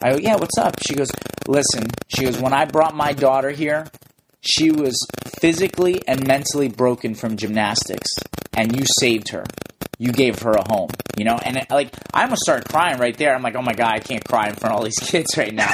I 0.00 0.12
go, 0.12 0.18
yeah, 0.18 0.36
what's 0.36 0.56
up? 0.56 0.76
She 0.86 0.94
goes, 0.94 1.10
listen, 1.46 1.88
she 2.08 2.24
goes, 2.24 2.38
when 2.38 2.54
I 2.54 2.64
brought 2.64 2.94
my 2.94 3.12
daughter 3.12 3.50
here, 3.50 3.86
she 4.40 4.70
was 4.70 4.96
physically 5.40 6.02
and 6.08 6.26
mentally 6.26 6.68
broken 6.68 7.14
from 7.14 7.36
gymnastics, 7.36 8.08
and 8.54 8.74
you 8.74 8.84
saved 9.00 9.30
her. 9.30 9.44
You 9.98 10.12
gave 10.12 10.40
her 10.40 10.52
a 10.52 10.66
home, 10.66 10.88
you 11.18 11.24
know, 11.24 11.38
and 11.44 11.58
it, 11.58 11.70
like 11.70 11.94
I 12.14 12.22
almost 12.22 12.40
started 12.42 12.66
crying 12.66 12.98
right 12.98 13.14
there. 13.16 13.34
I'm 13.34 13.42
like, 13.42 13.54
oh 13.54 13.60
my 13.60 13.74
god, 13.74 13.92
I 13.92 13.98
can't 13.98 14.24
cry 14.24 14.48
in 14.48 14.54
front 14.54 14.72
of 14.74 14.78
all 14.78 14.84
these 14.84 14.98
kids 15.00 15.36
right 15.36 15.52
now, 15.52 15.70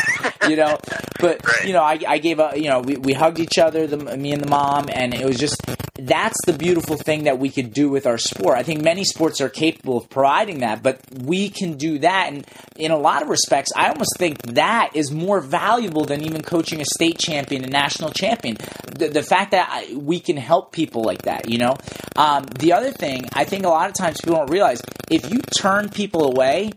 you 0.49 0.57
know. 0.57 0.79
But 1.21 1.43
you 1.65 1.73
know, 1.73 1.83
I, 1.83 2.01
I 2.07 2.19
gave 2.19 2.41
a, 2.41 2.53
you 2.57 2.69
know, 2.69 2.81
we, 2.81 2.97
we 2.97 3.13
hugged 3.13 3.39
each 3.39 3.59
other, 3.59 3.87
the, 3.87 4.17
me 4.17 4.33
and 4.33 4.43
the 4.43 4.49
mom, 4.49 4.89
and 4.93 5.15
it 5.15 5.25
was 5.25 5.39
just 5.39 5.63
that's 5.99 6.37
the 6.47 6.53
beautiful 6.53 6.97
thing 6.97 7.25
that 7.25 7.39
we 7.39 7.51
could 7.51 7.73
do 7.73 7.89
with 7.89 8.07
our 8.07 8.19
sport. 8.19 8.59
I 8.59 8.63
think 8.63 8.83
many 8.83 9.05
sports 9.05 9.41
are 9.41 9.49
capable 9.49 9.97
of 9.99 10.09
providing 10.11 10.61
that, 10.61 10.83
but 10.83 11.01
we 11.13 11.49
can 11.49 11.77
do 11.77 11.99
that, 12.01 12.33
and 12.33 12.47
in 12.77 12.91
a 12.91 12.97
lot 12.97 13.23
of 13.23 13.29
respects, 13.29 13.71
I 13.75 13.89
almost 13.89 14.11
think 14.19 14.43
that 14.55 14.91
is 14.95 15.11
more 15.11 15.41
valuable 15.41 16.05
than 16.05 16.23
even 16.23 16.43
coaching 16.43 16.81
a 16.81 16.85
state 16.85 17.19
champion, 17.19 17.65
a 17.65 17.69
national 17.69 18.11
champion. 18.11 18.57
The, 18.97 19.09
the 19.09 19.23
fact 19.23 19.53
that 19.53 19.69
I, 19.71 19.95
we 19.95 20.21
can 20.21 20.37
help 20.37 20.73
people 20.73 21.03
like 21.03 21.23
that, 21.23 21.51
you 21.51 21.59
know. 21.59 21.77
Um, 22.17 22.45
the 22.45 22.73
other 22.73 22.91
thing, 22.91 23.29
I 23.33 23.45
think 23.45 23.65
a 23.65 23.69
lot 23.69 23.89
of 23.89 23.95
times 23.95 24.21
people 24.21 24.37
don't 24.37 24.51
realize 24.51 24.83
if 25.11 25.31
you 25.31 25.41
turn 25.41 25.89
people 25.89 26.25
away, 26.25 26.73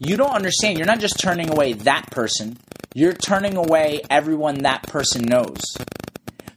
you 0.00 0.16
don't 0.16 0.32
understand. 0.32 0.78
You're 0.78 0.86
not 0.86 1.00
just 1.00 1.18
turning 1.18 1.50
away 1.50 1.72
that 1.72 2.10
person. 2.10 2.58
You're 2.94 3.12
turning 3.12 3.56
away 3.56 4.00
everyone 4.10 4.62
that 4.62 4.84
person 4.84 5.22
knows. 5.22 5.60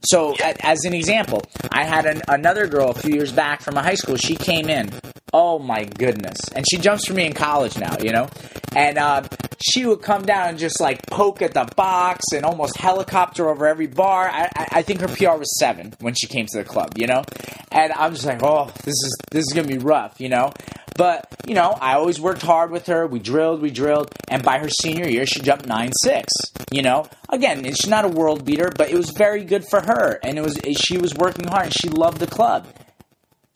So, 0.02 0.34
as 0.60 0.84
an 0.84 0.94
example, 0.94 1.42
I 1.70 1.84
had 1.84 2.06
an, 2.06 2.22
another 2.28 2.66
girl 2.66 2.90
a 2.90 2.94
few 2.94 3.14
years 3.14 3.32
back 3.32 3.62
from 3.62 3.76
a 3.76 3.82
high 3.82 3.94
school. 3.94 4.16
She 4.16 4.36
came 4.36 4.68
in. 4.68 4.90
Oh 5.32 5.58
my 5.58 5.84
goodness! 5.84 6.38
And 6.54 6.64
she 6.68 6.78
jumps 6.78 7.06
for 7.06 7.14
me 7.14 7.26
in 7.26 7.34
college 7.34 7.76
now, 7.76 7.96
you 8.00 8.12
know. 8.12 8.28
And 8.74 8.96
uh, 8.96 9.24
she 9.60 9.84
would 9.86 10.02
come 10.02 10.24
down 10.24 10.50
and 10.50 10.58
just 10.58 10.80
like 10.80 11.04
poke 11.06 11.42
at 11.42 11.52
the 11.52 11.68
box 11.76 12.24
and 12.34 12.44
almost 12.44 12.76
helicopter 12.76 13.48
over 13.48 13.66
every 13.66 13.86
bar. 13.86 14.28
I, 14.28 14.44
I, 14.54 14.68
I 14.72 14.82
think 14.82 15.00
her 15.00 15.08
PR 15.08 15.36
was 15.38 15.58
seven 15.58 15.94
when 16.00 16.14
she 16.14 16.26
came 16.26 16.46
to 16.46 16.58
the 16.58 16.64
club, 16.64 16.96
you 16.96 17.06
know. 17.06 17.24
And 17.70 17.92
I'm 17.92 18.14
just 18.14 18.24
like, 18.24 18.42
oh, 18.42 18.70
this 18.84 18.94
is 18.94 19.16
this 19.30 19.42
is 19.42 19.52
gonna 19.52 19.68
be 19.68 19.78
rough, 19.78 20.20
you 20.20 20.28
know. 20.28 20.52
But 20.98 21.28
you 21.46 21.54
know, 21.54 21.78
I 21.80 21.94
always 21.94 22.20
worked 22.20 22.42
hard 22.42 22.72
with 22.72 22.86
her. 22.86 23.06
We 23.06 23.20
drilled, 23.20 23.62
we 23.62 23.70
drilled, 23.70 24.12
and 24.26 24.42
by 24.42 24.58
her 24.58 24.68
senior 24.68 25.06
year, 25.08 25.26
she 25.26 25.40
jumped 25.40 25.64
nine 25.64 25.92
six. 26.02 26.32
You 26.72 26.82
know, 26.82 27.06
again, 27.28 27.64
she's 27.64 27.86
not 27.86 28.04
a 28.04 28.08
world 28.08 28.44
beater, 28.44 28.72
but 28.76 28.90
it 28.90 28.96
was 28.96 29.10
very 29.10 29.44
good 29.44 29.64
for 29.70 29.80
her, 29.80 30.18
and 30.24 30.36
it 30.36 30.42
was 30.42 30.58
she 30.76 30.98
was 30.98 31.14
working 31.14 31.46
hard, 31.46 31.66
and 31.66 31.74
she 31.74 31.88
loved 31.88 32.18
the 32.18 32.26
club. 32.26 32.66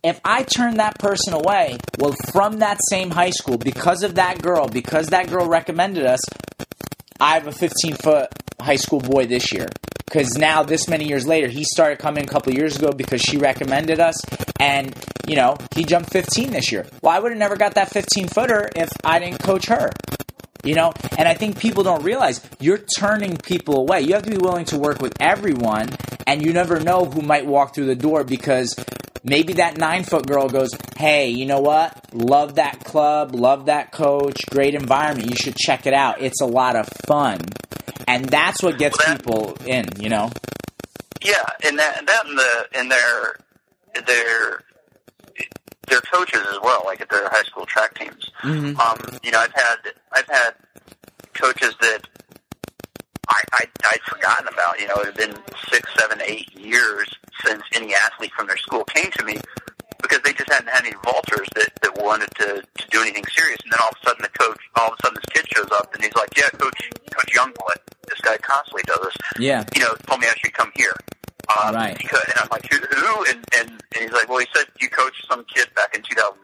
If 0.05 0.21
I 0.25 0.45
turn 0.45 0.77
that 0.77 1.01
person 1.01 1.35
away, 1.35 1.79
well, 1.99 2.15
from 2.33 2.61
that 2.61 2.79
same 2.89 3.11
high 3.11 3.31
school, 3.31 3.59
because 3.59 4.05
of 4.05 4.15
that 4.15 4.41
girl, 4.41 4.69
because 4.69 5.09
that 5.09 5.29
girl 5.29 5.47
recommended 5.47 6.07
us, 6.07 6.21
I 7.21 7.35
have 7.35 7.49
a 7.49 7.53
15 7.53 7.97
foot 7.97 8.29
high 8.61 8.77
school 8.77 9.01
boy 9.01 9.27
this 9.27 9.53
year. 9.53 9.69
Because 10.13 10.37
now, 10.37 10.63
this 10.63 10.89
many 10.89 11.09
years 11.09 11.27
later, 11.27 11.49
he 11.49 11.65
started 11.65 11.99
coming 11.99 12.25
a 12.25 12.27
couple 12.27 12.53
years 12.53 12.77
ago 12.77 12.93
because 12.93 13.23
she 13.23 13.39
recommended 13.39 13.99
us, 13.99 14.15
and 14.61 14.95
you 15.27 15.37
know 15.37 15.57
he 15.75 15.85
jumped 15.85 16.11
15 16.11 16.51
this 16.51 16.71
year. 16.71 16.87
Well, 17.01 17.17
I 17.17 17.19
would 17.19 17.33
have 17.33 17.39
never 17.39 17.57
got 17.57 17.77
that 17.77 17.89
15 17.89 18.29
footer 18.29 18.69
if 18.77 18.91
I 19.05 19.19
didn't 19.21 19.39
coach 19.39 19.69
her. 19.69 19.91
You 20.65 20.75
know, 20.75 20.93
and 21.17 21.27
I 21.27 21.33
think 21.33 21.59
people 21.59 21.83
don't 21.83 22.05
realize 22.05 22.47
you're 22.61 22.85
turning 22.99 23.39
people 23.39 23.79
away. 23.79 24.03
You 24.03 24.13
have 24.13 24.25
to 24.25 24.31
be 24.31 24.37
willing 24.37 24.67
to 24.67 24.79
work 24.79 25.01
with 25.01 25.15
everyone, 25.19 25.89
and 26.27 26.45
you 26.45 26.53
never 26.53 26.79
know 26.79 27.07
who 27.07 27.23
might 27.23 27.47
walk 27.47 27.75
through 27.75 27.87
the 27.87 27.97
door 27.97 28.23
because 28.23 28.77
maybe 29.25 29.55
that 29.55 29.79
nine 29.79 30.05
foot 30.05 30.27
girl 30.27 30.47
goes, 30.47 30.73
Hey, 30.95 31.31
you 31.31 31.47
know 31.47 31.61
what? 31.61 32.13
Love 32.13 32.57
that 32.57 32.85
club, 32.85 33.35
love 33.35 33.65
that 33.65 33.93
coach, 33.93 34.45
great 34.51 34.75
environment. 34.75 35.31
You 35.31 35.37
should 35.37 35.57
check 35.57 35.87
it 35.87 35.95
out. 35.95 36.21
It's 36.21 36.43
a 36.43 36.47
lot 36.47 36.77
of 36.77 36.87
fun. 37.07 37.41
And 38.09 38.25
that's 38.27 38.63
what 38.63 38.79
gets 38.79 38.97
Well, 38.99 39.07
that- 39.17 39.19
people 39.25 39.57
in, 39.67 39.87
you 40.01 40.09
know? 40.09 40.31
Yeah, 41.23 41.45
and 41.65 41.79
that 41.79 41.99
and 41.99 42.09
that 42.09 42.27
and 42.27 42.37
the 42.39 42.69
and 42.75 42.91
their 42.91 43.37
their 44.07 44.63
their 45.87 46.01
coaches 46.01 46.41
as 46.51 46.59
well, 46.63 46.83
like 46.85 47.01
at 47.01 47.09
their 47.11 47.29
high 47.29 47.43
school 47.45 47.65
track 47.67 47.95
teams. 47.97 48.29
Mhm. 48.43 48.77
Um, 48.79 49.19
you 49.23 49.31
know, 49.31 49.39
I've 49.39 49.53
had 49.55 49.77
I've 50.11 50.27
had 50.27 50.55
coaches 51.35 51.75
that 51.81 52.09
I, 53.29 53.41
I 53.53 53.65
I'd 53.93 54.01
forgotten 54.03 54.49
about. 54.49 54.81
You 54.81 54.89
know, 54.89 54.95
it 54.97 55.07
had 55.07 55.15
been 55.17 55.37
six, 55.71 55.89
seven, 55.97 56.21
eight 56.25 56.53
years 56.59 57.09
since 57.47 57.63
any 57.75 57.95
athlete 57.95 58.33
from 58.37 58.49
their 58.49 58.57
school 58.57 58.85
came 58.85 59.11
to 59.13 59.25
me 59.25 59.39
because 60.03 60.21
they 60.23 60.33
just 60.33 60.51
hadn't 60.51 60.69
had 60.69 60.85
any 60.85 60.95
vaulters 61.07 61.47
that, 61.55 61.71
that 61.83 61.97
wanted 62.03 62.29
to, 62.37 62.63
to 62.63 62.85
do 62.91 63.01
anything 63.01 63.25
serious. 63.35 63.59
And 63.65 63.73
then 63.73 63.81
all 63.83 63.89
of 63.91 63.97
a 64.03 64.09
sudden, 64.09 64.23
the 64.23 64.35
coach, 64.39 64.59
all 64.77 64.89
of 64.89 64.99
a 64.99 65.07
sudden, 65.07 65.17
this 65.23 65.31
kid 65.43 65.47
shows 65.55 65.71
up 65.73 65.95
and 65.95 66.03
he's 66.03 66.15
like, 66.15 66.29
"Yeah, 66.37 66.51
coach, 66.51 66.91
Coach 67.15 67.31
Youngblood, 67.35 67.81
this 68.09 68.21
guy 68.21 68.37
constantly 68.39 68.83
does 68.87 68.99
this. 69.03 69.17
Yeah. 69.39 69.65
You 69.75 69.83
know, 69.83 69.95
told 70.07 70.21
me 70.21 70.27
I 70.27 70.35
should 70.37 70.53
come 70.55 70.71
here." 70.75 70.95
Um, 71.57 71.75
Right. 71.75 71.97
Because, 71.99 72.23
and 72.29 72.39
I'm 72.41 72.49
like, 72.51 72.67
who? 72.71 72.79
who? 72.79 73.25
And, 73.31 73.45
and, 73.59 73.69
and 73.71 74.01
he's 74.03 74.13
like, 74.13 74.29
well, 74.29 74.39
he 74.39 74.47
said 74.55 74.67
you 74.81 74.89
coached 74.89 75.27
some 75.29 75.45
kid 75.53 75.69
back 75.75 75.95
in 75.95 76.03
2009. 76.03 76.39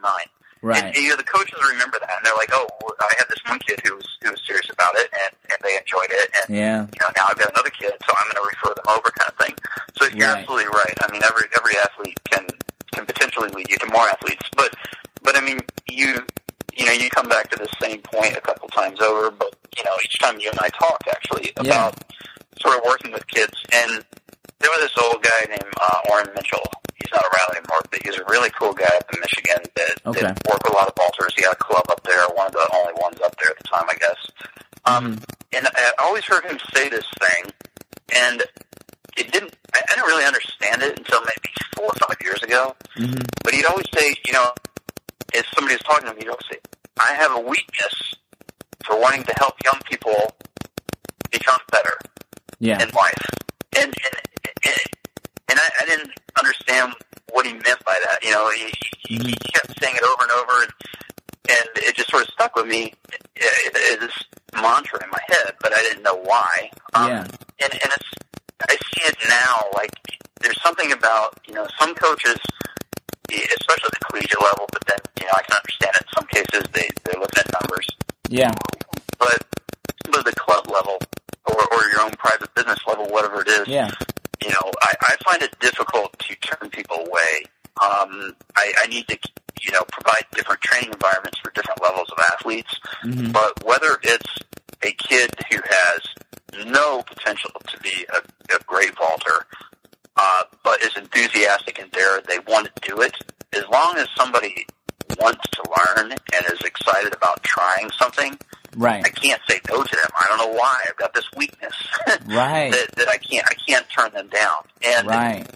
Right. 0.61 0.83
And, 0.83 0.95
you 0.95 1.07
know, 1.09 1.15
the 1.15 1.23
coaches 1.23 1.55
remember 1.71 1.97
that, 2.03 2.09
and 2.11 2.25
they're 2.25 2.35
like, 2.35 2.49
"Oh, 2.51 2.67
well, 2.83 2.91
I 2.99 3.13
had 3.17 3.27
this 3.31 3.39
one 3.47 3.59
kid 3.63 3.79
who 3.87 3.95
was 3.95 4.03
who 4.21 4.31
was 4.31 4.41
serious 4.45 4.67
about 4.69 4.91
it, 4.99 5.07
and 5.15 5.31
and 5.47 5.57
they 5.63 5.71
enjoyed 5.79 6.11
it, 6.11 6.27
and 6.35 6.51
Yeah. 6.53 6.83
you 6.83 6.99
know, 6.99 7.07
now 7.15 7.31
I've 7.31 7.39
got 7.39 7.47
another 7.55 7.71
kid, 7.71 7.95
so 8.03 8.11
I'm 8.11 8.27
going 8.27 8.43
to 8.43 8.47
refer 8.51 8.75
them 8.75 8.83
over, 8.91 9.07
kind 9.15 9.31
of 9.31 9.37
thing." 9.39 9.55
So 9.95 10.11
you're 10.11 10.27
Right. 10.27 10.43
absolutely 10.43 10.67
right. 10.67 10.95
I 10.99 11.07
mean, 11.15 11.23
every 11.23 11.47
every 11.55 11.79
athlete 11.79 12.19
can 12.27 12.43
can 12.93 13.05
potentially 13.05 13.49
lead 13.49 13.69
you 13.69 13.77
to 13.77 13.85
more 13.87 14.07
athletes, 14.09 14.49
but 14.55 14.75
but 15.21 15.35
I 15.37 15.41
mean, 15.41 15.59
you 15.87 16.25
you 16.73 16.85
know, 16.85 16.91
you 16.93 17.09
come 17.09 17.27
back 17.27 17.49
to 17.51 17.57
the 17.57 17.67
same 17.81 18.01
point 18.01 18.37
a 18.37 18.41
couple 18.41 18.67
times 18.69 19.01
over, 19.01 19.31
but 19.31 19.53
you 19.77 19.83
know, 19.83 19.95
each 20.03 20.19
time 20.19 20.39
you 20.39 20.49
and 20.49 20.59
I 20.59 20.69
talk, 20.69 21.01
actually, 21.11 21.51
Yeah. 21.61 21.87
about 21.87 22.03
sort 22.61 22.77
of 22.77 22.83
working 22.85 23.11
with 23.11 23.25
kids, 23.27 23.53
and 23.73 24.03
there 24.59 24.69
was 24.71 24.79
this 24.81 25.03
old 25.03 25.21
guy 25.23 25.45
named 25.49 25.73
uh, 25.79 26.01
Orrin 26.11 26.29
Mitchell. 26.35 26.63
He's 26.95 27.11
not 27.11 27.23
around 27.23 27.57
anymore, 27.57 27.79
but 27.89 27.99
he's 28.03 28.15
a 28.17 28.23
really 28.25 28.49
cool 28.51 28.73
guy 28.73 28.93
up 28.95 29.13
in 29.13 29.19
Michigan 29.19 29.63
that, 29.75 29.95
Okay. 30.05 30.21
that 30.21 30.39
worked 30.49 30.63
with 30.63 30.73
a 30.73 30.75
lot 30.75 30.87
of 30.87 30.95
vaulters 30.95 31.33
He 31.35 31.43
had 31.43 31.53
a 31.53 31.55
club 31.55 31.83
up 31.89 32.03
there, 32.03 32.21
one 32.35 32.47
of 32.47 32.53
the 32.53 32.67
only 32.75 32.93
ones 33.01 33.19
up 33.21 33.35
there 33.41 33.51
at 33.51 33.57
the 33.57 33.63
time, 33.63 33.85
I 33.89 33.95
guess. 33.95 34.17
Um, 34.85 35.15
Mhm. 35.15 35.23
and 35.53 35.67
I 35.75 35.91
always 36.03 36.25
heard 36.25 36.45
him 36.45 36.59
say 36.73 36.89
this 36.89 37.05
thing, 37.19 37.51
and 38.13 38.43
it 39.17 39.31
didn't. 39.31 39.55
I 39.73 39.79
I 39.91 39.95
didn't 39.95 40.07
really 40.07 40.25
understand 40.25 40.81
it 40.83 40.97
until 40.97 41.21
maybe 41.21 41.49
four 41.75 41.85
or 41.85 41.93
five 42.07 42.17
years 42.21 42.41
ago. 42.43 42.75
Mhm. 42.97 43.23
But 43.43 43.53
he'd 43.53 43.65
always 43.65 43.85
say, 43.95 44.15
you 44.25 44.33
know, 44.33 44.51
if 45.33 45.45
somebody 45.55 45.75
was 45.75 45.83
talking 45.83 46.05
to 46.05 46.11
him, 46.11 46.17
he'd 46.17 46.27
always 46.29 46.45
say, 46.51 46.59
"I 46.99 47.13
have 47.13 47.31
a 47.35 47.39
weakness 47.39 48.13
for 48.85 48.99
wanting 48.99 49.23
to 49.23 49.33
help 49.37 49.55
young 49.63 49.79
people 49.85 50.35
become 51.31 51.59
better 51.71 51.97
Yeah. 52.59 52.81
in 52.81 52.89
life." 52.89 53.25
And 53.77 53.85
and 53.85 54.15
and, 54.65 54.77
and 55.49 55.59
I, 55.59 55.69
I 55.81 55.85
didn't 55.85 56.11
understand 56.39 56.93
what 57.31 57.45
he 57.45 57.53
meant 57.53 57.83
by 57.85 57.95
that. 58.05 58.23
You 58.23 58.31
know, 58.31 58.49
he, 58.51 58.71
he, 59.07 59.15
he 59.17 59.33
kept 59.53 59.79
saying 59.79 59.95
it 59.95 60.03
over 60.03 60.23
and 60.23 60.31
over, 60.31 60.63
and 60.63 60.71
and 61.49 61.69
it 61.77 61.95
just 61.95 62.09
sort 62.09 62.23
of 62.23 62.29
stuck 62.29 62.55
with 62.55 62.65
me 62.67 62.93
as 63.37 63.99
this 63.99 64.23
mantra 64.53 65.03
in 65.03 65.09
my 65.09 65.19
head, 65.27 65.53
but 65.61 65.71
I 65.73 65.81
didn't 65.81 66.03
know 66.03 66.15
why. 66.17 66.69
Um, 66.93 67.07
Yeah. 67.07 67.23
And 67.61 67.73
and 67.73 67.91
it's 67.95 68.09
I 68.67 68.73
see 68.75 69.01
it 69.07 69.15
now. 69.29 69.63
Like 69.73 69.91
there's 70.41 70.61
something 70.61 70.91
about 70.91 71.39
you 71.47 71.53
know 71.53 71.67
some 71.79 71.93
coaches, 71.95 72.37
especially 73.29 73.85
at 73.85 73.99
the 73.99 74.05
collegiate 74.09 74.41
level, 74.41 74.67
but 74.71 74.85
then 74.87 74.97
you 75.19 75.25
know 75.25 75.33
I 75.35 75.41
can 75.43 75.57
understand 75.57 75.95
it. 75.95 76.01
In 76.07 76.13
some 76.15 76.27
cases, 76.27 76.63
they 76.73 76.87
they're 77.05 77.19
looking 77.19 77.39
at 77.39 77.51
numbers, 77.61 77.87
Yeah. 78.29 78.51
but 79.17 79.45
but 80.11 80.25
the 80.25 80.33
club 80.33 80.67
level 80.69 80.97
or 81.45 81.55
or 81.73 81.81
your 81.91 82.01
own 82.01 82.11
private 82.11 82.53
business 82.55 82.79
level, 82.87 83.05
whatever 83.07 83.41
it 83.41 83.47
is, 83.47 83.67
Yeah. 83.67 83.91
you 84.43 84.49
know, 84.49 84.71
I, 84.81 84.93
I 85.01 85.15
find 85.23 85.41
it 85.43 85.57
difficult 85.59 86.17
to 86.19 86.35
turn 86.35 86.69
people 86.69 86.97
away. 86.97 87.45
Um, 87.81 88.35
I, 88.57 88.73
I 88.83 88.87
need 88.87 89.07
to, 89.07 89.17
you 89.61 89.71
know, 89.71 89.83
provide 89.91 90.23
different 90.33 90.59
training 90.61 90.91
environments 90.91 91.39
for 91.39 91.51
different 91.51 91.81
levels 91.81 92.09
of 92.11 92.19
athletes. 92.33 92.77
Mhm. 93.05 93.31
But 93.31 93.63
whether 93.63 93.99
it's 94.03 94.27
a 94.83 94.91
kid 94.91 95.31
who 95.51 95.57
has 95.63 96.65
no 96.67 97.01
potential 97.03 97.51
to 97.67 97.79
be 97.79 98.05
a, 98.15 98.55
a 98.55 98.59
great 98.65 98.95
vaulter, 98.97 99.45
uh, 100.15 100.43
but 100.63 100.81
is 100.83 100.95
enthusiastic 100.97 101.79
and 101.79 101.91
dare, 101.91 102.21
they 102.27 102.39
want 102.47 102.67
to 102.75 102.89
do 102.89 103.01
it. 103.01 103.15
As 103.53 103.63
long 103.71 103.97
as 103.97 104.07
somebody 104.17 104.65
wants 105.19 105.47
to 105.51 105.63
learn 105.97 106.11
and 106.11 106.45
is 106.53 106.61
excited 106.61 107.13
about 107.13 107.41
trying 107.43 107.89
something, 107.91 108.37
Right. 108.75 109.03
I 109.03 109.09
can't 109.09 109.41
say 109.49 109.59
no 109.67 109.81
to 109.81 109.95
them. 109.95 110.11
I 110.15 110.25
don't 110.27 110.37
know 110.37 110.57
why. 110.57 110.79
I've 110.87 110.95
got 110.95 111.13
this 111.15 111.25
weakness 111.35 111.73
Right. 112.27 112.71
that, 112.71 112.91
that 112.97 113.09
I 113.09 113.17
can't 113.17 113.43
I 113.49 113.55
can't 113.67 113.85
turn 113.89 114.13
them 114.13 114.27
down. 114.29 114.57
And 114.85 115.07
Right. 115.07 115.47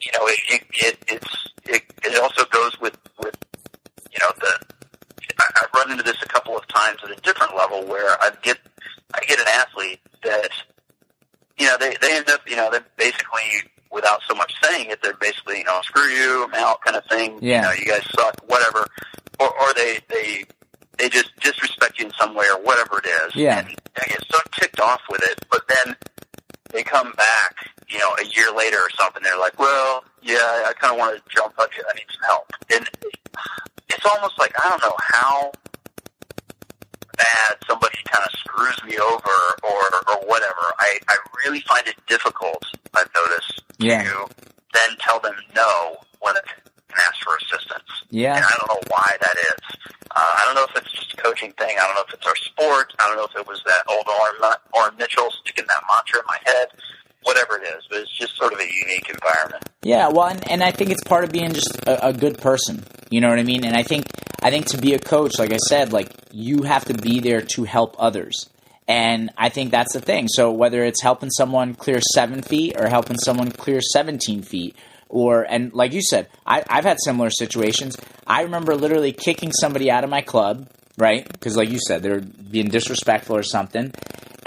you 0.00 0.12
know, 0.16 0.26
it, 0.28 0.38
it, 0.48 0.62
it 0.74 0.98
it's 1.08 1.48
it, 1.64 1.82
it 2.04 2.22
also 2.22 2.44
goes 2.46 2.80
with 2.80 2.96
with 3.18 3.34
you 4.12 4.18
know 4.22 4.32
the 4.38 4.60
I've 5.40 5.68
run 5.74 5.90
into 5.90 6.02
this 6.02 6.16
a 6.22 6.26
couple 6.26 6.56
of 6.56 6.66
times 6.68 6.98
at 7.04 7.10
a 7.10 7.20
different 7.22 7.56
level 7.56 7.84
where 7.86 8.10
I 8.20 8.30
get 8.42 8.58
I 9.14 9.20
get 9.26 9.38
an 9.38 9.46
athlete 9.54 10.00
that 10.22 10.50
you 11.58 11.66
know 11.66 11.76
they 11.78 11.94
they 12.00 12.16
end 12.16 12.28
up 12.30 12.40
you 12.46 12.56
know 12.56 12.70
they 12.70 12.78
basically 12.96 13.70
without 13.90 14.20
so 14.28 14.34
much 14.34 14.52
saying 14.62 14.90
it 14.90 15.00
they're 15.02 15.14
basically 15.14 15.58
you 15.58 15.64
know 15.64 15.80
screw 15.82 16.02
you 16.08 16.44
I'm 16.44 16.54
out 16.54 16.80
kind 16.82 16.96
of 16.96 17.04
thing 17.06 17.38
Yeah. 17.40 17.56
you 17.56 17.62
know 17.62 17.72
you 17.74 17.86
guys 17.86 18.04
suck 18.10 18.34
whatever 18.46 18.86
or 19.40 19.48
or 19.48 19.74
they 19.76 19.98
they 20.08 20.44
they 20.98 21.08
just 21.08 21.30
disrespect 21.40 21.98
you 21.98 22.06
in 22.06 22.12
some 22.20 22.34
way 22.34 22.44
or 22.54 22.60
whatever 22.62 22.98
it 22.98 23.06
is 23.06 23.36
Yeah. 23.36 23.58
and 23.60 23.68
I 23.96 24.06
get 24.06 24.24
so 24.30 24.38
ticked 24.52 24.80
off 24.80 25.00
with 25.10 25.22
it 25.22 25.44
but 25.50 25.62
then 25.68 25.96
they 26.74 26.82
come 26.82 27.12
back, 27.12 27.70
you 27.88 27.98
know, 27.98 28.10
a 28.20 28.26
year 28.26 28.50
later 28.54 28.76
or 28.76 28.90
something. 28.98 29.22
They're 29.22 29.38
like, 29.38 29.58
"Well, 29.58 30.04
yeah, 30.22 30.64
I 30.66 30.72
kind 30.78 30.92
of 30.92 30.98
want 30.98 31.16
to 31.16 31.22
jump 31.34 31.54
you. 31.76 31.82
I 31.88 31.94
need 31.94 32.04
some 32.12 32.22
help." 32.26 32.52
And 32.74 32.90
it's 33.88 34.04
almost 34.04 34.38
like 34.38 34.52
I 34.62 34.68
don't 34.68 34.82
know 34.82 34.96
how 34.98 35.52
bad 37.16 37.56
somebody 37.68 37.96
kind 38.06 38.24
of 38.26 38.38
screws 38.38 38.82
me 38.84 38.98
over 38.98 39.36
or 39.62 39.82
or 40.10 40.26
whatever. 40.26 40.74
I 40.78 40.98
I 41.08 41.16
really 41.46 41.60
find 41.60 41.86
it 41.86 41.94
difficult. 42.08 42.62
I've 42.96 43.08
noticed 43.14 43.62
Yeah. 43.78 44.02
to 44.02 44.26
then 44.74 44.96
tell 44.98 45.20
them 45.20 45.34
no 45.54 45.96
when 46.20 46.34
it 46.36 46.44
can 46.94 47.02
ask 47.10 47.18
for 47.26 47.34
assistance. 47.42 47.90
Yeah. 48.10 48.36
And 48.36 48.44
I 48.44 48.52
don't 48.58 48.70
know 48.70 48.82
why 48.88 49.10
that 49.20 49.36
is. 49.50 49.60
Uh, 50.14 50.22
I 50.22 50.42
don't 50.46 50.54
know 50.54 50.66
if 50.70 50.76
it's 50.78 50.92
just 50.94 51.12
a 51.14 51.16
coaching 51.16 51.50
thing. 51.58 51.74
I 51.74 51.82
don't 51.86 51.96
know 51.96 52.06
if 52.06 52.14
it's 52.14 52.26
our 52.26 52.36
sport. 52.36 52.94
I 53.02 53.08
don't 53.08 53.16
know 53.18 53.26
if 53.26 53.34
it 53.34 53.46
was 53.46 53.60
that 53.66 53.82
old 53.90 54.06
Orrin, 54.06 54.54
Orrin 54.72 54.96
Mitchell 54.96 55.30
sticking 55.42 55.66
that 55.66 55.82
mantra 55.90 56.20
in 56.20 56.26
my 56.26 56.38
head. 56.46 56.68
Whatever 57.24 57.56
it 57.56 57.62
is, 57.62 57.86
but 57.88 58.00
it's 58.00 58.18
just 58.18 58.36
sort 58.36 58.52
of 58.52 58.58
a 58.58 58.66
unique 58.66 59.08
environment. 59.08 59.64
Yeah, 59.82 60.08
well, 60.08 60.26
and, 60.26 60.46
and 60.50 60.62
I 60.62 60.72
think 60.72 60.90
it's 60.90 61.02
part 61.04 61.24
of 61.24 61.32
being 61.32 61.54
just 61.54 61.74
a, 61.86 62.08
a 62.08 62.12
good 62.12 62.36
person. 62.36 62.84
You 63.08 63.22
know 63.22 63.30
what 63.30 63.38
I 63.38 63.44
mean? 63.44 63.64
And 63.64 63.74
I 63.74 63.82
think 63.82 64.04
I 64.42 64.50
think 64.50 64.66
to 64.66 64.76
be 64.76 64.92
a 64.92 64.98
coach, 64.98 65.38
like 65.38 65.50
I 65.50 65.56
said, 65.56 65.90
like 65.90 66.12
you 66.32 66.64
have 66.64 66.84
to 66.84 66.94
be 66.94 67.20
there 67.20 67.40
to 67.40 67.64
help 67.64 67.96
others. 67.98 68.50
And 68.86 69.30
I 69.38 69.48
think 69.48 69.70
that's 69.70 69.94
the 69.94 70.02
thing. 70.02 70.28
So 70.28 70.52
whether 70.52 70.84
it's 70.84 71.00
helping 71.00 71.30
someone 71.30 71.74
clear 71.74 72.02
seven 72.12 72.42
feet 72.42 72.76
or 72.78 72.88
helping 72.88 73.16
someone 73.16 73.50
clear 73.50 73.80
seventeen 73.80 74.42
feet, 74.42 74.76
or 75.14 75.42
and 75.48 75.72
like 75.72 75.92
you 75.92 76.02
said, 76.02 76.28
I, 76.44 76.62
I've 76.68 76.84
had 76.84 76.98
similar 77.02 77.30
situations. 77.30 77.96
I 78.26 78.42
remember 78.42 78.74
literally 78.74 79.12
kicking 79.12 79.52
somebody 79.52 79.90
out 79.90 80.02
of 80.04 80.10
my 80.10 80.20
club, 80.22 80.68
right? 80.98 81.26
Because 81.30 81.56
like 81.56 81.70
you 81.70 81.78
said, 81.86 82.02
they're 82.02 82.20
being 82.20 82.68
disrespectful 82.68 83.36
or 83.36 83.42
something. 83.44 83.92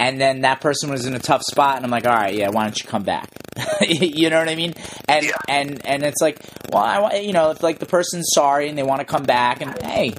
And 0.00 0.20
then 0.20 0.42
that 0.42 0.60
person 0.60 0.90
was 0.90 1.06
in 1.06 1.14
a 1.14 1.18
tough 1.18 1.42
spot, 1.42 1.74
and 1.76 1.84
I'm 1.84 1.90
like, 1.90 2.06
all 2.06 2.14
right, 2.14 2.32
yeah, 2.32 2.50
why 2.50 2.62
don't 2.64 2.78
you 2.80 2.88
come 2.88 3.02
back? 3.02 3.28
you 3.80 4.30
know 4.30 4.38
what 4.38 4.48
I 4.48 4.54
mean? 4.54 4.74
And 5.08 5.24
Yeah. 5.26 5.32
and 5.48 5.84
and 5.84 6.02
it's 6.04 6.20
like, 6.20 6.38
well, 6.72 6.84
I, 6.84 7.00
wa- 7.00 7.14
you 7.14 7.32
know, 7.32 7.50
if 7.50 7.62
like 7.64 7.80
the 7.80 7.86
person's 7.86 8.28
sorry 8.32 8.68
and 8.68 8.78
they 8.78 8.84
want 8.84 9.00
to 9.00 9.04
come 9.06 9.24
back, 9.24 9.60
and 9.60 9.76
hey, 9.82 10.14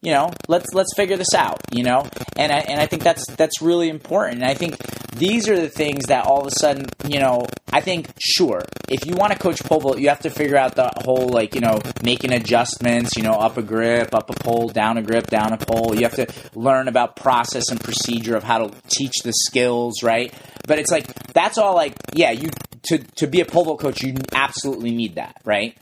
you 0.00 0.12
know, 0.12 0.30
let's 0.46 0.72
let's 0.74 0.94
figure 0.94 1.16
this 1.16 1.34
out, 1.34 1.60
you 1.72 1.82
know, 1.82 2.06
and 2.36 2.52
I 2.52 2.58
and 2.58 2.80
I 2.80 2.86
think 2.86 3.02
that's 3.02 3.26
that's 3.34 3.60
really 3.60 3.88
important. 3.88 4.42
And 4.42 4.44
I 4.44 4.54
think 4.54 4.76
these 5.16 5.48
are 5.48 5.60
the 5.60 5.68
things 5.68 6.06
that 6.06 6.24
all 6.24 6.40
of 6.40 6.46
a 6.46 6.52
sudden, 6.52 6.86
you 7.08 7.18
know, 7.18 7.46
I 7.72 7.80
think 7.80 8.12
sure, 8.20 8.62
if 8.88 9.06
you 9.06 9.14
want 9.14 9.32
to 9.32 9.38
coach 9.38 9.62
pole 9.64 9.80
vault, 9.80 9.98
you 9.98 10.08
have 10.08 10.20
to 10.20 10.30
figure 10.30 10.56
out 10.56 10.76
the 10.76 10.90
whole 11.04 11.28
like 11.28 11.56
you 11.56 11.60
know 11.60 11.80
making 12.04 12.32
adjustments, 12.32 13.16
you 13.16 13.24
know, 13.24 13.32
up 13.32 13.56
a 13.56 13.62
grip, 13.62 14.14
up 14.14 14.30
a 14.30 14.34
pole, 14.34 14.68
down 14.68 14.98
a 14.98 15.02
grip, 15.02 15.26
down 15.26 15.52
a 15.52 15.58
pole. 15.58 15.96
You 15.96 16.02
have 16.02 16.14
to 16.14 16.28
learn 16.54 16.86
about 16.86 17.16
process 17.16 17.68
and 17.70 17.80
procedure 17.80 18.36
of 18.36 18.44
how 18.44 18.68
to 18.68 18.74
teach 18.88 19.22
the 19.24 19.32
skills, 19.32 20.04
right? 20.04 20.32
But 20.68 20.78
it's 20.78 20.92
like 20.92 21.12
that's 21.32 21.58
all 21.58 21.74
like 21.74 21.94
yeah, 22.14 22.30
you 22.30 22.50
to 22.84 22.98
to 23.16 23.26
be 23.26 23.40
a 23.40 23.44
pole 23.44 23.64
vault 23.64 23.80
coach, 23.80 24.02
you 24.02 24.14
absolutely 24.32 24.92
need 24.92 25.16
that, 25.16 25.40
right? 25.44 25.76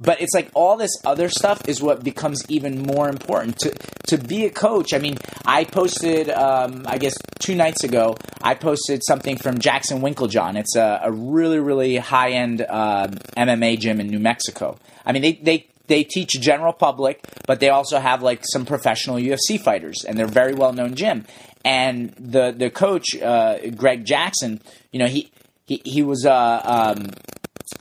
But 0.00 0.20
it's 0.20 0.34
like 0.34 0.50
all 0.54 0.76
this 0.76 0.90
other 1.04 1.28
stuff 1.28 1.68
is 1.68 1.80
what 1.80 2.02
becomes 2.02 2.42
even 2.48 2.82
more 2.82 3.08
important 3.08 3.58
to 3.60 3.70
to 4.08 4.18
be 4.18 4.44
a 4.44 4.50
coach. 4.50 4.92
I 4.92 4.98
mean, 4.98 5.16
I 5.46 5.64
posted, 5.64 6.28
um, 6.28 6.84
I 6.86 6.98
guess 6.98 7.14
two 7.38 7.54
nights 7.54 7.84
ago, 7.84 8.16
I 8.42 8.54
posted 8.54 9.02
something 9.06 9.36
from 9.36 9.58
Jackson 9.58 10.00
Winkeljohn. 10.00 10.56
It's 10.58 10.76
a, 10.76 11.00
a 11.04 11.12
really 11.12 11.60
really 11.60 11.96
high 11.96 12.32
end 12.32 12.62
uh, 12.62 13.08
MMA 13.36 13.78
gym 13.78 14.00
in 14.00 14.08
New 14.08 14.18
Mexico. 14.18 14.78
I 15.06 15.12
mean, 15.12 15.22
they 15.22 15.32
they 15.32 15.66
they 15.86 16.04
teach 16.04 16.30
general 16.40 16.72
public, 16.72 17.22
but 17.46 17.60
they 17.60 17.68
also 17.68 17.98
have 17.98 18.22
like 18.22 18.42
some 18.52 18.64
professional 18.64 19.16
UFC 19.16 19.60
fighters, 19.60 20.04
and 20.04 20.18
they're 20.18 20.26
very 20.26 20.54
well 20.54 20.72
known 20.72 20.94
gym. 20.94 21.26
And 21.64 22.10
the 22.18 22.52
the 22.52 22.70
coach, 22.70 23.14
uh, 23.20 23.58
Greg 23.76 24.04
Jackson, 24.04 24.60
you 24.90 24.98
know, 24.98 25.06
he 25.06 25.30
he 25.66 25.80
he 25.84 26.02
was 26.02 26.24
uh, 26.26 26.62
um, 26.64 27.10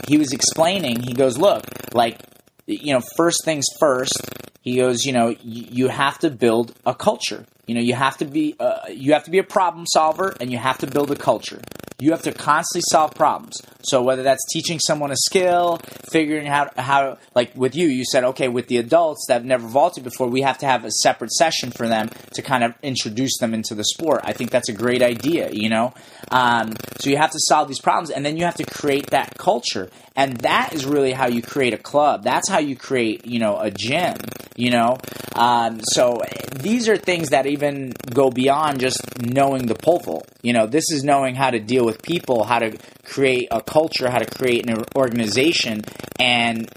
he 0.07 0.17
was 0.17 0.33
explaining 0.33 1.01
he 1.01 1.13
goes 1.13 1.37
look 1.37 1.63
like 1.93 2.19
you 2.65 2.93
know 2.93 3.01
first 3.15 3.43
things 3.43 3.65
first 3.79 4.21
he 4.61 4.77
goes 4.77 5.05
you 5.05 5.13
know 5.13 5.35
you 5.41 5.87
have 5.87 6.17
to 6.19 6.29
build 6.29 6.73
a 6.85 6.93
culture 6.93 7.45
you 7.67 7.75
know 7.75 7.81
you 7.81 7.93
have 7.93 8.17
to 8.17 8.25
be 8.25 8.55
uh, 8.59 8.87
you 8.89 9.13
have 9.13 9.23
to 9.25 9.31
be 9.31 9.37
a 9.37 9.43
problem 9.43 9.85
solver 9.87 10.35
and 10.39 10.51
you 10.51 10.57
have 10.57 10.79
to 10.79 10.87
build 10.87 11.11
a 11.11 11.15
culture. 11.15 11.61
You 11.99 12.11
have 12.11 12.23
to 12.23 12.31
constantly 12.31 12.81
solve 12.89 13.13
problems. 13.13 13.61
So 13.83 14.01
whether 14.01 14.23
that's 14.23 14.43
teaching 14.51 14.79
someone 14.79 15.11
a 15.11 15.15
skill 15.15 15.77
figuring 16.09 16.47
out 16.47 16.77
how 16.77 17.19
like 17.35 17.55
with 17.55 17.75
you 17.75 17.87
you 17.87 18.05
said 18.05 18.23
okay 18.23 18.47
with 18.47 18.67
the 18.67 18.77
adults 18.77 19.25
that 19.27 19.35
have 19.35 19.45
never 19.45 19.67
vaulted 19.67 20.03
before 20.03 20.27
we 20.27 20.41
have 20.41 20.57
to 20.59 20.65
have 20.65 20.83
a 20.83 20.89
separate 21.03 21.31
session 21.31 21.69
for 21.69 21.87
them 21.87 22.09
to 22.33 22.41
kind 22.41 22.63
of 22.63 22.73
introduce 22.81 23.37
them 23.37 23.53
into 23.53 23.75
the 23.75 23.83
sport. 23.83 24.21
I 24.23 24.33
think 24.33 24.49
that's 24.49 24.69
a 24.69 24.73
great 24.73 25.03
idea 25.03 25.51
you 25.51 25.69
know? 25.69 25.93
Um, 26.31 26.73
so 26.99 27.09
you 27.09 27.17
have 27.17 27.31
to 27.31 27.39
solve 27.47 27.67
these 27.67 27.79
problems 27.79 28.09
and 28.09 28.25
then 28.25 28.35
you 28.35 28.45
have 28.45 28.55
to 28.55 28.65
create 28.65 29.11
that 29.11 29.37
culture. 29.37 29.89
And 30.15 30.37
that 30.37 30.73
is 30.73 30.85
really 30.85 31.11
how 31.11 31.27
you 31.27 31.41
create 31.41 31.73
a 31.73 31.77
club. 31.77 32.23
That's 32.23 32.49
how 32.49 32.59
you 32.59 32.75
create 32.75 33.27
you 33.27 33.39
know 33.39 33.59
a 33.59 33.69
gym 33.69 34.17
you 34.55 34.69
know? 34.69 34.97
Um, 35.35 35.81
so 35.81 36.21
these 36.53 36.89
are 36.89 36.97
things 36.97 37.29
that 37.29 37.45
even 37.51 37.93
go 38.13 38.29
beyond 38.29 38.79
just 38.79 39.01
knowing 39.21 39.65
the 39.67 39.75
pole 39.75 39.99
vault 39.99 40.27
you 40.41 40.53
know 40.53 40.65
this 40.65 40.91
is 40.91 41.03
knowing 41.03 41.35
how 41.35 41.49
to 41.49 41.59
deal 41.59 41.85
with 41.85 42.01
people 42.01 42.43
how 42.43 42.59
to 42.59 42.77
create 43.03 43.47
a 43.51 43.61
culture 43.61 44.09
how 44.09 44.19
to 44.19 44.25
create 44.25 44.69
an 44.69 44.83
organization 44.95 45.81
and 46.19 46.69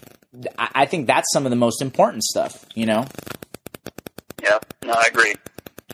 I 0.58 0.86
think 0.86 1.06
that's 1.06 1.32
some 1.32 1.46
of 1.46 1.50
the 1.50 1.56
most 1.56 1.80
important 1.80 2.24
stuff, 2.24 2.64
you 2.74 2.86
know. 2.86 3.06
Yeah, 4.42 4.58
no, 4.84 4.92
I 4.92 5.04
agree. 5.08 5.34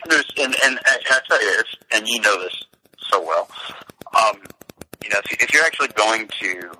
There's, 0.09 0.31
and, 0.37 0.55
and, 0.63 0.77
and 0.77 0.79
I 0.87 1.19
tell 1.27 1.41
you, 1.41 1.59
it's, 1.59 1.75
and 1.91 2.07
you 2.07 2.19
know 2.21 2.41
this 2.41 2.63
so 2.97 3.21
well. 3.21 3.47
Um, 4.19 4.41
you 5.03 5.09
know, 5.09 5.19
if, 5.23 5.43
if 5.43 5.53
you're 5.53 5.63
actually 5.63 5.89
going 5.89 6.27
to 6.27 6.71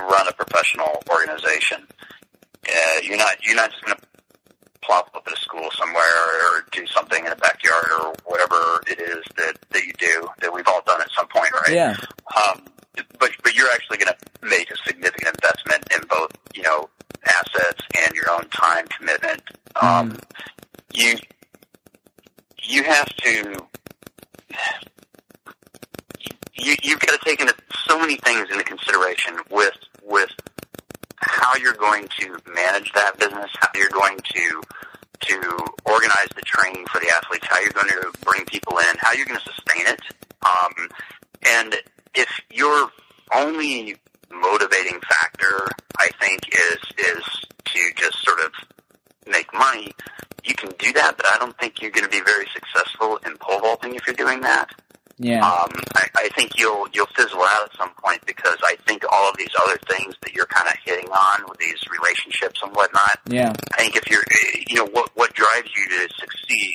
run 0.00 0.28
a 0.28 0.32
professional 0.32 1.02
organization, 1.10 1.86
uh, 2.68 3.00
you're 3.02 3.16
not 3.16 3.36
you're 3.42 3.56
not 3.56 3.70
just 3.70 3.84
going 3.84 3.96
to 3.96 4.06
plop 4.82 5.10
up 5.14 5.24
at 5.26 5.32
a 5.32 5.40
school 5.40 5.68
somewhere 5.78 6.02
or, 6.56 6.64
do 6.72 6.86
something 6.86 7.24
in 7.24 7.30
the 7.30 7.36
backyard 7.36 7.84
or 8.00 8.14
whatever 8.24 8.80
it 8.86 8.98
is 8.98 9.22
that 9.36 9.56
that 9.70 9.84
you 9.84 9.92
do 9.98 10.26
that 10.40 10.52
we've 10.52 10.66
all 10.66 10.80
done 10.86 11.00
at 11.02 11.10
some 11.10 11.26
point, 11.28 11.52
right? 11.52 11.74
Yeah. 11.74 11.96
Um, 12.36 12.64
but 13.18 13.30
but 13.42 13.54
you're 13.54 13.68
actually 13.74 13.98
going 13.98 14.12
to 14.12 14.46
make 14.46 14.70
a 14.70 14.76
significant 14.86 15.36
investment 15.36 15.84
in 15.94 16.06
both 16.08 16.30
you 16.54 16.62
know 16.62 16.88
assets 17.26 17.82
and 18.04 18.14
your 18.14 18.30
own 18.30 18.48
time 18.48 18.86
commitment. 18.88 19.42
Um, 19.80 20.18
you 20.94 21.16
you 22.62 22.84
have 22.84 23.08
to 23.16 23.56
you 26.54 26.76
you've 26.82 27.00
got 27.00 27.18
to 27.18 27.24
take 27.24 27.40
into 27.40 27.54
so 27.86 27.98
many 27.98 28.16
things 28.16 28.48
into 28.50 28.64
consideration 28.64 29.36
with 29.50 29.76
with 30.02 30.30
how 31.22 31.56
you're 31.56 31.74
going 31.74 32.08
to 32.20 32.36
manage 32.54 32.92
that 32.92 33.18
business, 33.18 33.50
how 33.60 33.68
you're 33.74 33.90
going 33.90 34.18
to 34.18 34.62
to 35.20 35.56
organize 35.84 36.28
the 36.34 36.42
training 36.42 36.84
for 36.86 37.00
the 37.00 37.08
athletes, 37.08 37.46
how 37.48 37.60
you're 37.60 37.72
going 37.72 37.88
to 37.88 38.12
bring 38.24 38.44
people 38.44 38.76
in, 38.78 38.96
how 38.98 39.12
you're 39.12 39.26
going 39.26 39.38
to 39.38 39.44
sustain 39.44 39.86
it. 39.86 40.00
Um, 40.44 40.88
and 41.48 41.76
if 42.14 42.28
your 42.50 42.90
only 43.32 43.96
motivating 44.32 45.00
factor, 45.00 45.68
I 45.98 46.08
think, 46.20 46.48
is 46.52 46.78
is 46.98 47.24
to 47.66 47.80
just 47.96 48.22
sort 48.24 48.40
of 48.40 48.52
make 49.26 49.52
money, 49.54 49.92
you 50.44 50.54
can 50.54 50.70
do 50.78 50.92
that, 50.92 51.16
but 51.16 51.26
I 51.32 51.38
don't 51.38 51.56
think 51.58 51.80
you're 51.80 51.90
going 51.90 52.04
to 52.04 52.10
be 52.10 52.20
very 52.20 52.46
successful 52.52 53.18
in 53.24 53.36
pole 53.38 53.60
vaulting 53.60 53.94
if 53.94 54.06
you're 54.06 54.16
doing 54.16 54.40
that. 54.40 54.70
Yeah. 55.22 55.46
Um, 55.46 55.70
I, 55.94 56.08
I 56.16 56.28
think 56.34 56.58
you'll 56.58 56.88
you'll 56.92 57.06
fizzle 57.06 57.40
out 57.40 57.70
at 57.70 57.76
some 57.76 57.90
point 58.02 58.24
because 58.26 58.58
I 58.64 58.76
think 58.86 59.04
all 59.10 59.30
of 59.30 59.36
these 59.36 59.54
other 59.62 59.78
things 59.88 60.16
that 60.22 60.34
you're 60.34 60.46
kind 60.46 60.68
of 60.68 60.74
hitting 60.84 61.08
on 61.10 61.44
with 61.48 61.58
these 61.58 61.78
relationships 61.90 62.60
and 62.62 62.74
whatnot. 62.74 63.20
yeah. 63.28 63.52
I 63.72 63.82
think 63.82 63.96
if 63.96 64.10
you're, 64.10 64.24
you 64.68 64.76
know, 64.76 64.86
what 64.86 65.10
what 65.14 65.32
drives 65.34 65.70
you 65.76 65.88
to 65.88 66.08
succeed, 66.18 66.74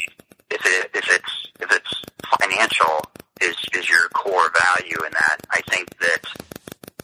if 0.50 0.66
it 0.66 0.92
if 0.96 1.10
it's 1.12 1.48
if 1.60 1.72
it's 1.76 2.02
financial, 2.40 3.02
is 3.42 3.56
is 3.74 3.90
your 3.90 4.08
core 4.14 4.50
value 4.64 4.98
in 5.06 5.12
that. 5.12 5.38
I 5.52 5.62
think 5.70 5.90
that, 6.00 6.24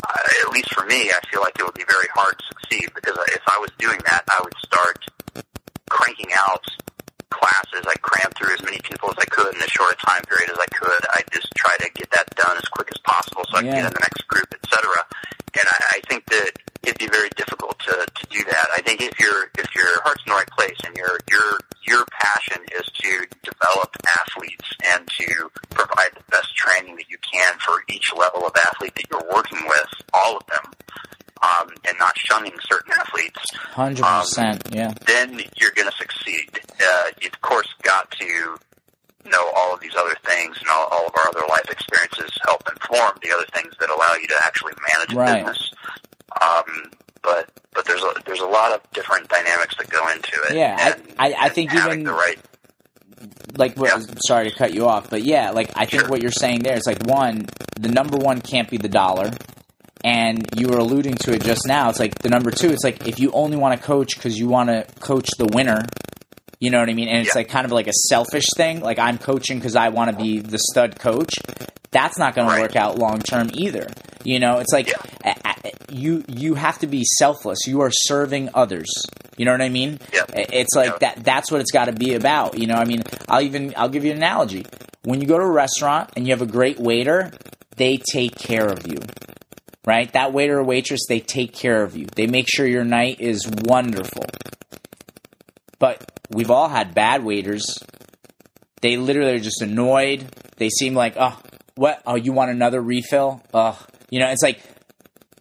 uh, 0.07 0.47
at 0.47 0.53
least 0.53 0.73
for 0.73 0.85
me, 0.85 1.11
I 1.11 1.19
feel 1.29 1.41
like 1.41 1.59
it 1.59 1.63
would 1.63 1.75
be 1.75 1.85
very 1.87 2.07
hard 2.13 2.39
to 2.39 2.45
succeed 2.55 2.89
because 2.95 3.17
if 3.35 3.43
I 3.51 3.59
was 3.59 3.69
doing 3.77 3.99
that, 4.05 4.23
I 4.31 4.39
would 4.43 4.53
start 4.63 4.97
cranking 5.89 6.31
out 6.47 6.63
classes. 7.29 7.83
I 7.85 7.95
cram 8.01 8.31
through 8.37 8.53
as 8.53 8.63
many 8.63 8.79
people 8.79 8.82
as 8.82 8.82
I 8.82 8.82
could 9.43 9.55
in 9.55 9.61
as 9.61 9.69
short 9.69 9.91
a 9.93 10.05
time 10.05 10.21
period 10.23 10.49
as 10.49 10.57
I 10.57 10.67
could. 10.71 11.03
I 11.11 11.21
just 11.31 11.51
try 11.55 11.75
to 11.77 11.89
get 11.93 12.09
that 12.11 12.29
done 12.35 12.57
as 12.57 12.67
quick 12.69 12.87
as 12.91 12.99
possible 13.03 13.43
so 13.49 13.57
I 13.57 13.61
can 13.61 13.71
get 13.71 13.85
in 13.85 13.93
the 13.93 13.99
next 13.99 14.27
group, 14.27 14.47
etc. 14.53 14.87
And 15.59 15.67
I, 15.67 15.97
I 15.97 15.99
think 16.07 16.25
that 16.27 16.51
it'd 16.83 16.97
be 16.97 17.07
very 17.07 17.29
difficult 17.35 17.79
to, 17.79 17.91
to 17.91 18.25
do 18.27 18.43
that. 18.45 18.67
I 18.75 18.81
think 18.81 19.01
if 19.01 19.19
your 19.19 19.51
if 19.57 19.75
your 19.75 20.01
heart's 20.03 20.23
in 20.25 20.31
the 20.31 20.35
right 20.35 20.49
place 20.55 20.79
and 20.85 20.95
your 20.95 21.19
your 21.29 21.59
your 21.85 22.05
passion 22.11 22.63
is 22.71 22.87
to 22.87 23.27
develop 23.43 23.95
athletes 24.23 24.69
and 24.95 25.07
to 25.19 25.49
provide 25.71 26.15
the 26.15 26.23
best 26.31 26.55
training 26.55 26.95
that 26.95 27.09
you 27.09 27.17
can 27.19 27.53
for 27.59 27.83
each 27.89 28.13
level 28.15 28.47
of 28.47 28.55
athlete 28.55 28.95
that 28.95 29.05
you're 29.11 29.27
working 29.33 29.59
with, 29.67 29.89
all 30.13 30.37
of 30.37 30.43
them, 30.47 30.71
um, 31.43 31.67
and 31.87 31.97
not 31.99 32.17
shunning 32.17 32.53
certain 32.63 32.93
athletes, 32.97 33.39
Hundred 33.75 34.03
percent. 34.03 34.63
Yeah. 34.71 34.93
then 35.05 35.41
you're 35.57 35.75
going 35.75 35.89
to 35.89 35.97
succeed. 35.97 36.49
Uh, 36.81 37.11
you've 37.21 37.33
of 37.33 37.41
course 37.41 37.67
got 37.83 38.09
to 38.11 38.57
know 39.25 39.51
all 39.55 39.73
of 39.73 39.79
these 39.79 39.95
other 39.95 40.15
things 40.25 40.57
and 40.59 40.67
all, 40.69 40.87
all 40.91 41.07
of 41.07 41.13
our 41.19 41.27
other 41.29 41.45
life 41.49 41.69
experiences 41.69 42.31
help 42.45 42.61
inform 42.69 43.17
the 43.21 43.31
other 43.31 43.45
things 43.53 43.73
that 43.79 43.89
allow 43.89 44.15
you 44.19 44.27
to 44.27 44.35
actually 44.43 44.73
manage 44.95 45.02
a 45.02 45.02
Right. 45.15 45.45
business. 45.45 45.71
Um, 46.41 46.91
but 47.21 47.49
but 47.73 47.85
there's 47.85 48.01
a 48.03 48.13
there's 48.25 48.39
a 48.41 48.45
lot 48.45 48.73
of 48.73 48.81
different 48.91 49.29
dynamics 49.29 49.75
that 49.77 49.89
go 49.89 50.07
into 50.09 50.31
it. 50.49 50.55
Yeah, 50.55 50.75
I- 50.79 50.89
and, 50.91 51.03
I- 51.17 51.25
I 51.41 51.45
and 51.45 51.53
think 51.53 51.73
even- 51.73 52.03
the 52.03 52.13
right. 52.13 52.37
like 53.57 53.77
what, 53.77 53.89
Yeah. 53.89 54.05
sorry 54.25 54.49
to 54.49 54.55
cut 54.55 54.73
you 54.73 54.87
off, 54.87 55.09
but 55.09 55.23
yeah, 55.23 55.51
like 55.51 55.69
I 55.75 55.85
think 55.85 56.01
Sure. 56.01 56.09
what 56.09 56.21
you're 56.21 56.31
saying 56.31 56.63
there 56.63 56.75
is 56.75 56.83
like 56.85 57.03
one, 57.05 57.45
the 57.79 57.89
number 57.89 58.17
one 58.17 58.41
can't 58.41 58.69
be 58.69 58.77
the 58.77 58.89
dollar. 58.89 59.31
And 60.05 60.45
you 60.57 60.67
were 60.67 60.79
alluding 60.79 61.15
to 61.19 61.31
it 61.31 61.43
just 61.45 61.61
now. 61.65 61.89
It's 61.89 61.97
like 61.97 62.19
the 62.19 62.27
number 62.27 62.51
two. 62.51 62.71
It's 62.71 62.83
like 62.83 63.07
if 63.07 63.21
you 63.21 63.31
only 63.31 63.55
want 63.55 63.79
to 63.79 63.87
coach 63.87 64.15
because 64.15 64.37
you 64.37 64.49
want 64.49 64.67
to 64.67 64.85
coach 64.99 65.29
the 65.37 65.45
winner, 65.45 65.85
you 66.59 66.71
know 66.71 66.79
what 66.81 66.89
I 66.89 66.93
mean? 66.93 67.07
And 67.07 67.19
it's 67.19 67.33
Yeah. 67.33 67.39
like 67.39 67.47
kind 67.47 67.63
of 67.65 67.71
like 67.71 67.87
a 67.87 67.93
selfish 68.09 68.43
thing. 68.57 68.81
Like 68.81 68.99
I'm 68.99 69.17
coaching 69.17 69.59
because 69.59 69.77
I 69.77 69.89
want 69.89 70.11
to 70.11 70.17
be 70.21 70.39
the 70.39 70.59
stud 70.59 70.99
coach. 70.99 71.35
That's 71.91 72.17
not 72.17 72.35
going 72.35 72.47
Right. 72.49 72.55
to 72.57 72.61
work 72.63 72.75
out 72.75 72.97
long 72.97 73.19
term 73.21 73.49
either. 73.53 73.87
You 74.23 74.39
know, 74.39 74.59
it's 74.59 74.71
like 74.73 74.87
Yeah. 74.87 75.53
you 75.89 76.23
you 76.27 76.55
have 76.55 76.79
to 76.79 76.87
be 76.87 77.03
selfless. 77.17 77.59
You 77.67 77.81
are 77.81 77.91
serving 77.91 78.49
others. 78.53 78.89
You 79.37 79.45
know 79.45 79.51
what 79.51 79.61
I 79.61 79.69
mean? 79.69 79.99
Yeah. 80.13 80.23
It's 80.33 80.75
like 80.75 80.91
Yeah. 80.91 80.97
that. 81.15 81.23
That's 81.23 81.51
what 81.51 81.61
it's 81.61 81.71
got 81.71 81.85
to 81.85 81.91
be 81.93 82.13
about. 82.15 82.57
You 82.57 82.67
know, 82.67 82.75
I 82.75 82.85
mean, 82.85 83.03
I'll 83.27 83.41
even 83.41 83.73
I'll 83.77 83.89
give 83.89 84.03
you 84.05 84.11
an 84.11 84.17
analogy. 84.17 84.65
When 85.03 85.19
you 85.21 85.27
go 85.27 85.37
to 85.37 85.43
a 85.43 85.51
restaurant 85.51 86.11
and 86.15 86.25
you 86.25 86.33
have 86.33 86.41
a 86.41 86.45
great 86.51 86.79
waiter, 86.79 87.31
they 87.75 87.97
take 87.97 88.37
care 88.37 88.67
of 88.67 88.87
you. 88.87 88.97
Right? 89.85 90.11
That 90.13 90.31
waiter 90.31 90.59
or 90.59 90.63
waitress, 90.63 91.01
they 91.09 91.19
take 91.19 91.51
care 91.53 91.83
of 91.83 91.97
you. 91.97 92.05
They 92.15 92.25
make 92.27 92.47
sure 92.47 92.65
your 92.65 92.85
night 92.85 93.19
is 93.19 93.45
wonderful. 93.65 94.23
But 95.79 96.09
we've 96.29 96.51
all 96.51 96.69
had 96.69 96.95
bad 96.95 97.23
waiters. 97.25 97.65
They 98.81 98.95
literally 98.97 99.33
are 99.33 99.39
just 99.39 99.61
annoyed. 99.61 100.25
They 100.57 100.69
seem 100.69 100.93
like, 100.93 101.15
oh, 101.17 101.37
what? 101.75 102.01
Oh, 102.05 102.15
you 102.15 102.31
want 102.31 102.51
another 102.51 102.81
refill? 102.81 103.41
Oh, 103.53 103.77
you 104.13 104.19
know, 104.19 104.29
it's 104.29 104.43
like 104.43 104.61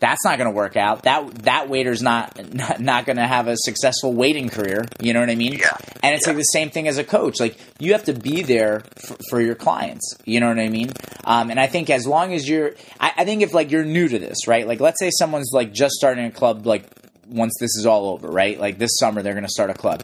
that's 0.01 0.25
not 0.25 0.37
going 0.39 0.51
to 0.51 0.55
work 0.57 0.77
out. 0.77 1.05
That 1.05 1.33
that 1.45 1.68
waiter's 1.68 2.03
not 2.03 2.27
not, 2.55 2.81
not 2.81 3.07
going 3.07 3.18
to 3.18 3.27
have 3.27 3.47
a 3.49 3.57
successful 3.57 4.12
waiting 4.12 4.49
career. 4.49 4.85
You 5.01 5.12
know 5.12 5.20
what 5.20 5.31
I 5.31 5.37
mean? 5.37 5.53
Yeah. 5.53 5.77
And 6.03 6.14
it's 6.14 6.27
Yeah. 6.27 6.31
like 6.33 6.37
the 6.39 6.53
same 6.59 6.70
thing 6.70 6.89
as 6.89 6.99
a 6.99 7.05
coach. 7.05 7.39
Like 7.39 7.57
you 7.79 7.93
have 7.93 8.05
to 8.05 8.14
be 8.14 8.43
there 8.43 8.83
for, 9.07 9.16
for 9.31 9.41
your 9.41 9.55
clients. 9.55 10.16
You 10.25 10.41
know 10.41 10.49
what 10.49 10.59
I 10.59 10.68
mean? 10.68 10.91
Um, 11.25 11.51
and 11.51 11.61
I 11.61 11.68
think 11.68 11.89
as 11.91 12.05
long 12.07 12.35
as 12.35 12.49
you're, 12.49 12.73
I, 12.99 13.12
I 13.18 13.25
think 13.25 13.43
if 13.43 13.55
like 13.55 13.70
you're 13.70 13.85
new 13.85 14.09
to 14.09 14.18
this, 14.18 14.49
right? 14.49 14.66
Like 14.66 14.81
let's 14.81 14.99
say 14.99 15.11
someone's 15.18 15.51
like 15.53 15.73
just 15.73 15.95
starting 15.95 16.25
a 16.25 16.31
club, 16.33 16.66
like 16.66 16.85
once 17.29 17.53
this 17.61 17.77
is 17.79 17.87
all 17.87 18.09
over, 18.09 18.27
right? 18.29 18.59
Like 18.59 18.79
this 18.79 18.93
summer 18.99 19.23
they're 19.23 19.35
going 19.35 19.45
to 19.45 19.57
start 19.59 19.70
a 19.70 19.75
club. 19.75 20.03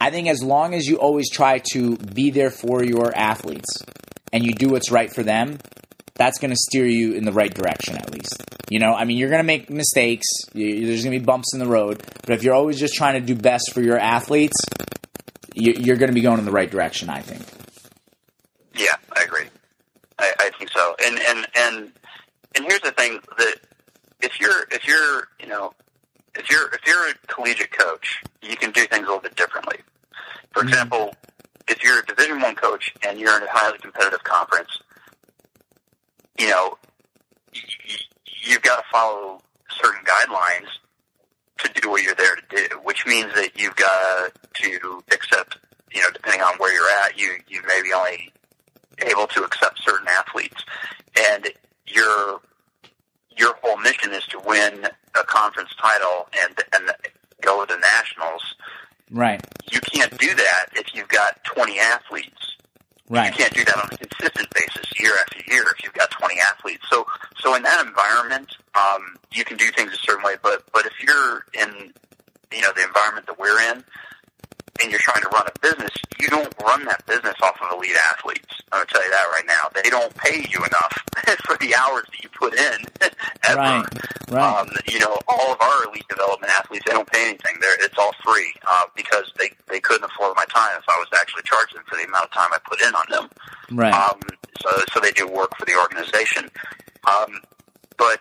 I 0.00 0.10
think 0.10 0.26
as 0.28 0.42
long 0.42 0.74
as 0.74 0.86
you 0.86 0.96
always 0.96 1.30
try 1.30 1.60
to 1.74 1.96
be 1.98 2.30
there 2.30 2.50
for 2.50 2.82
your 2.82 3.16
athletes 3.16 3.70
and 4.32 4.44
you 4.44 4.52
do 4.52 4.68
what's 4.70 4.90
right 4.90 5.12
for 5.14 5.22
them, 5.22 5.58
that's 6.14 6.38
going 6.38 6.50
to 6.50 6.56
steer 6.56 6.86
you 6.86 7.14
in 7.14 7.24
the 7.24 7.32
right 7.32 7.52
direction 7.52 7.96
at 7.96 8.12
least. 8.12 8.42
You 8.70 8.78
know, 8.78 8.94
I 8.94 9.04
mean, 9.04 9.16
you're 9.18 9.28
going 9.28 9.40
to 9.40 9.46
make 9.46 9.70
mistakes. 9.70 10.26
You, 10.54 10.86
there's 10.86 11.02
going 11.04 11.12
to 11.12 11.18
be 11.20 11.24
bumps 11.24 11.52
in 11.52 11.58
the 11.60 11.66
road, 11.66 12.02
but 12.22 12.30
if 12.30 12.42
you're 12.42 12.54
always 12.54 12.78
just 12.78 12.94
trying 12.94 13.20
to 13.20 13.26
do 13.26 13.34
best 13.34 13.72
for 13.72 13.82
your 13.82 13.98
athletes, 13.98 14.56
you, 15.54 15.72
you're 15.72 15.96
going 15.96 16.08
to 16.10 16.14
be 16.14 16.20
going 16.22 16.38
in 16.38 16.44
the 16.44 16.52
right 16.52 16.70
direction. 16.70 17.10
I 17.10 17.20
think. 17.20 17.42
Yeah, 18.74 18.86
I 19.14 19.22
agree. 19.24 19.46
I, 20.18 20.32
I 20.38 20.50
think 20.58 20.70
so. 20.70 20.94
And 21.04 21.18
and 21.18 21.46
and 21.56 21.92
and 22.56 22.64
here's 22.64 22.80
the 22.80 22.92
thing 22.92 23.18
that 23.38 23.56
if 24.20 24.40
you're 24.40 24.66
if 24.70 24.86
you're 24.86 25.28
you 25.40 25.48
know 25.48 25.72
if 26.34 26.48
you're 26.50 26.68
if 26.72 26.80
you're 26.86 27.10
a 27.10 27.14
collegiate 27.26 27.72
coach, 27.72 28.22
you 28.40 28.56
can 28.56 28.70
do 28.70 28.84
things 28.86 29.04
a 29.04 29.06
little 29.06 29.20
bit 29.20 29.36
differently. 29.36 29.76
For 30.52 30.62
Mhm. 30.62 30.68
example, 30.68 31.14
if 31.68 31.82
you're 31.82 32.00
a 32.00 32.06
Division 32.06 32.40
One 32.40 32.54
coach 32.54 32.92
and 33.06 33.18
you're 33.18 33.36
in 33.36 33.42
a 33.42 33.50
highly 33.50 33.78
competitive 33.78 34.22
conference, 34.24 34.70
you 36.42 36.48
know 36.48 36.76
you've 38.44 38.62
got 38.62 38.76
to 38.76 38.84
follow 38.90 39.40
certain 39.70 40.04
guidelines 40.04 40.68
to 41.58 41.80
do 41.80 41.90
what 41.90 42.02
you're 42.02 42.14
there 42.16 42.34
to 42.34 42.42
do, 42.68 42.80
which 42.82 43.06
means 43.06 43.32
that 43.34 43.50
you've 43.56 43.76
got 43.76 44.32
to 44.54 45.02
accept, 45.12 45.58
you 45.92 46.00
know, 46.00 46.08
depending 46.12 46.42
on 46.42 46.54
where 46.58 46.72
you're 46.72 47.04
at, 47.04 47.16
you 47.16 47.36
you 47.48 47.62
may 47.66 47.80
be 47.82 47.92
only 47.92 48.32
able 49.06 49.26
to 49.28 49.44
accept 49.44 49.80
certain 49.84 50.08
athletes, 50.18 50.64
and 51.30 51.48
your 51.86 52.40
your 53.36 53.54
whole 53.62 53.78
mission 53.78 54.12
is 54.12 54.24
to 54.26 54.40
win 54.40 54.84
a 55.14 55.24
conference 55.24 55.70
title 55.80 56.28
and 56.42 56.58
and 56.74 56.90
go 57.40 57.64
to 57.64 57.74
the 57.74 57.80
nationals. 57.80 58.54
Right. 59.10 59.40
You 59.70 59.80
can't 59.80 60.16
do 60.18 60.34
that 60.34 60.66
if 60.74 60.94
you've 60.94 61.08
got 61.08 61.44
20 61.44 61.78
athletes. 61.78 62.51
You 63.26 63.44
can't 63.44 63.52
do 63.52 63.64
that 63.64 63.76
on 63.76 63.88
a 63.92 63.96
consistent 63.96 64.48
basis 64.54 64.90
year 64.98 65.12
after 65.20 65.38
year 65.52 65.64
if 65.76 65.84
you've 65.84 65.92
got 65.92 66.10
20 66.10 66.34
athletes. 66.50 66.82
So, 66.88 67.06
so 67.40 67.54
in 67.54 67.62
that 67.62 67.84
environment, 67.84 68.56
um, 68.74 69.16
you 69.30 69.44
can 69.44 69.58
do 69.58 69.70
things 69.70 69.92
a 69.92 69.96
certain 69.98 70.24
way. 70.24 70.36
But, 70.42 70.64
but 70.72 70.86
if 70.86 70.92
you're 71.02 71.44
in, 71.52 71.92
you 72.52 72.62
know, 72.62 72.72
the 72.74 72.84
environment 72.84 73.26
that 73.26 73.38
we're 73.38 73.60
in, 73.70 73.84
and 74.80 74.90
you're 74.90 75.00
trying 75.02 75.22
to 75.22 75.28
run 75.28 75.46
a 75.46 75.58
business, 75.60 75.90
you 76.20 76.28
don't 76.28 76.52
run 76.62 76.84
that 76.86 77.04
business 77.06 77.34
off 77.42 77.60
of 77.60 77.76
elite 77.76 77.96
athletes. 78.10 78.62
I'm 78.72 78.78
going 78.78 78.86
to 78.86 78.92
tell 78.94 79.04
you 79.04 79.10
that 79.10 79.26
right 79.30 79.46
now. 79.46 79.82
They 79.82 79.90
don't 79.90 80.14
pay 80.16 80.46
you 80.48 80.58
enough 80.58 81.04
for 81.44 81.56
the 81.58 81.74
hours 81.76 82.06
that 82.10 82.22
you 82.22 82.28
put 82.30 82.54
in. 82.54 82.78
ever. 83.48 83.58
Right. 83.58 83.86
Right. 84.30 84.60
Um, 84.60 84.70
you 84.88 84.98
know, 84.98 85.18
all 85.28 85.52
of 85.52 85.60
our 85.60 85.84
elite 85.84 86.08
development 86.08 86.52
athletes, 86.58 86.84
they 86.86 86.92
don't 86.92 87.10
pay 87.10 87.28
anything. 87.28 87.56
They're, 87.60 87.84
it's 87.84 87.98
all 87.98 88.12
free 88.24 88.52
uh, 88.66 88.84
because 88.96 89.30
they, 89.38 89.50
they 89.68 89.80
couldn't 89.80 90.04
afford 90.04 90.34
my 90.36 90.44
time 90.48 90.78
if 90.78 90.88
I 90.88 90.96
was 90.98 91.08
to 91.10 91.18
actually 91.20 91.42
charge 91.42 91.72
them 91.74 91.82
for 91.86 91.96
the 91.96 92.04
amount 92.04 92.24
of 92.24 92.30
time 92.32 92.48
I 92.52 92.58
put 92.64 92.80
in 92.80 92.94
on 92.94 93.04
them. 93.10 93.30
right. 93.72 93.92
Um, 93.92 94.20
so, 94.60 94.70
so 94.92 95.00
they 95.00 95.10
do 95.12 95.28
work 95.28 95.50
for 95.58 95.66
the 95.66 95.76
organization. 95.78 96.48
Um, 97.06 97.40
but 97.98 98.20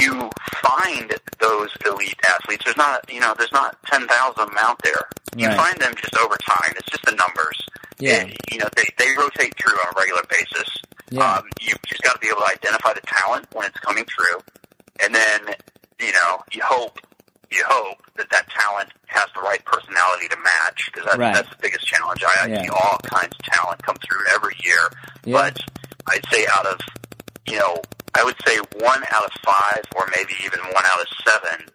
you 0.00 0.30
find 0.62 1.14
those 1.40 1.70
elite 1.86 2.18
athletes. 2.28 2.64
There's 2.64 2.76
not, 2.76 3.10
you 3.12 3.20
know, 3.20 3.34
there's 3.36 3.52
not 3.52 3.76
10,000 3.86 4.08
of 4.40 4.48
them 4.48 4.56
out 4.60 4.80
there. 4.82 5.08
You 5.36 5.48
Right. 5.48 5.56
find 5.56 5.78
them 5.80 5.94
just 6.00 6.16
over 6.18 6.36
time. 6.36 6.72
It's 6.76 6.88
just 6.88 7.04
the 7.04 7.12
numbers. 7.12 7.58
Yeah. 7.98 8.20
And, 8.22 8.36
you 8.52 8.58
know, 8.58 8.68
they, 8.76 8.84
they 8.98 9.10
rotate 9.16 9.54
through 9.58 9.74
on 9.74 9.94
a 9.94 9.98
regular 9.98 10.22
basis. 10.30 10.68
Yeah. 11.10 11.36
Um, 11.36 11.44
you've 11.60 11.80
just 11.86 12.02
got 12.02 12.14
to 12.14 12.18
be 12.20 12.28
able 12.28 12.40
to 12.40 12.50
identify 12.50 12.92
the 12.94 13.02
talent 13.06 13.46
when 13.52 13.66
it's 13.66 13.78
coming 13.80 14.04
through. 14.04 14.40
And 15.04 15.14
then, 15.14 15.54
you 16.00 16.12
know, 16.12 16.42
you 16.52 16.60
hope, 16.64 16.98
you 17.50 17.62
hope 17.66 17.98
that 18.16 18.28
that 18.30 18.48
talent 18.50 18.90
has 19.06 19.24
the 19.34 19.40
right 19.40 19.64
personality 19.64 20.28
to 20.28 20.36
match 20.36 20.90
because 20.92 21.04
that's, 21.06 21.18
Right. 21.18 21.34
that's 21.34 21.48
the 21.50 21.56
biggest 21.62 21.86
challenge. 21.86 22.22
I, 22.24 22.44
I 22.52 22.62
see 22.62 22.68
all 22.68 22.98
kinds 23.04 23.34
of 23.38 23.44
talent 23.52 23.82
come 23.82 23.96
through 23.96 24.20
every 24.34 24.54
year. 24.62 24.78
Yeah. 25.24 25.32
But 25.32 25.58
I'd 26.08 26.26
say 26.30 26.46
out 26.56 26.66
of, 26.66 26.80
you 27.50 27.58
know, 27.58 27.80
I 28.14 28.24
would 28.24 28.36
say 28.46 28.58
one 28.80 29.02
out 29.14 29.24
of 29.24 29.32
five 29.44 29.84
or 29.96 30.08
maybe 30.16 30.32
even 30.44 30.60
one 30.60 30.84
out 30.84 31.00
of 31.00 31.08
seven 31.26 31.66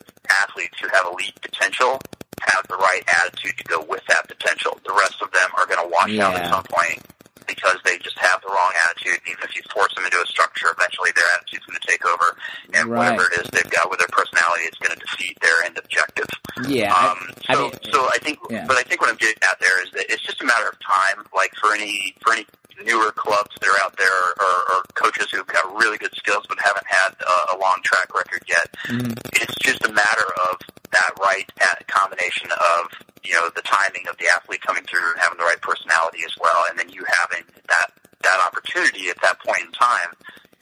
athletes 0.42 0.80
who 0.80 0.88
have 0.90 1.06
elite 1.12 1.40
potential 1.42 2.00
have 2.42 2.68
the 2.68 2.76
right 2.76 3.02
attitude 3.24 3.58
to 3.58 3.64
go 3.64 3.84
with 3.86 4.02
that 4.08 4.28
potential. 4.28 4.78
The 4.86 4.94
rest 4.94 5.22
of 5.22 5.32
them 5.32 5.50
are 5.58 5.66
going 5.66 5.84
to 5.84 5.92
wash 5.92 6.18
out 6.20 6.36
at 6.36 6.50
some 6.50 6.64
point 6.64 7.02
because 7.48 7.78
they 7.86 7.98
just 8.00 8.18
have 8.20 8.42
the 8.42 8.48
wrong 8.50 8.74
attitude. 8.90 9.20
Even 9.30 9.44
if 9.44 9.56
you 9.56 9.62
force 9.74 9.94
them 9.96 10.06
into 10.06 10.18
a 10.22 10.26
structure, 10.28 10.68
eventually 10.72 11.12
their 11.16 11.26
attitude's 11.38 11.66
going 11.66 11.80
to 11.80 11.88
take 11.88 12.06
over. 12.06 12.38
And 12.74 12.90
Right. 12.90 13.12
whatever 13.14 13.30
it 13.32 13.42
is 13.44 13.48
they've 13.52 13.70
got 13.72 13.90
with 13.90 14.00
their 14.00 14.12
personality, 14.12 14.64
it's 14.66 14.78
going 14.78 14.94
to 14.98 15.02
defeat 15.06 15.38
their 15.42 15.64
end 15.66 15.78
objective. 15.78 16.28
yeah. 16.68 16.94
I- 16.94 17.08
Um, 17.12 17.20
I 17.50 17.54
so, 17.56 17.62
mean- 17.70 17.80
so 17.92 18.06
I 18.14 18.18
think, 18.22 18.40
Yeah. 18.50 18.66
but 18.68 18.78
I 18.78 18.84
think 18.84 19.02
what 19.02 19.10
I'm 19.10 19.18
getting 19.18 19.42
at 19.44 19.60
there 19.60 19.82
is 19.84 19.90
that 19.92 20.06
it's 20.12 20.22
just 20.24 20.42
a 20.42 20.46
matter 20.46 20.68
of 20.70 20.78
time. 20.80 21.26
Like 21.34 21.54
for 21.56 21.74
any 21.74 22.16
for 22.24 22.34
any 22.34 22.46
newer 22.84 23.12
clubs 23.12 23.56
that 23.62 23.70
are 23.70 23.86
out 23.86 23.96
there, 23.98 24.22
or, 24.40 24.76
or 24.76 24.84
coaches 24.96 25.28
who've 25.32 25.46
got 25.48 25.76
really 25.76 25.98
good 25.98 26.14
skills 26.16 26.46
but 26.50 26.60
haven't 26.60 26.86
had 26.88 27.16
a, 27.22 27.56
a 27.56 27.58
long 27.58 27.80
track 27.84 28.14
record 28.14 28.44
yet, 28.48 28.68
Mhm. 28.88 29.18
it's 29.42 29.56
just 29.62 29.84
a 29.86 29.92
matter 29.92 30.26
of 30.50 30.58
that 30.94 31.12
right 31.20 31.50
at- 31.62 31.88
combination 31.88 32.50
of 32.52 32.90
you 33.24 33.34
know 33.34 33.50
the 33.56 33.62
timing 33.62 34.08
of 34.08 34.18
the 34.18 34.26
athlete 34.36 34.62
coming 34.62 34.84
through 34.84 35.12
and 35.12 35.20
having 35.20 35.38
the 35.38 35.44
right 35.44 35.62
personality 35.62 36.22
as 36.26 36.36
well, 36.40 36.66
and 36.70 36.78
then 36.80 36.90
you 36.90 37.04
having 37.24 37.46
that 37.68 37.92
that 38.24 38.40
opportunity 38.48 39.10
at 39.10 39.20
that 39.22 39.40
point 39.44 39.62
in 39.62 39.72
time 39.72 40.12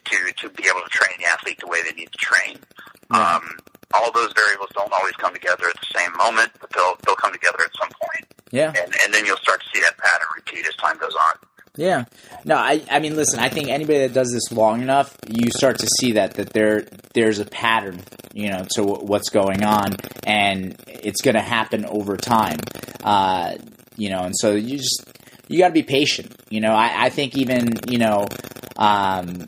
to 0.06 0.18
to 0.42 0.50
be 0.50 0.66
able 0.70 0.82
to 0.82 0.90
train 0.90 1.16
the 1.20 1.26
athlete 1.26 1.60
the 1.60 1.68
way 1.68 1.80
they 1.84 1.94
need 1.94 2.12
to 2.12 2.18
train. 2.18 2.58
Yeah. 3.12 3.38
Um, 3.38 3.58
all 3.94 4.12
those 4.12 4.32
variables 4.34 4.70
don't 4.74 4.92
always 4.94 5.16
come 5.16 5.34
together 5.34 5.68
at 5.68 5.76
the 5.80 6.00
same 6.00 6.16
moment, 6.16 6.52
but 6.60 6.72
they'll 6.72 6.96
they'll 7.06 7.20
come 7.20 7.34
together 7.34 7.60
at 7.64 7.72
some 7.76 7.90
point, 7.90 8.26
yeah. 8.52 8.72
and 8.72 8.94
and 9.04 9.14
then 9.14 9.26
you'll 9.26 9.42
start 9.44 9.62
to 9.62 9.68
see 9.74 9.82
that 9.82 9.98
pattern 9.98 10.28
repeat 10.36 10.66
as 10.66 10.76
time 10.76 10.98
goes 10.98 11.16
on. 11.16 11.36
Yeah. 11.78 12.06
No, 12.44 12.56
I 12.56 12.84
I 12.90 13.00
mean 13.00 13.16
listen, 13.16 13.40
I 13.40 13.50
think 13.50 13.70
anybody 13.70 14.00
that 14.00 14.14
does 14.14 14.32
this 14.32 14.52
long 14.52 14.82
enough, 14.82 15.16
you 15.28 15.50
start 15.52 15.80
to 15.80 15.88
see 16.00 16.14
that 16.14 16.34
that 16.36 16.52
there 16.54 16.86
there's 17.14 17.40
a 17.40 17.46
pattern, 17.46 18.02
you 18.34 18.50
know, 18.50 18.66
to 18.76 18.84
wh- 18.84 19.04
what's 19.04 19.30
going 19.30 19.64
on 19.64 19.96
and 20.26 20.76
it's 20.88 21.22
going 21.22 21.36
to 21.36 21.42
happen 21.42 21.86
over 21.86 22.18
time. 22.18 22.60
Uh, 23.04 23.56
you 23.96 24.10
know, 24.10 24.24
and 24.24 24.34
so 24.38 24.52
you 24.52 24.78
just 24.78 25.04
you 25.48 25.60
got 25.60 25.68
to 25.68 25.74
be 25.74 25.84
patient. 25.84 26.36
You 26.50 26.60
know, 26.60 26.74
I 26.74 27.06
I 27.06 27.10
think 27.10 27.38
even, 27.38 27.70
you 27.88 28.00
know, 28.00 28.28
um 28.78 29.48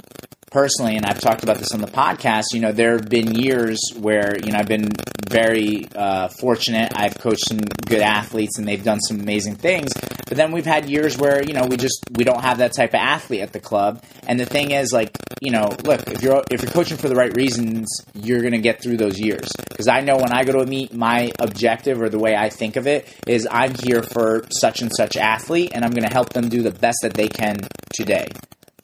personally, 0.50 0.95
and 0.95 1.06
I've 1.06 1.20
talked 1.20 1.44
about 1.44 1.58
this 1.58 1.72
on 1.74 1.82
the 1.82 1.88
podcast, 1.88 2.54
you 2.54 2.60
know, 2.60 2.72
there 2.72 2.91
have 2.94 3.10
been 3.10 3.34
years 3.34 3.80
where, 3.98 4.38
you 4.38 4.52
know, 4.52 4.60
I've 4.60 4.68
been 4.68 4.91
very 5.28 5.88
uh, 5.95 6.28
fortunate. 6.28 6.94
I've 6.95 7.18
coached 7.18 7.48
some 7.48 7.58
good 7.58 8.02
athletes 8.02 8.60
and 8.60 8.68
they've 8.68 8.84
done 8.84 9.00
some 9.00 9.20
amazing 9.20 9.56
things. 9.56 9.91
But 10.34 10.38
then 10.38 10.52
we've 10.52 10.66
had 10.66 10.90
years 10.90 11.16
where, 11.16 11.44
you 11.44 11.54
know, 11.54 11.68
we 11.68 11.78
just, 11.78 12.06
we 12.12 12.24
don't 12.24 12.42
have 12.42 12.58
that 12.58 12.74
type 12.74 12.96
of 12.96 13.00
athlete 13.00 13.42
at 13.42 13.54
the 13.54 13.60
club. 13.60 14.04
And 14.28 14.40
the 14.40 14.48
thing 14.48 14.72
is, 14.72 14.92
like, 14.92 15.16
you 15.42 15.52
know, 15.52 15.70
look, 15.84 16.10
if 16.10 16.24
you're, 16.24 16.44
if 16.50 16.64
you're 16.64 16.72
coaching 16.72 16.98
for 16.98 17.08
the 17.08 17.14
right 17.14 17.32
reasons, 17.36 17.88
you're 18.16 18.42
going 18.42 18.54
to 18.54 18.58
get 18.58 18.82
through 18.82 18.98
those 18.98 19.20
years. 19.20 19.48
Because 19.70 19.88
I 19.88 20.00
know 20.00 20.18
when 20.18 20.34
I 20.34 20.44
go 20.44 20.54
to 20.54 20.62
a 20.62 20.66
meet, 20.66 20.92
my 20.92 21.32
objective 21.38 22.02
or 22.02 22.10
the 22.10 22.18
way 22.18 22.36
I 22.36 22.50
think 22.50 22.78
of 22.78 22.88
it 22.88 23.08
is 23.28 23.48
I'm 23.52 23.76
here 23.76 24.02
for 24.02 24.48
such 24.50 24.82
and 24.82 24.92
such 24.98 25.18
athlete 25.18 25.70
and 25.76 25.86
I'm 25.86 25.92
going 25.92 26.08
to 26.08 26.12
help 26.12 26.34
them 26.34 26.50
do 26.50 26.64
the 26.64 26.72
best 26.72 26.98
that 27.04 27.14
they 27.14 27.28
can 27.28 27.58
today. 27.94 28.26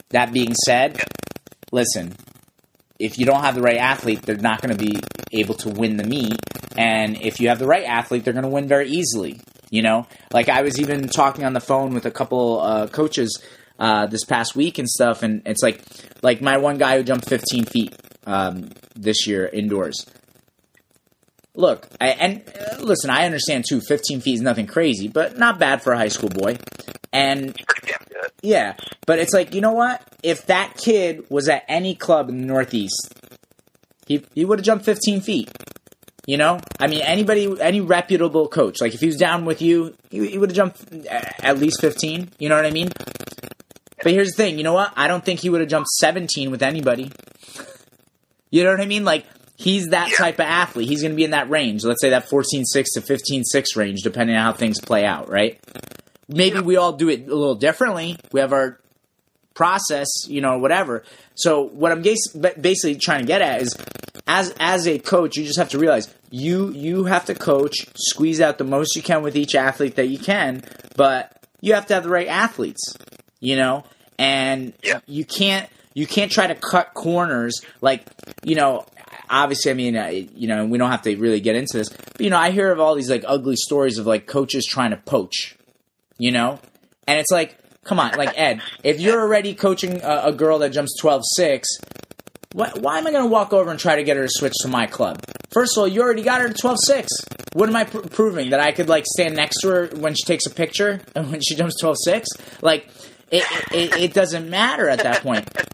That 0.10 0.32
being 0.32 0.54
said, 0.54 1.02
listen, 1.72 2.16
if 3.00 3.18
you 3.18 3.26
don't 3.26 3.42
have 3.42 3.56
the 3.56 3.64
right 3.64 3.78
athlete, 3.78 4.22
they're 4.22 4.38
not 4.38 4.62
going 4.62 4.78
to 4.78 4.86
be 4.86 5.00
able 5.32 5.56
to 5.56 5.70
win 5.70 5.98
the 5.98 6.04
meet. 6.04 6.38
And 6.78 7.20
if 7.20 7.40
you 7.40 7.50
have 7.50 7.58
the 7.58 7.66
right 7.66 7.86
athlete, 7.86 8.24
they're 8.24 8.34
going 8.34 8.44
to 8.44 8.50
win 8.50 8.68
very 8.68 8.90
easily. 8.90 9.42
You 9.72 9.82
know, 9.84 10.08
like 10.34 10.50
I 10.50 10.62
was 10.64 10.80
even 10.80 11.08
talking 11.10 11.46
on 11.46 11.54
the 11.54 11.60
phone 11.60 11.94
with 11.94 12.06
a 12.06 12.12
couple 12.12 12.60
uh, 12.60 12.88
coaches 12.88 13.42
uh, 13.78 14.08
this 14.08 14.26
past 14.26 14.56
week 14.56 14.78
and 14.80 14.90
stuff, 14.90 15.22
and 15.24 15.42
it's 15.46 15.62
like, 15.62 15.82
like 16.22 16.42
my 16.42 16.58
one 16.58 16.78
guy 16.78 16.98
who 16.98 17.04
jumped 17.04 17.30
15 17.30 17.66
feet 17.66 17.96
um, 18.26 18.72
this 18.96 19.28
year 19.28 19.48
indoors. 19.48 20.06
Look, 21.56 21.88
I, 22.00 22.10
and 22.10 22.44
uh, 22.48 22.82
listen, 22.82 23.10
I 23.10 23.26
understand 23.26 23.66
too. 23.68 23.82
15 23.82 24.22
feet 24.22 24.36
is 24.36 24.42
nothing 24.42 24.66
crazy, 24.68 25.08
but 25.08 25.38
not 25.38 25.60
bad 25.60 25.82
for 25.82 25.94
a 25.94 25.98
high 25.98 26.08
school 26.08 26.30
boy. 26.30 26.58
And 27.12 27.56
Pretty 27.68 27.88
damn 27.92 28.08
good. 28.08 28.32
yeah, 28.42 28.76
but 29.06 29.20
it's 29.20 29.34
like 29.34 29.54
you 29.54 29.62
know 29.62 29.74
what? 29.74 30.02
If 30.24 30.46
that 30.46 30.78
kid 30.78 31.26
was 31.30 31.50
at 31.50 31.64
any 31.68 31.96
club 31.96 32.30
in 32.30 32.42
the 32.42 32.48
Northeast, 32.48 33.14
he 34.08 34.24
he 34.36 34.46
would 34.46 34.60
have 34.60 34.66
jumped 34.66 34.86
15 34.86 35.22
feet. 35.22 35.52
You 36.30 36.38
know, 36.38 36.60
I 36.80 36.86
mean, 36.86 37.02
anybody, 37.02 37.60
any 37.60 37.82
reputable 37.82 38.50
coach, 38.50 38.82
like 38.82 38.94
if 38.94 39.00
he 39.00 39.08
was 39.08 39.18
down 39.18 39.46
with 39.46 39.64
you, 39.64 39.96
he, 40.12 40.28
he 40.28 40.38
would 40.38 40.52
have 40.52 40.56
jumped 40.56 40.94
uh, 40.94 41.22
at 41.40 41.58
least 41.58 41.82
15. 41.82 42.30
You 42.38 42.50
know 42.50 42.56
what 42.56 42.68
I 42.68 42.70
mean? 42.70 42.92
But 44.04 44.12
here's 44.12 44.30
the 44.30 44.36
thing, 44.36 44.60
you 44.60 44.64
know 44.64 44.74
what? 44.74 44.94
I 44.96 45.08
don't 45.08 45.26
think 45.26 45.40
he 45.40 45.50
would 45.50 45.60
have 45.60 45.72
jumped 45.72 45.90
17 45.90 46.52
with 46.52 46.62
anybody. 46.62 47.12
You 48.52 48.64
know 48.64 48.72
what 48.72 48.82
I 48.82 48.88
mean? 48.88 49.06
Like 49.06 49.28
he's 49.58 49.90
that 49.90 50.12
type 50.18 50.36
of 50.36 50.46
athlete. 50.46 50.88
He's 50.88 51.04
going 51.04 51.12
to 51.12 51.16
be 51.16 51.24
in 51.24 51.32
that 51.32 51.52
range. 51.52 51.84
Let's 51.84 52.02
say 52.02 52.10
that 52.10 52.30
14-6 52.30 52.66
to 52.74 53.02
15-6 53.02 53.76
range, 53.76 54.02
depending 54.02 54.36
on 54.36 54.42
how 54.42 54.54
things 54.54 54.82
play 54.82 55.06
out, 55.06 55.30
right? 55.30 55.60
Maybe 56.28 56.60
we 56.60 56.76
all 56.76 56.94
do 56.94 57.10
it 57.10 57.28
a 57.28 57.36
little 57.36 57.54
differently. 57.54 58.18
We 58.32 58.40
have 58.40 58.52
our 58.52 58.80
process, 59.54 60.08
you 60.28 60.42
know, 60.42 60.58
whatever. 60.58 61.04
So 61.36 61.62
what 61.62 61.92
I'm 61.92 62.02
basically 62.02 62.96
trying 62.96 63.22
to 63.22 63.28
get 63.28 63.44
at 63.44 63.62
is, 63.62 63.76
as 64.30 64.54
as 64.60 64.88
a 64.88 65.00
coach, 65.00 65.36
you 65.36 65.44
just 65.44 65.58
have 65.58 65.70
to 65.70 65.80
realize 65.80 66.14
you 66.30 66.70
you 66.72 67.06
have 67.06 67.26
to 67.26 67.34
coach, 67.36 67.88
squeeze 67.96 68.40
out 68.40 68.60
the 68.60 68.64
most 68.64 68.96
you 68.96 69.02
can 69.02 69.24
with 69.24 69.36
each 69.36 69.56
athlete 69.56 69.96
that 69.96 70.08
you 70.08 70.20
can, 70.20 70.64
but 70.96 71.36
you 71.62 71.74
have 71.74 71.88
to 71.88 71.96
have 71.96 72.04
the 72.04 72.10
right 72.10 72.28
athletes, 72.28 72.96
you 73.40 73.56
know, 73.56 73.84
and 74.20 74.74
Yeah. 74.84 75.00
you 75.08 75.26
can't 75.26 75.68
you 75.96 76.06
can't 76.06 76.32
try 76.32 76.46
to 76.48 76.56
cut 76.56 76.94
corners 76.94 77.60
like 77.82 78.06
you 78.44 78.56
know. 78.56 78.86
Obviously, 79.32 79.70
I 79.70 79.74
mean, 79.76 79.96
uh, 79.96 80.08
you 80.08 80.48
know, 80.48 80.66
we 80.66 80.80
don't 80.80 80.90
have 80.90 81.04
to 81.04 81.16
really 81.18 81.40
get 81.40 81.56
into 81.56 81.78
this, 81.78 81.90
but 81.90 82.22
you 82.22 82.32
know, 82.32 82.38
I 82.38 82.50
hear 82.50 82.72
of 82.72 82.80
all 82.80 82.96
these 82.96 83.12
like 83.12 83.24
ugly 83.28 83.56
stories 83.56 84.00
of 84.00 84.08
like 84.08 84.26
coaches 84.26 84.66
trying 84.66 84.90
to 84.90 84.98
poach, 84.98 85.56
you 86.18 86.32
know, 86.32 86.60
and 87.08 87.20
it's 87.20 87.30
like, 87.32 87.56
come 87.84 88.00
on, 88.00 88.14
like 88.18 88.34
Ed, 88.36 88.62
if 88.84 89.00
you're 89.00 89.22
already 89.22 89.54
coaching 89.54 90.02
a, 90.02 90.22
a 90.26 90.32
girl 90.34 90.58
that 90.60 90.72
jumps 90.72 91.00
12-6, 91.00 91.62
why, 92.54 92.72
why 92.80 92.98
am 92.98 93.08
I 93.08 93.12
going 93.12 93.24
to 93.24 93.30
walk 93.30 93.54
over 93.54 93.70
and 93.70 93.80
try 93.80 93.96
to 93.96 94.04
get 94.04 94.18
her 94.18 94.24
to 94.24 94.30
switch 94.32 94.54
to 94.62 94.68
my 94.68 94.88
club? 94.88 95.24
First 95.52 95.78
of 95.78 95.82
all, 95.82 95.88
you 95.88 96.02
already 96.02 96.24
got 96.24 96.42
her 96.42 96.50
to 96.50 96.54
12-6. 96.54 97.08
What 97.54 97.70
am 97.70 97.76
I 97.76 97.84
pr- 97.84 98.00
proving? 98.00 98.50
That 98.52 98.60
I 98.60 98.72
could 98.72 98.90
like 98.90 99.06
stand 99.06 99.36
next 99.36 99.62
to 99.62 99.68
her 99.70 99.88
when 99.96 100.14
she 100.16 100.24
takes 100.26 100.46
a 100.46 100.50
picture 100.50 101.02
and 101.16 101.32
when 101.32 101.42
she 101.42 101.56
jumps 101.56 101.82
12-6? 101.82 102.26
Like, 102.62 102.90
it, 103.32 103.44
it, 103.72 103.96
it 103.98 104.14
doesn't 104.14 104.50
matter 104.50 104.90
at 104.90 105.00
that 105.00 105.22
point. 105.22 105.48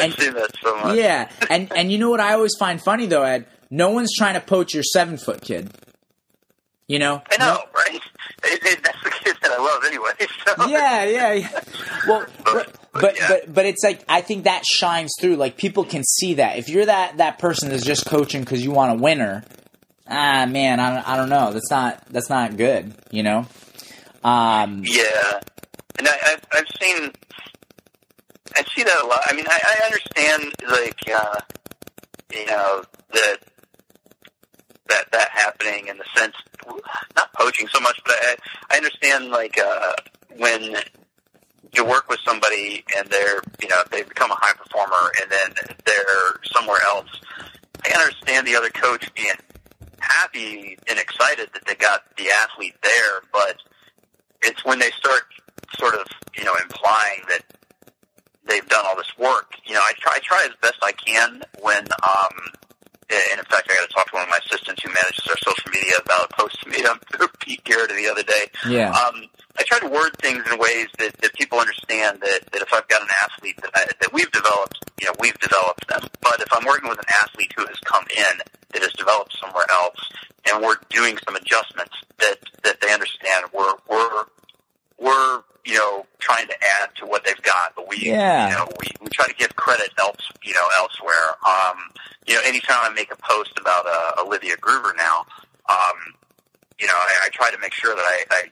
And- 0.00 0.12
seen 0.14 0.34
that 0.34 0.50
so 0.62 0.74
much. 0.76 0.96
Yeah, 0.96 1.30
and 1.48 1.70
and 1.76 1.92
you 1.92 1.98
know 1.98 2.10
what 2.10 2.18
I 2.18 2.32
always 2.32 2.52
find 2.58 2.82
funny 2.82 3.06
though, 3.06 3.22
Ed? 3.22 3.46
No 3.70 3.90
one's 3.90 4.12
trying 4.16 4.34
to 4.34 4.40
poach 4.40 4.74
your 4.74 4.82
seven 4.82 5.16
foot 5.16 5.42
kid. 5.42 5.70
You 6.88 6.98
know? 6.98 7.22
I 7.30 7.36
know, 7.38 7.58
right? 7.76 8.00
It, 8.44 8.62
it, 8.72 8.84
that's 8.84 9.02
the 9.02 9.10
kid 9.10 9.36
that 9.42 9.50
I 9.52 9.58
love 9.58 9.82
anyway. 9.84 10.10
So. 10.46 10.68
yeah, 10.68 11.04
yeah, 11.04 11.32
yeah. 11.34 11.60
Well, 12.08 12.26
but 12.44 12.76
but, 12.92 13.16
yeah. 13.16 13.28
but 13.28 13.54
but 13.54 13.66
it's 13.66 13.84
like 13.84 14.04
I 14.08 14.20
think 14.20 14.44
that 14.44 14.64
shines 14.64 15.12
through. 15.20 15.36
Like 15.36 15.56
people 15.56 15.84
can 15.84 16.02
see 16.04 16.34
that. 16.34 16.56
If 16.56 16.68
you're 16.68 16.86
that 16.86 17.18
that 17.18 17.38
person 17.38 17.68
that's 17.68 17.84
just 17.84 18.06
coaching 18.06 18.40
because 18.40 18.64
you 18.64 18.70
want 18.70 18.98
a 18.98 19.02
winner, 19.02 19.44
ah 20.08 20.46
man, 20.46 20.80
I 20.80 20.94
don't, 20.94 21.08
I 21.08 21.16
don't 21.16 21.28
know. 21.28 21.52
That's 21.52 21.70
not 21.70 22.04
that's 22.06 22.30
not 22.30 22.56
good. 22.56 22.94
You 23.10 23.22
know. 23.22 23.46
Um, 24.22 24.82
Yeah, 24.84 25.40
and 25.98 26.06
I, 26.06 26.12
I've, 26.26 26.44
I've 26.52 26.66
seen, 26.80 27.10
I 28.54 28.62
see 28.74 28.82
that 28.82 29.00
a 29.02 29.06
lot. 29.06 29.20
I 29.26 29.34
mean, 29.34 29.46
I, 29.48 29.58
I 29.62 29.84
understand 29.86 30.54
like, 30.68 31.00
uh, 31.10 31.40
you 32.32 32.46
know, 32.46 32.82
that 33.12 33.38
that 34.88 35.10
that 35.12 35.28
happening 35.30 35.88
in 35.88 35.96
the 35.96 36.04
sense, 36.16 36.34
not 37.16 37.32
poaching 37.34 37.68
so 37.68 37.80
much, 37.80 38.00
but 38.04 38.14
I, 38.20 38.36
I 38.70 38.76
understand 38.76 39.28
like 39.28 39.58
uh, 39.58 39.92
when 40.36 40.76
you 41.72 41.84
work 41.84 42.08
with 42.08 42.18
somebody 42.24 42.84
and 42.96 43.08
they're, 43.08 43.40
you 43.62 43.68
know, 43.68 43.82
they 43.90 44.02
become 44.02 44.30
a 44.30 44.36
high 44.36 44.54
performer 44.54 45.12
and 45.20 45.30
then 45.30 45.76
they're 45.84 46.40
somewhere 46.52 46.80
else. 46.88 47.08
I 47.84 47.98
understand 47.98 48.46
the 48.46 48.56
other 48.56 48.70
coach 48.70 49.12
being 49.14 49.32
happy 50.00 50.76
and 50.88 50.98
excited 50.98 51.50
that 51.52 51.64
they 51.66 51.74
got 51.74 52.04
the 52.16 52.28
athlete 52.42 52.74
there, 52.82 53.20
but 53.32 53.56
it's 54.42 54.64
when 54.64 54.78
they 54.78 54.90
start 54.90 55.22
sort 55.78 55.94
of, 55.94 56.06
you 56.36 56.44
know, 56.44 56.54
implying 56.62 57.22
that 57.28 57.42
they've 58.48 58.68
done 58.68 58.84
all 58.86 58.96
this 58.96 59.16
work. 59.18 59.54
You 59.64 59.74
know, 59.74 59.80
I 59.80 59.92
try, 59.98 60.12
I 60.16 60.18
try 60.20 60.46
as 60.48 60.56
best 60.60 60.78
I 60.82 60.92
can 60.92 61.42
when, 61.62 61.84
um, 62.02 62.52
and 63.10 63.38
in 63.38 63.46
fact, 63.46 63.68
I 63.70 63.74
got 63.74 63.88
to 63.88 63.94
talk 63.94 64.06
to 64.10 64.14
one 64.14 64.24
of 64.24 64.30
my 64.30 64.38
assistants 64.46 64.82
who 64.82 64.88
manages 64.90 65.26
our 65.26 65.38
social 65.42 65.70
media 65.70 65.98
about 66.04 66.30
a 66.30 66.34
post 66.34 66.58
made 66.66 66.86
on 66.86 66.98
Pete 67.40 67.62
Garrett 67.64 67.90
the 67.90 68.08
other 68.08 68.22
day. 68.22 68.46
Yeah. 68.68 68.90
Um, 68.90 69.26
I 69.58 69.64
try 69.66 69.80
to 69.80 69.88
word 69.88 70.16
things 70.22 70.44
in 70.50 70.58
ways 70.58 70.86
that, 70.98 71.16
that 71.18 71.34
people 71.34 71.58
understand 71.58 72.20
that, 72.22 72.46
that 72.52 72.62
if 72.62 72.72
I've 72.72 72.86
got 72.88 73.02
an 73.02 73.08
athlete 73.22 73.58
that, 73.62 73.70
I, 73.74 73.84
that 74.00 74.12
we've 74.12 74.30
developed, 74.30 74.78
you 75.00 75.06
know, 75.06 75.12
we've 75.18 75.38
developed 75.40 75.88
them. 75.88 76.00
But 76.22 76.40
if 76.40 76.48
I'm 76.52 76.64
working 76.64 76.88
with 76.88 76.98
an 76.98 77.10
athlete 77.22 77.52
who 77.56 77.66
has 77.66 77.78
come 77.84 78.04
in 78.16 78.38
that 78.72 78.82
has 78.82 78.92
developed 78.92 79.36
somewhere 79.42 79.66
else, 79.70 79.98
and 80.50 80.62
we're 80.62 80.76
doing 80.88 81.18
some 81.24 81.36
adjustments 81.36 81.94
that 82.18 82.38
that 82.62 82.80
they 82.80 82.92
understand, 82.92 83.46
we're 83.52 83.74
we're 83.88 84.24
we're 85.00 85.42
you 85.64 85.74
know 85.74 86.06
trying 86.20 86.46
to 86.48 86.54
add 86.80 86.94
to 86.96 87.06
what 87.06 87.24
they've 87.24 87.42
got, 87.42 87.74
but 87.76 87.88
we 87.88 87.98
Yeah. 88.06 88.48
you 88.50 88.54
know 88.56 88.68
we, 88.80 88.86
we 89.00 89.08
try 89.10 89.26
to 89.26 89.34
give 89.34 89.54
credit 89.56 89.90
else 89.98 90.16
you 90.44 90.54
know 90.54 90.66
elsewhere. 90.78 91.34
Um, 91.46 91.78
you 92.26 92.34
know, 92.34 92.40
anytime 92.44 92.78
I 92.82 92.90
make 92.90 93.10
a 93.12 93.16
post 93.16 93.58
about 93.58 93.86
uh, 93.86 94.22
Olivia 94.24 94.56
Gruver 94.56 94.94
now, 94.96 95.24
um, 95.68 95.96
you 96.78 96.86
know, 96.86 96.92
I, 96.94 97.26
I 97.26 97.28
try 97.32 97.50
to 97.50 97.58
make 97.58 97.72
sure 97.74 97.94
that 97.96 98.02
I, 98.04 98.24
I 98.30 98.42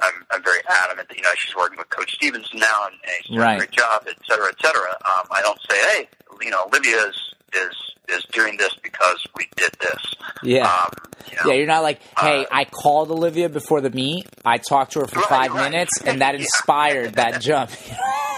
I'm, 0.00 0.26
I'm 0.32 0.42
very 0.42 0.60
adamant 0.84 1.08
that 1.08 1.16
you 1.16 1.22
know 1.22 1.30
she's 1.38 1.54
working 1.56 1.78
with 1.78 1.88
Coach 1.90 2.12
Stevenson 2.14 2.58
now 2.58 2.86
and, 2.86 2.94
and 3.02 3.12
he's 3.20 3.28
doing 3.28 3.40
Right. 3.40 3.54
a 3.54 3.58
great 3.58 3.70
job, 3.70 4.04
et 4.08 4.16
cetera, 4.28 4.48
et 4.48 4.56
cetera. 4.60 4.90
Um, 4.90 5.26
I 5.30 5.40
don't 5.42 5.58
say, 5.70 5.76
hey, 5.92 6.08
you 6.42 6.50
know, 6.50 6.64
Olivia 6.66 6.96
is 7.08 7.16
is 7.54 7.76
is 8.08 8.24
doing 8.32 8.56
this 8.56 8.74
because 8.82 9.26
we 9.36 9.48
did 9.56 9.70
this. 9.80 10.14
Yeah. 10.42 10.66
Um, 10.70 10.90
you 11.30 11.36
know, 11.36 11.50
Yeah, 11.50 11.54
you're 11.58 11.66
not 11.66 11.82
like, 11.82 12.00
hey, 12.18 12.44
Uh, 12.44 12.48
I 12.50 12.64
called 12.64 13.10
Olivia 13.10 13.48
before 13.48 13.80
the 13.80 13.90
meet. 13.90 14.26
I 14.44 14.58
talked 14.58 14.92
to 14.92 15.00
her 15.00 15.06
for 15.06 15.20
Right, 15.20 15.28
five 15.28 15.52
right. 15.52 15.70
minutes, 15.70 16.00
and 16.04 16.20
that 16.20 16.34
inspired 16.40 17.14
that 17.14 17.40
jump. 17.40 17.70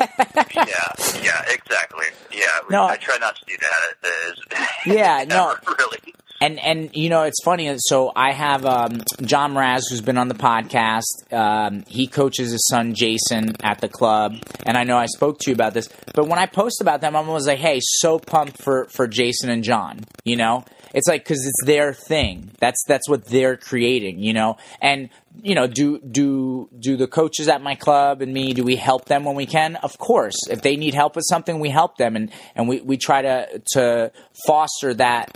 yeah, 0.00 0.92
yeah, 1.22 1.42
exactly. 1.48 2.06
Yeah, 2.32 2.44
No, 2.70 2.84
I 2.84 2.96
try 2.96 3.16
not 3.20 3.36
to 3.36 3.44
do 3.46 3.56
that. 3.60 4.36
Yeah, 4.86 5.24
no. 5.28 5.54
really. 5.78 6.14
And 6.40 6.58
and 6.58 6.90
you 6.94 7.08
know 7.08 7.22
it's 7.22 7.42
funny. 7.42 7.72
So 7.78 8.12
I 8.14 8.32
have 8.32 8.64
um, 8.66 9.00
John 9.22 9.54
Mraz 9.54 9.82
who's 9.88 10.00
been 10.00 10.18
on 10.18 10.28
the 10.28 10.34
podcast. 10.34 11.32
Um, 11.32 11.84
he 11.86 12.06
coaches 12.06 12.52
his 12.52 12.66
son 12.68 12.94
Jason 12.94 13.54
at 13.62 13.80
the 13.80 13.88
club, 13.88 14.36
and 14.64 14.76
I 14.76 14.84
know 14.84 14.96
I 14.96 15.06
spoke 15.06 15.38
to 15.40 15.50
you 15.50 15.54
about 15.54 15.74
this. 15.74 15.88
But 16.14 16.28
when 16.28 16.38
I 16.38 16.46
post 16.46 16.80
about 16.80 17.00
them, 17.00 17.16
I'm 17.16 17.28
always 17.28 17.46
like, 17.46 17.58
"Hey, 17.58 17.80
so 17.82 18.18
pumped 18.18 18.62
for 18.62 18.86
for 18.86 19.06
Jason 19.06 19.50
and 19.50 19.64
John." 19.64 20.00
You 20.24 20.36
know, 20.36 20.64
it's 20.92 21.08
like 21.08 21.24
because 21.24 21.46
it's 21.46 21.64
their 21.64 21.92
thing. 21.92 22.50
That's 22.58 22.82
that's 22.86 23.08
what 23.08 23.26
they're 23.26 23.56
creating. 23.56 24.18
You 24.18 24.32
know, 24.32 24.56
and 24.80 25.08
you 25.42 25.54
know, 25.54 25.66
do 25.66 25.98
do 25.98 26.68
do 26.78 26.96
the 26.96 27.06
coaches 27.06 27.48
at 27.48 27.62
my 27.62 27.74
club 27.74 28.22
and 28.22 28.32
me? 28.32 28.54
Do 28.54 28.64
we 28.64 28.76
help 28.76 29.04
them 29.06 29.24
when 29.24 29.36
we 29.36 29.46
can? 29.46 29.76
Of 29.76 29.98
course, 29.98 30.36
if 30.48 30.62
they 30.62 30.76
need 30.76 30.94
help 30.94 31.16
with 31.16 31.24
something, 31.28 31.60
we 31.60 31.70
help 31.70 31.96
them, 31.96 32.16
and 32.16 32.30
and 32.54 32.68
we 32.68 32.80
we 32.80 32.96
try 32.96 33.22
to 33.22 33.62
to 33.72 34.12
foster 34.46 34.94
that 34.94 35.30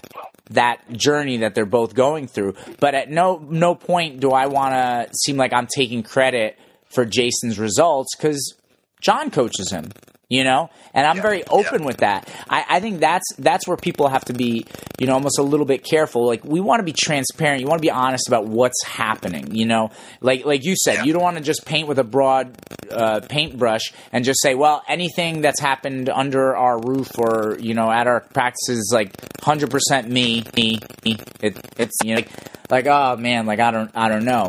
that 0.51 0.93
journey 0.93 1.39
that 1.39 1.55
they're 1.55 1.67
both 1.67 1.95
going 1.95 2.27
through. 2.27 2.55
But 2.79 2.95
at 2.95 3.11
no 3.11 3.39
no 3.39 3.75
point 3.75 4.21
do 4.21 4.31
I 4.31 4.47
want 4.47 4.75
to 4.75 5.15
seem 5.25 5.37
like 5.37 5.53
I'm 5.53 5.67
taking 5.67 6.03
credit 6.03 6.59
for 6.91 7.05
Jason's 7.05 7.59
results 7.59 8.15
because 8.17 8.55
John 9.01 9.31
coaches 9.31 9.71
him, 9.71 9.91
you 10.31 10.45
know, 10.45 10.71
and 10.95 11.07
I'm 11.07 11.21
very 11.21 11.45
open 11.49 11.85
with 11.85 11.99
that. 11.99 12.29
I, 12.49 12.65
I 12.69 12.81
think 12.81 13.01
that's 13.01 13.27
that's 13.37 13.67
where 13.69 13.77
people 13.77 14.09
have 14.09 14.25
to 14.27 14.33
be, 14.33 14.65
you 14.99 15.07
know, 15.07 15.15
almost 15.15 15.39
a 15.39 15.43
little 15.43 15.67
bit 15.67 15.85
careful. 15.85 16.25
Like 16.25 16.45
we 16.45 16.61
want 16.61 16.79
to 16.81 16.85
be 16.85 16.93
transparent. 16.93 17.61
You 17.61 17.67
want 17.67 17.81
to 17.83 17.87
be 17.87 17.91
honest 17.91 18.29
about 18.29 18.47
what's 18.47 18.83
happening. 18.85 19.55
You 19.55 19.67
know, 19.67 19.91
like 20.21 20.45
like 20.47 20.65
you 20.65 20.77
said, 20.77 20.95
Yeah. 20.95 21.05
you 21.05 21.13
don't 21.13 21.23
want 21.23 21.37
to 21.37 21.43
just 21.43 21.67
paint 21.67 21.89
with 21.89 21.99
a 21.99 22.05
broad 22.05 22.57
uh, 22.91 23.21
paintbrush 23.29 23.93
and 24.13 24.25
just 24.25 24.41
say, 24.41 24.55
well, 24.55 24.83
anything 24.89 25.41
that's 25.43 25.61
happened 25.61 26.09
under 26.09 26.57
our 26.57 26.81
roof 26.81 27.11
or 27.19 27.57
you 27.61 27.75
know 27.75 27.91
at 27.91 28.07
our 28.07 28.21
practices, 28.21 28.91
like 28.95 29.13
hundred 29.43 29.71
percent 29.71 30.09
me, 30.09 30.45
me, 30.57 30.79
me. 31.05 31.17
It, 31.43 31.59
it's 31.77 31.97
you 32.05 32.15
know, 32.15 32.21
like, 32.21 32.31
like 32.71 32.87
oh 32.87 33.17
man, 33.17 33.47
like 33.47 33.59
I 33.59 33.73
don't 33.73 33.91
I 33.97 34.09
don't 34.09 34.25
know. 34.25 34.49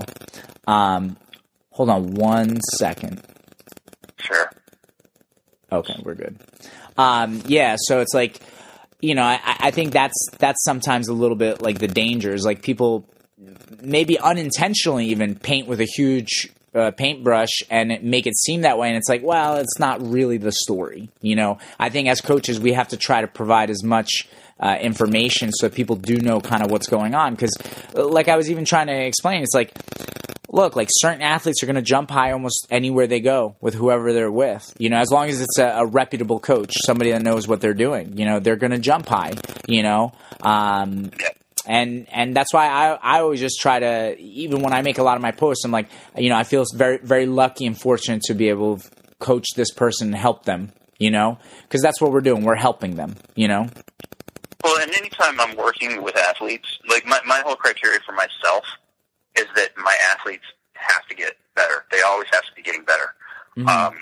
Um, 0.68 1.18
hold 1.72 1.90
on 1.90 2.14
one 2.14 2.60
second. 2.78 3.24
Okay, 5.72 5.96
we're 6.04 6.16
good. 6.16 6.38
Um, 6.98 7.42
yeah, 7.46 7.78
so 7.80 8.02
it's 8.02 8.14
like, 8.14 8.40
you 9.00 9.16
know, 9.16 9.24
I, 9.24 9.40
I 9.44 9.72
think 9.72 9.94
that's 9.94 10.30
that's 10.38 10.64
sometimes 10.64 11.08
a 11.08 11.14
little 11.14 11.38
bit 11.38 11.62
like 11.62 11.80
the 11.80 11.88
dangers. 11.88 12.46
Like 12.46 12.62
people 12.62 13.06
maybe 13.82 14.20
unintentionally 14.20 15.08
even 15.08 15.36
paint 15.36 15.68
with 15.68 15.80
a 15.80 15.86
huge 15.86 16.52
uh, 16.76 16.92
paintbrush 16.92 17.64
and 17.70 18.04
make 18.04 18.28
it 18.28 18.36
seem 18.38 18.62
that 18.62 18.78
way, 18.78 18.90
and 18.90 18.98
it's 18.98 19.10
like, 19.10 19.24
well, 19.24 19.58
it's 19.58 19.80
not 19.80 20.06
really 20.06 20.38
the 20.38 20.52
story. 20.52 21.10
You 21.22 21.36
know, 21.36 21.58
I 21.80 21.90
think 21.90 22.08
as 22.10 22.22
coaches 22.22 22.60
we 22.60 22.74
have 22.74 22.90
to 22.90 22.98
try 22.98 23.22
to 23.22 23.28
provide 23.28 23.70
as 23.70 23.84
much. 23.84 24.28
Uh, 24.60 24.78
information 24.80 25.52
so 25.52 25.70
people 25.70 25.96
do 25.96 26.18
know 26.18 26.40
kind 26.40 26.62
of 26.62 26.70
what's 26.70 26.88
going 26.88 27.16
on 27.16 27.34
because 27.34 27.52
like 27.96 28.28
i 28.28 28.36
was 28.36 28.52
even 28.52 28.64
trying 28.64 28.86
to 28.86 28.94
explain 28.94 29.42
it's 29.42 29.56
like 29.56 29.74
look, 30.52 30.76
like 30.76 30.90
certain 30.92 31.22
athletes 31.22 31.64
are 31.64 31.66
going 31.66 31.76
to 31.78 31.82
jump 31.82 32.12
high 32.12 32.32
almost 32.32 32.68
anywhere 32.70 33.08
they 33.08 33.22
go 33.22 33.56
with 33.62 33.74
whoever 33.74 34.14
they're 34.14 34.32
with. 34.32 34.74
You 34.78 34.90
know, 34.90 34.98
as 34.98 35.10
long 35.10 35.30
as 35.30 35.42
it's 35.42 35.58
a, 35.58 35.68
a 35.68 35.86
reputable 35.86 36.40
coach, 36.40 36.76
somebody 36.84 37.12
that 37.12 37.22
knows 37.22 37.48
what 37.48 37.62
they're 37.62 37.74
doing. 37.74 38.18
You 38.18 38.26
know, 38.26 38.40
they're 38.40 38.58
going 38.58 38.72
to 38.72 38.80
jump 38.80 39.08
high. 39.08 39.34
You 39.68 39.84
know, 39.84 40.12
um, 40.42 41.12
and 41.66 42.08
and 42.12 42.36
that's 42.36 42.54
why 42.54 42.68
I 42.68 42.94
I 42.94 43.20
always 43.22 43.40
just 43.40 43.60
try 43.60 43.80
to 43.80 44.20
even 44.20 44.62
when 44.62 44.74
I 44.74 44.82
make 44.82 44.98
a 44.98 45.04
lot 45.04 45.16
of 45.16 45.22
my 45.22 45.32
posts, 45.32 45.66
I'm 45.66 45.72
like, 45.72 45.90
you 46.18 46.30
know, 46.30 46.38
I 46.38 46.44
feel 46.44 46.66
very 46.76 46.98
very 46.98 47.26
lucky 47.26 47.66
and 47.66 47.80
fortunate 47.80 48.22
to 48.24 48.34
be 48.34 48.50
able 48.50 48.78
to 48.78 48.90
coach 49.20 49.48
this 49.56 49.72
person 49.72 50.08
and 50.08 50.16
help 50.16 50.44
them. 50.44 50.74
You 51.00 51.10
know, 51.10 51.40
because 51.64 51.82
that's 51.82 52.00
what 52.00 52.12
we're 52.12 52.22
doing. 52.22 52.44
We're 52.44 52.56
helping 52.56 52.96
them. 52.96 53.16
You 53.36 53.48
know. 53.48 53.68
Well, 54.64 54.80
and 54.80 54.92
anytime 54.92 55.40
I'm 55.40 55.58
working 55.58 56.04
with 56.04 56.16
athletes, 56.16 56.78
like 56.88 57.04
my, 57.04 57.20
my 57.26 57.42
whole 57.44 57.56
criteria 57.56 58.00
for 58.06 58.12
myself 58.12 58.64
is 59.42 59.48
that 59.56 59.70
my 59.78 59.96
athletes 60.14 60.46
have 60.74 61.06
to 61.08 61.16
get 61.16 61.34
better. 61.56 61.86
They 61.92 62.02
always 62.02 62.28
have 62.32 62.44
to 62.44 62.54
be 62.56 62.62
getting 62.62 62.84
better. 62.84 63.14
Mm-hmm. 63.58 63.68
Um, 63.68 63.96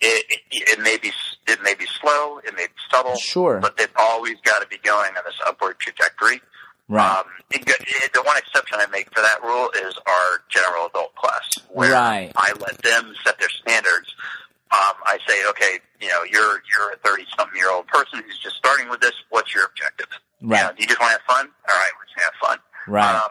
it, 0.00 0.24
it, 0.50 0.78
it 0.78 0.80
may 0.80 0.96
be 0.96 1.12
it 1.46 1.62
may 1.62 1.74
be 1.74 1.86
slow, 2.00 2.38
it 2.38 2.54
may 2.56 2.66
be 2.66 2.72
subtle, 2.90 3.16
Sure. 3.16 3.60
but 3.60 3.76
they've 3.76 3.88
always 3.98 4.36
got 4.44 4.62
to 4.62 4.68
be 4.68 4.78
going 4.78 5.10
on 5.16 5.22
this 5.24 5.38
upward 5.46 5.78
trajectory. 5.78 6.40
Right. 6.88 7.18
Um, 7.18 7.24
it, 7.50 7.64
the 8.12 8.22
one 8.22 8.36
exception 8.38 8.78
I 8.80 8.86
make 8.90 9.08
for 9.14 9.20
that 9.20 9.42
rule 9.44 9.68
is 9.86 9.94
our 10.06 10.28
general 10.48 10.86
adult 10.86 11.14
class, 11.14 11.58
where 11.68 11.92
Right. 11.92 12.32
I 12.34 12.52
let 12.60 12.78
them 12.82 13.14
set 13.24 13.38
their 13.38 13.48
standards. 13.50 14.14
Um, 14.72 14.94
I 15.04 15.18
say, 15.26 15.34
okay, 15.50 15.78
you 16.00 16.08
know, 16.08 16.22
you're 16.30 16.62
you're 16.70 16.92
a 16.92 16.96
thirty 17.04 17.26
something 17.36 17.56
year 17.56 17.70
old 17.70 17.86
person 17.88 18.22
who's 18.24 18.38
just 18.38 18.56
starting 18.56 18.88
with 18.88 19.00
this. 19.00 19.12
What's 19.30 19.54
your 19.54 19.64
objective? 19.66 20.08
Right. 20.40 20.58
You 20.60 20.64
know, 20.64 20.72
you 20.78 20.86
just 20.86 21.00
want 21.00 21.10
to 21.12 21.18
have 21.18 21.26
fun? 21.26 21.46
All 21.68 21.76
right, 21.76 21.90
we're 21.98 22.06
just 22.06 22.16
gonna 22.16 22.30
have 22.32 22.48
fun. 22.48 22.58
Right. 22.88 23.14
Um, 23.22 23.30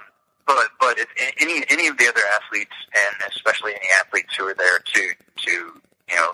but 0.50 0.66
but 0.80 0.98
if 0.98 1.08
any 1.40 1.64
any 1.70 1.88
of 1.88 1.98
the 1.98 2.08
other 2.10 2.26
athletes, 2.42 2.74
and 3.06 3.32
especially 3.32 3.72
any 3.72 3.90
athletes 4.02 4.36
who 4.36 4.48
are 4.48 4.56
there 4.56 4.80
to 4.80 5.02
to 5.46 5.52
you 6.10 6.16
know 6.16 6.34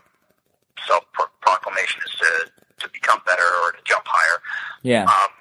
self 0.87 1.03
proclamation 1.41 1.99
is 2.07 2.15
to 2.15 2.51
to 2.79 2.89
become 2.93 3.19
better 3.25 3.43
or 3.63 3.73
to 3.73 3.79
jump 3.83 4.03
higher, 4.05 4.41
yeah. 4.83 5.03
um, 5.03 5.31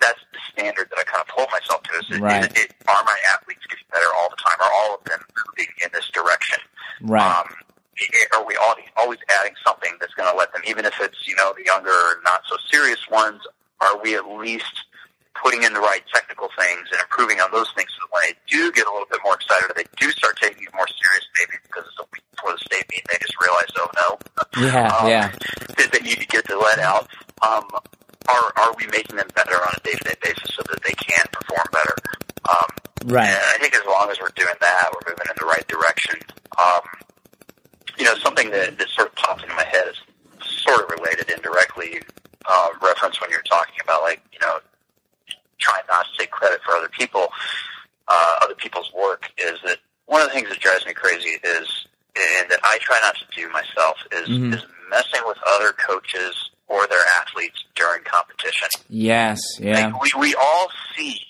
that's 0.00 0.20
the 0.32 0.38
standard 0.52 0.88
that 0.90 0.98
I 0.98 1.04
kind 1.04 1.22
of 1.22 1.28
hold 1.30 1.48
myself 1.50 1.82
to. 1.84 1.90
Is, 1.98 2.16
it, 2.16 2.20
Right. 2.20 2.50
is 2.50 2.64
it, 2.64 2.74
are 2.88 3.02
my 3.04 3.18
athletes 3.34 3.66
getting 3.68 3.86
better 3.92 4.10
all 4.18 4.28
the 4.30 4.36
time? 4.36 4.58
Are 4.58 4.72
all 4.74 4.94
of 4.98 5.04
them 5.04 5.20
moving 5.46 5.70
in 5.84 5.90
this 5.92 6.08
direction? 6.10 6.58
right. 7.02 7.22
Um, 7.22 7.46
are 8.34 8.44
we 8.46 8.56
always 8.96 9.18
adding 9.40 9.54
something 9.64 9.92
that's 10.00 10.14
going 10.14 10.30
to 10.30 10.36
let 10.36 10.52
them, 10.52 10.62
even 10.66 10.84
if 10.84 10.94
it's 11.00 11.26
you 11.26 11.34
know 11.36 11.52
the 11.56 11.64
younger, 11.66 12.22
not 12.24 12.42
so 12.48 12.56
serious 12.70 13.08
ones? 13.10 13.40
Are 13.80 14.00
we 14.02 14.14
at 14.14 14.26
least 14.26 14.84
putting 15.34 15.62
in 15.62 15.72
the 15.72 15.80
right 15.80 16.02
technical 16.12 16.48
things 16.58 16.88
and 16.92 17.00
improving 17.00 17.40
on 17.40 17.50
those 17.52 17.70
things 17.76 17.88
so 17.94 18.02
that 18.04 18.10
when 18.12 18.22
they 18.26 18.34
do 18.50 18.72
get 18.72 18.86
a 18.86 18.92
little 18.92 19.06
bit 19.10 19.20
more 19.24 19.34
excited, 19.34 19.70
or 19.70 19.74
they 19.76 19.86
do 19.96 20.10
start 20.10 20.36
taking 20.40 20.64
it 20.64 20.74
more 20.74 20.88
serious, 20.88 21.24
maybe 21.38 21.56
because 21.64 21.84
it's 21.86 22.00
a 22.00 22.06
week 22.12 22.24
before 22.34 22.52
the 22.52 22.62
state 22.66 22.84
meet, 22.90 23.02
they 23.08 23.18
just 23.20 23.36
realize, 23.40 23.70
oh 23.78 23.90
no, 23.94 24.08
Yeah, 24.66 24.88
um, 24.90 25.08
yeah. 25.08 25.28
that 25.78 25.88
they 25.92 26.00
need 26.00 26.18
to 26.18 26.26
get 26.28 26.46
the 26.46 26.56
let 26.58 26.78
out. 26.80 27.08
Um, 27.42 27.64
are 28.28 28.52
are 28.56 28.74
we 28.76 28.86
making 28.92 29.16
them 29.16 29.28
better 29.34 29.56
on 29.56 29.72
a 29.76 29.80
day 29.80 29.96
to 29.96 30.04
day 30.04 30.18
basis 30.22 30.54
so 30.54 30.62
that 30.70 30.82
they 30.82 30.92
can 30.98 31.24
perform 31.32 31.66
better? 31.72 31.96
Um, 32.48 32.68
Right. 33.06 33.28
and 33.28 33.38
I 33.38 33.56
think 33.58 33.74
as 33.74 33.80
long 33.86 34.10
as 34.10 34.20
we're 34.20 34.28
doing 34.36 34.54
that, 34.60 34.90
we're 34.92 35.10
moving 35.12 35.24
in 35.30 35.36
the 35.40 35.46
right 35.46 35.66
direction. 35.66 36.20
Um, 36.60 36.82
you 37.96 38.04
know, 38.04 38.14
something 38.16 38.50
that, 38.50 38.76
that 38.78 38.88
sort 38.90 39.08
of 39.08 39.14
popped 39.16 39.42
into 39.42 39.54
my 39.54 39.64
head 39.64 39.84
is 39.88 39.96
sort 40.44 40.82
of 40.84 40.90
related 40.90 41.30
indirectly, 41.30 42.02
uh, 42.44 42.68
reference 42.82 43.18
when 43.20 43.30
you're 43.30 43.42
talking 43.42 43.74
about 43.82 44.02
like, 44.02 44.20
you 44.32 44.38
know, 44.40 44.58
trying 45.60 45.82
not 45.88 46.06
to 46.06 46.18
take 46.18 46.30
credit 46.30 46.60
for 46.64 46.72
other 46.74 46.88
people, 46.88 47.28
uh, 48.08 48.36
other 48.42 48.54
people's 48.54 48.90
work 48.92 49.30
is 49.38 49.58
that 49.64 49.78
one 50.06 50.20
of 50.22 50.28
the 50.28 50.34
things 50.34 50.48
that 50.48 50.58
drives 50.60 50.84
me 50.86 50.92
crazy 50.94 51.38
is, 51.44 51.86
and 52.16 52.50
that 52.50 52.58
I 52.64 52.78
try 52.80 52.98
not 53.02 53.14
to 53.16 53.24
do 53.36 53.48
myself 53.50 53.96
is, 54.10 54.28
Mhm. 54.28 54.54
is 54.54 54.64
messing 54.88 55.20
with 55.26 55.38
other 55.54 55.72
coaches 55.72 56.50
or 56.66 56.86
their 56.88 57.04
athletes 57.20 57.64
during 57.76 58.02
competition. 58.04 58.68
Yes. 58.88 59.40
Yeah. 59.58 59.86
Like 59.86 60.02
we, 60.02 60.10
we 60.18 60.34
all 60.34 60.70
see 60.96 61.20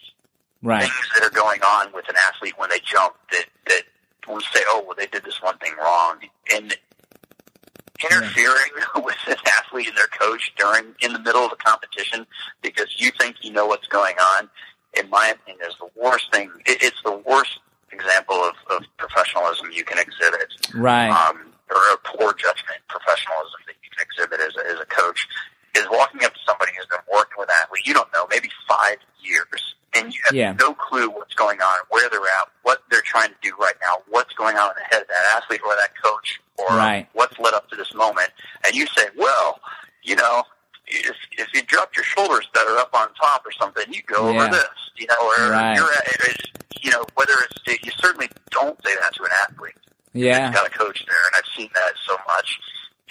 Right. 0.63 0.83
things 0.83 1.09
that 1.15 1.23
are 1.27 1.31
going 1.31 1.63
on 1.63 1.93
with 1.93 2.07
an 2.11 2.17
athlete 2.29 2.55
when 2.59 2.69
they 2.71 2.81
jump 2.81 3.15
that 3.33 3.47
that 3.67 3.83
we 4.29 4.41
say, 4.53 4.61
oh, 4.69 4.85
well, 4.87 4.95
they 4.97 5.07
did 5.07 5.25
this 5.25 5.41
one 5.43 5.57
thing 5.59 5.75
wrong, 5.77 6.21
and 6.55 6.77
interfering 8.03 8.71
yeah. 8.79 9.01
with 9.03 9.17
an 9.27 9.37
athlete 9.59 9.89
and 9.89 9.97
their 9.97 10.07
coach 10.09 10.53
during 10.57 10.95
in 11.01 11.13
the 11.13 11.19
middle 11.19 11.45
of 11.45 11.53
a 11.53 11.57
competition 11.57 12.27
because 12.63 12.90
you 13.01 13.11
think 13.19 13.37
you 13.43 13.53
know 13.53 13.67
what's 13.67 13.87
going 13.89 14.17
on, 14.37 14.49
in 14.99 15.09
my 15.11 15.35
opinion, 15.35 15.67
is 15.69 15.77
the 15.79 15.89
worst 16.01 16.33
thing. 16.33 16.51
It, 16.67 16.83
it's 16.83 17.03
the 17.05 17.17
worst 17.27 17.61
example 17.93 18.37
of, 18.37 18.55
of 18.71 18.85
professionalism 18.99 19.71
you 19.73 19.85
can 19.85 19.99
exhibit. 19.99 20.53
Right. 20.75 21.11
Um, 21.11 21.51
or 21.71 21.79
a 21.95 21.99
poor 22.05 22.35
judgment 22.35 22.83
professionalism 22.89 23.61
that 23.67 23.77
you 23.83 23.91
can 23.95 24.03
exhibit 24.03 24.41
as 24.41 24.57
a, 24.57 24.75
as 24.75 24.81
a 24.81 24.87
coach 24.87 25.27
is 25.77 25.87
walking 25.91 26.25
up 26.25 26.35
to 26.35 26.41
somebody 26.45 26.73
who's 26.77 26.87
been 26.87 27.05
working 27.13 27.39
with 27.39 27.49
an 27.49 27.55
athlete 27.63 27.87
you 27.87 27.95
don't 27.95 28.11
know, 28.13 28.27
maybe 28.29 28.49
five 28.69 28.97
years, 29.23 29.75
and 29.95 30.13
you 30.13 30.21
have 30.27 30.35
yeah. 30.35 30.53
no 30.59 30.75
clue 30.75 31.09
what's 31.09 31.35
going 31.35 31.61
on, 31.61 31.79
where 31.91 32.09
they're 32.11 32.21
at, 32.21 32.49
what 32.63 32.83
they're 32.91 33.03
trying 33.03 33.29
to 33.29 33.37
do 33.43 33.53
right 33.61 33.75
now, 33.81 34.03
what's 34.09 34.35
going 34.35 34.57
on 34.57 34.71
in 34.71 34.77
the 34.77 34.97
head 34.97 35.03
of 35.03 35.09
that 35.09 35.43
athlete 35.43 35.61
or 35.65 35.75
that 35.77 35.91
coach, 36.03 36.41
or 36.59 36.77
right. 36.77 37.09
what's 37.13 37.39
led 37.39 37.55
up 37.55 37.69
to 37.71 37.77
this 37.77 37.95
moment, 37.95 38.31
and 38.67 38.75
you 38.75 38.87
say, 38.87 39.07
well, 39.17 39.61
you 40.03 40.17
know, 40.17 40.43
if, 40.87 41.17
if 41.33 41.49
you 41.55 41.63
dropped 41.63 41.97
your 42.61 42.69
shoulders 42.69 42.83
up 42.83 42.95
on 42.95 43.15
top 43.15 43.45
or 43.47 43.53
something, 43.53 43.85
you 43.93 44.03
go 44.07 44.31
yeah. 44.31 44.45
over 44.45 44.53
this, 44.53 44.69
you 44.97 45.07
know, 45.07 45.15
or 45.21 45.51
right. 45.51 45.77
you're, 45.77 45.89
it's, 46.29 46.47
you 46.83 46.91
know, 46.91 47.05
whether 47.15 47.33
it's, 47.45 47.85
you 47.85 47.93
certainly 47.97 48.29
don't 48.51 48.79
say 48.85 48.95
that 49.01 49.15
to 49.15 49.25
an 49.25 49.31
athlete. 49.49 49.75
Yeah. 50.13 50.47
You've 50.47 50.55
got 50.55 50.67
a 50.67 50.71
coach 50.71 51.05
there, 51.07 51.23
and 51.27 51.35
I've 51.37 51.57
seen 51.57 51.71
that 51.75 51.93
so 52.07 52.17
much. 52.27 52.59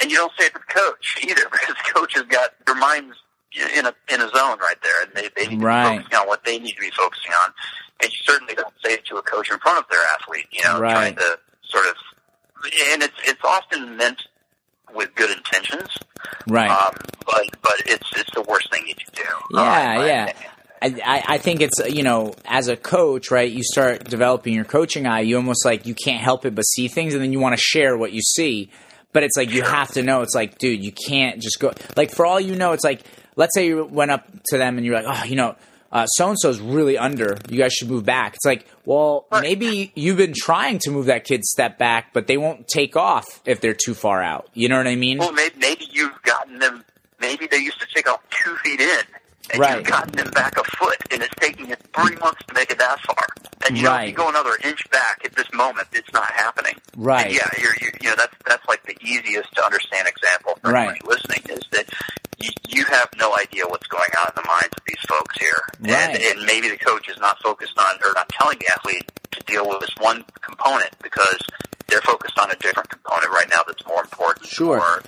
And 0.02 0.12
you 0.12 0.18
don't 0.18 0.32
say 0.38 0.46
it 0.46 0.54
to 0.54 0.60
the 0.60 0.74
coach 0.74 1.18
either, 1.24 1.44
because 1.52 1.76
the 1.76 1.94
coach 1.94 2.14
has 2.16 2.24
got 2.24 2.50
their 2.66 2.76
minds 2.76 3.16
in 3.76 3.86
a 3.86 3.94
in 4.14 4.22
a 4.22 4.30
zone 4.30 4.60
right 4.60 4.78
there, 4.84 5.04
and 5.04 5.12
they, 5.16 5.30
they 5.36 5.48
need 5.48 5.62
right. 5.62 5.84
to 5.84 5.98
be 5.98 6.04
focusing 6.04 6.20
on 6.20 6.28
what 6.28 6.46
they 6.46 6.60
need 6.60 6.74
to 6.74 6.82
be 6.82 6.92
focusing 6.92 7.32
on. 7.46 7.54
And 8.02 8.12
you 8.12 8.18
certainly 8.24 8.54
don't 8.54 8.74
say 8.84 8.94
it 8.94 9.06
to 9.08 9.18
a 9.18 9.24
coach 9.24 9.52
in 9.52 9.58
front 9.60 9.80
of 9.80 9.86
their 9.90 10.02
athlete, 10.16 10.46
you 10.52 10.64
know, 10.64 10.80
right. 10.80 10.92
trying 10.92 11.16
to 11.16 11.40
sort 11.64 11.86
of. 11.88 11.96
And 12.92 13.04
it's 13.04 13.16
it's 13.26 13.42
often 13.44 13.98
meant 13.98 14.22
with 14.94 15.14
good 15.16 15.36
intentions, 15.36 15.98
right? 16.48 16.70
Um, 16.70 16.96
but 17.26 17.44
but 17.62 17.76
it's 17.86 18.10
it's 18.16 18.32
the 18.34 18.42
worst 18.42 18.72
thing 18.72 18.84
you 18.88 18.96
can 18.96 19.14
do. 19.14 19.58
Yeah, 19.58 20.00
um, 20.00 20.06
yeah. 20.06 20.34
I, 21.30 21.38
think 21.38 21.62
it's 21.62 21.80
you 21.88 22.04
know 22.04 22.34
as 22.46 22.68
a 22.68 22.76
coach 22.76 23.32
right 23.32 23.50
you 23.50 23.64
start 23.64 24.06
developing 24.06 24.54
your 24.54 24.66
coaching 24.66 25.06
eye 25.06 25.22
you 25.22 25.38
almost 25.38 25.66
like 25.66 25.86
you 25.86 25.96
can't 25.96 26.22
help 26.22 26.46
it 26.46 26.56
but 26.56 26.64
see 26.64 26.88
things 26.88 27.14
and 27.14 27.24
then 27.24 27.34
you 27.34 27.40
want 27.40 27.56
to 27.56 27.62
share 27.62 27.98
what 27.98 28.12
you 28.12 28.22
see. 28.22 28.70
But 29.12 29.24
it's 29.24 29.36
like 29.38 29.52
you 29.52 29.64
have 29.64 29.92
to 29.94 30.04
know 30.04 30.22
it's 30.22 30.36
like 30.36 30.58
dude 30.58 30.84
you 30.84 30.92
can't 30.92 31.42
just 31.42 31.60
go 31.60 31.74
like 31.96 32.12
for 32.12 32.26
all 32.26 32.40
you 32.40 32.56
know 32.56 32.74
it's 32.74 32.84
like 32.84 33.02
let's 33.36 33.56
say 33.56 33.68
you 33.68 33.86
went 33.86 34.12
up 34.12 34.28
to 34.48 34.58
them 34.58 34.78
and 34.78 34.86
you're 34.86 34.96
like 35.02 35.06
oh 35.08 35.24
you 35.24 35.36
know 35.36 35.56
uh, 35.92 36.06
so 36.06 36.30
and 36.30 36.40
so's 36.40 36.60
really 36.60 37.00
under 37.00 37.36
you 37.50 37.58
guys 37.58 37.74
should 37.74 37.90
move 37.90 38.06
back. 38.06 38.36
It's 38.36 38.46
like 38.46 38.68
well 38.86 39.26
maybe 39.32 39.92
you've 39.96 40.18
been 40.18 40.34
trying 40.36 40.80
to 40.80 40.92
move 40.92 41.08
that 41.08 41.26
kid 41.26 41.44
step 41.44 41.78
back 41.78 42.14
but 42.14 42.28
they 42.28 42.38
won't 42.38 42.68
take 42.68 42.96
off 42.96 43.26
if 43.46 43.62
they're 43.62 43.74
too 43.74 43.94
far 43.94 44.22
out. 44.22 44.48
You 44.54 44.70
know 44.70 44.78
what 44.78 44.88
I 44.88 44.96
mean? 44.96 45.18
Well, 45.18 45.32
maybe, 45.32 45.56
maybe 45.58 45.88
you've 45.92 46.22
gotten 46.24 46.60
them. 46.60 46.84
Maybe 47.20 47.48
they 47.48 47.58
used 47.58 47.80
to 47.82 47.88
take 47.94 48.10
off 48.10 48.22
two 48.30 48.56
feet 48.58 48.80
in, 48.80 49.02
and 49.52 49.60
Right. 49.60 49.78
you've 49.78 49.88
gotten 49.88 50.16
them 50.16 50.30
back 50.32 50.58
a 50.58 50.64
foot, 50.64 50.98
and 51.12 51.22
it's 51.24 51.34
taking 51.40 51.70
it 51.70 51.80
three 51.96 52.16
months 52.18 52.42
to 52.48 52.54
make 52.54 52.72
it 52.72 52.78
that 52.80 53.00
far. 53.02 53.26
And 53.68 53.78
you 53.78 53.84
know, 53.84 53.92
Right. 53.92 54.04
if 54.04 54.10
you 54.10 54.16
go 54.16 54.30
another 54.30 54.58
inch 54.64 54.90
back 54.90 55.22
at 55.26 55.34
this 55.36 55.52
moment, 55.54 55.88
it's 55.94 56.12
not 56.14 56.32
happening. 56.32 56.76
Right. 56.96 57.26
And 57.28 57.36
yeah, 57.36 57.50
you're, 57.62 57.76
you're, 57.82 57.92
you 58.02 58.10
know, 58.10 58.16
that's 58.16 58.36
that's 58.46 58.68
like 58.68 58.84
the 58.86 58.96
easiest 59.02 59.54
to 59.56 59.66
understand 59.66 60.08
example 60.08 60.58
for 60.64 60.72
Right. 60.72 60.90
anybody 60.90 61.02
listening 61.08 61.44
is 61.58 61.64
that 61.72 61.86
you, 62.40 62.50
you 62.68 62.86
have 62.86 63.10
no 63.18 63.36
idea 63.38 63.68
what's 63.68 63.88
going 63.88 64.10
on 64.24 64.30
in 64.30 64.42
the 64.42 64.48
minds 64.48 64.70
of 64.78 64.84
these 64.88 65.02
folks 65.08 65.38
here, 65.40 65.62
and, 65.80 65.92
Right. 65.92 66.22
and 66.36 66.46
maybe 66.46 66.70
the 66.70 66.78
coach 66.78 67.10
is 67.10 67.18
not 67.20 67.38
focused 67.44 67.78
on 67.78 67.96
or 68.04 68.14
not 68.16 68.30
telling 68.30 68.58
the 68.60 68.68
athlete 68.76 69.12
to 69.32 69.40
deal 69.44 69.68
with 69.68 69.82
this 69.82 69.94
one 70.00 70.24
component 70.42 70.90
because 71.04 71.38
they're 71.90 72.02
focused 72.02 72.38
on 72.40 72.52
a 72.52 72.56
different 72.56 72.90
component 72.90 73.30
right 73.32 73.48
now 73.50 73.62
that's 73.68 73.86
more 73.88 74.02
important, 74.02 74.48
Sure. 74.48 74.80
or, 74.80 75.04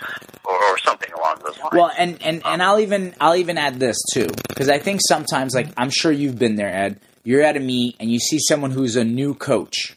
or 0.45 0.63
or 0.71 0.77
something 0.79 1.11
along 1.13 1.37
those 1.45 1.57
lines. 1.59 1.73
Well, 1.73 1.91
and 1.97 2.21
and 2.21 2.41
and 2.45 2.61
I'll 2.63 2.79
even 2.79 3.13
I'll 3.21 3.35
even 3.35 3.57
add 3.57 3.79
this 3.79 3.97
too 4.13 4.27
because 4.49 4.69
I 4.69 4.79
think 4.79 4.99
sometimes 5.07 5.53
like 5.53 5.67
I'm 5.77 5.89
sure 5.89 6.11
you've 6.11 6.37
been 6.39 6.55
there, 6.55 6.73
Ed. 6.73 6.99
You're 7.23 7.43
at 7.43 7.55
a 7.55 7.59
meet 7.59 7.95
and 7.99 8.11
you 8.11 8.19
see 8.19 8.39
someone 8.39 8.71
who's 8.71 8.95
a 8.95 9.03
new 9.03 9.33
coach. 9.35 9.95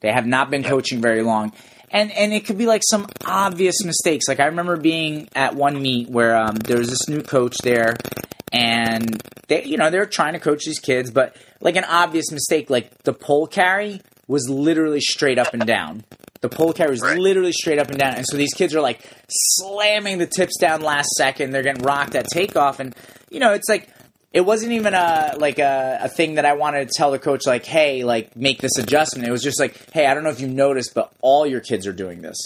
They 0.00 0.10
have 0.10 0.26
not 0.26 0.50
been 0.50 0.64
coaching 0.64 1.00
very 1.00 1.22
long, 1.22 1.52
and 1.90 2.10
and 2.12 2.32
it 2.32 2.46
could 2.46 2.58
be 2.58 2.66
like 2.66 2.82
some 2.88 3.06
obvious 3.26 3.84
mistakes. 3.84 4.26
Like 4.28 4.40
I 4.40 4.46
remember 4.46 4.76
being 4.76 5.28
at 5.34 5.54
one 5.54 5.80
meet 5.80 6.08
where 6.08 6.34
um, 6.36 6.56
there 6.56 6.78
was 6.78 6.88
this 6.88 7.08
new 7.08 7.22
coach 7.22 7.56
there, 7.62 7.96
and 8.52 9.22
they 9.48 9.64
you 9.64 9.76
know 9.76 9.90
they're 9.90 10.06
trying 10.06 10.32
to 10.32 10.40
coach 10.40 10.64
these 10.64 10.78
kids, 10.80 11.10
but 11.10 11.36
like 11.60 11.76
an 11.76 11.84
obvious 11.84 12.30
mistake, 12.32 12.70
like 12.70 13.02
the 13.04 13.12
pole 13.12 13.46
carry 13.46 14.00
was 14.32 14.48
literally 14.48 15.00
straight 15.00 15.38
up 15.38 15.52
and 15.54 15.64
down. 15.64 16.04
The 16.40 16.48
pole 16.48 16.72
carry 16.72 16.90
was 16.96 17.02
Right. 17.02 17.18
literally 17.18 17.52
straight 17.52 17.78
up 17.78 17.90
and 17.90 17.98
down, 17.98 18.14
and 18.16 18.24
so 18.28 18.36
these 18.36 18.54
kids 18.54 18.74
are 18.74 18.80
like 18.80 19.00
slamming 19.28 20.18
the 20.18 20.26
tips 20.26 20.58
down 20.58 20.80
last 20.82 21.08
second. 21.16 21.50
They're 21.52 21.62
getting 21.62 21.82
rocked 21.84 22.14
at 22.14 22.26
takeoff, 22.32 22.80
and 22.80 22.94
you 23.30 23.38
know 23.40 23.52
it's 23.52 23.68
like 23.68 23.88
it 24.32 24.40
wasn't 24.40 24.72
even 24.72 24.94
a 24.94 25.34
like 25.38 25.58
a, 25.58 25.98
a 26.02 26.08
thing 26.08 26.34
that 26.36 26.44
I 26.46 26.54
wanted 26.54 26.88
to 26.88 26.92
tell 26.96 27.10
the 27.10 27.18
coach 27.18 27.46
like, 27.46 27.64
hey, 27.66 28.02
like 28.04 28.34
make 28.34 28.60
this 28.60 28.78
adjustment. 28.78 29.28
It 29.28 29.30
was 29.30 29.42
just 29.42 29.60
like, 29.60 29.76
hey, 29.92 30.06
I 30.06 30.14
don't 30.14 30.24
know 30.24 30.30
if 30.30 30.40
you 30.40 30.48
noticed, 30.48 30.94
but 30.94 31.12
all 31.20 31.46
your 31.46 31.60
kids 31.60 31.86
are 31.86 31.92
doing 31.92 32.22
this, 32.22 32.36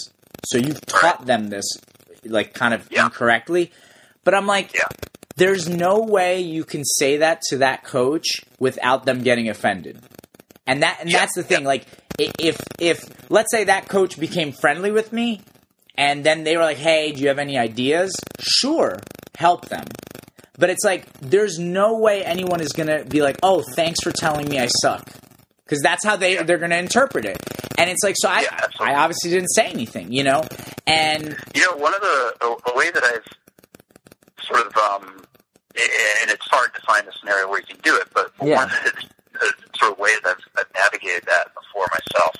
so 0.45 0.57
you've 0.57 0.85
taught 0.85 1.25
them 1.25 1.49
this 1.49 1.65
like 2.25 2.53
kind 2.53 2.73
of 2.73 2.87
Yeah. 2.91 3.05
incorrectly. 3.05 3.71
But 4.25 4.33
I'm 4.33 4.45
like, 4.45 4.73
Yeah. 4.73 4.81
there's 5.37 5.69
no 5.69 5.99
way 6.01 6.41
you 6.41 6.65
can 6.65 6.83
say 6.83 7.17
that 7.17 7.41
to 7.49 7.57
that 7.59 7.85
coach 7.85 8.25
without 8.59 9.05
them 9.05 9.23
getting 9.23 9.47
offended. 9.49 9.99
And 10.67 10.83
that 10.83 10.97
and 11.01 11.09
Yeah, 11.09 11.19
that's 11.19 11.33
the 11.35 11.43
thing. 11.43 11.63
Like 11.63 11.85
if 12.19 12.57
if 12.79 12.99
let's 13.31 13.51
say 13.51 13.63
that 13.65 13.87
coach 13.87 14.19
became 14.19 14.51
friendly 14.51 14.91
with 14.91 15.11
me, 15.13 15.41
and 15.95 16.23
then 16.23 16.43
they 16.43 16.57
were 16.57 16.63
like, 16.63 16.77
"Hey, 16.77 17.11
do 17.11 17.21
you 17.21 17.29
have 17.29 17.39
any 17.39 17.57
ideas?" 17.57 18.13
Sure, 18.39 18.99
help 19.37 19.69
them. 19.69 19.85
But 20.59 20.69
it's 20.69 20.83
like 20.83 21.05
there's 21.21 21.57
no 21.57 21.97
way 21.99 22.23
anyone 22.23 22.59
is 22.61 22.73
gonna 22.73 23.03
be 23.05 23.21
like, 23.21 23.37
"Oh, 23.43 23.63
thanks 23.75 24.01
for 24.03 24.11
telling 24.11 24.49
me 24.49 24.59
I 24.59 24.67
suck," 24.81 25.07
because 25.65 25.81
that's 25.81 26.03
how 26.03 26.15
they 26.17 26.37
they're 26.43 26.57
gonna 26.57 26.75
interpret 26.77 27.25
it. 27.25 27.37
And 27.77 27.89
it's 27.89 28.03
like, 28.03 28.15
so 28.17 28.27
I 28.27 28.41
Yeah. 28.41 28.59
I 28.79 28.95
obviously 28.95 29.29
didn't 29.29 29.49
say 29.49 29.67
anything, 29.67 30.11
you 30.11 30.23
know. 30.23 30.43
And 30.85 31.37
You 31.55 31.61
know, 31.61 31.77
one 31.77 31.93
of 31.93 32.01
the 32.01 32.33
a, 32.41 32.71
a 32.71 32.75
way 32.75 32.89
that 32.91 33.03
I've 33.03 33.25
sort 34.43 34.65
of 34.65 34.75
um, 34.77 35.23
and 35.75 36.31
it's 36.31 36.47
hard 36.47 36.73
to 36.73 36.81
find 36.81 37.07
a 37.07 37.11
scenario 37.19 37.47
where 37.49 37.59
you 37.59 37.67
can 37.67 37.77
do 37.83 37.95
it, 37.95 38.07
but 38.13 38.31
Yeah. 38.43 38.55
one 38.57 38.65
of 38.71 38.83
the 38.83 39.03
sort 39.79 39.91
of 39.93 39.99
ways 39.99 40.17
I've, 40.25 40.41
I've 40.57 40.71
navigated 40.75 41.23
that 41.27 41.47
before 41.53 41.87
myself 41.91 42.35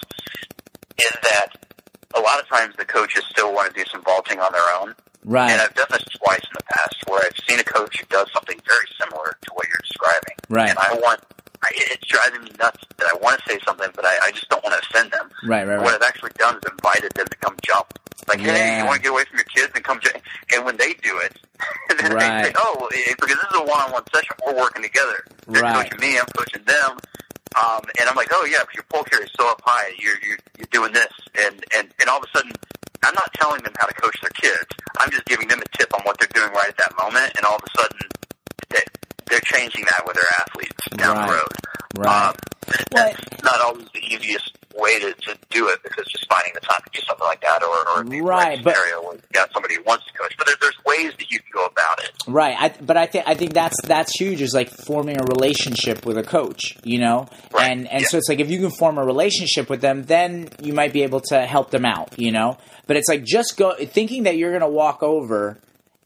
is 0.99 1.11
that 1.23 1.47
a 2.15 2.19
lot 2.21 2.39
of 2.39 2.47
times 2.47 2.75
the 2.77 2.85
coaches 2.85 3.23
still 3.29 3.53
want 3.53 3.73
to 3.73 3.79
do 3.83 3.85
some 3.91 4.03
vaulting 4.03 4.39
on 4.39 4.51
their 4.51 4.67
own, 4.81 4.95
Right. 5.23 5.51
and 5.51 5.61
I've 5.61 5.73
done 5.75 5.87
this 5.91 6.03
twice 6.23 6.39
in 6.39 6.53
the 6.57 6.63
past 6.73 6.95
where 7.07 7.21
I've 7.25 7.37
seen 7.47 7.59
a 7.59 7.63
coach 7.63 7.99
who 7.99 8.05
does 8.07 8.31
something 8.33 8.59
very 8.65 8.87
similar 8.99 9.37
to 9.41 9.49
what 9.53 9.67
you're 9.67 9.81
describing, 9.83 10.35
Right. 10.49 10.69
and 10.69 10.79
I 10.79 10.93
want. 11.01 11.19
I, 11.63 11.69
it's 11.73 12.05
driving 12.07 12.43
me 12.43 12.51
nuts 12.59 12.83
that 12.97 13.07
I 13.11 13.17
want 13.17 13.39
to 13.41 13.49
say 13.51 13.59
something, 13.65 13.89
but 13.95 14.05
I, 14.05 14.13
I 14.27 14.31
just 14.31 14.49
don't 14.49 14.63
want 14.63 14.75
to 14.81 14.87
offend 14.89 15.11
them. 15.11 15.29
right, 15.45 15.67
right, 15.67 15.79
What. 15.81 15.95
I've 15.95 16.01
actually 16.07 16.31
done 16.37 16.57
is 16.57 16.63
invited 16.69 17.11
them 17.13 17.27
to 17.27 17.37
come 17.37 17.55
jump. 17.63 17.87
Like, 18.27 18.39
hey, 18.41 18.77
you 18.79 18.85
want 18.85 18.97
to 18.97 19.01
get 19.03 19.11
away 19.11 19.23
from 19.29 19.37
your 19.39 19.45
kids 19.49 19.71
and 19.73 19.83
come 19.83 19.99
jump? 20.01 20.21
And 20.53 20.65
when 20.65 20.77
they 20.77 20.93
do 21.01 21.17
it, 21.23 21.33
then 21.97 22.11
Right. 22.11 22.43
they 22.43 22.49
say, 22.49 22.53
oh, 22.57 22.89
eh, 22.93 23.13
because 23.19 23.35
this 23.35 23.49
is 23.51 23.57
a 23.59 23.63
one-on-one 23.63 24.03
session, 24.13 24.35
we're 24.45 24.55
working 24.55 24.83
together. 24.83 25.23
They're 25.47 25.63
Right. 25.63 25.89
coaching 25.89 25.99
me, 25.99 26.19
I'm 26.19 26.25
coaching 26.35 26.63
them. 26.63 26.97
Um, 27.55 27.81
and 27.99 28.07
I'm 28.09 28.15
like, 28.15 28.27
oh 28.31 28.45
yeah, 28.45 28.59
but 28.65 28.75
your 28.75 28.83
pole 28.91 29.03
carry 29.03 29.23
is 29.25 29.31
so 29.39 29.49
up 29.49 29.61
high, 29.65 29.89
you're, 29.97 30.19
you're, 30.21 30.37
you're 30.57 30.69
doing 30.71 30.91
this. 30.93 31.09
And, 31.39 31.63
and, 31.75 31.89
and 31.99 32.09
all 32.09 32.17
of 32.21 32.23
a 32.31 32.37
sudden, 32.37 32.51
I'm 33.03 33.15
not 33.15 33.33
telling 33.33 33.63
them 33.63 33.73
how 33.79 33.87
to 33.87 33.93
coach 33.95 34.19
their 34.21 34.29
kids. 34.35 34.67
I'm 34.99 35.09
just 35.09 35.25
giving 35.25 35.47
them 35.47 35.61
a 35.61 35.77
tip 35.77 35.93
on 35.95 36.01
what 36.03 36.19
they're 36.19 36.29
doing 36.33 36.51
right 36.53 36.67
at 36.69 36.77
that 36.77 36.93
moment. 37.01 37.31
And 37.37 37.45
all 37.45 37.55
of 37.55 37.63
a 37.63 37.81
sudden, 37.81 37.99
they're 39.29 39.39
changing 39.41 39.83
that 39.85 40.03
with 40.05 40.15
their 40.15 40.31
athletes 40.39 40.87
down 40.95 41.15
Right. 41.17 41.27
the 41.27 41.33
road. 41.33 41.51
Right. 41.97 42.27
Um, 42.29 42.35
that's 42.91 43.43
not 43.43 43.61
always 43.61 43.87
the 43.93 43.99
easiest 43.99 44.51
way 44.77 44.99
to, 44.99 45.13
to 45.13 45.37
do 45.49 45.67
it 45.69 45.79
because 45.83 46.05
just 46.07 46.27
finding 46.29 46.51
the 46.53 46.59
time 46.59 46.79
to 46.83 46.99
do 46.99 47.05
something 47.07 47.25
like 47.25 47.41
that 47.41 47.63
or, 47.63 47.97
or 47.97 48.03
the 48.03 48.21
Right, 48.21 48.47
right 48.57 48.63
but- 48.63 48.75
scenario 48.75 49.01
where 49.03 49.13
you've 49.15 49.31
got 49.31 49.51
somebody 49.53 49.75
who 49.75 49.83
wants 49.83 50.05
to 50.05 50.13
coach. 50.13 50.33
But 50.37 50.47
there, 50.47 50.55
there's 50.61 50.75
ways 50.85 51.13
that 51.17 51.31
you 51.31 51.39
can 51.39 51.47
go 51.53 51.65
about 51.65 52.03
it. 52.03 52.11
Right, 52.27 52.55
I, 52.59 52.69
but 52.81 52.97
I 52.97 53.05
think 53.07 53.23
I 53.27 53.33
think 53.35 53.53
that's 53.53 53.81
that's 53.83 54.11
huge. 54.19 54.41
Is 54.41 54.53
like 54.53 54.69
forming 54.69 55.17
a 55.19 55.23
relationship 55.23 56.05
with 56.05 56.17
a 56.17 56.23
coach, 56.23 56.77
you 56.83 56.99
know, 56.99 57.27
Right, 57.53 57.71
and 57.71 57.87
and 57.87 58.01
yeah. 58.01 58.07
so 58.09 58.17
it's 58.17 58.27
like 58.29 58.39
if 58.41 58.51
you 58.51 58.59
can 58.59 58.71
form 58.71 58.97
a 58.97 59.05
relationship 59.05 59.69
with 59.69 59.79
them, 59.81 60.03
then 60.03 60.49
you 60.61 60.73
might 60.73 60.91
be 60.93 61.03
able 61.03 61.21
to 61.29 61.45
help 61.45 61.71
them 61.71 61.85
out, 61.85 62.13
you 62.19 62.31
know. 62.31 62.57
But 62.85 62.97
it's 62.97 63.07
like 63.09 63.23
just 63.23 63.55
go 63.57 63.73
thinking 63.77 64.23
that 64.23 64.37
you're 64.37 64.51
gonna 64.51 64.69
walk 64.69 65.01
over, 65.01 65.57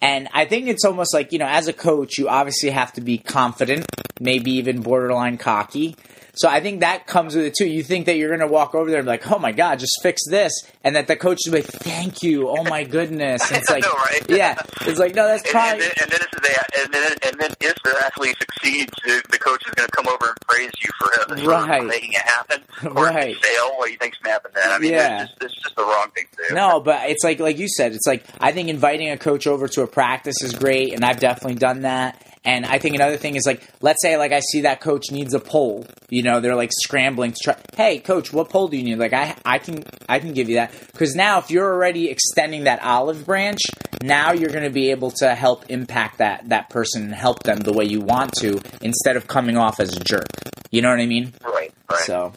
and 0.02 0.28
I 0.34 0.46
think 0.46 0.68
it's 0.68 0.84
almost 0.84 1.14
like 1.14 1.32
you 1.32 1.40
know, 1.40 1.48
as 1.48 1.68
a 1.68 1.74
coach, 1.74 2.18
you 2.18 2.28
obviously 2.28 2.72
have 2.72 2.94
to 2.94 3.02
be 3.02 3.18
confident, 3.18 3.86
maybe 4.20 4.52
even 4.54 4.82
borderline 4.82 5.38
cocky. 5.38 5.96
So 6.42 6.50
I 6.50 6.60
think 6.60 6.80
that 6.80 7.06
comes 7.06 7.36
with 7.36 7.46
it 7.46 7.54
too. 7.56 7.68
You 7.68 7.84
think 7.84 8.08
that 8.08 8.18
you're 8.18 8.30
going 8.36 8.40
to 8.40 8.48
walk 8.52 8.74
over 8.74 8.90
there 8.90 9.00
and 9.00 9.06
be 9.06 9.12
like, 9.12 9.30
"Oh 9.32 9.38
my 9.38 9.52
god, 9.52 9.78
just 9.78 10.00
fix 10.02 10.22
this," 10.28 10.52
and 10.84 10.96
that 10.96 11.06
the 11.08 11.16
coach 11.16 11.38
is 11.46 11.54
like, 11.54 11.66
"Thank 11.66 12.24
you, 12.24 12.50
oh 12.50 12.64
my 12.64 12.84
goodness." 12.84 13.42
And 13.52 13.58
it's 13.62 13.70
like, 13.76 13.84
know, 13.84 13.94
right? 13.94 14.24
yeah, 14.28 14.56
it's 14.82 14.98
like, 15.00 15.14
no, 15.14 15.28
that's 15.28 15.44
And, 15.44 15.52
probably 15.52 15.72
and, 15.74 15.82
then, 15.82 15.92
and 16.02 16.12
then 16.12 16.20
if 16.22 16.42
they 16.42 16.82
and 16.82 16.94
then 16.94 17.12
and 17.28 17.40
then 17.40 17.52
if 17.62 17.76
their 17.84 17.98
athlete 18.04 18.36
succeeds, 18.40 18.92
the, 19.06 19.22
the 19.30 19.38
coach 19.38 19.62
is 19.68 19.74
going 19.76 19.88
to 19.88 19.96
come 19.96 20.08
over 20.08 20.30
and 20.30 20.38
praise 20.48 20.72
you 20.82 20.90
for, 21.00 21.36
for 21.38 21.48
Right. 21.48 21.86
making 21.86 22.12
it 22.14 22.22
happen. 22.22 22.64
Or 22.96 23.06
Right. 23.06 23.36
fail, 23.38 23.78
what 23.78 23.86
do 23.86 23.92
you 23.92 23.98
think's 24.00 24.18
going 24.18 24.30
to 24.30 24.32
happen 24.32 24.52
then? 24.56 24.72
I 24.72 24.80
mean, 24.80 24.92
Yeah. 24.94 25.24
it's, 25.24 25.34
just, 25.40 25.62
just 25.64 25.76
the 25.76 25.84
wrong 25.84 26.08
thing 26.16 26.26
to 26.32 26.50
do. 26.50 26.56
No, 26.56 26.80
but 26.80 27.10
it's 27.10 27.24
like 27.24 27.40
like 27.40 27.60
you 27.60 27.68
said, 27.68 27.92
it's 27.94 28.08
like 28.08 28.26
I 28.40 28.52
think 28.52 28.70
inviting 28.70 29.10
a 29.12 29.18
coach 29.18 29.46
over 29.46 29.68
to 29.68 29.84
a 29.84 29.88
practice 29.88 30.42
is 30.42 30.54
great, 30.54 30.94
and 30.94 31.06
I've 31.06 31.20
definitely 31.20 31.56
done 31.60 31.82
that. 31.82 32.20
And 32.44 32.66
I 32.66 32.80
think 32.80 32.96
another 32.96 33.18
thing 33.18 33.36
is 33.36 33.44
like, 33.46 33.62
let's 33.82 34.02
say 34.02 34.18
like 34.18 34.32
I 34.32 34.40
see 34.40 34.62
that 34.62 34.82
coach 34.82 35.12
needs 35.12 35.34
a 35.34 35.40
pole, 35.40 35.86
you 36.10 36.24
know, 36.24 36.40
they're 36.40 36.56
like 36.56 36.72
scrambling 36.74 37.34
to 37.34 37.38
try. 37.44 37.56
Hey, 37.76 38.00
coach, 38.00 38.34
what 38.34 38.50
pole 38.50 38.68
do 38.68 38.78
you 38.78 38.84
need? 38.84 38.98
Like 38.98 39.14
I 39.14 39.36
I 39.46 39.60
can 39.60 39.84
I 40.10 40.20
can 40.20 40.34
give 40.34 40.50
you 40.50 40.56
that 40.56 40.74
because 40.92 41.14
now 41.14 41.38
if 41.38 41.52
you're 41.52 41.72
already 41.72 42.10
extending 42.10 42.64
that 42.64 42.82
olive 42.82 43.26
branch, 43.28 43.62
now 44.02 44.32
you're 44.32 44.50
going 44.50 44.64
to 44.64 44.72
be 44.72 44.90
able 44.90 45.12
to 45.12 45.36
help 45.36 45.70
impact 45.70 46.18
that 46.18 46.50
that 46.50 46.70
person 46.70 47.04
and 47.04 47.14
help 47.14 47.44
them 47.44 47.60
the 47.60 47.74
way 47.74 47.86
you 47.86 48.02
want 48.02 48.32
to 48.40 48.60
instead 48.82 49.18
of 49.18 49.28
coming 49.28 49.56
off 49.58 49.80
as 49.80 49.96
a 49.96 50.00
jerk. 50.00 50.28
You 50.72 50.82
know 50.82 50.90
what 50.90 51.00
I 51.00 51.06
mean? 51.06 51.34
Right, 51.44 51.72
right. 51.90 52.00
So, 52.00 52.34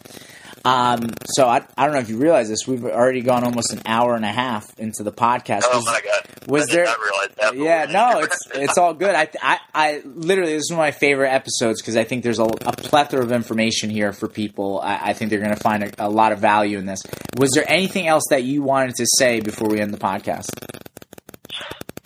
um, 0.65 1.11
so 1.35 1.47
I, 1.47 1.65
I 1.77 1.85
don't 1.85 1.93
know 1.93 1.99
if 2.01 2.09
you 2.09 2.17
realize 2.17 2.49
this. 2.49 2.67
We've 2.67 2.83
already 2.85 3.21
gone 3.21 3.43
almost 3.43 3.71
an 3.71 3.81
hour 3.85 4.15
and 4.15 4.25
a 4.25 4.31
half 4.31 4.77
into 4.79 5.03
the 5.03 5.11
podcast. 5.11 5.61
oh 5.65 5.77
Was- 5.77 5.85
my 5.85 6.01
god, 6.01 6.47
was 6.47 6.63
I 6.63 6.65
did 6.65 6.75
there- 6.75 6.85
not 6.85 6.97
realize 6.99 7.35
that. 7.37 7.55
yeah, 7.57 7.85
no, 7.91 8.19
it's 8.21 8.37
it's 8.53 8.77
all 8.77 8.93
good. 8.93 9.13
I, 9.15 9.29
I, 9.41 9.59
I 9.73 10.01
literally 10.05 10.53
this 10.53 10.63
is 10.63 10.71
one 10.71 10.79
of 10.79 10.85
my 10.85 10.91
favorite 10.91 11.29
episodes 11.29 11.81
because 11.81 11.95
I 11.95 12.03
think 12.03 12.23
there's 12.23 12.39
a, 12.39 12.43
a 12.43 12.71
plethora 12.73 13.23
of 13.23 13.31
information 13.31 13.89
here 13.89 14.11
for 14.13 14.27
people. 14.27 14.79
I, 14.81 15.09
I 15.09 15.13
think 15.13 15.29
they're 15.29 15.39
going 15.39 15.53
to 15.55 15.59
find 15.63 15.83
a, 15.83 15.91
a 16.05 16.09
lot 16.09 16.31
of 16.31 16.39
value 16.39 16.77
in 16.77 16.85
this. 16.85 17.01
Was 17.37 17.51
there 17.53 17.65
anything 17.69 18.07
else 18.07 18.23
that 18.31 18.43
you 18.43 18.61
wanted 18.63 18.95
to 18.95 19.05
say 19.17 19.39
before 19.41 19.69
we 19.69 19.79
end 19.79 19.93
the 19.93 19.97
podcast? 19.99 20.49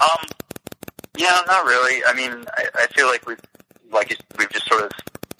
Um, 0.02 0.26
yeah, 1.18 1.42
not 1.48 1.66
really. 1.66 2.02
I 2.06 2.14
mean, 2.14 2.46
I, 2.58 2.66
I 2.76 2.88
feel 2.88 3.08
like 3.08 3.26
we've 3.28 3.40
like 3.92 4.16
we've 4.38 4.50
just 4.50 4.66
sort 4.68 4.84
of 4.84 4.92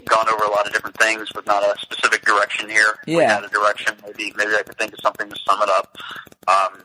gone 0.10 0.28
over 0.30 0.44
a 0.44 0.50
lot 0.52 0.66
of 0.68 0.74
different 0.74 0.98
things 0.98 1.30
with 1.36 1.46
not 1.46 1.64
a 1.64 1.80
specific 1.80 2.26
direction 2.26 2.70
here. 2.70 2.98
We 3.08 3.18
Yeah. 3.18 3.36
had 3.36 3.44
a 3.44 3.50
direction. 3.50 3.96
Maybe 4.06 4.34
maybe 4.36 4.54
I 4.56 4.64
could 4.64 4.78
think 4.78 4.94
of 4.94 5.00
something 5.02 5.30
to 5.30 5.36
sum 5.48 5.62
it 5.62 5.70
up. 5.70 5.98
Um, 6.48 6.84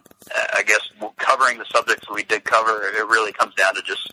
I 0.56 0.62
guess 0.62 0.80
covering 1.18 1.58
the 1.58 1.64
subjects 1.66 2.08
we 2.10 2.22
did 2.24 2.44
cover, 2.44 2.82
it 2.82 3.06
really 3.06 3.32
comes 3.32 3.54
down 3.54 3.74
to 3.74 3.82
just 3.82 4.12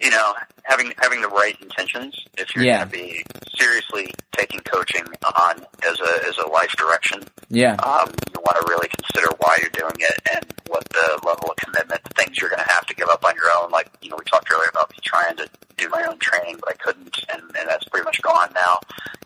you 0.00 0.10
know 0.10 0.34
having 0.64 0.92
having 0.98 1.20
the 1.20 1.28
right 1.28 1.56
intentions. 1.60 2.14
If 2.36 2.54
you're 2.54 2.64
Yeah. 2.64 2.84
going 2.84 2.90
to 2.90 2.96
be 2.96 3.24
seriously 3.58 4.12
taking 4.36 4.60
coaching 4.60 5.04
on 5.36 5.64
as 5.86 6.00
a 6.00 6.26
as 6.28 6.36
a 6.38 6.48
life 6.48 6.72
direction, 6.76 7.22
Yeah, 7.50 7.74
um, 7.76 8.10
you 8.32 8.40
want 8.44 8.56
to 8.60 8.66
really 8.68 8.88
consider 8.88 9.28
why 9.38 9.56
you're 9.60 9.70
doing 9.70 9.96
it 9.98 10.18
and 10.34 10.44
what 10.68 10.84
the 10.90 11.18
level 11.26 11.50
of 11.50 11.56
commitment, 11.56 12.02
the 12.04 12.14
things 12.22 12.38
you're 12.38 12.50
going 12.50 12.62
to 12.62 12.68
have 12.70 12.84
to 12.86 12.94
give 12.94 13.08
up 13.08 13.24
on 13.24 13.34
your 13.34 13.48
own. 13.58 13.70
Like, 13.70 13.88
you 14.02 14.10
know, 14.10 14.16
we 14.18 14.24
talked 14.24 14.50
earlier 14.52 14.68
about 14.70 14.90
me 14.90 14.96
trying 15.02 15.36
to 15.36 15.48
do 15.78 15.88
my 15.88 16.04
own 16.04 16.18
training, 16.18 16.56
but 16.60 16.68
I 16.70 16.74
couldn't, 16.74 17.16
and, 17.32 17.42
and 17.42 17.68
that's 17.68 17.84
pretty 17.86 18.04
much 18.04 18.20
gone 18.22 18.50
now, 18.54 18.78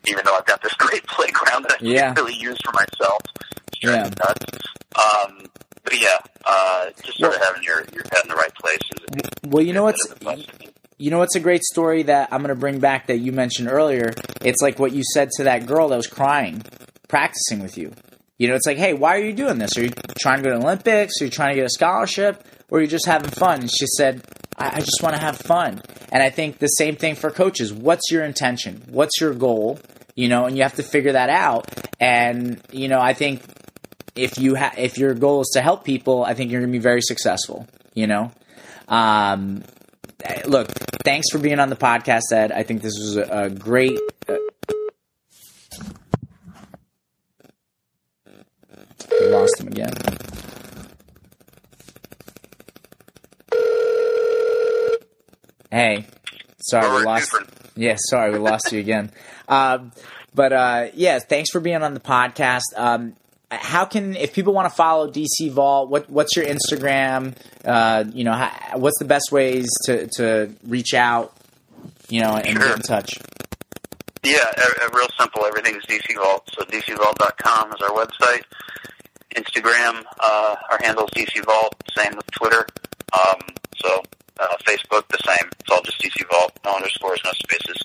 even 0.07 0.24
though 0.24 0.36
I've 0.36 0.47
got 0.47 0.62
this 0.62 0.73
great 0.78 1.05
playground 1.07 1.65
that 1.65 1.78
I 1.82 1.85
Yeah. 1.85 2.15
can 2.15 2.24
really 2.24 2.39
use 2.39 2.59
for 2.65 2.73
myself. 2.73 3.20
It's 3.69 3.78
driving 3.81 4.12
Yeah. 4.16 4.24
nuts. 4.24 4.47
Um, 4.94 5.47
but 5.84 6.00
yeah, 6.00 6.18
uh, 6.44 6.90
just 7.02 7.18
sort 7.18 7.34
of 7.34 7.42
having 7.42 7.62
your, 7.62 7.84
your 7.92 8.04
head 8.04 8.22
in 8.22 8.28
the 8.28 8.34
right 8.34 8.54
place 8.54 8.78
is 8.94 9.22
well, 9.44 9.64
you 9.64 9.72
know 9.72 9.84
what's 9.84 10.10
a 10.10 10.14
plus 10.16 10.44
to 10.46 10.59
me. 10.59 10.68
You 10.98 11.10
know 11.10 11.18
what's 11.18 11.34
a 11.34 11.40
great 11.40 11.62
story 11.64 12.04
that 12.04 12.28
I'm 12.32 12.42
going 12.42 12.54
to 12.54 12.60
bring 12.60 12.78
back 12.78 13.09
that 13.09 13.18
you 13.18 13.32
mentioned 13.32 13.68
earlier? 13.68 14.12
It's 14.40 14.62
like 14.62 14.78
what 14.78 14.92
you 14.92 15.02
said 15.02 15.30
to 15.36 15.44
that 15.44 15.66
girl 15.66 15.88
that 15.88 15.96
was 15.96 16.06
crying, 16.06 16.62
practicing 17.09 17.60
with 17.60 17.76
you. 17.76 17.92
You 18.38 18.48
know, 18.48 18.54
it's 18.54 18.66
like, 18.66 18.78
hey, 18.78 18.94
why 18.94 19.16
are 19.16 19.20
you 19.20 19.32
doing 19.32 19.59
this? 19.59 19.76
Are 19.76 19.82
you 19.82 19.90
trying 20.20 20.38
to 20.38 20.42
go 20.44 20.52
to 20.52 20.59
the 20.59 20.64
Olympics? 20.64 21.14
Are 21.20 21.24
you 21.24 21.30
trying 21.30 21.50
to 21.50 21.56
get 21.56 21.64
a 21.64 21.70
scholarship? 21.70 22.46
Or 22.68 22.78
are 22.78 22.80
you 22.82 22.86
just 22.86 23.06
having 23.06 23.30
fun? 23.30 23.62
And 23.62 23.70
she 23.70 23.86
said, 23.96 24.22
I, 24.56 24.76
I 24.76 24.80
just 24.80 25.02
want 25.02 25.16
to 25.16 25.20
have 25.20 25.36
fun. 25.38 25.80
And 26.12 26.22
I 26.22 26.30
think 26.30 26.59
the 26.59 26.68
same 26.68 26.96
thing 26.96 27.14
for 27.14 27.30
coaches. 27.30 27.72
What's 27.72 28.10
your 28.10 28.24
intention? 28.24 28.82
What's 28.88 29.20
your 29.20 29.34
goal? 29.34 29.80
You 30.14 30.28
know, 30.28 30.46
and 30.46 30.56
you 30.56 30.62
have 30.62 30.74
to 30.76 30.82
figure 30.82 31.12
that 31.12 31.30
out. 31.30 31.68
And, 32.00 32.60
you 32.70 32.88
know, 32.88 33.00
I 33.00 33.14
think 33.14 33.42
if 34.14 34.39
you 34.39 34.56
ha- 34.56 34.74
if 34.76 34.98
your 34.98 35.14
goal 35.14 35.40
is 35.40 35.51
to 35.55 35.62
help 35.62 35.84
people, 35.84 36.24
I 36.24 36.34
think 36.34 36.51
you're 36.51 36.60
going 36.60 36.72
to 36.72 36.78
be 36.78 36.82
very 36.82 37.02
successful, 37.02 37.66
you 37.94 38.06
know? 38.06 38.30
Um, 38.89 39.64
look, 40.44 40.68
thanks 41.05 41.30
for 41.30 41.39
being 41.39 41.59
on 41.59 41.70
the 41.70 41.76
podcast, 41.76 42.32
Ed. 42.32 42.52
I 42.52 42.62
think 42.62 42.82
this 42.82 42.94
was 42.98 43.16
a, 43.16 43.44
a 43.44 43.51
great. 43.51 43.98
Uh, 44.28 44.36
we 49.20 49.26
lost 49.28 49.60
him 49.60 49.68
again. 49.68 49.93
Hey, 55.70 56.05
sorry 56.60 56.98
we 56.98 57.05
lost. 57.06 57.34
Yeah, 57.76 57.97
sorry 57.98 58.32
we 58.32 58.39
lost 58.39 58.72
you 58.72 58.80
again. 58.80 59.10
Um, 59.48 59.93
but 60.34 60.52
uh, 60.52 60.89
yeah, 60.93 61.18
thanks 61.18 61.51
for 61.51 61.60
being 61.60 61.82
on 61.82 61.94
the 61.94 62.01
podcast. 62.01 62.60
Um, 62.76 63.16
how 63.60 63.84
can 63.84 64.16
if 64.16 64.32
people 64.34 64.52
want 64.52 64.68
to 64.68 64.74
follow 64.74 65.10
DC 65.10 65.50
Vault? 65.50 65.88
What 65.88 66.08
what's 66.10 66.36
your 66.36 66.44
Instagram? 66.46 67.34
Uh, 67.64 68.04
you 68.12 68.24
know, 68.24 68.32
how, 68.32 68.78
what's 68.78 68.98
the 68.98 69.04
best 69.04 69.30
ways 69.32 69.66
to 69.86 70.08
to 70.16 70.54
reach 70.66 70.94
out? 70.94 71.34
You 72.08 72.20
know, 72.20 72.34
and 72.36 72.46
Sure. 72.46 72.58
get 72.68 72.76
in 72.76 72.82
touch. 72.82 73.18
Yeah, 74.24 74.38
uh, 74.56 74.62
uh, 74.84 74.88
real 74.94 75.08
simple. 75.18 75.44
Everything's 75.44 75.84
DC 75.86 76.14
Vault. 76.16 76.48
So 76.56 76.64
DCVault.com 76.64 77.72
is 77.72 77.80
our 77.82 77.90
website. 77.90 78.42
Instagram, 79.34 80.04
uh, 80.20 80.56
our 80.70 80.78
handle's 80.82 81.10
DC 81.10 81.44
Vault. 81.44 81.74
Same 81.96 82.14
with 82.16 82.30
Twitter. 82.32 82.66
Um, 83.12 83.40
so 83.76 84.02
uh, 84.38 84.56
Facebook, 84.64 85.08
the 85.08 85.18
same. 85.26 85.48
It's 85.58 85.70
all 85.70 85.82
just 85.82 85.98
DC 86.00 86.28
Vault. 86.30 86.52
No 86.64 86.76
underscores, 86.76 87.20
no 87.24 87.32
spaces. 87.32 87.82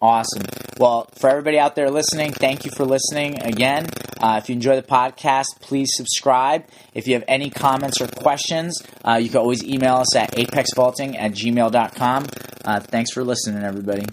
Awesome. 0.00 0.44
Well, 0.78 1.08
for 1.16 1.28
everybody 1.28 1.58
out 1.58 1.74
there 1.74 1.90
listening, 1.90 2.32
thank 2.32 2.64
you 2.64 2.70
for 2.70 2.84
listening 2.84 3.42
again. 3.42 3.88
Uh, 4.20 4.40
if 4.42 4.48
you 4.48 4.54
enjoy 4.54 4.76
the 4.76 4.82
podcast, 4.82 5.46
please 5.60 5.88
subscribe. 5.92 6.64
If 6.94 7.08
you 7.08 7.14
have 7.14 7.24
any 7.26 7.50
comments 7.50 8.00
or 8.00 8.06
questions, 8.06 8.80
uh, 9.04 9.14
you 9.14 9.28
can 9.28 9.38
always 9.38 9.64
email 9.64 9.96
us 9.96 10.14
at 10.16 10.32
apexvaulting 10.32 11.16
at 11.18 11.32
gmail.com. 11.32 12.26
Uh, 12.64 12.80
thanks 12.80 13.12
for 13.12 13.24
listening, 13.24 13.62
everybody. 13.64 14.06